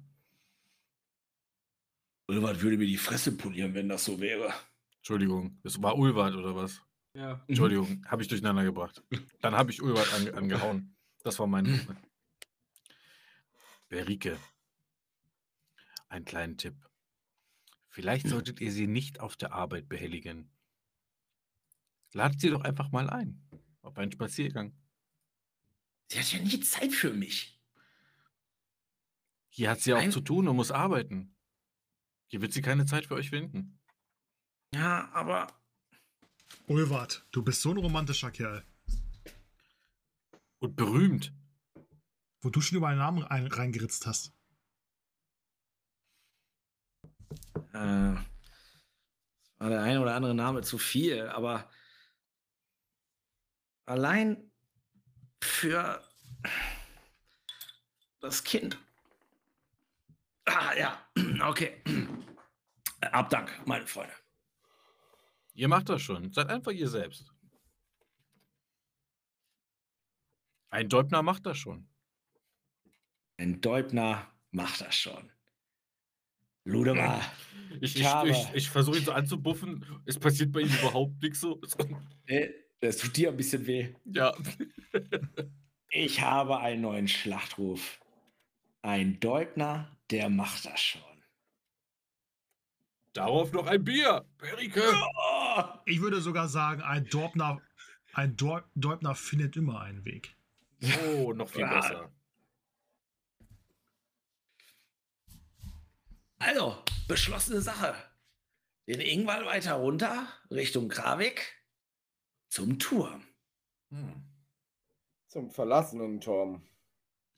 Ulwart 2.27 2.61
würde 2.63 2.77
mir 2.79 2.87
die 2.87 2.97
Fresse 2.97 3.37
polieren, 3.37 3.75
wenn 3.75 3.89
das 3.89 4.05
so 4.05 4.21
wäre. 4.21 4.53
Entschuldigung, 4.97 5.59
das 5.63 5.83
war 5.83 5.97
Ulwart 5.99 6.35
oder 6.35 6.55
was? 6.55 6.81
Ja. 7.15 7.45
Entschuldigung, 7.47 8.05
habe 8.07 8.23
ich 8.23 8.29
durcheinander 8.29 8.65
gebracht. 8.65 9.03
Dann 9.41 9.55
habe 9.55 9.71
ich 9.71 9.83
Ulwart 9.83 10.13
ange 10.15 10.35
angehauen. 10.35 10.97
Das 11.23 11.39
war 11.39 11.47
mein. 11.47 11.87
Berike, 13.89 14.39
einen 16.09 16.25
kleinen 16.25 16.57
Tipp. 16.57 16.75
Vielleicht 17.89 18.27
solltet 18.29 18.61
ihr 18.61 18.73
sie 18.73 18.87
nicht 18.87 19.21
auf 19.21 19.37
der 19.37 19.53
Arbeit 19.53 19.89
behelligen. 19.89 20.51
Ladet 22.13 22.41
sie 22.41 22.51
doch 22.51 22.63
einfach 22.63 22.91
mal 22.91 23.09
ein. 23.11 23.41
Auf 23.83 23.97
einen 23.99 24.13
Spaziergang. 24.13 24.75
Sie 26.09 26.19
hat 26.19 26.33
ja 26.33 26.41
nie 26.41 26.61
Zeit 26.61 26.93
für 26.93 27.13
mich. 27.13 27.61
Hier 29.49 29.71
hat 29.71 29.81
sie 29.81 29.95
auch 29.95 29.99
Ein- 29.99 30.13
zu 30.13 30.21
tun 30.21 30.49
und 30.49 30.57
muss 30.57 30.71
arbeiten. 30.73 31.37
Hier 32.27 32.41
wird 32.41 32.53
sie 32.53 32.63
keine 32.63 32.87
Zeit 32.87 33.07
für 33.07 33.15
euch 33.15 33.31
finden. 33.31 33.79
Ja, 34.75 35.09
aber 35.13 35.47
Ulwart, 36.67 37.27
du 37.31 37.43
bist 37.45 37.61
so 37.61 37.71
ein 37.71 37.77
romantischer 37.79 38.33
Kerl. 38.33 38.65
Und 40.59 40.75
berühmt. 40.77 41.33
Wo 42.45 42.51
du 42.51 42.61
schon 42.61 42.77
über 42.79 42.89
einen 42.89 42.99
Namen 42.99 43.25
ein, 43.25 43.47
reingeritzt 43.47 44.07
hast. 44.07 44.35
äh, 47.75 48.17
war 49.59 49.69
der 49.71 49.83
ein 49.83 49.99
oder 49.99 50.15
andere 50.15 50.35
Name 50.35 50.63
zu 50.63 50.79
viel, 50.79 51.29
aber 51.29 51.69
allein 53.87 54.51
für 55.43 56.03
das 58.21 58.45
Kind. 58.45 58.79
Ah, 60.47 60.75
ja, 60.75 61.09
okay. 61.49 61.83
Abdank, 63.01 63.67
meine 63.67 63.87
Freunde. 63.87 64.15
Ihr 65.55 65.69
macht 65.69 65.89
das 65.89 66.03
schon. 66.03 66.33
Seid 66.33 66.49
einfach 66.49 66.73
ihr 66.73 66.89
selbst. 66.89 67.33
Ein 70.71 70.89
Deubner 70.89 71.23
macht 71.23 71.47
das 71.47 71.57
schon. 71.57 71.89
Ein 73.37 73.61
Deubner 73.61 74.31
macht 74.51 74.81
das 74.81 74.95
schon. 74.97 75.31
Ludemar, 76.65 77.21
Ich, 77.81 77.97
Ich 77.97 78.03
ich, 78.03 78.31
ich, 78.31 78.55
ich 78.55 78.71
versuche 78.71 78.99
ihn 78.99 79.05
so 79.05 79.13
anzubuffen. 79.13 79.85
Es 80.07 80.19
passiert 80.19 80.51
bei 80.53 80.61
ihm 80.61 80.73
überhaupt 80.81 81.23
nichts 81.23 81.41
so. 81.41 81.61
das 82.81 82.97
tut 82.97 83.17
dir 83.17 83.31
ein 83.31 83.37
bisschen 83.37 83.67
weh. 83.67 83.95
Ja. 84.07 84.35
Ich 85.91 86.21
habe 86.23 86.59
einen 86.61 86.83
neuen 86.83 87.09
Schlachtruf. 87.09 88.01
Ein 88.83 89.21
Deubner, 89.21 89.95
der 90.11 90.31
macht 90.31 90.65
das 90.65 90.81
schon. 90.81 91.03
Darauf 93.13 93.53
noch 93.53 93.67
ein 93.67 93.85
Bier. 93.85 94.25
Perike. 94.39 94.83
Ich 95.85 96.01
würde 96.01 96.21
sogar 96.21 96.49
sagen, 96.49 96.83
ein 96.83 97.05
Dorpner, 97.07 97.61
ein 98.13 98.37
Deubner 98.37 99.15
findet 99.15 99.57
immer 99.57 99.81
einen 99.83 100.05
Weg. 100.05 100.37
Oh, 101.17 101.33
noch 101.33 101.49
viel 101.49 101.65
Ah. 101.65 101.75
besser. 101.81 102.13
Also, 106.45 106.77
beschlossene 107.09 107.61
Sache. 107.63 107.95
Den 108.87 109.01
Ingwall 109.01 109.47
weiter 109.47 109.75
runter, 109.75 110.29
Richtung 110.51 110.89
Kravik, 110.89 111.55
zum 112.51 112.79
Turm. 112.79 113.25
Hm. 113.91 114.23
Zum 115.29 115.51
verlassenen 115.51 116.21
Turm. 116.21 116.63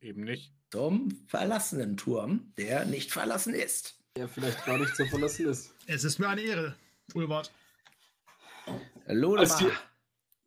Eben 0.00 0.24
nicht. 0.24 0.52
Zum 0.72 1.12
verlassenen 1.28 1.96
Turm, 1.96 2.52
der 2.58 2.84
nicht 2.84 3.12
verlassen 3.12 3.54
ist. 3.54 4.02
Der 4.16 4.28
vielleicht 4.28 4.64
gar 4.66 4.76
nicht 4.78 4.96
zu 4.96 5.06
verlassen 5.06 5.46
ist. 5.48 5.72
Es 5.86 6.02
ist 6.02 6.18
mir 6.18 6.28
eine 6.28 6.40
Ehre, 6.42 6.76
Ulwart. 7.14 7.52
Lodemar. 9.06 9.40
Als 9.40 9.56
die- 9.58 9.70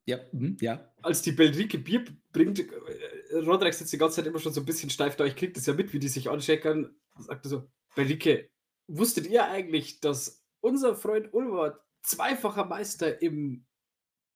Ja, 0.05 0.17
hm, 0.31 0.57
ja. 0.59 0.91
Als 1.01 1.21
die 1.21 1.31
Belrike 1.31 1.77
Bier 1.77 2.03
bringt, 2.33 2.59
äh, 2.59 3.35
Roderick 3.35 3.73
sitzt 3.73 3.93
die 3.93 3.97
ganze 3.97 4.17
Zeit 4.17 4.25
immer 4.25 4.39
schon 4.39 4.51
so 4.53 4.59
ein 4.59 4.65
bisschen 4.65 4.89
steif 4.89 5.15
da. 5.15 5.23
Ich 5.23 5.35
krieg 5.37 5.53
das 5.53 5.65
ja 5.65 5.73
mit, 5.73 5.93
wie 5.93 5.99
die 5.99 6.09
sich 6.09 6.29
anscheckern. 6.29 6.93
Sagt 7.19 7.45
er 7.45 7.49
so: 7.49 7.71
Belrike, 7.95 8.49
wusstet 8.87 9.27
ihr 9.27 9.45
eigentlich, 9.45 9.99
dass 9.99 10.43
unser 10.61 10.95
Freund 10.95 11.33
Ulwart 11.33 11.79
zweifacher 12.01 12.65
Meister 12.65 13.21
im 13.21 13.65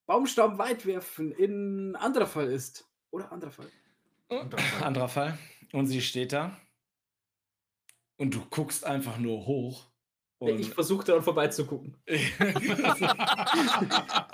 Baumstamm 0.05 0.57
weitwerfen 0.57 1.31
in 1.31 1.95
anderer 1.95 2.27
Fall 2.27 2.51
ist? 2.51 2.89
Oder 3.11 3.31
anderer 3.31 3.51
Fall? 3.51 3.71
Anderer 4.81 5.07
Fall. 5.07 5.37
Und 5.71 5.87
sie 5.87 6.01
steht 6.01 6.33
da. 6.33 6.59
Und 8.17 8.33
du 8.33 8.45
guckst 8.49 8.85
einfach 8.85 9.17
nur 9.17 9.45
hoch. 9.45 9.89
Und 10.39 10.59
Ich 10.59 10.73
versuche 10.73 11.05
daran 11.05 11.23
vorbeizugucken. 11.23 11.97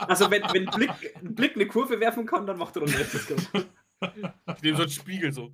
Also, 0.09 0.31
wenn, 0.31 0.41
wenn 0.53 0.65
Blick, 0.65 1.15
ein 1.21 1.35
Blick 1.35 1.55
eine 1.55 1.67
Kurve 1.67 1.99
werfen 1.99 2.25
kann, 2.25 2.47
dann 2.47 2.57
macht 2.57 2.75
er 2.75 2.85
dann 2.85 2.95
etwas. 2.95 3.29
Ich 3.29 4.61
nehme 4.63 4.77
so 4.77 4.83
einen 4.83 4.91
Spiegel 4.91 5.31
so. 5.31 5.53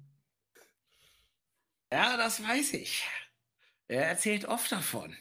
Ja, 1.91 2.15
das 2.15 2.41
weiß 2.41 2.73
ich. 2.73 3.05
Er 3.87 4.07
erzählt 4.07 4.45
oft 4.45 4.71
davon. 4.71 5.15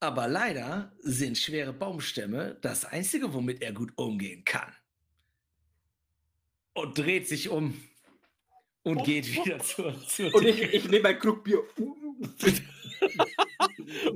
Aber 0.00 0.28
leider 0.28 0.92
sind 1.00 1.38
schwere 1.38 1.72
Baumstämme 1.72 2.58
das 2.60 2.84
Einzige, 2.84 3.32
womit 3.32 3.62
er 3.62 3.72
gut 3.72 3.92
umgehen 3.96 4.44
kann. 4.44 4.72
und 6.74 6.98
dreht 6.98 7.26
sich 7.26 7.48
um 7.48 7.80
und 8.82 9.02
geht 9.04 9.26
wieder 9.34 9.58
zur, 9.60 10.06
zur 10.06 10.34
Und 10.34 10.46
ich, 10.46 10.60
ich 10.62 10.88
nehme 10.88 11.08
ein 11.08 11.18
Krug 11.18 11.42
Bier. 11.44 11.62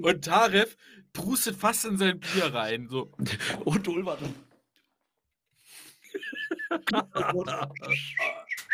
Und 0.03 0.25
Taref 0.25 0.77
prustet 1.13 1.57
fast 1.57 1.85
in 1.85 1.99
sein 1.99 2.19
Bier 2.19 2.47
rein. 2.47 2.89
So. 2.89 3.13
und 3.65 3.87
Ulbert. 3.89 4.21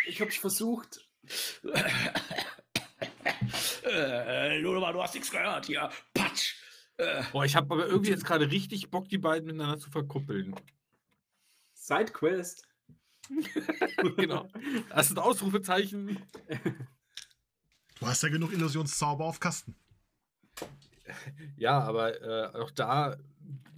Ich 0.06 0.20
hab's 0.20 0.36
versucht. 0.36 1.08
äh, 3.82 4.62
du 4.62 5.02
hast 5.02 5.14
nichts 5.14 5.30
gehört 5.30 5.66
hier. 5.66 5.90
Patsch. 6.14 6.54
Äh, 6.96 7.22
Boah, 7.32 7.44
ich 7.44 7.56
habe 7.56 7.74
aber 7.74 7.86
irgendwie 7.86 8.10
jetzt 8.10 8.24
gerade 8.24 8.50
richtig 8.50 8.90
Bock, 8.90 9.08
die 9.08 9.18
beiden 9.18 9.46
miteinander 9.46 9.78
zu 9.78 9.90
verkuppeln. 9.90 10.54
Sidequest. 11.74 12.66
genau. 14.16 14.48
Das 14.88 15.06
ist 15.06 15.12
ein 15.12 15.18
Ausrufezeichen. 15.18 16.18
Du 17.98 18.06
hast 18.06 18.22
ja 18.22 18.28
genug 18.28 18.52
Illusionszauber 18.52 19.24
auf 19.24 19.40
Kasten. 19.40 19.74
Ja, 21.56 21.80
aber 21.80 22.20
äh, 22.20 22.58
auch 22.58 22.70
da 22.70 23.16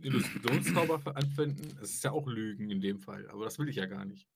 Illustrationszauber 0.00 1.16
anwenden, 1.16 1.76
das 1.80 1.90
ist 1.90 2.04
ja 2.04 2.12
auch 2.12 2.26
Lügen 2.26 2.70
in 2.70 2.80
dem 2.80 3.00
Fall. 3.00 3.28
Aber 3.30 3.44
das 3.44 3.58
will 3.58 3.68
ich 3.68 3.76
ja 3.76 3.86
gar 3.86 4.04
nicht. 4.04 4.28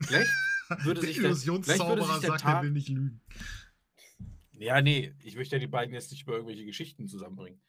Vielleicht 0.00 0.30
würde 0.84 1.00
Der 1.00 1.08
sich 1.08 1.16
der, 1.16 1.26
Illusionszauberer 1.26 2.20
der 2.20 2.30
sagt, 2.30 2.44
er 2.44 2.62
will 2.62 2.70
nicht 2.70 2.88
lügen. 2.88 3.20
Ja, 4.58 4.80
nee, 4.80 5.12
ich 5.22 5.36
möchte 5.36 5.56
ja 5.56 5.60
die 5.60 5.66
beiden 5.66 5.94
jetzt 5.94 6.10
nicht 6.10 6.22
über 6.22 6.34
irgendwelche 6.34 6.64
Geschichten 6.64 7.08
zusammenbringen. 7.08 7.60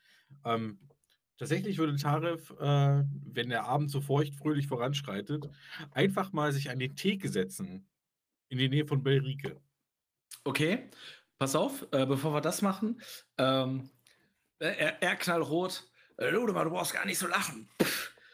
Ähm, 0.45 0.79
tatsächlich 1.37 1.77
würde 1.77 1.95
Taref, 1.95 2.51
äh, 2.51 3.03
wenn 3.33 3.49
der 3.49 3.65
Abend 3.65 3.91
so 3.91 4.01
feucht 4.01 4.35
fröhlich 4.35 4.67
voranschreitet, 4.67 5.49
einfach 5.91 6.31
mal 6.33 6.51
sich 6.51 6.69
an 6.69 6.79
die 6.79 6.95
Theke 6.95 7.29
setzen. 7.29 7.87
In 8.49 8.57
die 8.57 8.69
Nähe 8.69 8.85
von 8.85 9.03
Belrike. 9.03 9.59
okay, 10.45 10.89
pass 11.37 11.55
auf, 11.55 11.85
äh, 11.91 12.05
bevor 12.05 12.33
wir 12.33 12.41
das 12.41 12.61
machen. 12.61 13.01
Ähm, 13.37 13.89
äh, 14.59 14.67
er, 14.67 15.01
er 15.01 15.15
knallrot. 15.17 15.83
Äh, 16.17 16.29
Lodemar, 16.29 16.63
du 16.63 16.71
brauchst 16.71 16.93
gar 16.93 17.05
nicht 17.05 17.19
so 17.19 17.27
lachen. 17.27 17.69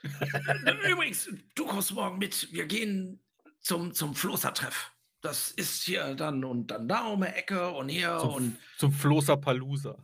Übrigens, 0.89 1.30
du 1.55 1.65
kommst 1.65 1.91
morgen 1.93 2.19
mit. 2.19 2.51
Wir 2.51 2.65
gehen 2.65 3.19
zum, 3.61 3.93
zum 3.93 4.15
Flossertreff. 4.15 4.92
Das 5.23 5.51
ist 5.51 5.83
hier 5.83 6.15
dann 6.15 6.43
und 6.43 6.67
dann 6.67 6.85
da 6.87 7.05
um 7.07 7.21
die 7.21 7.27
Ecke 7.27 7.69
und 7.71 7.87
hier 7.87 8.17
Zum, 8.19 8.33
und 8.33 8.57
zum 8.77 8.91
Floßer 8.91 9.37
Palusa. 9.37 9.97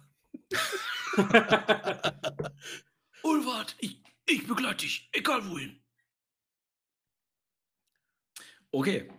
Ulwart, 3.23 3.75
ich, 3.79 4.01
ich 4.29 4.47
begleite 4.47 4.77
dich, 4.85 5.09
egal 5.11 5.45
wohin. 5.49 5.77
Okay. 8.71 9.11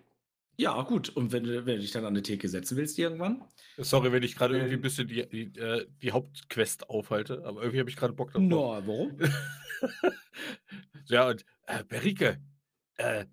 Ja, 0.57 0.81
gut. 0.83 1.11
Und 1.11 1.33
wenn, 1.33 1.45
du- 1.45 1.67
wenn 1.67 1.77
du 1.77 1.81
dich 1.83 1.91
dann 1.93 2.07
an 2.07 2.15
die 2.15 2.23
Theke 2.23 2.49
setzen 2.49 2.79
willst 2.79 2.99
irgendwann? 2.99 3.45
Sorry, 3.77 4.11
wenn 4.11 4.23
ich 4.23 4.37
gerade 4.37 4.55
Äh, 4.55 4.59
irgendwie 4.59 4.77
ein 4.77 4.81
bisschen 4.83 5.07
die, 5.09 5.29
die, 5.29 5.59
äh, 5.61 5.87
die 6.03 6.13
Hauptquest 6.13 6.89
aufhalte, 6.89 7.45
aber 7.45 7.61
irgendwie 7.61 7.81
habe 7.81 7.91
ich 7.91 7.97
gerade 7.97 8.15
Bock 8.15 8.33
drauf. 8.33 8.41
No, 8.43 8.71
warum? 8.87 9.19
ja, 11.07 11.29
und 11.29 11.45
äh, 11.67 11.85
Berike, 11.85 12.41
äh, 12.97 13.27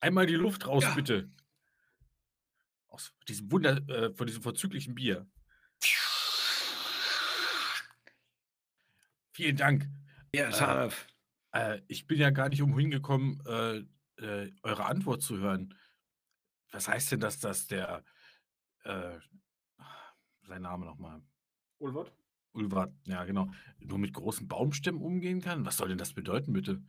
einmal 0.00 0.26
die 0.26 0.34
Luft 0.34 0.66
raus, 0.66 0.82
Ja. 0.82 0.94
bitte. 0.94 1.30
Aus 2.94 3.12
diesem 3.26 3.50
Wunder, 3.50 3.76
äh, 3.88 4.14
von 4.14 4.28
diesem 4.28 4.40
vorzüglichen 4.40 4.94
Bier. 4.94 5.26
Vielen 9.32 9.56
Dank. 9.56 9.88
Ja, 10.32 10.50
Taref. 10.50 11.08
Äh, 11.50 11.80
ich 11.88 12.06
bin 12.06 12.20
ja 12.20 12.30
gar 12.30 12.48
nicht 12.50 12.62
umhin 12.62 12.92
gekommen, 12.92 13.42
äh, 13.46 13.78
äh, 14.22 14.52
eure 14.62 14.84
Antwort 14.84 15.22
zu 15.22 15.38
hören. 15.38 15.74
Was 16.70 16.86
heißt 16.86 17.10
denn 17.10 17.18
das, 17.18 17.40
dass 17.40 17.66
der, 17.66 18.04
äh, 18.84 19.18
sein 20.42 20.62
Name 20.62 20.86
nochmal, 20.86 21.20
Ulwart? 21.78 22.12
Ulwart, 22.52 22.94
ja 23.06 23.24
genau, 23.24 23.50
nur 23.80 23.98
mit 23.98 24.12
großen 24.12 24.46
Baumstämmen 24.46 25.02
umgehen 25.02 25.40
kann? 25.40 25.66
Was 25.66 25.78
soll 25.78 25.88
denn 25.88 25.98
das 25.98 26.12
bedeuten, 26.12 26.52
bitte? 26.52 26.80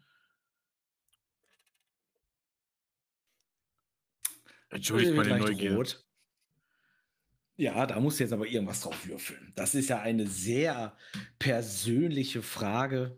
Entschuldigt 4.69 5.15
Wird 5.15 5.27
meine 5.27 5.39
Neugier. 5.39 5.75
rot. 5.75 6.03
Ja, 7.57 7.85
da 7.85 7.99
musst 7.99 8.19
du 8.19 8.23
jetzt 8.25 8.33
aber 8.33 8.45
irgendwas 8.47 8.81
drauf 8.81 9.07
würfeln. 9.07 9.53
Das 9.55 9.75
ist 9.75 9.89
ja 9.89 10.01
eine 10.01 10.27
sehr 10.27 10.97
persönliche 11.39 12.41
Frage. 12.41 13.17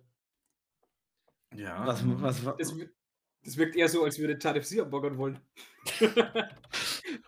Ja. 1.55 1.87
Was, 1.87 2.03
was, 2.05 2.45
was, 2.45 2.57
Das, 2.57 2.75
das 3.43 3.57
wirkt 3.57 3.75
eher 3.75 3.89
so, 3.89 4.03
als 4.03 4.19
würde 4.19 4.37
Taref 4.37 4.65
sie 4.65 4.79
abbaggern 4.81 5.17
wollen. 5.17 5.39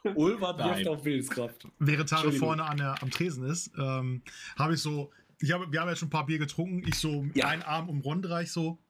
Nein. 0.04 0.16
wirft 0.16 0.88
auf 0.88 1.06
Willenskraft. 1.06 1.68
Während 1.80 2.10
Tare 2.10 2.24
Entschuldigung. 2.26 2.40
vorne 2.48 2.64
an 2.66 2.78
der, 2.78 3.02
am 3.02 3.10
Tresen 3.10 3.44
ist, 3.46 3.72
ähm, 3.80 4.22
habe 4.58 4.74
ich 4.76 4.82
so, 4.82 5.12
ich 5.40 5.52
habe, 5.52 5.72
wir 5.72 5.82
haben 5.82 5.90
jetzt 5.90 6.00
schon 6.00 6.08
ein 6.08 6.12
paar 6.12 6.26
Bier 6.26 6.38
getrunken, 6.40 6.84
ich 6.88 6.96
so 6.96 7.26
Ja. 7.34 7.48
einen 7.48 7.64
Arm 7.64 7.90
um 7.90 8.02
Rondreich 8.02 8.52
so. 8.52 8.84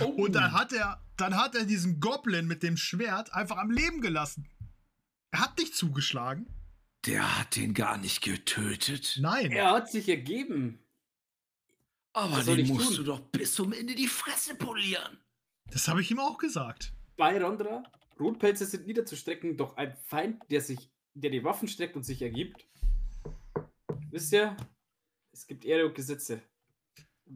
Oh. 0.00 0.04
Und 0.06 0.34
dann 0.34 0.52
hat 0.52 0.72
er, 0.72 1.02
dann 1.22 1.36
hat 1.36 1.54
er 1.54 1.64
diesen 1.64 2.00
Goblin 2.00 2.48
mit 2.48 2.64
dem 2.64 2.76
Schwert 2.76 3.32
einfach 3.32 3.56
am 3.56 3.70
Leben 3.70 4.00
gelassen. 4.00 4.48
Er 5.30 5.40
hat 5.40 5.56
nicht 5.56 5.76
zugeschlagen. 5.76 6.46
Der 7.06 7.38
hat 7.38 7.54
den 7.54 7.74
gar 7.74 7.96
nicht 7.96 8.22
getötet. 8.22 9.18
Nein. 9.20 9.52
Er 9.52 9.70
hat 9.70 9.88
sich 9.88 10.08
ergeben. 10.08 10.80
Aber 12.12 12.42
den 12.42 12.58
ich 12.58 12.68
musst 12.68 12.88
tun? 12.88 12.96
du 12.96 13.02
doch 13.04 13.20
bis 13.20 13.54
zum 13.54 13.72
Ende 13.72 13.94
die 13.94 14.08
Fresse 14.08 14.56
polieren. 14.56 15.18
Das 15.70 15.86
habe 15.86 16.00
ich 16.00 16.10
ihm 16.10 16.18
auch 16.18 16.38
gesagt. 16.38 16.92
Bei 17.16 17.40
Rondra, 17.40 17.84
Rotpelze 18.18 18.66
sind 18.66 18.86
niederzustrecken, 18.88 19.56
doch 19.56 19.76
ein 19.76 19.96
Feind, 20.06 20.42
der 20.50 20.60
sich, 20.60 20.90
der 21.14 21.30
die 21.30 21.44
Waffen 21.44 21.68
streckt 21.68 21.94
und 21.94 22.02
sich 22.02 22.20
ergibt. 22.20 22.66
Wisst 24.10 24.32
ihr, 24.32 24.56
es 25.32 25.46
gibt 25.46 25.64
Ehre 25.64 25.86
und 25.86 25.94
Gesetze. 25.94 26.42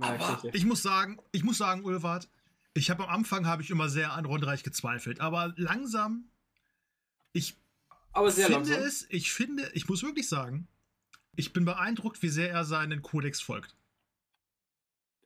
Aber 0.00 0.18
Kirche. 0.18 0.56
Ich 0.56 0.64
muss 0.64 0.82
sagen, 0.82 1.18
ich 1.30 1.44
muss 1.44 1.58
sagen, 1.58 1.84
Ulwart, 1.84 2.28
ich 2.76 2.90
habe 2.90 3.04
am 3.04 3.10
Anfang 3.10 3.46
habe 3.46 3.62
ich 3.62 3.70
immer 3.70 3.88
sehr 3.88 4.12
an 4.12 4.24
Rondreich 4.24 4.62
gezweifelt, 4.62 5.20
aber 5.20 5.52
langsam, 5.56 6.30
ich 7.32 7.56
Aber 8.12 8.30
sehr 8.30 8.46
finde 8.46 8.70
langsam. 8.70 8.82
es, 8.86 9.06
ich 9.10 9.32
finde, 9.32 9.70
ich 9.74 9.88
muss 9.88 10.02
wirklich 10.02 10.28
sagen, 10.28 10.68
ich 11.34 11.52
bin 11.52 11.64
beeindruckt, 11.64 12.22
wie 12.22 12.28
sehr 12.28 12.50
er 12.50 12.64
seinen 12.64 13.02
Kodex 13.02 13.40
folgt. 13.40 13.76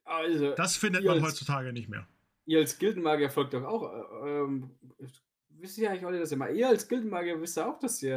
Also, 0.05 0.55
Das 0.55 0.77
findet 0.77 1.05
man 1.05 1.17
jetzt- 1.17 1.25
heutzutage 1.25 1.73
nicht 1.73 1.89
mehr. 1.89 2.07
ihr 2.47 2.59
als 2.59 2.79
Gildenmagier 2.79 3.31
folgt 3.31 3.55
doch 3.55 3.63
auch. 3.65 3.93
Äh, 4.25 4.29
ähm, 4.41 4.71
wisst 5.51 5.79
ihr 5.79 5.89
eigentlich 5.91 6.05
alle, 6.05 6.19
dass 6.19 6.31
ihr 6.33 6.37
mal. 6.37 6.55
Ihr 6.55 6.69
als 6.69 6.89
Gildenmagier 6.89 7.41
wisst 7.41 7.57
ja 7.57 7.67
auch, 7.71 7.79
dass 7.79 8.03
ihr 8.03 8.17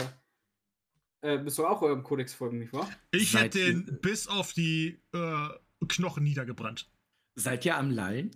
äh, 1.21 1.37
müsst 1.37 1.57
ihr 1.59 1.69
auch 1.69 1.81
eurem 1.81 2.03
Kodex 2.03 2.33
folgen, 2.33 2.59
nicht 2.59 2.73
wahr? 2.73 2.89
Ich 3.11 3.31
Seid 3.31 3.55
hätte 3.55 3.59
den 3.59 3.99
bis 4.01 4.27
auf 4.27 4.53
die 4.53 4.99
äh, 5.13 5.47
Knochen 5.87 6.23
niedergebrannt. 6.23 6.89
Seid 7.35 7.63
ihr 7.65 7.77
am 7.77 7.91
Lallen? 7.91 8.31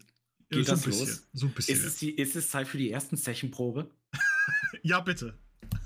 Geht 0.49 0.65
so 0.65 0.71
ein 0.71 0.75
das 0.77 0.85
bisschen. 0.85 1.07
los? 1.07 1.27
So 1.33 1.45
ein 1.47 1.51
bisschen. 1.53 1.75
Ist 1.75 1.85
es, 1.85 1.97
die, 1.97 2.11
ist 2.11 2.35
es 2.35 2.49
Zeit 2.49 2.67
für 2.67 2.77
die 2.77 2.91
ersten 2.91 3.17
Zechenprobe? 3.17 3.89
ja, 4.83 4.99
bitte. 4.99 5.37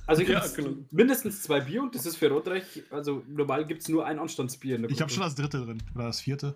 Also 0.06 0.22
ich 0.22 0.30
Ja, 0.30 0.46
genau. 0.56 0.78
mindestens 0.92 1.42
zwei 1.42 1.62
Bier 1.62 1.82
und 1.82 1.96
das 1.96 2.06
ist 2.06 2.18
für 2.18 2.30
Rotreich, 2.30 2.84
also 2.92 3.24
normal 3.28 3.66
gibt 3.66 3.82
es 3.82 3.90
nur 3.90 4.06
ein 4.06 4.20
Anstandsbier 4.20 4.76
in 4.76 4.84
der 4.84 4.92
Ich 4.92 5.02
habe 5.02 5.12
schon 5.12 5.24
das 5.24 5.36
dritte 5.36 5.64
drin. 5.64 5.82
Oder 5.96 6.06
das 6.06 6.22
vierte. 6.22 6.56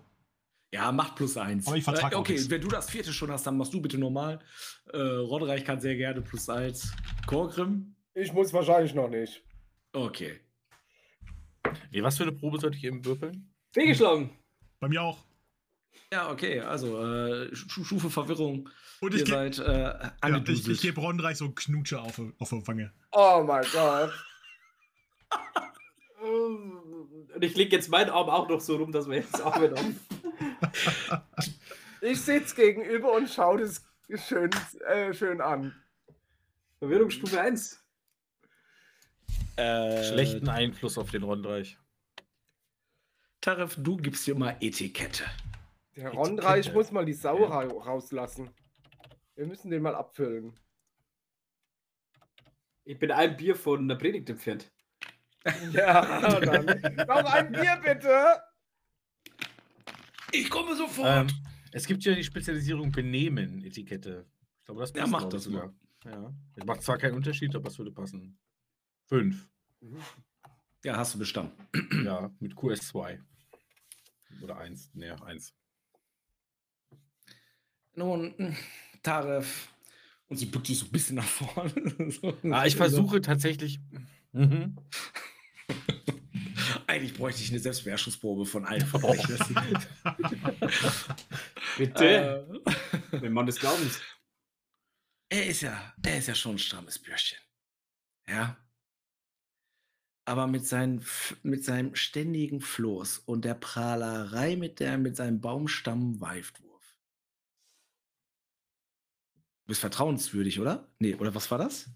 Ja, 0.72 0.92
macht 0.92 1.16
plus 1.16 1.36
eins. 1.36 1.66
Aber 1.66 1.76
ich 1.76 1.84
vertrag 1.84 2.12
äh, 2.12 2.16
Okay, 2.16 2.38
wenn 2.48 2.60
du 2.60 2.68
das 2.68 2.90
vierte 2.90 3.12
schon 3.12 3.30
hast, 3.30 3.46
dann 3.46 3.56
machst 3.56 3.72
du 3.72 3.80
bitte 3.80 3.98
normal. 3.98 4.40
Äh, 4.92 4.98
Rodreich 4.98 5.64
kann 5.64 5.80
sehr 5.80 5.96
gerne 5.96 6.20
plus 6.20 6.48
eins. 6.48 6.92
Korgrim? 7.26 7.94
Ich 8.14 8.32
muss 8.32 8.52
wahrscheinlich 8.52 8.94
noch 8.94 9.08
nicht. 9.08 9.42
Okay. 9.92 10.40
Nee, 11.90 12.02
was 12.02 12.16
für 12.16 12.24
eine 12.24 12.32
Probe 12.32 12.58
sollte 12.60 12.76
ich 12.76 12.84
eben 12.84 13.04
würfeln? 13.04 13.52
Fehlgeschlagen. 13.72 14.30
Bei 14.80 14.88
mir 14.88 15.02
auch. 15.02 15.24
Ja, 16.12 16.30
okay, 16.30 16.60
also 16.60 17.02
äh, 17.04 17.54
Stufe 17.54 18.10
Verwirrung. 18.10 18.68
Und 19.00 19.12
Ihr 19.12 19.20
ich 19.20 19.24
gebe 19.24 19.36
seid 19.36 19.58
äh, 19.58 19.82
ja, 20.28 20.42
ich, 20.46 20.68
ich 20.68 20.80
geb 20.80 20.96
Ronreich 20.96 21.38
so 21.38 21.46
einen 21.46 21.54
Knutscher 21.54 22.02
auf, 22.02 22.20
auf 22.38 22.48
der 22.48 22.66
Wange. 22.66 22.92
Oh 23.12 23.44
mein 23.46 23.64
Gott. 23.72 24.12
Und 26.22 27.42
ich 27.44 27.54
lege 27.56 27.76
jetzt 27.76 27.88
meinen 27.88 28.10
Arm 28.10 28.28
auch 28.28 28.48
noch 28.48 28.60
so 28.60 28.76
rum, 28.76 28.90
dass 28.90 29.08
wir 29.08 29.16
jetzt 29.16 29.40
auch 29.42 29.60
wieder 29.60 29.76
haben. 29.76 30.00
Ich 32.00 32.20
sitze 32.20 32.54
gegenüber 32.54 33.12
und 33.12 33.28
schaue 33.28 33.58
das 33.58 33.82
schön, 34.28 34.50
äh, 34.86 35.12
schön 35.12 35.40
an. 35.40 35.74
Verwirrungsstufe 36.78 37.40
1. 37.40 37.82
äh, 39.56 40.04
Schlechten 40.04 40.48
Einfluss 40.48 40.98
auf 40.98 41.10
den 41.10 41.22
Rondreich. 41.22 41.78
Tarif, 43.40 43.76
du 43.78 43.96
gibst 43.96 44.26
dir 44.26 44.34
mal 44.34 44.56
Etikette. 44.60 45.24
Der 45.96 46.10
Rondreich 46.10 46.58
Etikette. 46.66 46.74
muss 46.76 46.90
mal 46.92 47.04
die 47.04 47.14
Sau 47.14 47.40
Ja. 47.40 47.46
ra 47.48 47.60
rauslassen. 47.64 48.50
Wir 49.34 49.46
müssen 49.46 49.70
den 49.70 49.82
mal 49.82 49.94
abfüllen. 49.94 50.58
Ich 52.84 52.98
bin 52.98 53.10
ein 53.10 53.36
Bier 53.36 53.56
von 53.56 53.88
der 53.88 53.96
Predigt 53.96 54.28
entfernt. 54.30 54.72
Ja, 55.72 56.40
dann. 56.40 56.66
Noch 57.06 57.32
ein 57.32 57.52
Bier 57.52 57.80
bitte! 57.84 58.42
Ich 60.32 60.50
komme 60.50 60.74
sofort. 60.74 61.06
Ähm, 61.08 61.26
es 61.70 61.86
gibt 61.86 62.02
ja 62.04 62.14
die 62.16 62.24
Spezialisierung 62.24 62.90
Benehmen, 62.90 63.62
Etikette. 63.64 64.26
Ich 64.58 64.64
glaube, 64.64 64.80
das 64.80 64.90
Ja, 64.92 65.02
passt, 65.02 65.12
mach 65.12 65.18
glaub 65.20 65.30
ich, 65.30 65.34
das 65.36 65.44
sogar. 65.44 65.74
Ja. 66.04 66.34
Es 66.56 66.64
macht 66.64 66.82
zwar 66.82 66.98
keinen 66.98 67.14
Unterschied, 67.14 67.54
aber 67.54 67.68
es 67.68 67.78
würde 67.78 67.92
passen. 67.92 68.36
Fünf. 69.04 69.48
ja, 70.84 70.96
hast 70.96 71.14
du 71.14 71.18
bestanden. 71.20 71.54
Ja, 72.04 72.28
mit 72.40 72.54
QS2. 72.54 73.20
Oder 74.42 74.56
eins. 74.58 74.90
Nee, 74.94 75.10
eins. 75.10 75.54
Nun, 77.96 78.34
mh, 78.38 78.56
Tarif. 79.02 79.68
Und 80.28 80.36
sie 80.36 80.46
bückt 80.46 80.66
sich 80.66 80.78
so 80.78 80.86
ein 80.86 80.92
bisschen 80.92 81.16
nach 81.16 81.24
vorne. 81.24 81.72
So. 82.20 82.36
Ah, 82.50 82.66
ich 82.66 82.76
versuche 82.76 83.20
tatsächlich. 83.20 83.80
Mhm. 84.32 84.76
Eigentlich 86.86 87.14
bräuchte 87.14 87.42
ich 87.42 87.50
eine 87.50 87.58
Selbstbeherrschungsprobe 87.58 88.46
von 88.46 88.64
allen 88.64 88.86
von 88.86 89.02
euch. 89.10 89.20
Bitte. 91.76 92.46
Äh, 93.12 93.20
Wenn 93.22 93.32
man 93.32 93.46
des 93.46 93.58
Glaubens. 93.58 94.00
er 95.28 95.46
ist 95.46 95.62
ja, 95.62 95.94
er 96.04 96.18
ist 96.18 96.28
ja 96.28 96.34
schon 96.34 96.56
ein 96.56 96.58
strammes 96.58 96.98
Bürschchen. 96.98 97.38
Ja. 98.28 98.56
Aber 100.28 100.46
mit, 100.48 100.66
seinen, 100.66 101.04
mit 101.42 101.64
seinem 101.64 101.94
ständigen 101.94 102.60
Floß 102.60 103.18
und 103.20 103.44
der 103.44 103.54
Prahlerei 103.54 104.56
mit, 104.56 104.80
der, 104.80 104.98
mit 104.98 105.16
seinem 105.16 105.40
Baumstamm-Weiftwurf. 105.40 106.65
Du 109.66 109.70
bist 109.70 109.80
vertrauenswürdig, 109.80 110.60
oder? 110.60 110.86
Nee, 111.00 111.16
oder 111.16 111.34
was 111.34 111.50
war 111.50 111.58
das? 111.58 111.90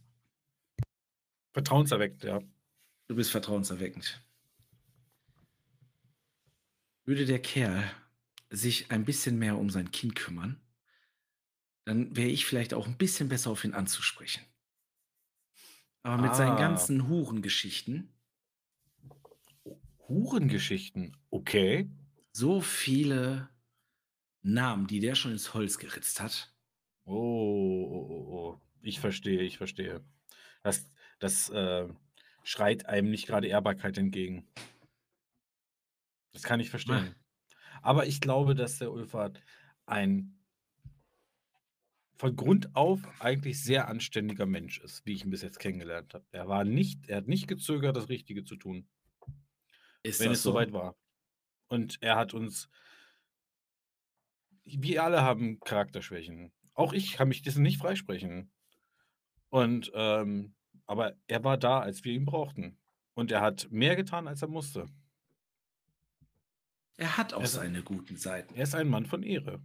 Vertrauenserweckt, 1.53 2.25
ja. 2.25 2.41
Du 3.07 3.15
bist 3.15 3.31
vertrauenserweckend. 3.31 4.21
Würde 7.05 7.27
der 7.27 7.41
Kerl 7.41 7.89
sich 8.51 8.91
ein 8.91 9.05
bisschen 9.05 9.39
mehr 9.39 9.57
um 9.57 9.71
sein 9.71 9.93
Kind 9.93 10.17
kümmern, 10.17 10.61
dann 11.85 12.17
wäre 12.17 12.29
ich 12.29 12.45
vielleicht 12.45 12.75
auch 12.75 12.89
ein 12.89 12.99
bisschen 12.99 13.29
besser 13.29 13.51
auf 13.51 13.65
ihn 13.65 13.75
anzusprechen. 13.75 14.45
Aber 16.03 16.21
mit 16.21 16.35
seinen 16.35 16.57
Ah. 16.57 16.61
ganzen 16.61 17.07
Hurengeschichten, 17.09 18.13
Hurengeschichten. 20.09 21.17
Okay. 21.31 21.89
so 22.33 22.61
viele 22.61 23.49
Namen, 24.43 24.87
die 24.87 25.01
der 25.01 25.15
schon 25.15 25.33
ins 25.33 25.55
Holz 25.55 25.79
geritzt 25.79 26.21
hat. 26.21 26.53
Oh, 27.11 27.87
oh, 27.91 28.07
oh, 28.09 28.37
oh. 28.37 28.61
Ich 28.83 29.01
verstehe, 29.01 29.43
ich 29.43 29.59
verstehe. 29.59 30.05
Das, 30.63 30.89
das 31.19 31.49
äh, 31.51 31.89
schreit 32.45 32.87
einem 32.87 33.11
nicht 33.11 33.27
gerade 33.27 33.49
Ehrbarkeit 33.49 33.99
entgegen. 33.99 34.47
Das 36.33 36.45
kann 36.45 36.61
ich 36.61 36.71
verstehen. 36.71 37.17
Aber 37.83 38.07
ich 38.07 38.21
glaube, 38.21 38.55
dass 38.55 38.79
der 38.79 38.93
Ulfert 38.93 39.43
ein 39.87 40.39
von 42.15 42.37
Grund 42.37 42.77
auf 42.77 43.01
eigentlich 43.19 43.61
sehr 43.61 43.89
anständiger 43.89 44.47
Mensch 44.47 44.79
ist, 44.79 45.05
wie 45.07 45.15
ich 45.15 45.25
ihn 45.25 45.31
bis 45.31 45.43
jetzt 45.43 45.59
kennengelernt 45.59 46.15
habe. 46.15 46.27
Er 46.31 46.47
war 46.47 46.65
nicht, 46.65 47.09
er 47.09 47.17
hat 47.17 47.29
nicht 47.29 47.49
gezögert, 47.49 47.97
das 47.97 48.09
Richtige 48.09 48.45
zu 48.45 48.57
tun, 48.57 48.87
Ist 50.03 50.21
wenn 50.21 50.31
es 50.31 50.43
soweit 50.43 50.73
war. 50.73 50.95
Und 51.69 51.99
er 52.03 52.17
hat 52.17 52.35
uns, 52.35 52.69
wir 54.65 55.03
alle 55.03 55.23
haben 55.23 55.59
Charakterschwächen. 55.61 56.53
Auch 56.81 56.93
ich 56.93 57.13
kann 57.13 57.29
mich 57.29 57.43
dessen 57.43 57.63
nicht 57.63 57.79
freisprechen. 57.79 58.51
Und, 59.49 59.91
ähm, 59.95 60.55
aber 60.87 61.17
er 61.27 61.45
war 61.45 61.59
da, 61.59 61.81
als 61.81 62.05
wir 62.05 62.13
ihn 62.13 62.25
brauchten. 62.25 62.79
Und 63.15 63.31
er 63.31 63.41
hat 63.41 63.69
mehr 63.71 63.97
getan, 63.97 64.27
als 64.29 64.43
er 64.43 64.49
musste. 64.49 64.87
Er 66.97 67.17
hat 67.17 67.35
auch 67.35 67.43
Es- 67.43 67.53
seine 67.53 67.83
guten 67.83 68.17
Seiten. 68.17 68.55
Er 68.55 68.63
ist 68.65 68.75
ein 68.75 68.89
Mann 68.89 69.07
von 69.07 69.23
Ehre. 69.23 69.63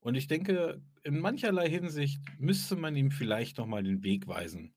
Und 0.00 0.14
ich 0.16 0.26
denke, 0.26 0.82
in 1.02 1.18
mancherlei 1.20 1.68
Hinsicht 1.68 2.20
müsste 2.38 2.76
man 2.76 2.94
ihm 2.94 3.10
vielleicht 3.10 3.56
nochmal 3.58 3.82
den 3.82 4.02
Weg 4.02 4.26
weisen. 4.26 4.74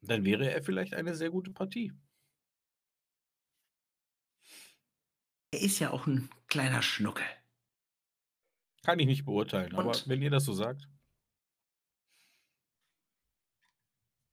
Dann 0.00 0.24
wäre 0.24 0.50
er 0.50 0.62
vielleicht 0.62 0.94
eine 0.94 1.14
sehr 1.16 1.30
gute 1.30 1.50
Partie. 1.52 1.92
Er 5.50 5.60
ist 5.60 5.78
ja 5.78 5.90
auch 5.90 6.06
ein 6.06 6.28
kleiner 6.48 6.82
Schnuckel. 6.82 7.24
Kann 8.86 9.00
ich 9.00 9.06
nicht 9.06 9.24
beurteilen, 9.24 9.74
aber 9.74 9.88
Und- 9.88 10.06
wenn 10.06 10.22
ihr 10.22 10.30
das 10.30 10.44
so 10.44 10.52
sagt. 10.52 10.88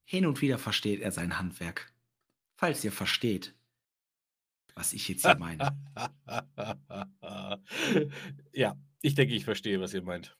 Hin 0.05 0.27
und 0.27 0.41
wieder 0.41 0.59
versteht 0.59 1.01
er 1.01 1.11
sein 1.11 1.39
Handwerk. 1.39 1.91
Falls 2.57 2.83
ihr 2.83 2.91
versteht, 2.91 3.55
was 4.75 4.93
ich 4.93 5.07
jetzt 5.07 5.25
hier 5.25 5.37
meine. 5.39 5.75
ja, 8.53 8.77
ich 9.01 9.15
denke, 9.15 9.33
ich 9.33 9.43
verstehe, 9.43 9.81
was 9.81 9.91
ihr 9.95 10.03
meint. 10.03 10.37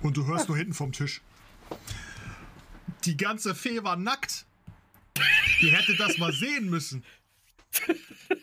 Und 0.00 0.16
du 0.16 0.24
hörst 0.24 0.48
nur 0.48 0.56
hinten 0.56 0.72
vom 0.72 0.92
Tisch. 0.92 1.20
Die 3.04 3.18
ganze 3.18 3.54
Fee 3.54 3.84
war 3.84 3.96
nackt. 3.96 4.46
Ihr 5.60 5.72
hättet 5.76 6.00
das 6.00 6.16
mal 6.16 6.32
sehen 6.32 6.70
müssen. 6.70 7.04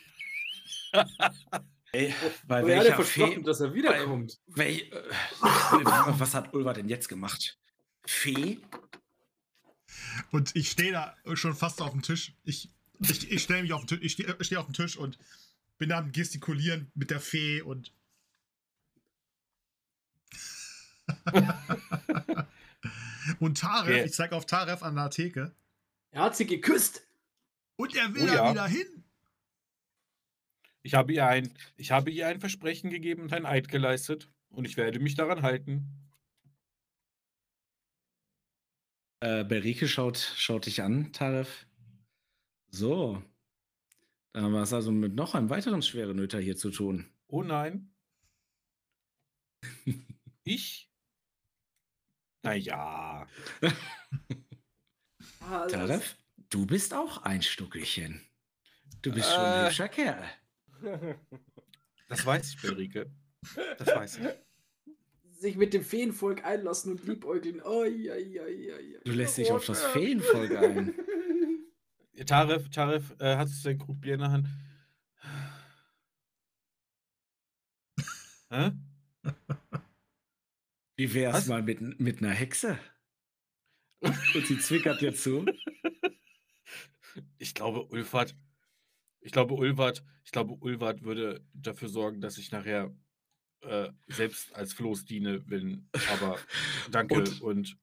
Ey, 1.93 2.13
bei 2.47 2.57
hatte 2.57 2.67
welcher 2.67 3.03
Fee, 3.03 3.41
dass 3.43 3.59
er 3.61 3.73
wiederkommt. 3.73 4.39
wel, 4.47 4.75
äh, 4.81 4.91
was 6.19 6.33
hat 6.33 6.53
Ulva 6.53 6.73
denn 6.73 6.89
jetzt 6.89 7.07
gemacht? 7.09 7.57
Fee? 8.05 8.59
Und 10.31 10.55
ich 10.55 10.69
stehe 10.71 10.91
da 10.91 11.15
schon 11.35 11.55
fast 11.55 11.81
auf 11.81 11.91
dem 11.91 12.01
Tisch. 12.01 12.33
Ich, 12.43 12.69
ich, 12.99 13.31
ich 13.31 13.43
stelle 13.43 13.61
mich 13.63 13.73
auf 13.73 13.81
den 13.85 13.87
Tisch, 13.87 13.99
ich 14.01 14.11
stehe 14.13 14.35
steh 14.41 14.57
auf 14.57 14.65
dem 14.65 14.73
Tisch 14.73 14.97
und 14.97 15.17
bin 15.77 15.89
da 15.89 15.99
am 15.99 16.11
Gestikulieren 16.11 16.91
mit 16.95 17.09
der 17.11 17.21
Fee 17.21 17.61
und. 17.61 17.93
und 23.39 23.57
Taref, 23.59 23.87
Okay. 23.87 24.03
ich 24.05 24.13
zeige 24.13 24.35
auf 24.35 24.45
Taref 24.45 24.83
an 24.83 24.95
der 24.95 25.09
Theke. 25.09 25.55
Er 26.11 26.21
hat 26.23 26.35
sie 26.35 26.45
geküsst. 26.45 27.03
Und 27.75 27.95
er 27.95 28.13
will 28.13 28.23
Oh 28.23 28.27
da 28.27 28.33
ja. 28.35 28.51
wieder 28.51 28.67
hin. 28.67 28.96
Ich 30.87 30.93
habe, 30.93 31.11
ihr 31.11 31.27
ein, 31.27 31.53
ich 31.75 31.91
habe 31.91 32.09
ihr 32.11 32.27
ein 32.27 32.39
Versprechen 32.39 32.89
gegeben 32.89 33.23
und 33.23 33.33
ein 33.33 33.45
Eid 33.45 33.67
geleistet. 33.67 34.31
Und 34.51 34.63
ich 34.63 34.77
werde 34.77 35.01
mich 35.01 35.15
daran 35.15 35.41
halten. 35.41 35.85
Äh, 39.19 39.43
Berike 39.43 39.89
schaut, 39.89 40.17
schaut 40.17 40.65
dich 40.65 40.81
an, 40.81 41.11
Taref. 41.11 41.67
So. 42.69 43.21
Dann 44.31 44.45
haben 44.45 44.53
wir 44.53 44.61
es 44.61 44.71
also 44.71 44.93
mit 44.93 45.13
noch 45.13 45.35
einem 45.35 45.49
weiteren 45.49 45.81
Schwerenöter 45.81 46.39
hier 46.39 46.55
zu 46.55 46.71
tun. 46.71 47.11
Oh 47.27 47.43
nein. 47.43 47.93
ich? 50.45 50.89
Naja. 52.43 53.27
Ah, 55.41 55.67
Taref, 55.67 56.15
du 56.49 56.65
bist 56.65 56.93
auch 56.93 57.23
ein 57.23 57.41
Stuckelchen. 57.41 58.21
Du 59.01 59.11
bist 59.11 59.29
schon 59.29 59.43
ein 59.43 59.65
Äh. 59.65 59.67
hübscher 59.67 59.89
Kerl. 59.89 60.23
Das 62.09 62.25
weiß 62.25 62.49
ich, 62.53 62.61
Belrike. 62.61 63.11
Das 63.77 63.87
weiß 63.87 64.19
ich. 64.19 64.27
sich 65.39 65.55
mit 65.57 65.73
dem 65.73 65.83
Feenvolk 65.83 66.45
einlassen 66.45 66.93
und 66.93 67.05
liebäugeln. 67.05 67.61
Oi, 67.61 68.11
oi, 68.11 68.39
oi, 68.39 68.73
oi. 68.73 68.99
Du 69.03 69.11
lässt 69.11 69.37
dich 69.37 69.51
auf 69.51 69.65
das 69.65 69.83
Feenvolk 69.83 70.55
ein. 70.55 70.95
Taref, 72.25 72.69
Taref, 72.69 73.13
äh, 73.19 73.35
hast 73.37 73.63
du 73.63 73.69
dein 73.69 73.77
Krug 73.77 74.01
Bier 74.01 74.15
in 74.15 74.19
der 74.21 74.31
Hand? 74.31 74.47
Hä? 78.49 78.71
Wie 80.95 81.13
wär's 81.13 81.35
Was? 81.35 81.47
mal 81.47 81.61
mit, 81.61 81.99
mit 81.99 82.19
einer 82.19 82.31
Hexe? 82.31 82.79
Und 83.99 84.47
sie 84.47 84.57
zwickert 84.57 85.01
dir 85.01 85.13
zu. 85.13 85.45
Ich 87.37 87.53
glaube, 87.53 87.85
Ulfert, 87.87 88.35
ich 89.21 89.31
glaube, 89.31 89.53
Ulfert, 89.55 90.03
ich 90.23 90.31
glaube, 90.31 90.53
Ulfert 90.59 91.03
würde 91.03 91.43
dafür 91.53 91.89
sorgen, 91.89 92.21
dass 92.21 92.37
ich 92.37 92.51
nachher 92.51 92.93
äh, 93.61 93.89
selbst 94.07 94.53
als 94.55 94.73
Floß 94.73 95.05
diene, 95.05 95.43
wenn, 95.47 95.89
aber 96.11 96.37
danke 96.91 97.15
Und- 97.15 97.41
und, 97.41 97.77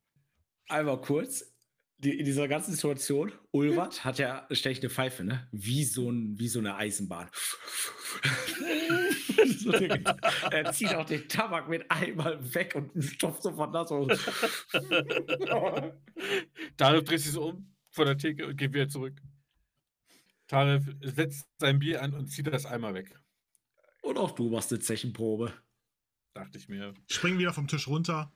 Einmal 0.69 1.01
kurz. 1.01 1.51
Die, 1.99 2.19
in 2.19 2.25
dieser 2.25 2.49
ganzen 2.49 2.73
Situation, 2.73 3.33
Ulwart 3.53 4.05
hat 4.05 4.19
ja 4.19 4.47
ständig 4.51 4.83
eine 4.83 4.91
Pfeife, 4.91 5.25
ne? 5.25 5.47
Wie 5.53 5.85
so, 5.85 6.11
ein, 6.11 6.39
wie 6.39 6.49
so 6.49 6.59
eine 6.59 6.75
Eisenbahn. 6.75 7.31
so, 9.59 9.73
er 9.73 10.73
zieht 10.73 10.95
auch 10.95 11.07
den 11.07 11.29
Tabak 11.29 11.69
mit 11.69 11.89
einmal 11.91 12.55
weg 12.55 12.75
und 12.75 13.03
stopft 13.03 13.43
sofort 13.43 13.73
nass. 13.73 13.91
Und 13.91 14.11
Taref 16.77 17.05
dreht 17.05 17.21
sich 17.21 17.33
so 17.33 17.49
um 17.51 17.75
von 17.91 18.07
der 18.07 18.19
Theke 18.19 18.47
und 18.49 18.57
geht 18.57 18.73
wieder 18.73 18.89
zurück. 18.89 19.15
Taref 20.55 20.85
setzt 21.01 21.49
sein 21.59 21.81
Bier 21.81 22.03
an 22.03 22.15
und 22.15 22.29
zieht 22.29 22.47
das 22.47 22.65
einmal 22.65 22.95
weg, 22.95 23.19
und 24.03 24.19
auch 24.19 24.33
du 24.33 24.51
machst 24.51 24.71
eine 24.71 24.81
Zechenprobe. 24.81 25.53
dachte 26.35 26.59
ich 26.59 26.69
mir. 26.69 26.95
Spring 27.11 27.39
wieder 27.39 27.55
vom 27.55 27.67
Tisch 27.67 27.89
runter. 27.89 28.33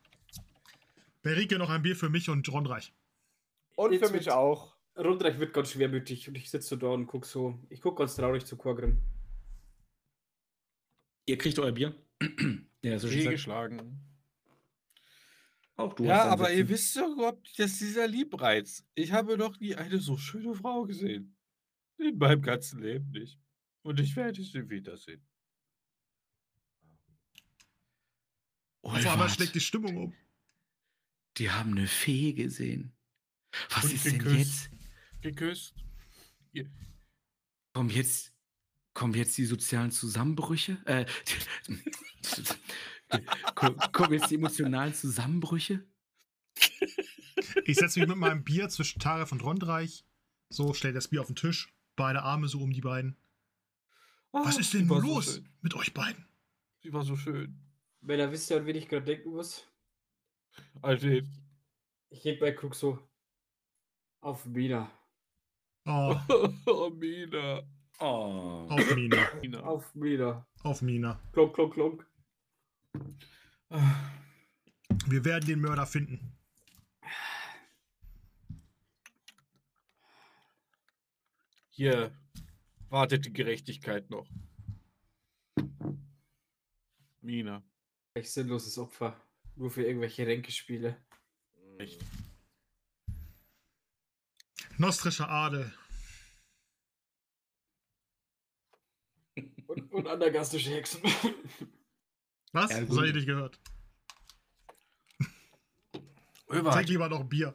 Berike 1.23 1.59
noch 1.59 1.69
ein 1.69 1.83
Bier 1.83 1.95
für 1.95 2.09
mich 2.09 2.31
und 2.31 2.51
Rondreich. 2.51 2.95
Und 3.77 3.93
Jetzt 3.93 4.07
für 4.07 4.13
mich 4.13 4.31
auch. 4.31 4.75
Rundreich 4.97 5.39
wird 5.39 5.53
ganz 5.53 5.71
schwermütig 5.71 6.27
und 6.27 6.37
ich 6.37 6.51
sitze 6.51 6.69
so 6.69 6.77
da 6.77 6.89
und 6.89 7.07
guck 7.07 7.27
so. 7.27 7.61
Ich 7.69 7.83
guck 7.83 7.99
ganz 7.99 8.17
traurig 8.17 8.47
zu 8.47 8.57
Korgrim. 8.57 9.03
Ihr 11.27 11.37
kriegt 11.37 11.59
euer 11.59 11.73
Bier. 11.73 11.95
ja, 12.83 12.99
so 12.99 13.09
schön 13.09 13.31
geschlagen. 13.31 14.01
Auch 15.77 15.93
du 15.93 16.05
ja, 16.05 16.25
aber 16.25 16.51
ihr 16.51 16.69
wisst 16.69 16.97
doch 16.97 17.13
überhaupt, 17.13 17.57
dass 17.59 17.79
dieser 17.79 18.09
Liebreiz. 18.09 18.85
Ich 18.95 19.13
habe 19.13 19.37
noch 19.37 19.61
nie 19.61 19.77
eine 19.77 19.99
so 19.99 20.17
schöne 20.17 20.55
Frau 20.55 20.85
gesehen. 20.85 21.38
In 21.99 22.17
meinem 22.19 22.43
ganzen 22.43 22.81
Leben 22.83 23.11
nicht. 23.11 23.39
Und 23.83 24.01
ich 24.01 24.15
werde 24.17 24.43
sie 24.43 24.69
wiedersehen. 24.71 25.23
Auf 28.83 28.95
einmal 28.95 29.13
Ulwart, 29.15 29.31
schlägt 29.33 29.55
die 29.55 29.61
Stimmung 29.61 29.97
um. 29.97 30.15
die 31.37 31.51
haben 31.51 31.73
eine 31.73 31.87
Fee 31.87 32.33
gesehen. 32.33 32.93
Was 33.71 33.85
Und 33.85 33.93
ist 33.95 34.05
denn 34.07 34.19
geküsst. 34.19 34.37
jetzt? 34.37 34.71
Geküsst. 35.23 35.75
Ihr- 36.53 36.71
Kommen 37.73 37.91
jetzt, 37.91 38.33
kommen 38.95 39.15
jetzt 39.15 39.37
die 39.39 39.45
sozialen 39.45 39.91
Zusammenbrüche? 39.91 40.79
Äh, 40.87 41.07
ko- 43.55 43.75
kommen 43.93 44.15
jetzt 44.15 44.31
die 44.31 44.35
emotionalen 44.37 44.95
Zusammenbrüche? 44.95 45.87
Ich 47.65 47.77
setze 47.77 48.01
mich 48.01 48.09
mit 48.09 48.17
meinem 48.19 48.43
Bier 48.45 48.69
zwischen 48.69 48.99
Taref 49.01 49.33
und 49.33 49.43
Rondreich. 49.43 50.05
So, 50.51 50.73
stell 50.75 50.93
das 50.93 51.09
Bier 51.09 51.21
auf 51.21 51.27
den 51.29 51.37
Tisch. 51.37 51.73
Beide 51.99 52.23
Arme 52.23 52.47
so 52.47 52.61
um 52.63 52.73
die 52.73 52.81
beiden. 52.81 53.17
Was 54.31 54.57
Ah, 54.57 54.61
ist 54.61 54.73
denn 54.73 54.87
so 54.87 54.99
los 55.01 55.35
schön. 55.35 55.49
mit 55.63 55.75
euch 55.75 55.93
beiden? 55.93 56.25
Sie 56.81 56.93
war 56.93 57.03
so 57.03 57.17
schön. 57.17 57.61
Wenn 58.01 58.21
er 58.21 58.31
wisst 58.31 58.49
ja, 58.51 58.59
an 58.59 58.67
wen 58.67 58.77
ich 58.77 58.89
gerade 58.89 59.05
denken 59.05 59.31
muss. 59.31 59.67
Alter, 60.81 61.23
Ich 62.11 62.25
heb 62.25 62.39
bei 62.39 62.53
Krug 62.53 62.75
so. 62.77 62.99
Auf 64.21 64.47
Mina. 64.47 64.91
Oh, 65.87 66.15
oh, 66.67 66.91
Mina. 66.91 67.63
Oh. 67.99 68.67
auf 68.71 68.95
Mina. 68.95 69.17
Mina. 69.43 69.61
Auf 69.65 69.95
Mina. 69.97 70.47
Auf 70.63 70.83
Mina. 70.83 71.21
Klonk, 71.33 71.55
klonk, 71.55 71.75
klonk. 71.75 72.07
Ah, 73.71 74.11
Wir 75.07 75.25
werden 75.25 75.47
den 75.47 75.61
Mörder 75.61 75.87
finden. 75.87 76.38
Hier 81.79 82.11
wartet 82.89 83.25
die 83.25 83.33
Gerechtigkeit 83.33 84.11
noch. 84.11 84.29
Mina. 87.21 87.63
Echt 88.15 88.33
sinnloses 88.33 88.77
Opfer. 88.79 89.17
Nur 89.55 89.71
für 89.71 89.85
irgendwelche 89.85 90.27
Ränkespiele. 90.27 90.97
Echt. 91.79 92.05
Nostrischer 94.77 95.31
Adel. 95.31 95.73
Und, 99.69 99.93
und 99.93 100.09
andergastische 100.09 100.71
Hexen. 100.71 101.01
Was? 102.53 102.73
Ja, 102.73 102.81
das 102.81 102.97
habe 102.97 103.07
ich 103.07 103.15
nicht 103.15 103.27
gehört. 103.27 103.61
Trink 106.49 106.89
lieber 106.89 107.09
noch 107.09 107.23
Bier. 107.23 107.55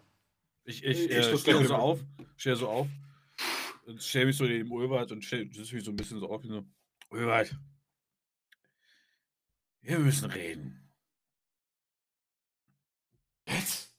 Ich, 0.64 0.82
ich, 0.82 1.10
Ich 1.10 1.12
äh, 1.12 1.38
stehe 1.38 1.68
so 1.68 1.76
auf, 1.76 2.00
stehe 2.38 2.56
so 2.56 2.70
auf 2.70 2.88
und 3.86 4.02
stelle 4.02 4.28
mich 4.28 4.38
so 4.38 4.46
neben 4.46 4.72
Ulbert 4.72 5.12
und 5.12 5.24
stelle 5.24 5.46
mich 5.46 5.84
so 5.84 5.92
ein 5.92 5.96
bisschen 5.96 6.20
so 6.20 6.30
auf. 6.30 6.44
So, 6.44 6.66
Ulbert, 7.10 7.56
wir 9.82 10.00
müssen 10.00 10.32
reden. 10.32 10.92
Jetzt? 13.48 13.94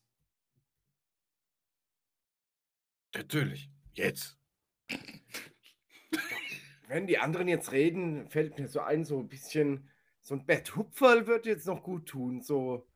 Natürlich, 3.15 3.71
jetzt. 3.93 4.39
Wenn 6.89 7.07
die 7.07 7.19
anderen 7.19 7.49
jetzt 7.49 7.73
reden, 7.73 8.29
fällt 8.29 8.59
mir 8.59 8.69
so 8.69 8.81
ein, 8.81 9.05
so 9.05 9.19
ein 9.21 9.29
bisschen, 9.29 9.89
so 10.21 10.35
ein 10.35 10.47
Betthupferl 10.47 11.27
wird 11.27 11.47
jetzt 11.47 11.67
noch 11.67 11.83
gut 11.83 12.09
tun. 12.09 12.41
So, 12.41 12.89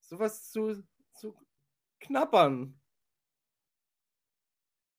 sowas 0.00 0.50
zu, 0.50 0.82
zu 1.12 1.36
knabbern. 2.00 2.80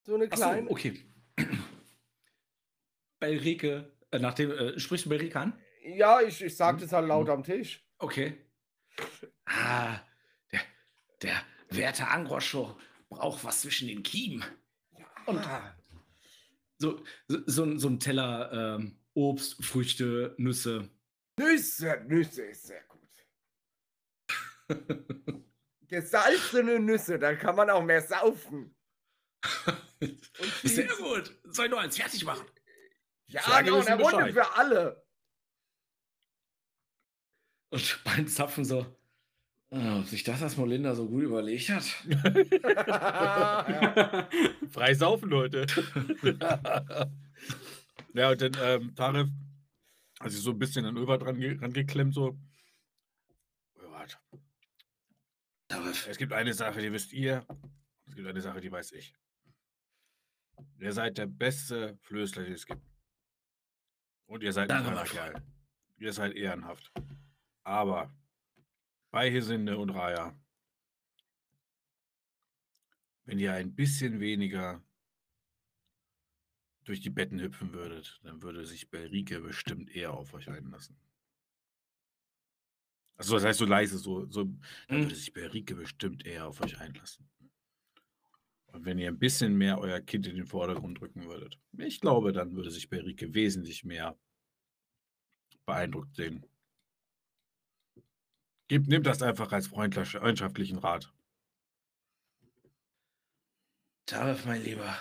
So 0.08 0.16
eine 0.16 0.30
kleine. 0.30 0.70
okay. 0.72 1.04
Belrike, 3.20 3.92
äh, 4.12 4.20
nachdem, 4.20 4.52
äh, 4.52 4.80
sprichst 4.80 5.06
du 5.06 5.10
Belrike 5.10 5.38
an? 5.40 5.60
Ja, 5.84 6.22
ich, 6.22 6.42
ich 6.42 6.56
sag 6.56 6.80
das 6.80 6.94
halt 6.94 7.08
laut 7.08 7.28
Hm. 7.28 7.34
am 7.36 7.44
Tisch. 7.44 7.86
Okay. 8.00 8.38
Ah, 9.46 10.00
der, 10.52 10.62
der 11.22 11.42
werte 11.70 12.08
Angroscho 12.08 12.78
braucht 13.10 13.44
was 13.44 13.62
zwischen 13.62 13.88
den 13.90 14.02
Kiemen. 14.02 14.44
Und 15.26 15.44
so, 16.78 17.04
so, 17.28 17.40
so, 17.46 17.64
ein- 17.66 17.80
so 17.80 17.90
ein 17.90 18.00
Teller 18.00 18.78
ähm, 18.78 18.98
Obst, 19.14 19.64
Früchte, 19.66 20.36
Nüsse. 20.38 20.90
Nüsse, 21.38 22.02
Nüsse 22.08 22.44
ist 22.44 22.68
sehr 22.68 22.84
gut. 22.88 23.10
Gesalzene 25.88 26.80
Nüsse, 26.80 27.20
da 27.20 27.36
kann 27.36 27.56
man 27.58 27.70
auch 27.70 27.84
mehr 27.84 28.02
saufen. 28.02 28.74
Und 30.00 30.20
Sehr 30.64 30.88
gut. 30.88 31.36
Soll 31.46 31.66
ich 31.66 31.72
noch 31.72 31.80
eins 31.80 31.98
fertig 31.98 32.24
machen? 32.26 32.46
Ja, 33.28 33.62
genau, 33.62 33.82
der 33.82 34.00
Runde 34.00 34.34
für 34.34 34.56
alle. 34.56 35.04
Und 37.70 38.00
beim 38.06 38.28
Zapfen 38.28 38.66
so. 38.66 38.86
ah, 39.72 40.00
Ob 40.00 40.08
sich 40.08 40.24
das, 40.24 40.42
was 40.42 40.58
Molinda 40.58 40.96
so 40.96 41.08
gut 41.08 41.24
überlegt 41.24 41.70
hat. 41.70 41.84
ja. 42.08 42.24
Frei 44.72 44.94
saufen, 44.94 45.30
Leute. 45.30 45.66
ja, 48.14 48.30
und 48.32 48.42
dann 48.42 48.52
ähm, 48.62 48.96
Tarif, 48.96 49.28
also 50.20 50.40
so 50.40 50.52
ein 50.52 50.60
bisschen 50.60 50.86
an 50.86 50.98
Ulbert 50.98 51.26
range 51.26 51.58
rangeklemmt, 51.62 52.14
so. 52.14 52.38
Ulbert, 53.76 54.18
es 56.08 56.18
gibt 56.18 56.32
eine 56.34 56.54
Sache, 56.54 56.82
die 56.82 56.92
wisst 56.94 57.12
ihr. 57.12 57.46
Es 58.06 58.16
gibt 58.16 58.28
eine 58.28 58.42
Sache, 58.42 58.62
die 58.62 58.72
weiß 58.72 58.94
ich. 58.94 59.14
Ihr 60.80 60.94
seid 60.94 61.18
der 61.18 61.28
beste 61.28 61.98
Flößler, 62.02 62.44
den 62.44 62.54
es 62.54 62.66
gibt. 62.66 62.82
Und 64.26 64.44
ihr 64.44 64.54
seid 64.54 64.70
Danke. 64.70 65.04
Kerl. 65.10 65.42
Ihr 65.98 66.14
seid 66.14 66.34
ehrenhaft. 66.36 66.92
Aber 67.64 68.14
bei 69.12 69.32
Hesinde 69.32 69.78
und 69.78 69.90
Raya, 69.90 70.38
wenn 73.26 73.40
ihr 73.40 73.54
ein 73.54 73.74
bisschen 73.76 74.20
weniger 74.20 74.84
durch 76.84 77.02
die 77.02 77.10
Betten 77.10 77.40
hüpfen 77.40 77.74
würdet, 77.74 78.20
dann 78.24 78.42
würde 78.42 78.66
sich 78.66 78.90
Belrike 78.90 79.42
bestimmt 79.42 79.90
eher 79.90 80.14
auf 80.14 80.34
euch 80.34 80.48
einlassen. 80.50 80.98
Also 83.18 83.36
das 83.36 83.44
heißt 83.46 83.60
so 83.60 83.66
leise, 83.66 83.98
so, 83.98 84.26
so 84.30 84.44
dann 84.44 84.62
Mhm. 84.90 85.04
würde 85.04 85.16
sich 85.16 85.34
Belrike 85.34 85.76
bestimmt 85.76 86.26
eher 86.26 86.48
auf 86.48 86.62
euch 86.62 86.80
einlassen. 86.80 87.28
Wenn 88.86 89.00
ihr 89.00 89.08
ein 89.08 89.20
bisschen 89.20 89.56
mehr 89.56 89.80
euer 89.80 90.00
Kind 90.00 90.28
in 90.28 90.36
den 90.36 90.48
Vordergrund 90.48 91.02
rücken 91.02 91.26
würdet. 91.26 91.60
Ich 91.78 92.02
glaube, 92.02 92.32
dann 92.32 92.56
würde 92.56 92.72
sich 92.72 92.90
Berike 92.90 93.34
wesentlich 93.34 93.84
mehr 93.84 94.18
beeindruckt 95.66 96.16
sehen. 96.16 96.46
Gebt, 98.68 98.88
nehmt 98.88 99.06
das 99.06 99.22
einfach 99.22 99.52
als 99.52 99.68
freundschaftlichen 99.68 100.78
Rat. 100.78 101.14
Tarif, 104.06 104.46
mein 104.46 104.64
Lieber. 104.64 104.98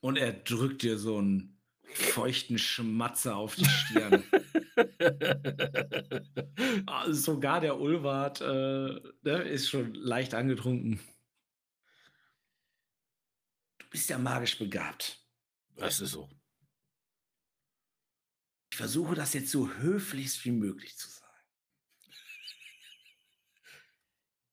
Und 0.00 0.16
er 0.18 0.32
drückt 0.32 0.82
dir 0.82 0.98
so 0.98 1.18
einen 1.18 1.60
feuchten 1.82 2.58
Schmatzer 2.58 3.36
auf 3.36 3.56
die 3.56 3.64
Stirn. 3.64 4.24
Ah, 6.86 7.12
Sogar 7.12 7.60
der 7.60 7.78
Ulwart 7.78 8.40
äh, 8.40 8.44
ne, 8.44 9.42
ist 9.48 9.68
schon 9.68 9.94
leicht 9.94 10.34
angetrunken. 10.34 11.00
Du 13.90 13.98
bist 13.98 14.08
ja 14.08 14.18
magisch 14.18 14.56
begabt. 14.56 15.20
Das 15.74 15.98
ist 15.98 16.12
so. 16.12 16.30
Ich 18.70 18.76
versuche 18.76 19.16
das 19.16 19.34
jetzt 19.34 19.50
so 19.50 19.68
höflichst 19.68 20.44
wie 20.44 20.52
möglich 20.52 20.96
zu 20.96 21.10
sagen. 21.10 21.26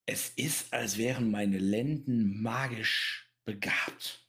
Es 0.07 0.29
ist, 0.29 0.73
als 0.73 0.97
wären 0.97 1.29
meine 1.29 1.59
Lenden 1.59 2.41
magisch 2.41 3.31
begabt. 3.45 4.27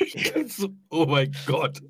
Oh 0.88 1.04
mein 1.04 1.36
Gott. 1.44 1.82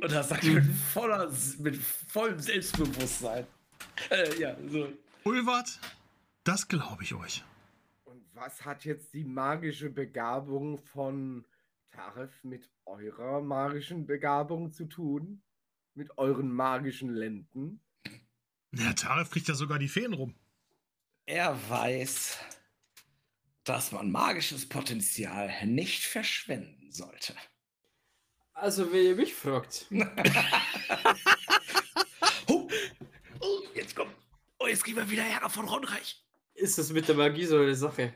Und 0.00 0.12
das 0.12 0.28
sagt 0.28 0.44
er 0.44 0.52
mit, 0.52 0.64
voller, 0.92 1.32
mit 1.58 1.76
vollem 1.76 2.38
Selbstbewusstsein. 2.38 3.46
Äh, 4.10 4.38
ja, 4.38 4.56
so. 4.68 4.92
Ulwart, 5.24 5.80
das 6.46 6.68
glaube 6.68 7.02
ich 7.02 7.14
euch. 7.14 7.44
Und 8.04 8.24
was 8.34 8.64
hat 8.64 8.84
jetzt 8.84 9.12
die 9.14 9.24
magische 9.24 9.90
Begabung 9.90 10.78
von 10.78 11.44
Taref 11.90 12.44
mit 12.44 12.70
eurer 12.84 13.40
magischen 13.42 14.06
Begabung 14.06 14.72
zu 14.72 14.86
tun? 14.86 15.42
Mit 15.94 16.16
euren 16.18 16.52
magischen 16.52 17.14
Lenden? 17.14 17.80
Der 18.70 18.94
Tarif 18.94 19.30
kriegt 19.30 19.48
ja 19.48 19.54
sogar 19.54 19.78
die 19.78 19.88
Feen 19.88 20.12
rum. 20.12 20.34
Er 21.24 21.58
weiß, 21.70 22.38
dass 23.64 23.90
man 23.92 24.10
magisches 24.10 24.68
Potenzial 24.68 25.50
nicht 25.66 26.04
verschwenden 26.04 26.92
sollte. 26.92 27.34
Also, 28.52 28.92
wenn 28.92 29.04
ihr 29.04 29.16
mich 29.16 29.34
fragt, 29.34 29.86
Oh, 32.46 32.68
oh, 33.40 33.62
jetzt 33.74 33.96
kommt. 33.96 34.14
Oh, 34.58 34.66
jetzt 34.66 34.84
kriegen 34.84 34.96
wir 34.96 35.10
wieder 35.10 35.24
Ärger 35.24 35.50
von 35.50 35.66
Ronreich. 35.66 36.25
Ist 36.56 36.78
das 36.78 36.92
mit 36.92 37.08
der 37.08 37.14
Magie 37.14 37.44
so 37.44 37.58
eine 37.58 37.74
Sache. 37.74 38.14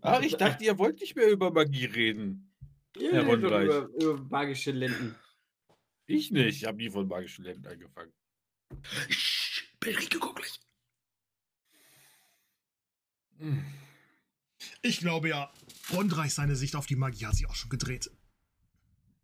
Ach, 0.00 0.22
ich 0.22 0.36
dachte, 0.36 0.64
ihr 0.64 0.78
wollt 0.78 1.00
nicht 1.00 1.16
mehr 1.16 1.30
über 1.30 1.50
Magie 1.50 1.86
reden. 1.86 2.52
Ihr 2.98 3.12
Herr 3.12 3.26
Rundreich. 3.26 3.64
über, 3.64 3.88
über 4.00 4.22
magische 4.30 4.70
Lenden. 4.70 5.14
Ich 6.06 6.30
nicht. 6.30 6.62
Ich 6.62 6.64
habe 6.64 6.78
nie 6.78 6.90
von 6.90 7.08
magischen 7.08 7.44
Ländern 7.44 7.72
angefangen. 7.72 8.12
Sch, 9.08 9.64
Belrike, 9.80 10.18
guck 10.18 10.36
gleich. 10.36 10.60
Hm. 13.38 13.64
Ich 14.82 15.00
glaube 15.00 15.28
ja, 15.28 15.52
Rondreich 15.92 16.32
seine 16.32 16.56
Sicht 16.56 16.76
auf 16.76 16.86
die 16.86 16.96
Magie 16.96 17.26
hat 17.26 17.34
sich 17.34 17.48
auch 17.48 17.54
schon 17.54 17.70
gedreht. 17.70 18.10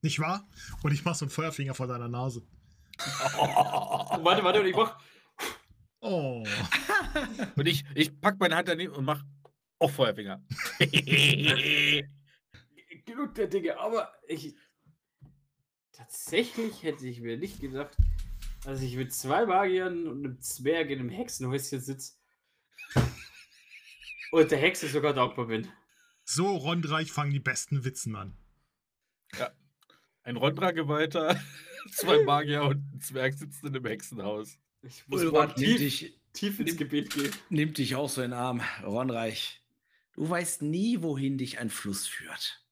Nicht 0.03 0.19
wahr? 0.19 0.49
Und 0.83 0.93
ich 0.93 1.05
mach 1.05 1.15
so 1.15 1.25
einen 1.25 1.31
Feuerfinger 1.31 1.75
vor 1.75 1.87
deiner 1.87 2.09
Nase. 2.09 2.43
Oh, 3.39 3.39
warte, 4.25 4.43
warte, 4.43 4.61
und 4.61 4.67
ich 4.67 4.75
mach. 4.75 4.99
Oh. 6.03 6.45
Und 7.55 7.69
ich, 7.69 7.85
ich 7.95 8.21
pack 8.21 8.39
meine 8.41 8.57
Hand 8.57 8.67
daneben 8.69 8.93
und 8.95 9.05
mach 9.05 9.25
auch 9.79 9.91
Feuerfinger. 9.91 10.45
Genug 13.05 13.35
der 13.35 13.47
Dinge, 13.47 13.79
aber 13.79 14.13
ich. 14.27 14.57
Tatsächlich 15.93 16.83
hätte 16.83 17.07
ich 17.07 17.21
mir 17.21 17.37
nicht 17.37 17.61
gedacht, 17.61 17.97
dass 18.65 18.83
ich 18.83 18.97
mit 18.97 19.13
zwei 19.13 19.47
Magiern 19.47 20.09
und 20.09 20.25
einem 20.25 20.41
Zwerg 20.41 20.91
in 20.91 20.99
einem 20.99 21.11
Hexenhäuschen 21.11 21.81
sitze. 21.81 22.15
Und 24.33 24.51
der 24.51 24.59
Hexe 24.59 24.89
sogar 24.89 25.13
dankbar 25.13 25.47
bin. 25.47 25.69
So, 26.25 26.57
Rondreich 26.57 27.13
fangen 27.13 27.33
die 27.33 27.39
besten 27.39 27.85
Witzen 27.85 28.17
an. 28.17 28.35
Ein 30.23 30.37
Rondra-Geweihter, 30.37 31.39
zwei 31.91 32.25
Magier 32.25 32.63
und 32.63 32.95
ein 32.95 33.01
Zwerg 33.01 33.35
sitzen 33.35 33.67
in 33.67 33.77
einem 33.77 33.85
Hexenhaus. 33.85 34.59
Ich 34.83 35.07
muss 35.07 35.23
nimmt 35.23 35.55
tief, 35.55 35.79
dich, 35.79 36.21
tief 36.33 36.59
ins 36.59 36.77
Gebet 36.77 37.11
gehen. 37.11 37.33
nimmt 37.51 37.79
dich 37.79 37.95
auch 37.95 38.09
so 38.09 38.21
in 38.21 38.31
den 38.31 38.39
Arm. 38.39 38.61
Ronreich, 38.83 39.63
du 40.13 40.29
weißt 40.29 40.63
nie, 40.63 41.03
wohin 41.03 41.39
dich 41.39 41.59
ein 41.59 41.71
Fluss 41.71 42.07
führt. 42.07 42.65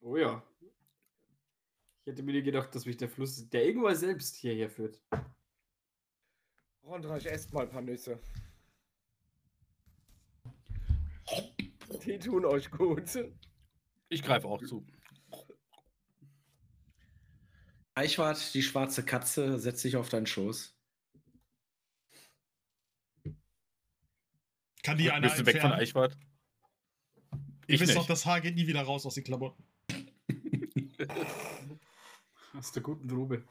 Oh 0.00 0.16
ja. 0.16 0.42
Ich 2.00 2.06
hätte 2.06 2.22
mir 2.22 2.42
gedacht, 2.42 2.74
dass 2.74 2.86
mich 2.86 2.96
der 2.96 3.10
Fluss, 3.10 3.48
der 3.50 3.66
irgendwann 3.66 3.94
selbst 3.94 4.36
hierher 4.36 4.70
führt. 4.70 4.98
Rondreich, 6.82 7.26
esst 7.26 7.52
mal 7.52 7.64
ein 7.64 7.70
paar 7.70 7.82
Nüsse. 7.82 8.18
Die 12.04 12.18
tun 12.18 12.46
euch 12.46 12.70
gut. 12.70 13.02
Ich 14.08 14.22
greife 14.22 14.48
auch 14.48 14.64
zu. 14.64 14.84
Eichwart, 18.00 18.54
die 18.54 18.62
schwarze 18.62 19.04
Katze, 19.04 19.58
setzt 19.58 19.82
sich 19.82 19.96
auf 19.96 20.08
deinen 20.08 20.26
Schoß. 20.26 20.74
Kann 24.82 24.96
die 24.96 25.10
einer 25.10 25.28
Bist 25.28 25.40
du 25.40 25.46
weg 25.46 25.60
von? 25.60 25.72
Eichwart? 25.72 26.16
Ihr 27.66 27.74
Ich 27.74 27.80
wisst 27.80 27.94
doch, 27.94 28.06
das 28.06 28.24
Haar 28.24 28.40
geht 28.40 28.54
nie 28.54 28.66
wieder 28.66 28.80
raus 28.80 29.04
aus 29.04 29.14
den 29.14 29.24
Klamotten. 29.24 29.62
Aus 32.58 32.72
der 32.72 32.82
guten 32.82 33.06
Grube. 33.06 33.44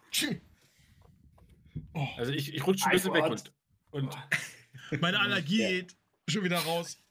Oh, 1.93 2.07
Also 2.17 2.33
ich, 2.33 2.53
ich 2.53 2.67
rutsche 2.67 2.85
ein 2.87 2.91
bisschen 2.91 3.13
weg 3.13 3.23
und, 3.23 3.53
und 3.91 4.17
meine 5.01 5.19
Allergie 5.19 5.61
Ja. 5.61 5.69
geht 5.69 5.95
schon 6.29 6.43
wieder 6.43 6.59
raus. 6.59 7.01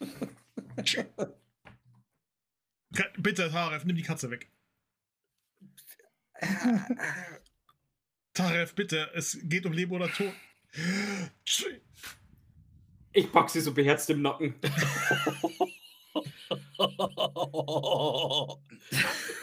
Bitte, 3.18 3.50
Taref, 3.50 3.84
nimm 3.84 3.96
die 3.96 4.02
Katze 4.02 4.30
weg. 4.30 4.50
Taref, 8.34 8.74
bitte, 8.74 9.10
es 9.14 9.38
geht 9.42 9.64
um 9.66 9.72
Leben 9.72 9.92
oder 9.92 10.08
Tod. 10.08 10.32
Ich 13.12 13.32
pack 13.32 13.48
sie 13.48 13.60
so 13.60 13.72
beherzt 13.72 14.10
im 14.10 14.22
Nacken. 14.22 14.54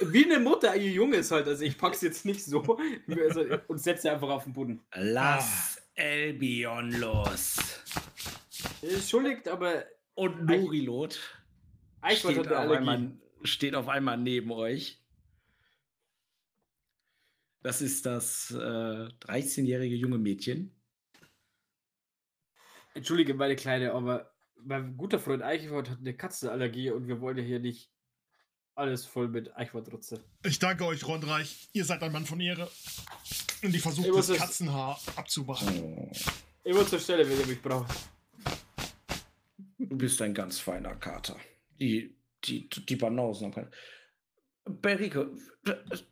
Wie 0.02 0.26
eine 0.26 0.40
Mutter 0.40 0.76
ihr 0.76 0.92
Junges 0.92 1.32
halt. 1.32 1.48
Also 1.48 1.64
ich 1.64 1.78
pack's 1.78 2.02
jetzt 2.02 2.26
nicht 2.26 2.46
so 2.46 2.62
also, 3.08 3.46
und 3.68 3.80
setze 3.80 4.04
sie 4.04 4.10
einfach 4.10 4.30
auf 4.30 4.44
den 4.44 4.54
Boden. 4.54 4.82
Lass 4.94 5.82
Albion 5.98 6.92
los. 6.92 7.58
Entschuldigt, 8.82 9.48
aber 9.48 9.86
Und 10.16 10.46
Nurilot 10.46 11.20
steht 12.12 12.52
auf, 12.52 12.70
einmal, 12.70 13.12
steht 13.44 13.76
auf 13.76 13.88
einmal 13.88 14.18
neben 14.18 14.52
euch. 14.52 15.03
Das 17.64 17.82
ist 17.82 18.06
das 18.06 18.52
äh, 18.52 18.58
13-jährige 18.58 19.96
junge 19.96 20.18
Mädchen. 20.18 20.76
Entschuldige, 22.94 23.34
meine 23.34 23.56
Kleine, 23.56 23.94
aber 23.94 24.34
mein 24.56 24.98
guter 24.98 25.18
Freund 25.18 25.42
Eichwart 25.42 25.90
hat 25.90 26.00
eine 26.00 26.14
Katzenallergie 26.14 26.92
und 26.92 27.08
wir 27.08 27.22
wollen 27.22 27.38
ja 27.38 27.44
hier 27.44 27.60
nicht 27.60 27.90
alles 28.76 29.06
voll 29.06 29.30
mit 29.30 29.56
Eichwartrutze. 29.56 30.24
Ich 30.44 30.60
danke 30.60 30.86
euch, 30.86 31.08
Rondreich. 31.08 31.70
Ihr 31.74 31.86
seid 31.86 32.04
ein 32.04 32.12
Mann 32.12 32.26
von 32.26 32.40
Ehre. 32.40 32.70
Und 33.64 33.74
ich 33.74 33.82
versuche, 33.82 34.08
Ich 34.08 34.14
muss 34.14 34.28
das 34.28 34.38
Katzenhaar 34.38 35.00
abzumachen. 35.16 36.12
Immer 36.64 36.86
zur 36.86 37.00
Stelle, 37.00 37.28
wenn 37.30 37.40
ihr 37.40 37.46
mich 37.48 37.62
braucht. 37.62 37.96
Du 39.78 39.98
bist 39.98 40.22
ein 40.22 40.34
ganz 40.34 40.60
feiner 40.60 40.96
Kater. 40.96 41.38
Die, 41.80 42.16
die, 42.44 42.68
die 42.70 42.96
Banausen 42.96 43.46
haben 43.46 43.54
keine. 43.54 43.72
Berike, 44.66 45.32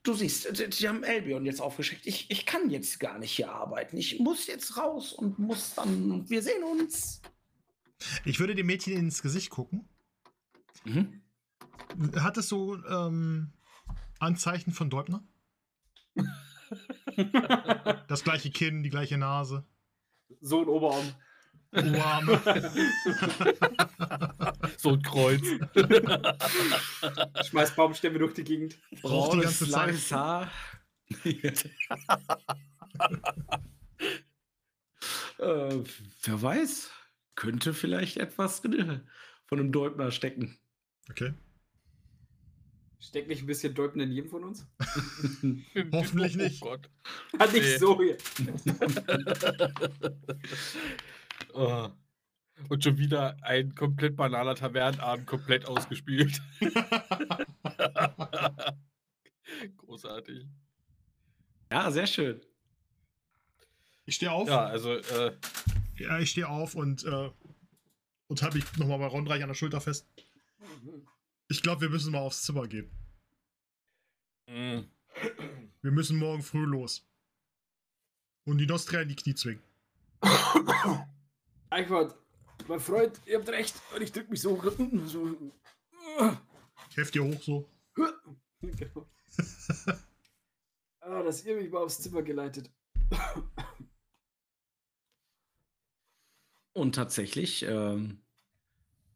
du 0.04 0.14
siehst, 0.14 0.60
die- 0.60 0.70
die 0.70 0.88
haben 0.90 1.04
Albion 1.04 1.46
jetzt 1.46 1.62
aufgeschickt. 1.62 2.06
Ich, 2.06 2.30
ich 2.30 2.46
kann 2.46 2.70
jetzt 2.70 3.00
gar 3.00 3.18
nicht 3.18 3.32
hier 3.32 3.52
arbeiten. 3.52 3.98
Ich 3.98 4.20
muss 4.20 4.48
jetzt 4.48 4.78
raus 4.78 5.14
und 5.14 5.40
muss 5.40 5.74
dann. 5.76 6.30
Wir 6.30 6.42
sehen 6.44 6.64
uns. 6.64 7.22
Ich 8.26 8.40
würde 8.40 8.56
dem 8.56 8.66
Mädchen 8.66 8.94
ins 8.98 9.22
Gesicht 9.22 9.50
gucken. 9.52 9.88
Mhm. 10.84 11.22
Hat 12.16 12.38
es 12.38 12.50
so 12.50 12.76
ähm, 12.86 13.54
Anzeichen 14.20 14.72
von 14.74 14.90
Deutner? 14.90 15.24
Das 18.08 18.24
gleiche 18.24 18.50
Kinn, 18.50 18.82
die 18.82 18.90
gleiche 18.90 19.18
Nase. 19.18 19.66
so 20.40 20.62
ein 20.62 20.68
Oberarm. 20.70 21.06
Oberarme. 21.74 22.42
so 24.78 24.94
ein 24.94 25.02
Kreuz. 25.02 25.42
Schmeißt 27.46 27.76
Baumstämme 27.76 28.20
durch 28.20 28.34
die 28.34 28.44
Gegend. 28.44 28.78
Braucht 29.02 29.38
die 29.38 29.42
ganze 29.42 29.70
Zeit. 29.70 29.88
langes 29.88 30.12
Haar. 30.12 30.52
Äh, 35.40 35.80
wer 36.22 36.42
weiß, 36.42 36.92
könnte 37.34 37.74
vielleicht 37.74 38.18
etwas 38.18 38.60
von 38.60 39.02
einem 39.60 39.72
Deubner 39.72 40.12
stecken. 40.12 40.60
Okay. 41.10 41.34
Steckt 43.00 43.30
nicht 43.30 43.42
ein 43.42 43.48
bisschen 43.48 43.74
Deuten 43.74 44.00
in 44.00 44.12
jedem 44.12 44.30
von 44.30 44.44
uns? 44.44 44.68
Hoffentlich 45.92 46.36
oh 46.36 46.38
nicht. 46.38 46.62
Gott. 46.62 46.88
Hat 47.40 47.52
nicht 47.52 47.64
Nee. 47.64 47.78
so 47.78 48.00
hier. 48.00 48.18
Oh. 51.54 51.90
Und 52.70 52.84
schon 52.84 52.98
wieder 52.98 53.38
ein 53.44 53.74
komplett 53.76 54.16
banaler 54.16 54.56
Tavernenabend 54.56 55.26
komplett 55.26 55.66
ausgespielt. 55.66 56.42
Großartig. 59.78 60.46
Ja, 61.72 61.92
sehr 61.92 62.08
schön. 62.08 62.42
Ich 64.06 64.16
stehe 64.16 64.32
auf. 64.32 64.48
Ja, 64.48 64.66
also, 64.66 64.94
äh, 64.94 65.36
Ja, 65.98 66.20
ich 66.20 66.32
stehe 66.32 66.48
auf 66.50 66.76
und, 66.76 67.04
äh, 67.06 67.30
und 68.28 68.42
habe 68.42 68.56
mich 68.58 68.78
nochmal 68.78 69.00
bei 69.00 69.08
Rondreich 69.08 69.42
an 69.42 69.50
der 69.50 69.56
Schulter 69.56 69.82
fest. 69.82 70.08
Ich 71.48 71.62
glaube, 71.62 71.82
wir 71.82 71.90
müssen 71.90 72.12
mal 72.12 72.20
aufs 72.20 72.44
Zimmer 72.44 72.68
gehen. 72.68 72.90
mh, 74.48 74.84
Wir 75.82 75.92
müssen 75.92 76.18
morgen 76.18 76.44
früh 76.44 76.66
los. 76.66 77.08
Und 78.46 78.58
die 78.58 78.66
Nostria 78.66 79.02
in 79.02 79.10
die 79.10 79.16
Knie 79.16 79.36
zwingen. 79.36 79.62
Eichwart, 81.72 82.18
mein 82.68 82.82
Freund, 82.82 83.22
ihr 83.26 83.38
habt 83.40 83.48
recht. 83.48 83.76
Und 83.96 84.02
ich 84.02 84.12
drück 84.12 84.30
mich 84.30 84.42
so. 84.42 84.62
so 85.06 85.38
Ich 86.90 86.98
helfe 86.98 87.12
dir 87.14 87.24
hoch 87.24 87.42
so. 87.42 87.70
genau. 88.62 89.10
ah, 91.00 91.24
dass 91.24 91.46
ihr 91.46 91.56
mich 91.56 91.72
mal 91.72 91.84
aufs 91.84 92.02
Zimmer 92.02 92.24
geleitet. 92.24 92.70
Und 96.74 96.96
tatsächlich, 96.96 97.64
ähm, 97.64 98.22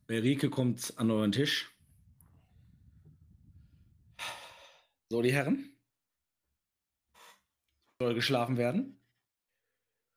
Berike 0.08 0.50
kommt 0.50 0.98
an 0.98 1.12
euren 1.12 1.34
Tisch. 1.34 1.78
So, 5.10 5.22
die 5.22 5.34
Herren. 5.34 5.78
Soll 8.00 8.14
geschlafen 8.14 8.56
werden. 8.56 9.02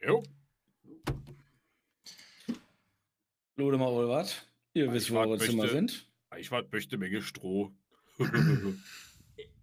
jo. 0.01 0.23
Lodemar 3.59 3.91
Olwart, 3.91 4.47
ihr 4.73 4.87
Ja, 4.87 4.93
wisst, 4.93 5.07
ich 5.09 5.13
wo 5.13 5.19
eure 5.19 5.39
Zimmer 5.39 5.65
möchte- 5.65 5.75
sind. 5.77 6.09
Ich 6.39 6.51
war, 6.51 6.65
möchte 6.71 6.97
Menge 6.97 7.21
Stroh. 7.23 7.73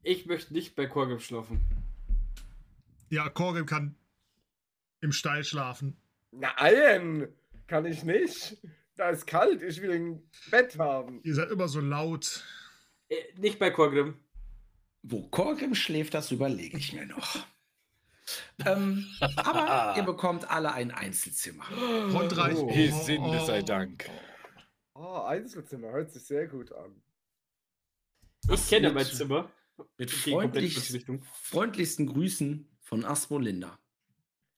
Ich 0.08 0.28
möchte 0.28 0.54
nicht 0.54 0.76
bei 0.76 0.86
Korgrim 0.86 1.20
schlafen. 1.20 1.62
Ja, 3.10 3.28
Korgrim 3.28 3.66
kann 3.66 3.96
im 5.02 5.12
Stall 5.12 5.44
schlafen. 5.44 5.98
Nein, 6.30 7.28
kann 7.66 7.86
ich 7.88 8.04
nicht. 8.04 8.58
Da 8.98 9.10
ist 9.10 9.26
kalt, 9.26 9.64
ich 9.64 9.82
will 9.82 9.92
ein 9.92 10.30
Bett 10.52 10.78
haben. 10.78 11.22
Ihr 11.24 11.34
seid 11.34 11.50
immer 11.50 11.68
so 11.68 11.80
laut. 11.80 12.44
Äh, 13.10 13.16
nicht 13.38 13.58
bei 13.58 13.72
Korgrim. 13.72 14.14
Wo 15.02 15.24
Korgrim 15.30 15.74
schläft, 15.74 16.14
das 16.14 16.30
überlege 16.30 16.78
ich 16.78 16.94
mir 16.94 17.08
noch. 17.08 17.48
Ähm, 18.66 19.06
aber 19.36 19.94
ihr 19.98 20.04
bekommt 20.06 20.50
alle 20.50 20.74
ein 20.74 20.92
Einzelzimmer. 20.92 21.66
Rondreich. 22.12 22.58
Oh. 22.58 22.70
Hey, 22.70 22.92
Sinn 22.92 23.24
sei 23.46 23.62
Dank. 23.62 24.10
Oh, 24.94 25.20
Einzelzimmer, 25.26 25.90
hört 25.92 26.12
sich 26.12 26.24
sehr 26.24 26.48
gut 26.48 26.72
an. 26.72 27.02
Ich 28.50 28.68
kenne 28.70 28.88
mit- 28.88 28.96
mein 28.96 29.06
Zimmer. 29.06 29.52
Mit 29.98 30.10
freundlich, 30.10 31.04
freundlichsten 31.34 32.06
Grüßen 32.08 32.66
von 32.82 33.04
Asmo 33.04 33.40
Linda. 33.40 33.78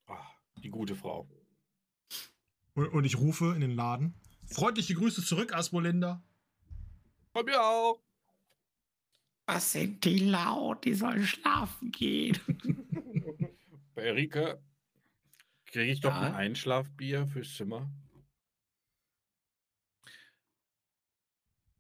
Ah, 0.06 0.20
die 0.64 0.70
gute 0.70 0.96
Frau. 0.96 1.28
Und, 2.76 2.90
und 2.90 3.04
ich 3.06 3.18
rufe 3.18 3.54
in 3.56 3.62
den 3.62 3.72
Laden. 3.72 4.14
Freundliche 4.46 4.94
Grüße 4.94 5.24
zurück, 5.26 5.54
Asmolinda. 5.54 6.24
Von 7.34 7.46
mir 7.46 7.60
auch. 7.62 8.00
Was 9.48 9.72
sind 9.72 10.04
die 10.06 10.20
laut? 10.20 10.86
Die 10.86 10.94
sollen 10.94 11.26
schlafen 11.26 11.92
gehen. 11.92 12.38
Bei 13.98 14.04
Erika 14.04 14.60
kriege 15.66 15.92
ich 15.92 16.02
doch 16.02 16.12
Ja? 16.12 16.22
ein 16.22 16.36
Einschlafbier 16.36 17.26
fürs 17.26 17.56
Zimmer. 17.56 17.90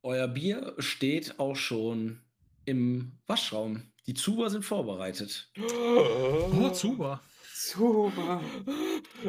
Euer 0.01 0.27
Bier 0.27 0.73
steht 0.79 1.37
auch 1.39 1.55
schon 1.55 2.23
im 2.65 3.19
Waschraum. 3.27 3.93
Die 4.07 4.15
Zuber 4.15 4.49
sind 4.49 4.65
vorbereitet. 4.65 5.51
Oh, 5.61 6.69
Zuba. 6.71 7.21
Super. 7.53 8.41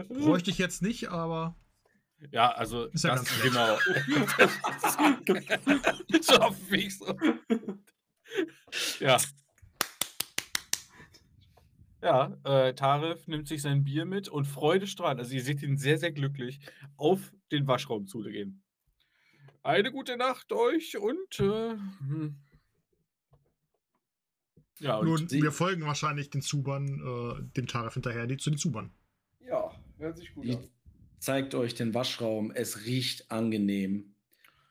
Bräuchte 0.08 0.50
ich 0.50 0.56
jetzt 0.56 0.80
nicht, 0.80 1.08
aber 1.10 1.56
Ja, 2.30 2.52
also 2.52 2.86
Ist 2.86 3.04
ja 3.04 3.16
das, 3.16 3.28
ganz 3.28 3.42
genau. 3.42 3.76
dem 5.26 5.36
Weg 6.70 6.92
so. 6.92 7.18
Ja. 9.04 9.18
Ja, 12.00 12.36
äh, 12.44 12.74
Tarif 12.74 13.26
nimmt 13.26 13.48
sich 13.48 13.62
sein 13.62 13.82
Bier 13.82 14.04
mit 14.04 14.28
und 14.28 14.44
freudestrahlend, 14.44 15.20
also 15.20 15.34
ihr 15.34 15.42
seht 15.42 15.62
ihn 15.62 15.76
sehr, 15.76 15.98
sehr 15.98 16.12
glücklich, 16.12 16.60
auf 16.96 17.32
den 17.50 17.66
Waschraum 17.66 18.06
zugehen. 18.06 18.62
Eine 19.64 19.90
gute 19.90 20.16
Nacht 20.16 20.52
euch 20.52 20.96
und 20.96 21.40
äh, 21.40 21.70
hm. 21.98 22.36
ja, 24.78 24.96
und 24.98 25.06
nun, 25.08 25.28
Sie- 25.28 25.42
wir 25.42 25.50
folgen 25.52 25.82
wahrscheinlich 25.86 26.30
den 26.30 26.40
Zubern, 26.40 26.86
äh, 26.86 27.42
dem 27.56 27.66
Tarif 27.66 27.94
hinterher, 27.94 28.26
die 28.28 28.36
zu 28.36 28.50
den 28.50 28.58
Zubern. 28.58 28.92
Ja, 29.40 29.70
hört 29.98 30.16
sich 30.18 30.32
gut 30.34 30.44
Die 30.44 30.54
an. 30.56 30.68
zeigt 31.18 31.54
euch 31.56 31.74
den 31.74 31.94
Waschraum. 31.94 32.52
Es 32.52 32.84
riecht 32.84 33.30
angenehm. 33.32 34.14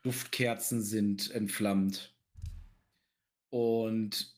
Duftkerzen 0.02 0.80
sind 0.80 1.30
entflammt. 1.32 2.14
Und 3.50 4.34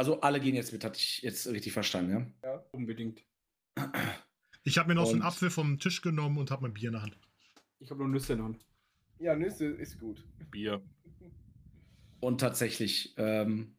also 0.00 0.18
alle 0.22 0.40
gehen 0.40 0.54
jetzt 0.54 0.72
mit, 0.72 0.82
hatte 0.82 0.98
ich 0.98 1.20
jetzt 1.20 1.46
richtig 1.46 1.74
verstanden, 1.74 2.32
ja? 2.42 2.64
Unbedingt. 2.72 3.22
Ich 4.64 4.78
habe 4.78 4.88
mir 4.88 4.94
noch 4.94 5.04
so 5.04 5.12
einen 5.12 5.20
Und- 5.20 5.26
Apfel 5.26 5.50
vom 5.50 5.78
Tisch 5.78 6.00
genommen 6.00 6.38
und 6.38 6.50
habe 6.50 6.62
mein 6.62 6.72
Bier 6.72 6.88
in 6.88 6.94
der 6.94 7.02
Hand. 7.02 7.18
Ich 7.80 7.90
habe 7.90 8.02
noch 8.02 8.08
Nüsse 8.08 8.32
in 8.32 8.38
der 8.38 8.46
Hand. 8.46 8.66
Ja, 9.18 9.36
Nüsse 9.36 9.66
ist 9.66 9.98
gut. 9.98 10.24
Bier. 10.50 10.80
Und 12.20 12.40
tatsächlich, 12.40 13.12
ähm, 13.18 13.76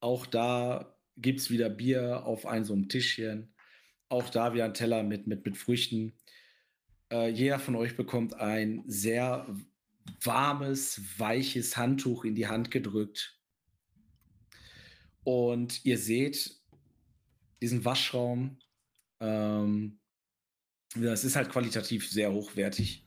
auch 0.00 0.26
da 0.26 0.98
gibt 1.16 1.38
es 1.38 1.48
wieder 1.48 1.70
Bier 1.70 2.26
auf 2.26 2.44
einem 2.44 2.64
so 2.64 2.72
einem 2.72 2.88
Tischchen. 2.88 3.54
Auch 4.08 4.28
da 4.30 4.52
wieder 4.52 4.64
ein 4.64 4.74
Teller 4.74 5.04
mit, 5.04 5.28
mit, 5.28 5.44
mit 5.44 5.56
Früchten. 5.56 6.12
Äh, 7.12 7.28
jeder 7.30 7.60
von 7.60 7.76
euch 7.76 7.96
bekommt 7.96 8.34
ein 8.34 8.82
sehr 8.88 9.46
warmes, 10.24 11.00
weiches 11.20 11.76
Handtuch 11.76 12.24
in 12.24 12.34
die 12.34 12.48
Hand 12.48 12.72
gedrückt. 12.72 13.35
Und 15.26 15.84
ihr 15.84 15.98
seht 15.98 16.56
diesen 17.60 17.84
Waschraum. 17.84 18.60
Ähm, 19.18 19.98
das 20.94 21.24
ist 21.24 21.34
halt 21.34 21.50
qualitativ 21.50 22.08
sehr 22.08 22.32
hochwertig, 22.32 23.04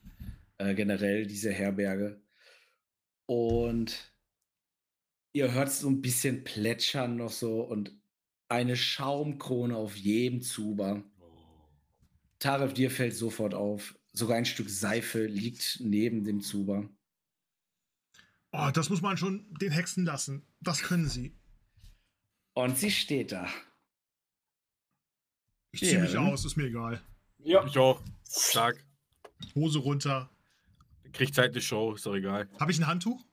äh, 0.58 0.76
generell 0.76 1.26
diese 1.26 1.50
Herberge. 1.50 2.22
Und 3.26 4.14
ihr 5.32 5.54
hört 5.54 5.72
so 5.72 5.90
ein 5.90 6.02
bisschen 6.02 6.44
plätschern 6.44 7.16
noch 7.16 7.32
so 7.32 7.62
und 7.62 7.98
eine 8.50 8.76
Schaumkrone 8.76 9.78
auf 9.78 9.96
jedem 9.96 10.41
Zuber. 10.41 11.10
Taref, 12.40 12.74
dir 12.74 12.91
fällt 12.91 13.16
sofort 13.16 13.54
auf. 13.54 13.98
Sogar 14.12 14.36
ein 14.36 14.46
Stück 14.46 14.70
Seife 14.70 15.26
liegt 15.26 15.78
neben 15.80 16.26
dem 16.26 16.41
Zuber. 16.41 16.90
Oh, 18.52 18.72
das 18.74 18.90
muss 18.90 19.02
man 19.02 19.16
schon 19.16 19.54
den 19.62 19.72
Hexen 19.72 20.04
lassen. 20.04 20.46
Das 20.60 20.82
können 20.82 21.08
sie. 21.08 21.39
Und 22.64 22.77
sie 22.77 22.91
steht 22.91 23.31
da. 23.31 23.48
Ich 25.72 25.80
ziehe 25.80 25.99
mich 25.99 26.18
aus, 26.18 26.44
ist 26.44 26.57
mir 26.57 26.65
egal. 26.65 27.02
Ja. 27.38 27.65
Ich 27.65 27.77
auch. 27.77 28.02
Stark. 28.30 28.86
Hose 29.56 29.80
runter. 29.80 30.30
Kriegt 31.14 31.34
Zeit 31.36 31.52
eine 31.52 31.61
Show, 31.61 31.94
ist 31.94 32.06
doch 32.06 32.15
egal. 32.15 32.49
Habe 32.60 32.72
ich 32.73 32.80
ein 32.80 32.88
Handtuch? 32.88 33.23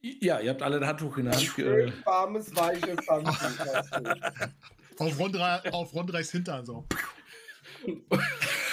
Ja, 0.00 0.40
ihr 0.40 0.50
habt 0.50 0.60
alle 0.62 0.78
ein 0.78 0.86
Handtuch 0.86 1.18
in 1.18 1.26
der 1.26 1.34
Hand. 1.34 1.44
Äh, 1.44 1.46
Schön 1.46 1.92
warmes, 2.04 2.56
weiches 2.56 3.06
Handtuch. 3.06 3.38
Auf, 4.98 5.18
Rondre 5.18 5.72
auf 5.72 5.94
Rondreichs 5.94 6.32
Hintern 6.32 6.66
so. 6.66 6.86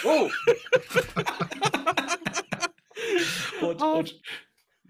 Oh! 0.03 0.29
und, 3.65 3.81
und 3.81 4.21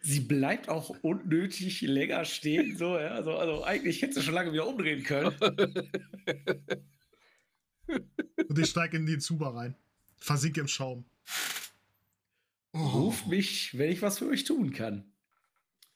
sie 0.08 0.22
bleibt 0.22 0.70
auch 0.70 0.90
unnötig 1.02 1.82
länger 1.82 2.24
stehen. 2.24 2.78
So, 2.78 2.98
ja, 2.98 3.10
also, 3.10 3.36
also 3.36 3.66
eigentlich 3.66 4.02
hätte 4.02 4.14
sie 4.14 4.24
schon 4.24 4.36
lange 4.36 4.54
wieder 4.54 4.66
umdrehen 4.66 5.04
können. 5.04 5.36
Und 8.48 8.58
ich 8.58 8.70
steige 8.70 8.96
in 8.96 9.06
den 9.06 9.20
Zuber 9.20 9.54
rein. 9.54 9.76
Versinke 10.18 10.62
im 10.62 10.70
Schaum. 10.70 11.04
Oh. 12.72 12.78
Ruft 12.78 13.28
mich, 13.28 13.78
wenn 13.78 13.92
ich 13.92 14.02
was 14.02 14.20
für 14.20 14.28
euch 14.28 14.46
tun 14.46 14.72
kann. 14.72 15.12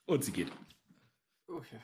Und 0.06 0.26
sie 0.26 0.34
geht. 0.34 0.52
Okay. 1.48 1.80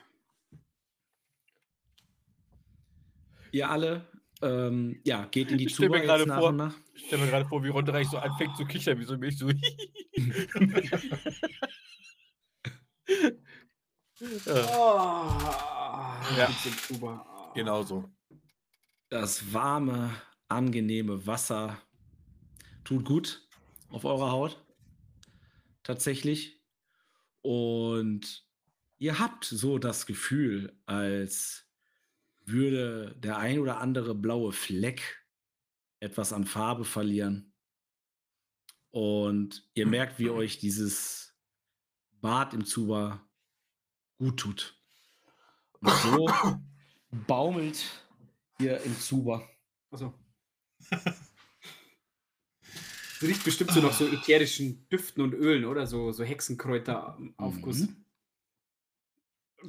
Ihr 3.54 3.70
alle 3.70 4.06
ähm, 4.42 5.00
ja, 5.06 5.26
geht 5.32 5.50
in 5.50 5.60
die 5.60 5.68
Ich 5.68 5.76
stell 5.76 5.88
mir 5.88 5.96
Zuber 5.96 6.06
gerade 6.06 6.24
jetzt 6.24 6.30
nach 6.30 6.40
vor- 6.40 6.50
und 6.50 6.58
nach. 6.58 6.76
Ich 6.94 7.06
stelle 7.06 7.24
mir 7.24 7.30
gerade 7.30 7.46
vor, 7.46 7.64
wie 7.64 7.70
Rondereich 7.70 8.10
so 8.10 8.18
anfängt 8.18 8.58
zu 8.58 8.66
kichern, 8.66 9.00
wie 9.00 9.06
so 9.06 9.18
mich 9.18 9.38
so. 9.38 9.48
ja, 14.46 14.54
Oh, 14.78 16.36
Ja. 16.38 16.50
Genau 17.54 17.84
so. 17.84 18.10
Das 19.10 19.54
warme, 19.54 20.14
angenehme 20.48 21.26
Wasser 21.26 21.82
tut 22.84 23.06
gut 23.06 23.48
auf 23.90 24.06
eurer 24.06 24.32
Haut. 24.32 24.64
Tatsächlich. 25.84 26.62
Und 27.42 28.46
ihr 28.98 29.20
habt 29.20 29.46
so 29.46 29.78
das 29.78 30.06
Gefühl, 30.06 30.78
als 30.86 31.66
würde 32.46 33.16
der 33.18 33.38
ein 33.38 33.60
oder 33.60 33.80
andere 33.80 34.16
blaue 34.16 34.52
Fleck 34.52 35.26
etwas 36.00 36.34
an 36.34 36.46
Farbe 36.46 36.86
verlieren. 36.86 37.54
Und 38.92 39.70
ihr 39.74 39.86
merkt, 39.86 40.20
wie 40.20 40.30
euch 40.30 40.60
dieses 40.60 41.36
Bad 42.22 42.54
im 42.54 42.66
Zuber 42.66 43.27
gut 44.18 44.38
tut. 44.38 44.76
Und 45.82 45.90
so 46.04 46.30
baumelt 47.12 47.86
ihr 48.60 48.80
im 48.82 49.00
Zuber. 49.00 49.48
Also. 49.92 50.14
Es 50.90 50.92
riecht 53.22 53.44
bestimmt 53.44 53.72
so 53.72 53.82
nach 53.82 53.94
so 53.94 54.08
ätherischen 54.08 54.88
Düften 54.90 55.24
und 55.24 55.34
Ölen, 55.34 55.66
oder? 55.66 55.88
So, 55.88 56.12
so 56.12 56.24
Hexenkräuter 56.24 57.16
am 57.16 57.34
Aufguss. 57.38 57.82
Mhm. 57.82 58.06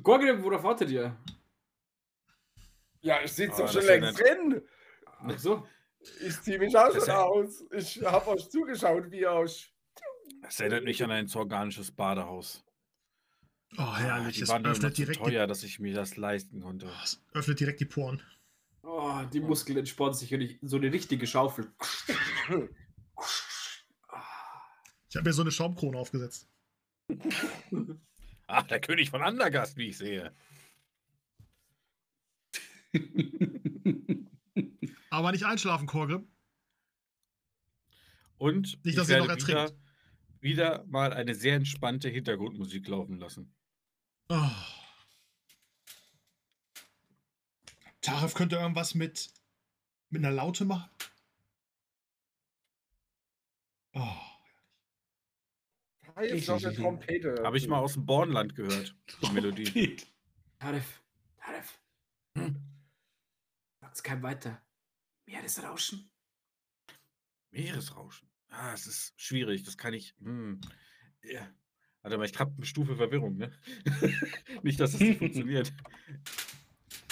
Gorgrim, 0.03 0.43
worauf 0.43 0.63
wartet 0.63 0.91
ihr? 0.91 1.17
Ja, 3.01 3.23
ich 3.23 3.33
sitze 3.33 3.63
Ah, 3.63 3.67
doch 3.67 3.73
schon 3.73 3.85
längst 3.85 4.21
drin. 4.21 4.63
Ach 5.07 5.39
so. 5.39 5.67
Ich 6.21 6.41
ziehe 6.43 6.59
mich 6.59 6.77
auch 6.77 6.93
Das 6.93 7.07
schon 7.07 7.15
aus. 7.15 7.65
Ich 7.73 8.03
habe 8.03 8.29
euch 8.29 8.49
zugeschaut, 8.51 9.11
wie 9.11 9.21
ihr 9.21 9.33
euch. 9.33 9.73
Das 10.43 10.61
erinnert 10.61 10.85
mich 10.85 11.03
an 11.03 11.11
ein 11.11 11.27
zorganisches 11.27 11.91
Badehaus. 11.91 12.65
Oh, 13.77 13.97
herrlich. 13.97 14.37
Die 14.37 14.43
Es 14.43 14.49
waren 14.49 14.63
nur 14.63 14.71
noch 14.71 14.77
öffnet 14.77 14.97
so 14.97 15.03
direkt, 15.03 15.21
teuer, 15.21 15.47
dass 15.47 15.63
ich 15.63 15.79
mir 15.79 15.95
das 15.95 16.17
leisten 16.17 16.61
konnte. 16.61 16.87
die, 16.87 16.93
es 17.05 17.23
öffnet 17.33 17.61
direkt 17.61 17.81
die 17.81 17.85
Poren. 17.85 18.23
Oh, 18.83 19.21
die 19.33 19.41
Muskeln 19.41 19.79
entspannen 19.79 20.15
sich 20.15 20.33
und 20.33 20.41
ich, 20.41 20.59
so 20.63 20.77
eine 20.77 20.93
richtige 20.93 21.27
Schaufel. 21.27 21.71
Ich 25.11 25.17
habe 25.17 25.29
mir 25.29 25.33
so 25.33 25.43
eine 25.43 25.51
Schaumkrone 25.51 25.99
aufgesetzt. 25.99 26.49
Ach, 28.47 28.67
der 28.67 28.81
König 28.81 29.11
von 29.11 29.23
Andergast, 29.23 29.77
wie 29.77 29.89
ich 29.89 29.99
sehe. 29.99 30.33
Aber 35.11 35.33
nicht 35.33 35.45
einschlafen, 35.45 35.87
Korgrim. 35.87 36.27
Und 38.39 38.85
Nicht, 38.85 38.97
dass 38.97 39.09
ich 39.09 39.15
ihr 39.17 39.19
noch 39.21 39.29
werde 39.29 39.47
wieder, 39.47 39.73
wieder 40.41 40.85
mal 40.87 41.13
eine 41.13 41.35
sehr 41.35 41.57
entspannte 41.57 42.09
Hintergrundmusik 42.09 42.87
laufen 42.89 43.19
lassen. 43.19 43.55
Oh. 44.29 44.51
Taref 48.03 48.35
könnte 48.35 48.57
irgendwas 48.57 48.95
mit, 48.95 49.31
mit 50.11 50.25
einer 50.25 50.35
Laute 50.35 50.65
machen. 50.65 50.91
Oh. 53.95 54.17
Da 56.15 56.21
ist 56.23 56.49
noch 56.49 56.63
eine 56.63 56.75
Trompete. 56.75 57.43
Habe 57.45 57.59
ich 57.59 57.69
mal 57.69 57.79
aus 57.79 57.95
dem 57.95 58.05
Bornland 58.05 58.55
gehört, 58.55 58.95
die 59.23 59.31
Melodie. 59.31 59.97
Taref, 60.59 61.03
Taref. 61.39 61.81
Sag's 63.81 64.03
kein 64.03 64.23
weiter. 64.23 64.61
Meeresrauschen? 65.27 66.11
Meeresrauschen. 67.51 68.29
Ah, 68.49 68.73
es 68.73 68.87
ist 68.87 69.21
schwierig, 69.21 69.63
das 69.63 69.79
kann 69.79 69.95
ich. 69.95 70.15
Hm. 70.21 70.61
Ja. 71.23 71.49
Warte 72.09 72.17
mal, 72.17 72.25
ich 72.25 72.39
habe 72.39 72.55
eine 72.57 72.65
Stufe 72.65 72.97
Verwirrung, 72.97 73.37
ne? 73.37 73.53
nicht, 74.63 74.81
dass 74.81 74.93
das 74.93 75.01
nicht 75.03 75.19
funktioniert. 75.19 75.71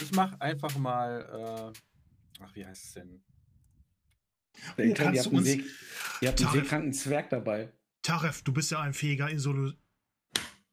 Ich 0.00 0.10
mache 0.12 0.40
einfach 0.40 0.74
mal. 0.78 1.72
Äh, 1.74 2.42
ach, 2.42 2.54
wie 2.54 2.64
heißt 2.64 2.82
es 2.84 2.92
denn? 2.94 3.22
ihr, 4.78 4.94
kannst 4.94 5.20
habt 5.20 5.26
du 5.26 5.30
einen 5.30 5.38
uns- 5.38 5.46
See, 5.48 5.64
ihr 6.22 6.28
habt 6.28 6.40
einen 6.40 6.52
seekranken 6.52 6.92
Zwerg 6.94 7.28
dabei. 7.28 7.70
Taref, 8.00 8.40
du 8.40 8.54
bist 8.54 8.70
ja 8.70 8.80
ein 8.80 8.94
fähiger 8.94 9.30
Isolu 9.30 9.72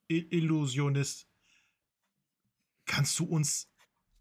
Illusionist. 0.07 1.27
Kannst 2.85 3.19
du 3.19 3.25
uns, 3.25 3.69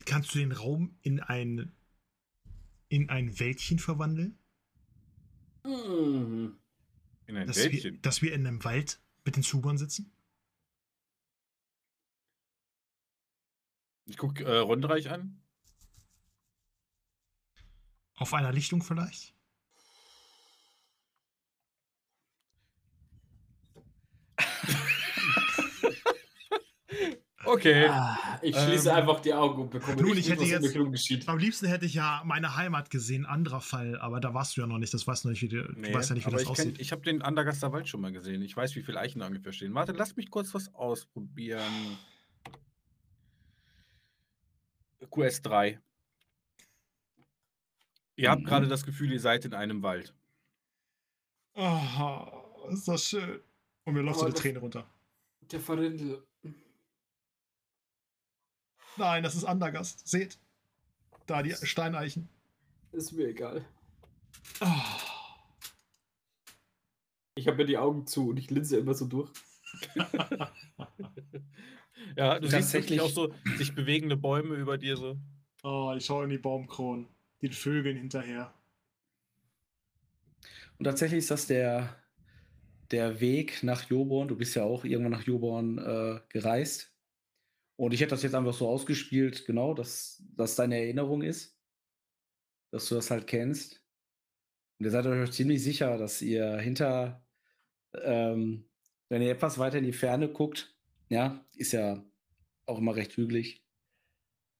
kannst 0.04 0.34
du 0.34 0.40
den 0.40 0.50
Raum 0.50 0.96
in 1.02 1.20
ein, 1.20 1.70
in 2.88 3.08
ein 3.08 3.38
Wäldchen 3.38 3.78
verwandeln? 3.78 4.36
Mhm. 5.64 6.56
In 7.26 7.36
ein 7.36 7.46
Dass 7.46 7.58
wir, 7.58 7.64
Wäldchen. 7.72 8.02
dass 8.02 8.20
wir 8.22 8.32
in 8.32 8.46
einem 8.46 8.64
Wald 8.64 9.00
mit 9.24 9.36
den 9.36 9.42
Zubern 9.42 9.78
sitzen? 9.78 10.12
Ich 14.06 14.16
gucke 14.16 14.44
äh, 14.44 14.58
Rondreich 14.58 15.10
an. 15.10 15.40
Auf 18.14 18.34
einer 18.34 18.52
Lichtung 18.52 18.82
vielleicht? 18.82 19.34
Okay. 27.44 27.86
Ah, 27.88 28.38
ich 28.40 28.56
schließe 28.56 28.90
Ähm, 28.90 28.96
einfach 28.96 29.20
die 29.20 29.34
Augen 29.34 29.62
und 29.62 29.70
bekomme 29.70 30.00
nun, 30.00 30.16
ich 30.16 30.30
hätte 30.30 30.44
jetzt- 30.44 30.72
geschieht. 30.74 31.28
Am 31.28 31.38
liebsten 31.38 31.66
hätte 31.66 31.84
ich 31.86 31.94
ja 31.94 32.22
meine 32.24 32.54
Heimat 32.56 32.88
gesehen, 32.90 33.26
anderer 33.26 33.60
Fall, 33.60 33.98
aber 33.98 34.20
da 34.20 34.32
warst 34.32 34.56
du 34.56 34.60
ja 34.60 34.66
noch 34.68 34.78
nicht. 34.78 34.94
Das 34.94 35.06
weißt 35.06 35.24
du 35.24 35.30
nicht, 35.30 35.42
wie, 35.42 35.48
die, 35.48 35.64
Nee, 35.74 35.88
du 35.90 35.94
weißt 35.94 36.10
ja 36.10 36.14
nicht, 36.14 36.24
wie 36.24 36.28
aber 36.28 36.36
das 36.36 36.42
ich, 36.44 36.48
aussieht. 36.48 36.80
ich 36.80 36.92
habe 36.92 37.02
den 37.02 37.20
Andergaster 37.22 37.72
Wald 37.72 37.88
schon 37.88 38.00
mal 38.00 38.12
gesehen. 38.12 38.42
Ich 38.42 38.56
weiß, 38.56 38.76
wie 38.76 38.82
viele 38.82 39.00
Eichen 39.00 39.18
da 39.20 39.26
ungefähr 39.26 39.52
stehen. 39.52 39.74
Warte, 39.74 39.92
lass 39.92 40.14
mich 40.16 40.30
kurz 40.30 40.54
was 40.54 40.72
ausprobieren. 40.74 41.98
QS3. 45.10 45.78
Ihr 48.16 48.30
habt 48.30 48.42
Mhm. 48.42 48.46
gerade 48.46 48.68
das 48.68 48.84
Gefühl, 48.84 49.12
ihr 49.12 49.20
seid 49.20 49.44
in 49.44 49.54
einem 49.54 49.82
Wald. 49.82 50.14
Oh, 51.54 52.68
ist 52.70 52.86
das 52.88 53.04
schön. 53.08 53.40
Und 53.84 53.94
mir 53.94 54.02
läuft 54.02 54.20
so 54.20 54.26
eine 54.26 54.34
Träne 54.34 54.58
runter. 54.60 54.86
Der 55.50 55.60
Verrindel. 55.60 56.22
Nein, 58.96 59.22
das 59.22 59.34
ist 59.34 59.44
Andergast. 59.44 60.06
Seht. 60.06 60.38
Da 61.26 61.42
die 61.42 61.54
Steineichen. 61.54 62.28
Ist 62.92 63.12
mir 63.12 63.28
egal. 63.28 63.64
Oh. 64.60 64.66
Ich 67.34 67.46
habe 67.46 67.56
mir 67.58 67.64
die 67.66 67.78
Augen 67.78 68.06
zu 68.06 68.28
und 68.30 68.36
ich 68.36 68.50
linse 68.50 68.76
immer 68.78 68.94
so 68.94 69.06
durch. 69.06 69.30
Ja, 72.16 72.38
du 72.38 72.46
siehst 72.46 72.52
Tatsächlich- 72.72 73.00
wirklich 73.00 73.00
auch 73.00 73.14
so 73.14 73.34
sich 73.56 73.74
bewegende 73.74 74.16
Bäume 74.16 74.54
über 74.56 74.76
dir 74.76 74.96
so. 74.98 75.16
oh, 75.62 75.94
ich 75.96 76.04
schaue 76.04 76.24
in 76.24 76.30
die 76.30 76.36
Baumkronen. 76.38 77.06
Den 77.40 77.52
Vögeln 77.52 77.96
hinterher. 77.96 78.52
Und 80.78 80.84
tatsächlich 80.84 81.18
ist 81.20 81.30
das 81.30 81.46
der, 81.46 81.96
der 82.90 83.20
Weg 83.20 83.62
nach 83.62 83.88
Joborn. 83.88 84.28
Du 84.28 84.36
bist 84.36 84.54
ja 84.56 84.64
auch 84.64 84.84
irgendwann 84.84 85.12
nach 85.12 85.22
Joborn 85.26 85.78
äh, 85.78 86.20
gereist. 86.28 86.91
Und 87.82 87.92
ich 87.92 88.00
hätte 88.00 88.10
das 88.10 88.22
jetzt 88.22 88.36
einfach 88.36 88.54
so 88.54 88.68
ausgespielt, 88.68 89.44
genau, 89.44 89.74
dass 89.74 90.22
das 90.36 90.54
deine 90.54 90.76
Erinnerung 90.76 91.20
ist. 91.20 91.58
Dass 92.70 92.88
du 92.88 92.94
das 92.94 93.10
halt 93.10 93.26
kennst. 93.26 93.84
Und 94.78 94.84
ihr 94.84 94.92
seid 94.92 95.04
euch 95.04 95.32
ziemlich 95.32 95.64
sicher, 95.64 95.98
dass 95.98 96.22
ihr 96.22 96.58
hinter, 96.58 97.26
ähm, 97.94 98.70
wenn 99.08 99.20
ihr 99.20 99.32
etwas 99.32 99.58
weiter 99.58 99.78
in 99.78 99.84
die 99.84 99.92
Ferne 99.92 100.28
guckt, 100.28 100.78
ja, 101.08 101.44
ist 101.56 101.72
ja 101.72 102.04
auch 102.66 102.78
immer 102.78 102.94
recht 102.94 103.16
hügelig. 103.16 103.66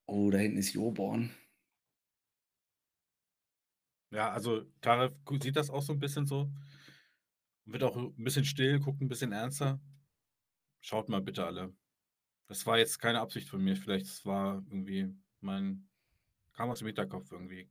Oh, 0.07 0.29
da 0.33 0.39
hinten 0.39 0.59
ist 0.59 0.73
Joborn. 0.73 1.31
Ja, 4.11 4.33
also 4.33 4.63
Tarek 4.81 5.15
sieht 5.41 5.55
das 5.55 5.71
auch 5.71 5.83
so 5.83 5.93
ein 5.93 6.01
bisschen 6.01 6.27
so. 6.27 6.53
Wird 7.67 7.85
auch 7.85 7.97
ein 7.97 8.25
bisschen 8.25 8.45
still, 8.45 8.81
guckt 8.81 9.01
ein 9.01 9.07
bisschen 9.07 9.31
ernster. 9.31 9.81
Schaut 10.81 11.09
mal 11.09 11.23
bitte 11.23 11.47
alle. 11.47 11.73
Das 12.49 12.67
war 12.67 12.79
jetzt 12.79 12.99
keine 12.99 13.21
Absicht 13.21 13.49
von 13.49 13.63
mir. 13.63 13.77
Vielleicht 13.77 14.07
es 14.07 14.27
war 14.27 14.65
irgendwie 14.69 15.15
mein. 15.41 15.89
kam 16.53 16.71
aus 16.71 16.81
dem 16.81 16.87
Hinterkopf 16.87 17.33
irgendwie. 17.33 17.69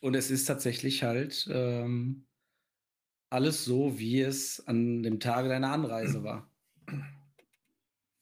Und 0.00 0.14
es 0.14 0.30
ist 0.30 0.46
tatsächlich 0.46 1.02
halt 1.02 1.48
ähm, 1.52 2.24
alles 3.28 3.64
so, 3.64 3.98
wie 3.98 4.20
es 4.20 4.66
an 4.66 5.02
dem 5.02 5.20
Tage 5.20 5.48
deiner 5.48 5.72
Anreise 5.72 6.24
war. 6.24 6.50
Das 6.86 6.96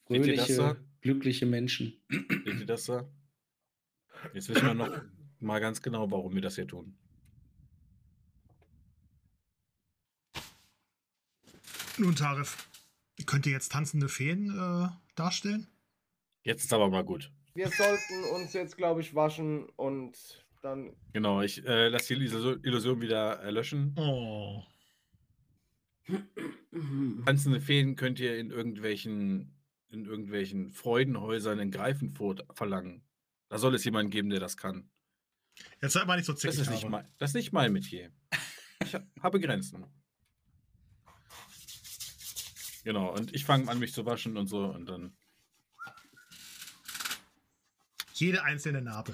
Fröhliche, 0.06 0.56
da? 0.56 0.76
glückliche 1.00 1.46
Menschen. 1.46 2.00
Seht 2.08 2.60
ihr 2.60 2.66
das 2.66 2.84
da? 2.86 3.08
Jetzt 4.34 4.48
wissen 4.48 4.66
wir 4.66 4.74
noch 4.74 5.02
mal 5.40 5.60
ganz 5.60 5.80
genau, 5.80 6.10
warum 6.10 6.34
wir 6.34 6.42
das 6.42 6.56
hier 6.56 6.66
tun. 6.66 6.96
Nun, 11.98 12.14
Tarif, 12.14 12.68
könnt 13.26 13.46
ihr 13.46 13.52
jetzt 13.52 13.72
tanzende 13.72 14.08
Feen 14.08 14.50
äh, 14.50 14.88
darstellen? 15.18 15.66
Jetzt 16.42 16.64
ist 16.64 16.72
aber 16.72 16.88
mal 16.88 17.04
gut. 17.04 17.30
Wir 17.54 17.68
sollten 17.68 18.24
uns 18.34 18.52
jetzt, 18.52 18.76
glaube 18.76 19.00
ich, 19.00 19.14
waschen 19.14 19.68
und 19.70 20.16
Dann 20.62 20.96
Genau, 21.12 21.40
ich 21.42 21.64
äh, 21.66 21.88
lasse 21.88 22.14
die 22.14 22.20
Illusion 22.24 22.62
Illusion 22.64 23.00
wieder 23.00 23.40
erlöschen. 23.40 23.94
Oh. 23.98 24.62
Tanzende 27.24 27.60
Feen 27.60 27.96
könnt 27.96 28.18
ihr 28.20 28.38
in 28.38 28.50
irgendwelchen, 28.50 29.54
in 29.90 30.04
irgendwelchen 30.06 30.70
Freudenhäusern 30.70 31.58
in 31.58 31.70
Greifenfurt 31.70 32.46
verlangen. 32.54 33.02
Da 33.48 33.58
soll 33.58 33.74
es 33.74 33.84
jemanden 33.84 34.10
geben, 34.10 34.30
der 34.30 34.40
das 34.40 34.56
kann. 34.56 34.90
Jetzt 35.82 35.94
seid 35.94 36.06
mal 36.06 36.16
nicht 36.16 36.26
so 36.26 36.32
Das 36.32 36.40
zickig. 36.42 36.60
ist 36.60 36.70
nicht 36.70 36.88
mein, 36.88 37.06
das 37.18 37.30
ist 37.30 37.34
nicht 37.34 37.52
mein 37.52 37.72
Metier. 37.72 38.10
Ich 38.84 38.94
ha- 38.94 39.06
habe 39.20 39.40
Grenzen. 39.40 39.84
Genau, 42.88 43.12
und 43.12 43.34
ich 43.34 43.44
fange 43.44 43.70
an, 43.70 43.78
mich 43.80 43.92
zu 43.92 44.06
waschen 44.06 44.38
und 44.38 44.46
so 44.46 44.64
und 44.64 44.86
dann. 44.86 45.14
Jede 48.14 48.44
einzelne 48.44 48.80
Narbe. 48.80 49.12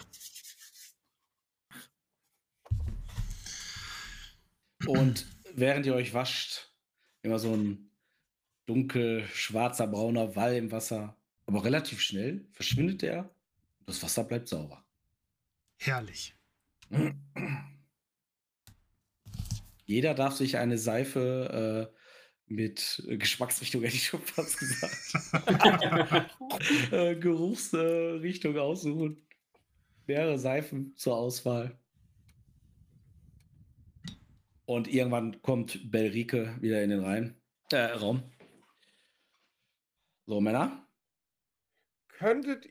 Und 4.86 5.26
während 5.54 5.86
ihr 5.86 5.94
euch 5.96 6.14
wascht, 6.14 6.72
immer 7.22 7.40
so 7.40 7.52
ein 7.52 7.90
dunkel 8.66 9.26
schwarzer, 9.26 9.88
brauner 9.88 10.36
Wall 10.36 10.54
im 10.54 10.70
Wasser. 10.70 11.16
Aber 11.46 11.64
relativ 11.64 12.00
schnell 12.00 12.46
verschwindet 12.52 13.02
er 13.02 13.34
und 13.80 13.88
das 13.88 14.00
Wasser 14.04 14.22
bleibt 14.22 14.46
sauber. 14.46 14.84
Herrlich. 15.78 16.36
Jeder 19.84 20.14
darf 20.14 20.36
sich 20.36 20.58
eine 20.58 20.78
Seife 20.78 21.90
äh, 21.92 22.03
mit 22.54 23.02
äh, 23.08 23.16
Geschmacksrichtung, 23.16 23.82
hätte 23.82 23.96
ich 23.96 24.06
schon 24.06 24.20
fast 24.20 24.58
gesagt, 24.58 25.14
äh, 26.92 27.16
Geruchsrichtung 27.16 28.56
aussuchen. 28.58 29.26
Mehrere 30.06 30.38
Seifen 30.38 30.94
zur 30.96 31.16
Auswahl. 31.16 31.78
Und 34.66 34.88
irgendwann 34.88 35.42
kommt 35.42 35.90
Belrike 35.90 36.56
wieder 36.60 36.82
in 36.82 36.90
den 36.90 37.00
Reihen, 37.00 37.34
äh, 37.70 37.76
Raum. 37.76 38.22
So, 40.26 40.40
Männer, 40.40 40.86
könntet, 42.08 42.66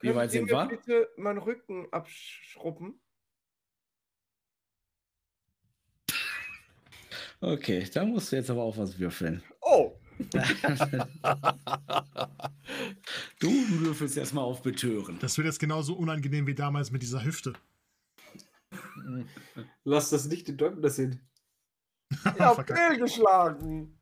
Wie 0.00 0.14
weit 0.14 0.30
könntet 0.30 0.34
ihr 0.34 0.40
sind 0.40 0.50
wir? 0.50 0.66
bitte 0.66 1.08
meinen 1.16 1.38
Rücken 1.38 1.90
abschruppen? 1.90 3.00
Okay, 7.40 7.88
da 7.92 8.04
musst 8.04 8.32
du 8.32 8.36
jetzt 8.36 8.50
aber 8.50 8.62
auch 8.62 8.76
was 8.76 8.98
würfeln. 8.98 9.42
Oh, 9.60 9.98
du 13.38 13.50
würfelst 13.80 14.16
erstmal 14.16 14.44
auf 14.44 14.62
Betören. 14.62 15.18
Das 15.20 15.36
wird 15.38 15.46
jetzt 15.46 15.60
genauso 15.60 15.94
unangenehm 15.94 16.46
wie 16.46 16.54
damals 16.54 16.90
mit 16.90 17.02
dieser 17.02 17.24
Hüfte. 17.24 17.52
Lass 19.84 20.10
das 20.10 20.26
nicht 20.26 20.48
den 20.48 20.56
Däumler 20.56 20.90
sehen. 20.90 21.20
ja, 22.38 22.54
Verkackt. 22.54 22.78
fehlgeschlagen. 22.78 24.00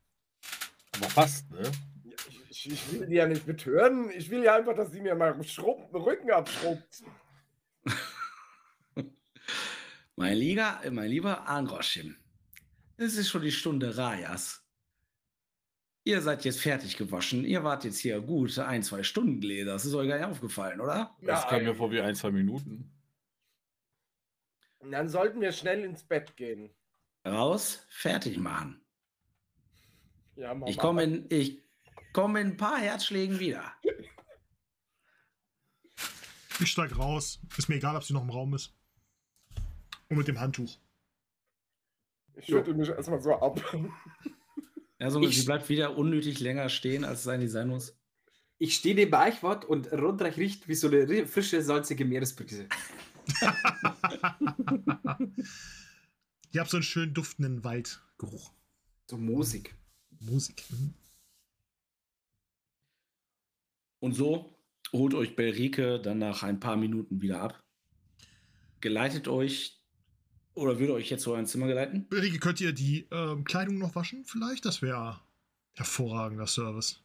Aber 0.96 1.10
fast, 1.10 1.50
ne? 1.50 1.70
Ja, 2.04 2.12
Ich, 2.28 2.66
ich, 2.66 2.72
ich 2.72 2.92
will 2.92 3.06
die 3.06 3.16
ja 3.16 3.26
nicht 3.26 3.44
betören. 3.44 4.10
Ich 4.16 4.30
will 4.30 4.42
ja 4.42 4.56
einfach, 4.56 4.74
dass 4.74 4.92
sie 4.92 5.00
mir 5.02 5.14
meinen 5.14 5.40
Rücken 5.40 6.30
abschrubbt. 6.30 7.04
Mein, 10.18 10.38
lieber, 10.38 10.80
mein 10.90 11.10
lieber 11.10 11.46
Angroschim, 11.46 12.16
es 12.96 13.16
ist 13.16 13.28
schon 13.28 13.42
die 13.42 13.52
Stunde 13.52 13.96
Rajas. 13.96 14.62
Ihr 16.04 16.22
seid 16.22 16.44
jetzt 16.44 16.60
fertig 16.60 16.96
gewaschen. 16.96 17.44
Ihr 17.44 17.64
wart 17.64 17.84
jetzt 17.84 17.98
hier 17.98 18.20
gut 18.20 18.56
ein, 18.58 18.82
zwei 18.82 19.02
Stunden 19.02 19.40
Gläser. 19.40 19.72
Das 19.72 19.84
ist 19.84 19.94
euch 19.94 20.08
gar 20.08 20.18
nicht 20.18 20.26
aufgefallen, 20.26 20.80
oder? 20.80 21.16
Das 21.20 21.48
kam 21.48 21.64
mir 21.64 21.74
vor 21.74 21.90
wie 21.90 22.00
ein, 22.00 22.14
zwei 22.14 22.30
Minuten. 22.30 22.92
Dann 24.88 25.08
sollten 25.08 25.40
wir 25.40 25.50
schnell 25.50 25.82
ins 25.82 26.04
Bett 26.04 26.36
gehen. 26.36 26.70
Raus, 27.26 27.84
fertig 27.88 28.38
machen. 28.38 28.80
Ja, 30.36 30.54
Mama. 30.54 30.68
Ich 30.68 30.78
komme 30.78 31.02
in, 31.02 31.26
ich 31.28 31.60
komme 32.12 32.40
in 32.40 32.48
ein 32.48 32.56
paar 32.56 32.78
Herzschlägen 32.78 33.40
wieder. 33.40 33.72
Ich 36.60 36.70
steig 36.70 36.96
raus. 36.96 37.40
Ist 37.58 37.68
mir 37.68 37.76
egal, 37.76 37.96
ob 37.96 38.04
sie 38.04 38.14
noch 38.14 38.22
im 38.22 38.30
Raum 38.30 38.54
ist. 38.54 38.72
Und 40.08 40.18
mit 40.18 40.28
dem 40.28 40.38
Handtuch. 40.38 40.78
Ich 42.36 42.46
schüttel 42.46 42.74
mich 42.74 42.88
erstmal 42.88 43.20
so 43.20 43.34
ab. 43.34 43.60
Also, 44.98 45.20
Ich- 45.20 45.36
sie 45.40 45.44
bleibt 45.44 45.68
wieder 45.68 45.98
unnötig 45.98 46.40
länger 46.40 46.70
stehen, 46.70 47.04
als 47.04 47.20
es 47.20 47.28
eigentlich 47.28 47.50
sein 47.52 47.68
muss. 47.68 47.94
Ich 48.56 48.74
stehe 48.76 48.94
neben 48.94 49.12
Eichwart 49.14 49.66
und 49.66 49.92
Rundreich 49.92 50.38
riecht 50.38 50.68
wie 50.68 50.74
so 50.74 50.86
eine 50.86 51.04
ri- 51.04 51.26
frische, 51.26 51.60
salzige 51.60 52.06
Meeresbrise. 52.06 52.66
Ihr 56.52 56.60
habt 56.60 56.70
so 56.70 56.78
einen 56.78 56.84
schönen 56.84 57.12
duftenden 57.12 57.62
Waldgeruch. 57.64 58.52
So 59.10 59.18
moosig. 59.18 59.74
Musik. 60.20 60.64
Mhm. 60.70 60.94
Und 64.00 64.12
so 64.14 64.58
holt 64.92 65.14
euch 65.14 65.36
Belrike 65.36 66.00
dann 66.00 66.18
nach 66.18 66.42
ein 66.42 66.60
paar 66.60 66.76
Minuten 66.76 67.20
wieder 67.20 67.40
ab. 67.42 67.62
Geleitet 68.80 69.28
euch 69.28 69.75
oder 70.56 70.78
würde 70.78 70.94
euch 70.94 71.10
jetzt 71.10 71.22
zu 71.22 71.32
eurem 71.32 71.46
Zimmer 71.46 71.66
geleiten? 71.66 72.06
Ulrike, 72.10 72.38
könnt 72.38 72.60
ihr 72.60 72.72
die 72.72 73.06
ähm, 73.12 73.44
Kleidung 73.44 73.78
noch 73.78 73.94
waschen? 73.94 74.24
Vielleicht? 74.24 74.64
Das 74.64 74.82
wäre 74.82 75.20
hervorragender 75.74 76.46
Service. 76.46 77.02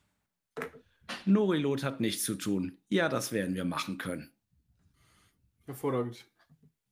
Norilot 1.25 1.83
hat 1.83 1.99
nichts 1.99 2.23
zu 2.23 2.35
tun. 2.35 2.77
Ja, 2.89 3.09
das 3.09 3.31
werden 3.31 3.53
wir 3.53 3.65
machen 3.65 3.97
können. 3.97 4.31
Hervorragend. 5.65 6.25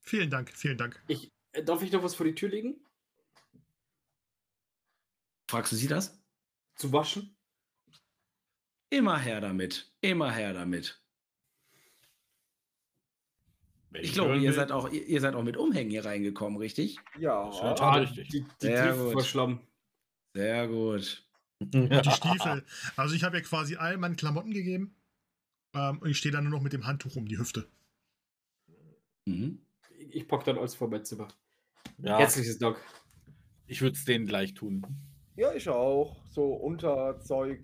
Vielen 0.01 0.29
Dank, 0.29 0.51
vielen 0.51 0.77
Dank. 0.77 1.01
Ich, 1.07 1.31
äh, 1.53 1.63
darf 1.63 1.81
ich 1.81 1.91
noch 1.91 2.03
was 2.03 2.15
vor 2.15 2.25
die 2.25 2.35
Tür 2.35 2.49
legen? 2.49 2.75
Fragst 5.49 5.71
du 5.71 5.75
sie 5.75 5.87
das? 5.87 6.21
Zu 6.75 6.91
waschen? 6.91 7.35
Immer 8.89 9.17
her 9.17 9.39
damit. 9.39 9.91
Immer 10.01 10.31
her 10.31 10.53
damit. 10.53 11.01
Wenn 13.91 14.03
Ich 14.03 14.13
glaube, 14.13 14.37
ihr 14.37 14.53
seid 14.53 14.71
auch, 14.71 14.89
ihr, 14.91 15.05
ihr 15.05 15.19
seid 15.21 15.33
auch 15.35 15.43
mit 15.43 15.57
Umhängen 15.57 15.89
hier 15.89 16.05
reingekommen, 16.05 16.59
richtig? 16.59 16.97
Ja. 17.17 17.49
Der 17.49 17.75
Tat 17.75 17.81
Ah, 17.81 17.93
richtig. 17.95 18.29
Die, 18.29 18.41
die 18.41 18.47
Sehr 18.67 18.93
gut. 18.95 19.13
vor 19.13 19.23
Schlamm. 19.23 19.61
Sehr 20.35 20.67
gut. 20.67 21.25
Und 21.59 21.73
die 22.05 22.11
Stiefel. 22.11 22.63
Also 22.95 23.15
ich 23.15 23.23
habe 23.23 23.37
ihr 23.37 23.43
quasi 23.43 23.75
all 23.75 23.97
meinen 23.97 24.15
Klamotten 24.15 24.51
gegeben. 24.51 24.95
Ähm, 25.73 25.99
und 25.99 26.09
ich 26.09 26.17
stehe 26.17 26.31
dann 26.31 26.43
nur 26.43 26.51
noch 26.53 26.61
mit 26.61 26.73
dem 26.73 26.85
Handtuch 26.87 27.15
um 27.15 27.27
die 27.27 27.37
Hüfte. 27.37 27.67
Mhm. 29.25 29.59
Ich, 29.97 30.15
ich 30.15 30.27
pack 30.27 30.43
dann 30.45 30.57
alles 30.57 30.75
vor 30.75 30.87
mein 30.89 31.03
Zimmer. 31.05 31.27
Ja, 31.97 32.17
Herzliches 32.17 32.57
Dank. 32.59 32.77
ich 33.67 33.81
würde 33.81 33.95
es 33.97 34.05
denen 34.05 34.25
gleich 34.25 34.53
tun. 34.53 34.85
Ja, 35.35 35.53
ich 35.53 35.67
auch. 35.69 36.23
So 36.29 36.53
Unterzeug, 36.53 37.63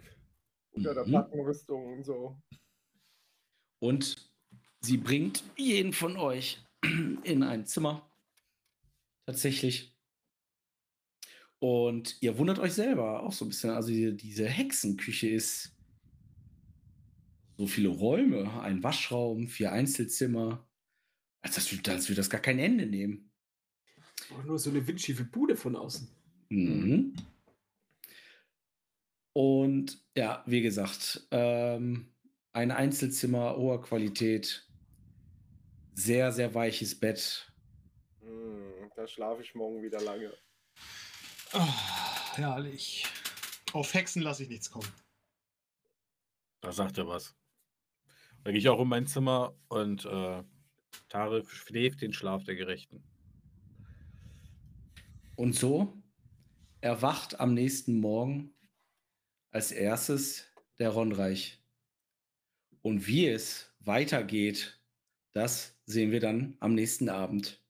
unter 0.72 0.94
der 0.94 1.06
Mhm. 1.06 1.10
Plattenrüstung 1.12 1.94
und 1.94 2.04
so. 2.04 2.38
Und 3.80 4.30
sie 4.86 4.98
bringt 4.98 5.44
jeden 5.58 5.94
von 5.94 6.18
euch 6.18 6.64
in 7.24 7.44
ein 7.44 7.66
Zimmer. 7.66 8.08
Tatsächlich. 9.26 9.96
Und 11.60 12.18
ihr 12.22 12.38
wundert 12.38 12.60
euch 12.60 12.74
selber 12.74 13.24
auch 13.24 13.34
so 13.34 13.46
ein 13.46 13.50
bisschen. 13.50 13.72
Also 13.72 13.90
die, 13.90 14.16
diese 14.16 14.48
Hexenküche 14.48 15.30
ist 15.30 15.72
so 17.58 17.66
viele 17.66 17.90
Räume, 17.90 18.62
ein 18.62 18.84
Waschraum, 18.84 19.48
vier 19.48 19.72
Einzelzimmer. 19.72 20.68
Als, 21.42 21.56
das, 21.56 21.72
als 21.88 22.10
würde 22.10 22.18
das 22.18 22.30
gar 22.30 22.42
kein 22.42 22.60
Ende 22.60 22.86
nehmen. 22.86 23.32
Auch 24.32 24.44
nur 24.44 24.60
so 24.60 24.70
eine 24.70 24.86
windschiefe 24.86 25.24
Bude 25.24 25.56
von 25.56 25.76
außen. 25.76 26.08
Mhm. 26.50 27.16
Und 29.34 30.04
ja, 30.16 30.44
wie 30.46 30.62
gesagt, 30.62 31.28
ähm, 31.32 32.08
ein 32.54 32.72
Einzelzimmer 32.72 33.58
hoher 33.58 33.82
Qualität, 33.82 34.65
sehr, 35.96 36.32
sehr 36.32 36.54
weiches 36.54 37.00
Bett. 37.00 37.52
Hm, 38.20 38.92
da 38.96 39.08
schlafe 39.08 39.42
ich 39.42 39.56
morgen 39.56 39.82
wieder 39.82 40.02
lange. 40.02 40.32
Oh, 41.54 42.36
herrlich. 42.36 43.06
Auf 43.74 43.94
Hexen 43.94 44.22
lasse 44.22 44.44
ich 44.44 44.50
nichts 44.50 44.70
kommen. 44.70 44.92
Da 46.62 46.72
sagt 46.72 46.98
er 46.98 47.08
was. 47.08 47.34
Da 48.44 48.52
gehe 48.52 48.60
ich 48.60 48.70
auch 48.70 48.82
in 48.82 48.88
mein 48.88 49.08
Zimmer 49.08 49.56
und 49.70 50.06
äh, 50.06 50.44
Tare 51.10 51.46
schläft 51.46 52.02
den 52.02 52.14
Schlaf 52.14 52.44
der 52.44 52.56
Gerechten. 52.56 53.04
Und 55.36 55.54
so 55.54 56.02
erwacht 56.82 57.40
am 57.40 57.54
nächsten 57.54 58.00
Morgen 58.00 58.54
als 59.52 59.72
erstes 59.72 60.46
der 60.78 60.90
Ronreich. 60.90 61.62
Und 62.82 63.08
wie 63.08 63.28
es 63.28 63.74
weitergeht, 63.80 64.80
das 65.34 65.75
sehen 65.86 66.12
wir 66.12 66.20
dann 66.20 66.56
am 66.60 66.74
nächsten 66.76 67.10
Abend. 67.10 67.62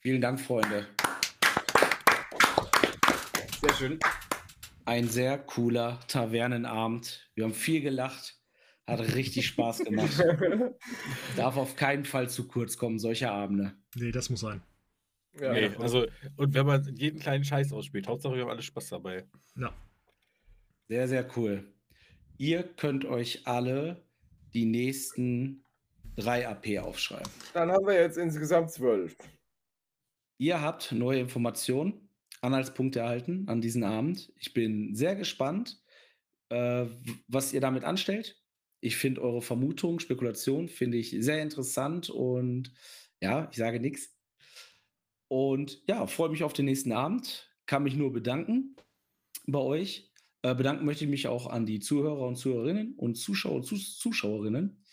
Vielen 0.00 0.20
Dank, 0.20 0.40
Freunde. 0.40 0.86
Sehr 3.60 3.74
schön. 3.74 3.98
Ein 4.84 5.08
sehr 5.08 5.38
cooler 5.38 6.00
Tavernenabend. 6.06 7.28
Wir 7.34 7.44
haben 7.44 7.54
viel 7.54 7.80
gelacht, 7.80 8.40
Hat 8.86 9.00
richtig 9.16 9.48
Spaß 9.48 9.78
gemacht. 9.80 10.22
Darf 11.36 11.56
auf 11.56 11.74
keinen 11.74 12.04
Fall 12.04 12.30
zu 12.30 12.46
kurz 12.46 12.78
kommen, 12.78 12.98
solche 13.00 13.30
Abende. 13.30 13.72
Nee, 13.96 14.12
das 14.12 14.30
muss 14.30 14.40
sein. 14.40 14.62
ja, 15.40 15.52
Nee, 15.52 15.70
also, 15.78 16.06
und 16.36 16.54
wenn 16.54 16.66
man 16.66 16.94
jeden 16.94 17.18
kleinen 17.18 17.44
Scheiß 17.44 17.72
ausspielt, 17.72 18.06
Hauptsache 18.06 18.34
wir 18.34 18.42
haben 18.42 18.50
alle 18.50 18.62
Spaß 18.62 18.90
dabei. 18.90 19.26
Ja. 19.56 19.74
Sehr, 20.88 21.08
sehr 21.08 21.26
cool. 21.36 21.64
Ihr 22.38 22.62
könnt 22.62 23.04
euch 23.04 23.44
alle 23.46 24.04
die 24.54 24.66
nächsten 24.66 25.65
drei 26.16 26.48
AP 26.48 26.78
aufschreiben. 26.78 27.30
Dann 27.52 27.70
haben 27.70 27.86
wir 27.86 27.94
jetzt 27.94 28.18
insgesamt 28.18 28.70
zwölf. 28.70 29.16
Ihr 30.38 30.60
habt 30.60 30.92
neue 30.92 31.20
Informationen, 31.20 32.10
Anhaltspunkte 32.40 33.00
erhalten 33.00 33.48
an 33.48 33.60
diesen 33.60 33.84
Abend. 33.84 34.32
Ich 34.38 34.52
bin 34.52 34.94
sehr 34.94 35.16
gespannt, 35.16 35.82
äh, 36.50 36.86
was 37.28 37.52
ihr 37.52 37.60
damit 37.60 37.84
anstellt. 37.84 38.42
Ich 38.80 38.96
finde 38.96 39.22
eure 39.22 39.42
Vermutung, 39.42 40.00
Spekulation, 40.00 40.68
finde 40.68 40.98
ich 40.98 41.16
sehr 41.18 41.42
interessant 41.42 42.10
und 42.10 42.72
ja, 43.20 43.48
ich 43.50 43.56
sage 43.56 43.80
nichts. 43.80 44.14
Und 45.28 45.82
ja, 45.88 46.06
freue 46.06 46.28
mich 46.28 46.44
auf 46.44 46.52
den 46.52 46.66
nächsten 46.66 46.92
Abend. 46.92 47.50
Kann 47.66 47.82
mich 47.82 47.96
nur 47.96 48.12
bedanken 48.12 48.76
bei 49.46 49.58
euch. 49.58 50.12
Äh, 50.42 50.54
bedanken 50.54 50.84
möchte 50.84 51.04
ich 51.04 51.10
mich 51.10 51.26
auch 51.26 51.48
an 51.48 51.66
die 51.66 51.80
Zuhörer 51.80 52.26
und 52.26 52.36
Zuhörerinnen 52.36 52.94
und 52.94 53.16
Zuschauer 53.16 53.56
und 53.56 53.64
Zus 53.64 53.98
Zuschauerinnen. 53.98 54.84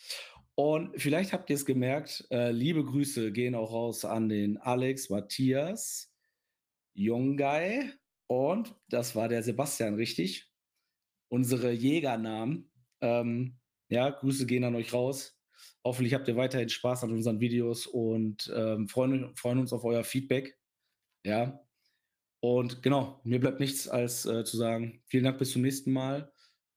Und 0.55 0.99
vielleicht 1.01 1.33
habt 1.33 1.49
ihr 1.49 1.55
es 1.55 1.65
gemerkt, 1.65 2.27
äh, 2.29 2.51
liebe 2.51 2.85
Grüße 2.85 3.31
gehen 3.31 3.55
auch 3.55 3.71
raus 3.71 4.05
an 4.05 4.29
den 4.29 4.57
Alex, 4.57 5.09
Matthias, 5.09 6.13
Jungei 6.93 7.91
und 8.27 8.75
das 8.89 9.15
war 9.15 9.27
der 9.27 9.41
Sebastian, 9.41 9.95
richtig? 9.95 10.51
Unsere 11.29 11.71
Jägernamen. 11.71 12.71
Ähm, 13.01 13.59
ja, 13.89 14.09
Grüße 14.11 14.45
gehen 14.45 14.63
an 14.63 14.75
euch 14.75 14.93
raus. 14.93 15.39
Hoffentlich 15.83 16.13
habt 16.13 16.27
ihr 16.27 16.35
weiterhin 16.35 16.69
Spaß 16.69 17.03
an 17.03 17.11
unseren 17.11 17.39
Videos 17.39 17.87
und 17.87 18.51
ähm, 18.55 18.87
freuen, 18.87 19.35
freuen 19.35 19.59
uns 19.59 19.73
auf 19.73 19.83
euer 19.83 20.03
Feedback. 20.03 20.57
Ja. 21.25 21.59
Und 22.41 22.83
genau, 22.83 23.21
mir 23.23 23.39
bleibt 23.39 23.59
nichts 23.59 23.87
als 23.87 24.25
äh, 24.25 24.43
zu 24.43 24.57
sagen, 24.57 25.01
vielen 25.07 25.23
Dank 25.23 25.39
bis 25.39 25.51
zum 25.51 25.61
nächsten 25.61 25.91
Mal 25.91 26.31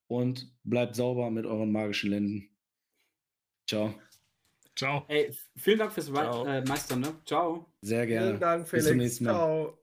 und 0.09 0.55
bleibt 0.65 0.97
sauber 0.97 1.31
mit 1.31 1.45
euren 1.45 1.73
magischen 1.73 2.11
Lenden. 2.11 2.56
Ciao. 3.67 3.95
Ciao. 4.75 5.05
Ey, 5.09 5.35
vielen 5.57 5.79
Dank 5.79 5.93
fürs 5.93 6.07
Ciao. 6.07 6.45
Äh, 6.45 6.63
Meistern, 6.65 7.01
ne? 7.01 7.15
Ciao. 7.25 7.67
Sehr 7.81 8.07
gerne. 8.07 8.27
Vielen 8.29 8.41
Dank, 8.41 8.71
Bis 8.71 8.85
zum 8.85 8.93
Felix. 8.93 8.97
nächsten 9.03 9.25
Mal. 9.25 9.33
Ciao. 9.33 9.79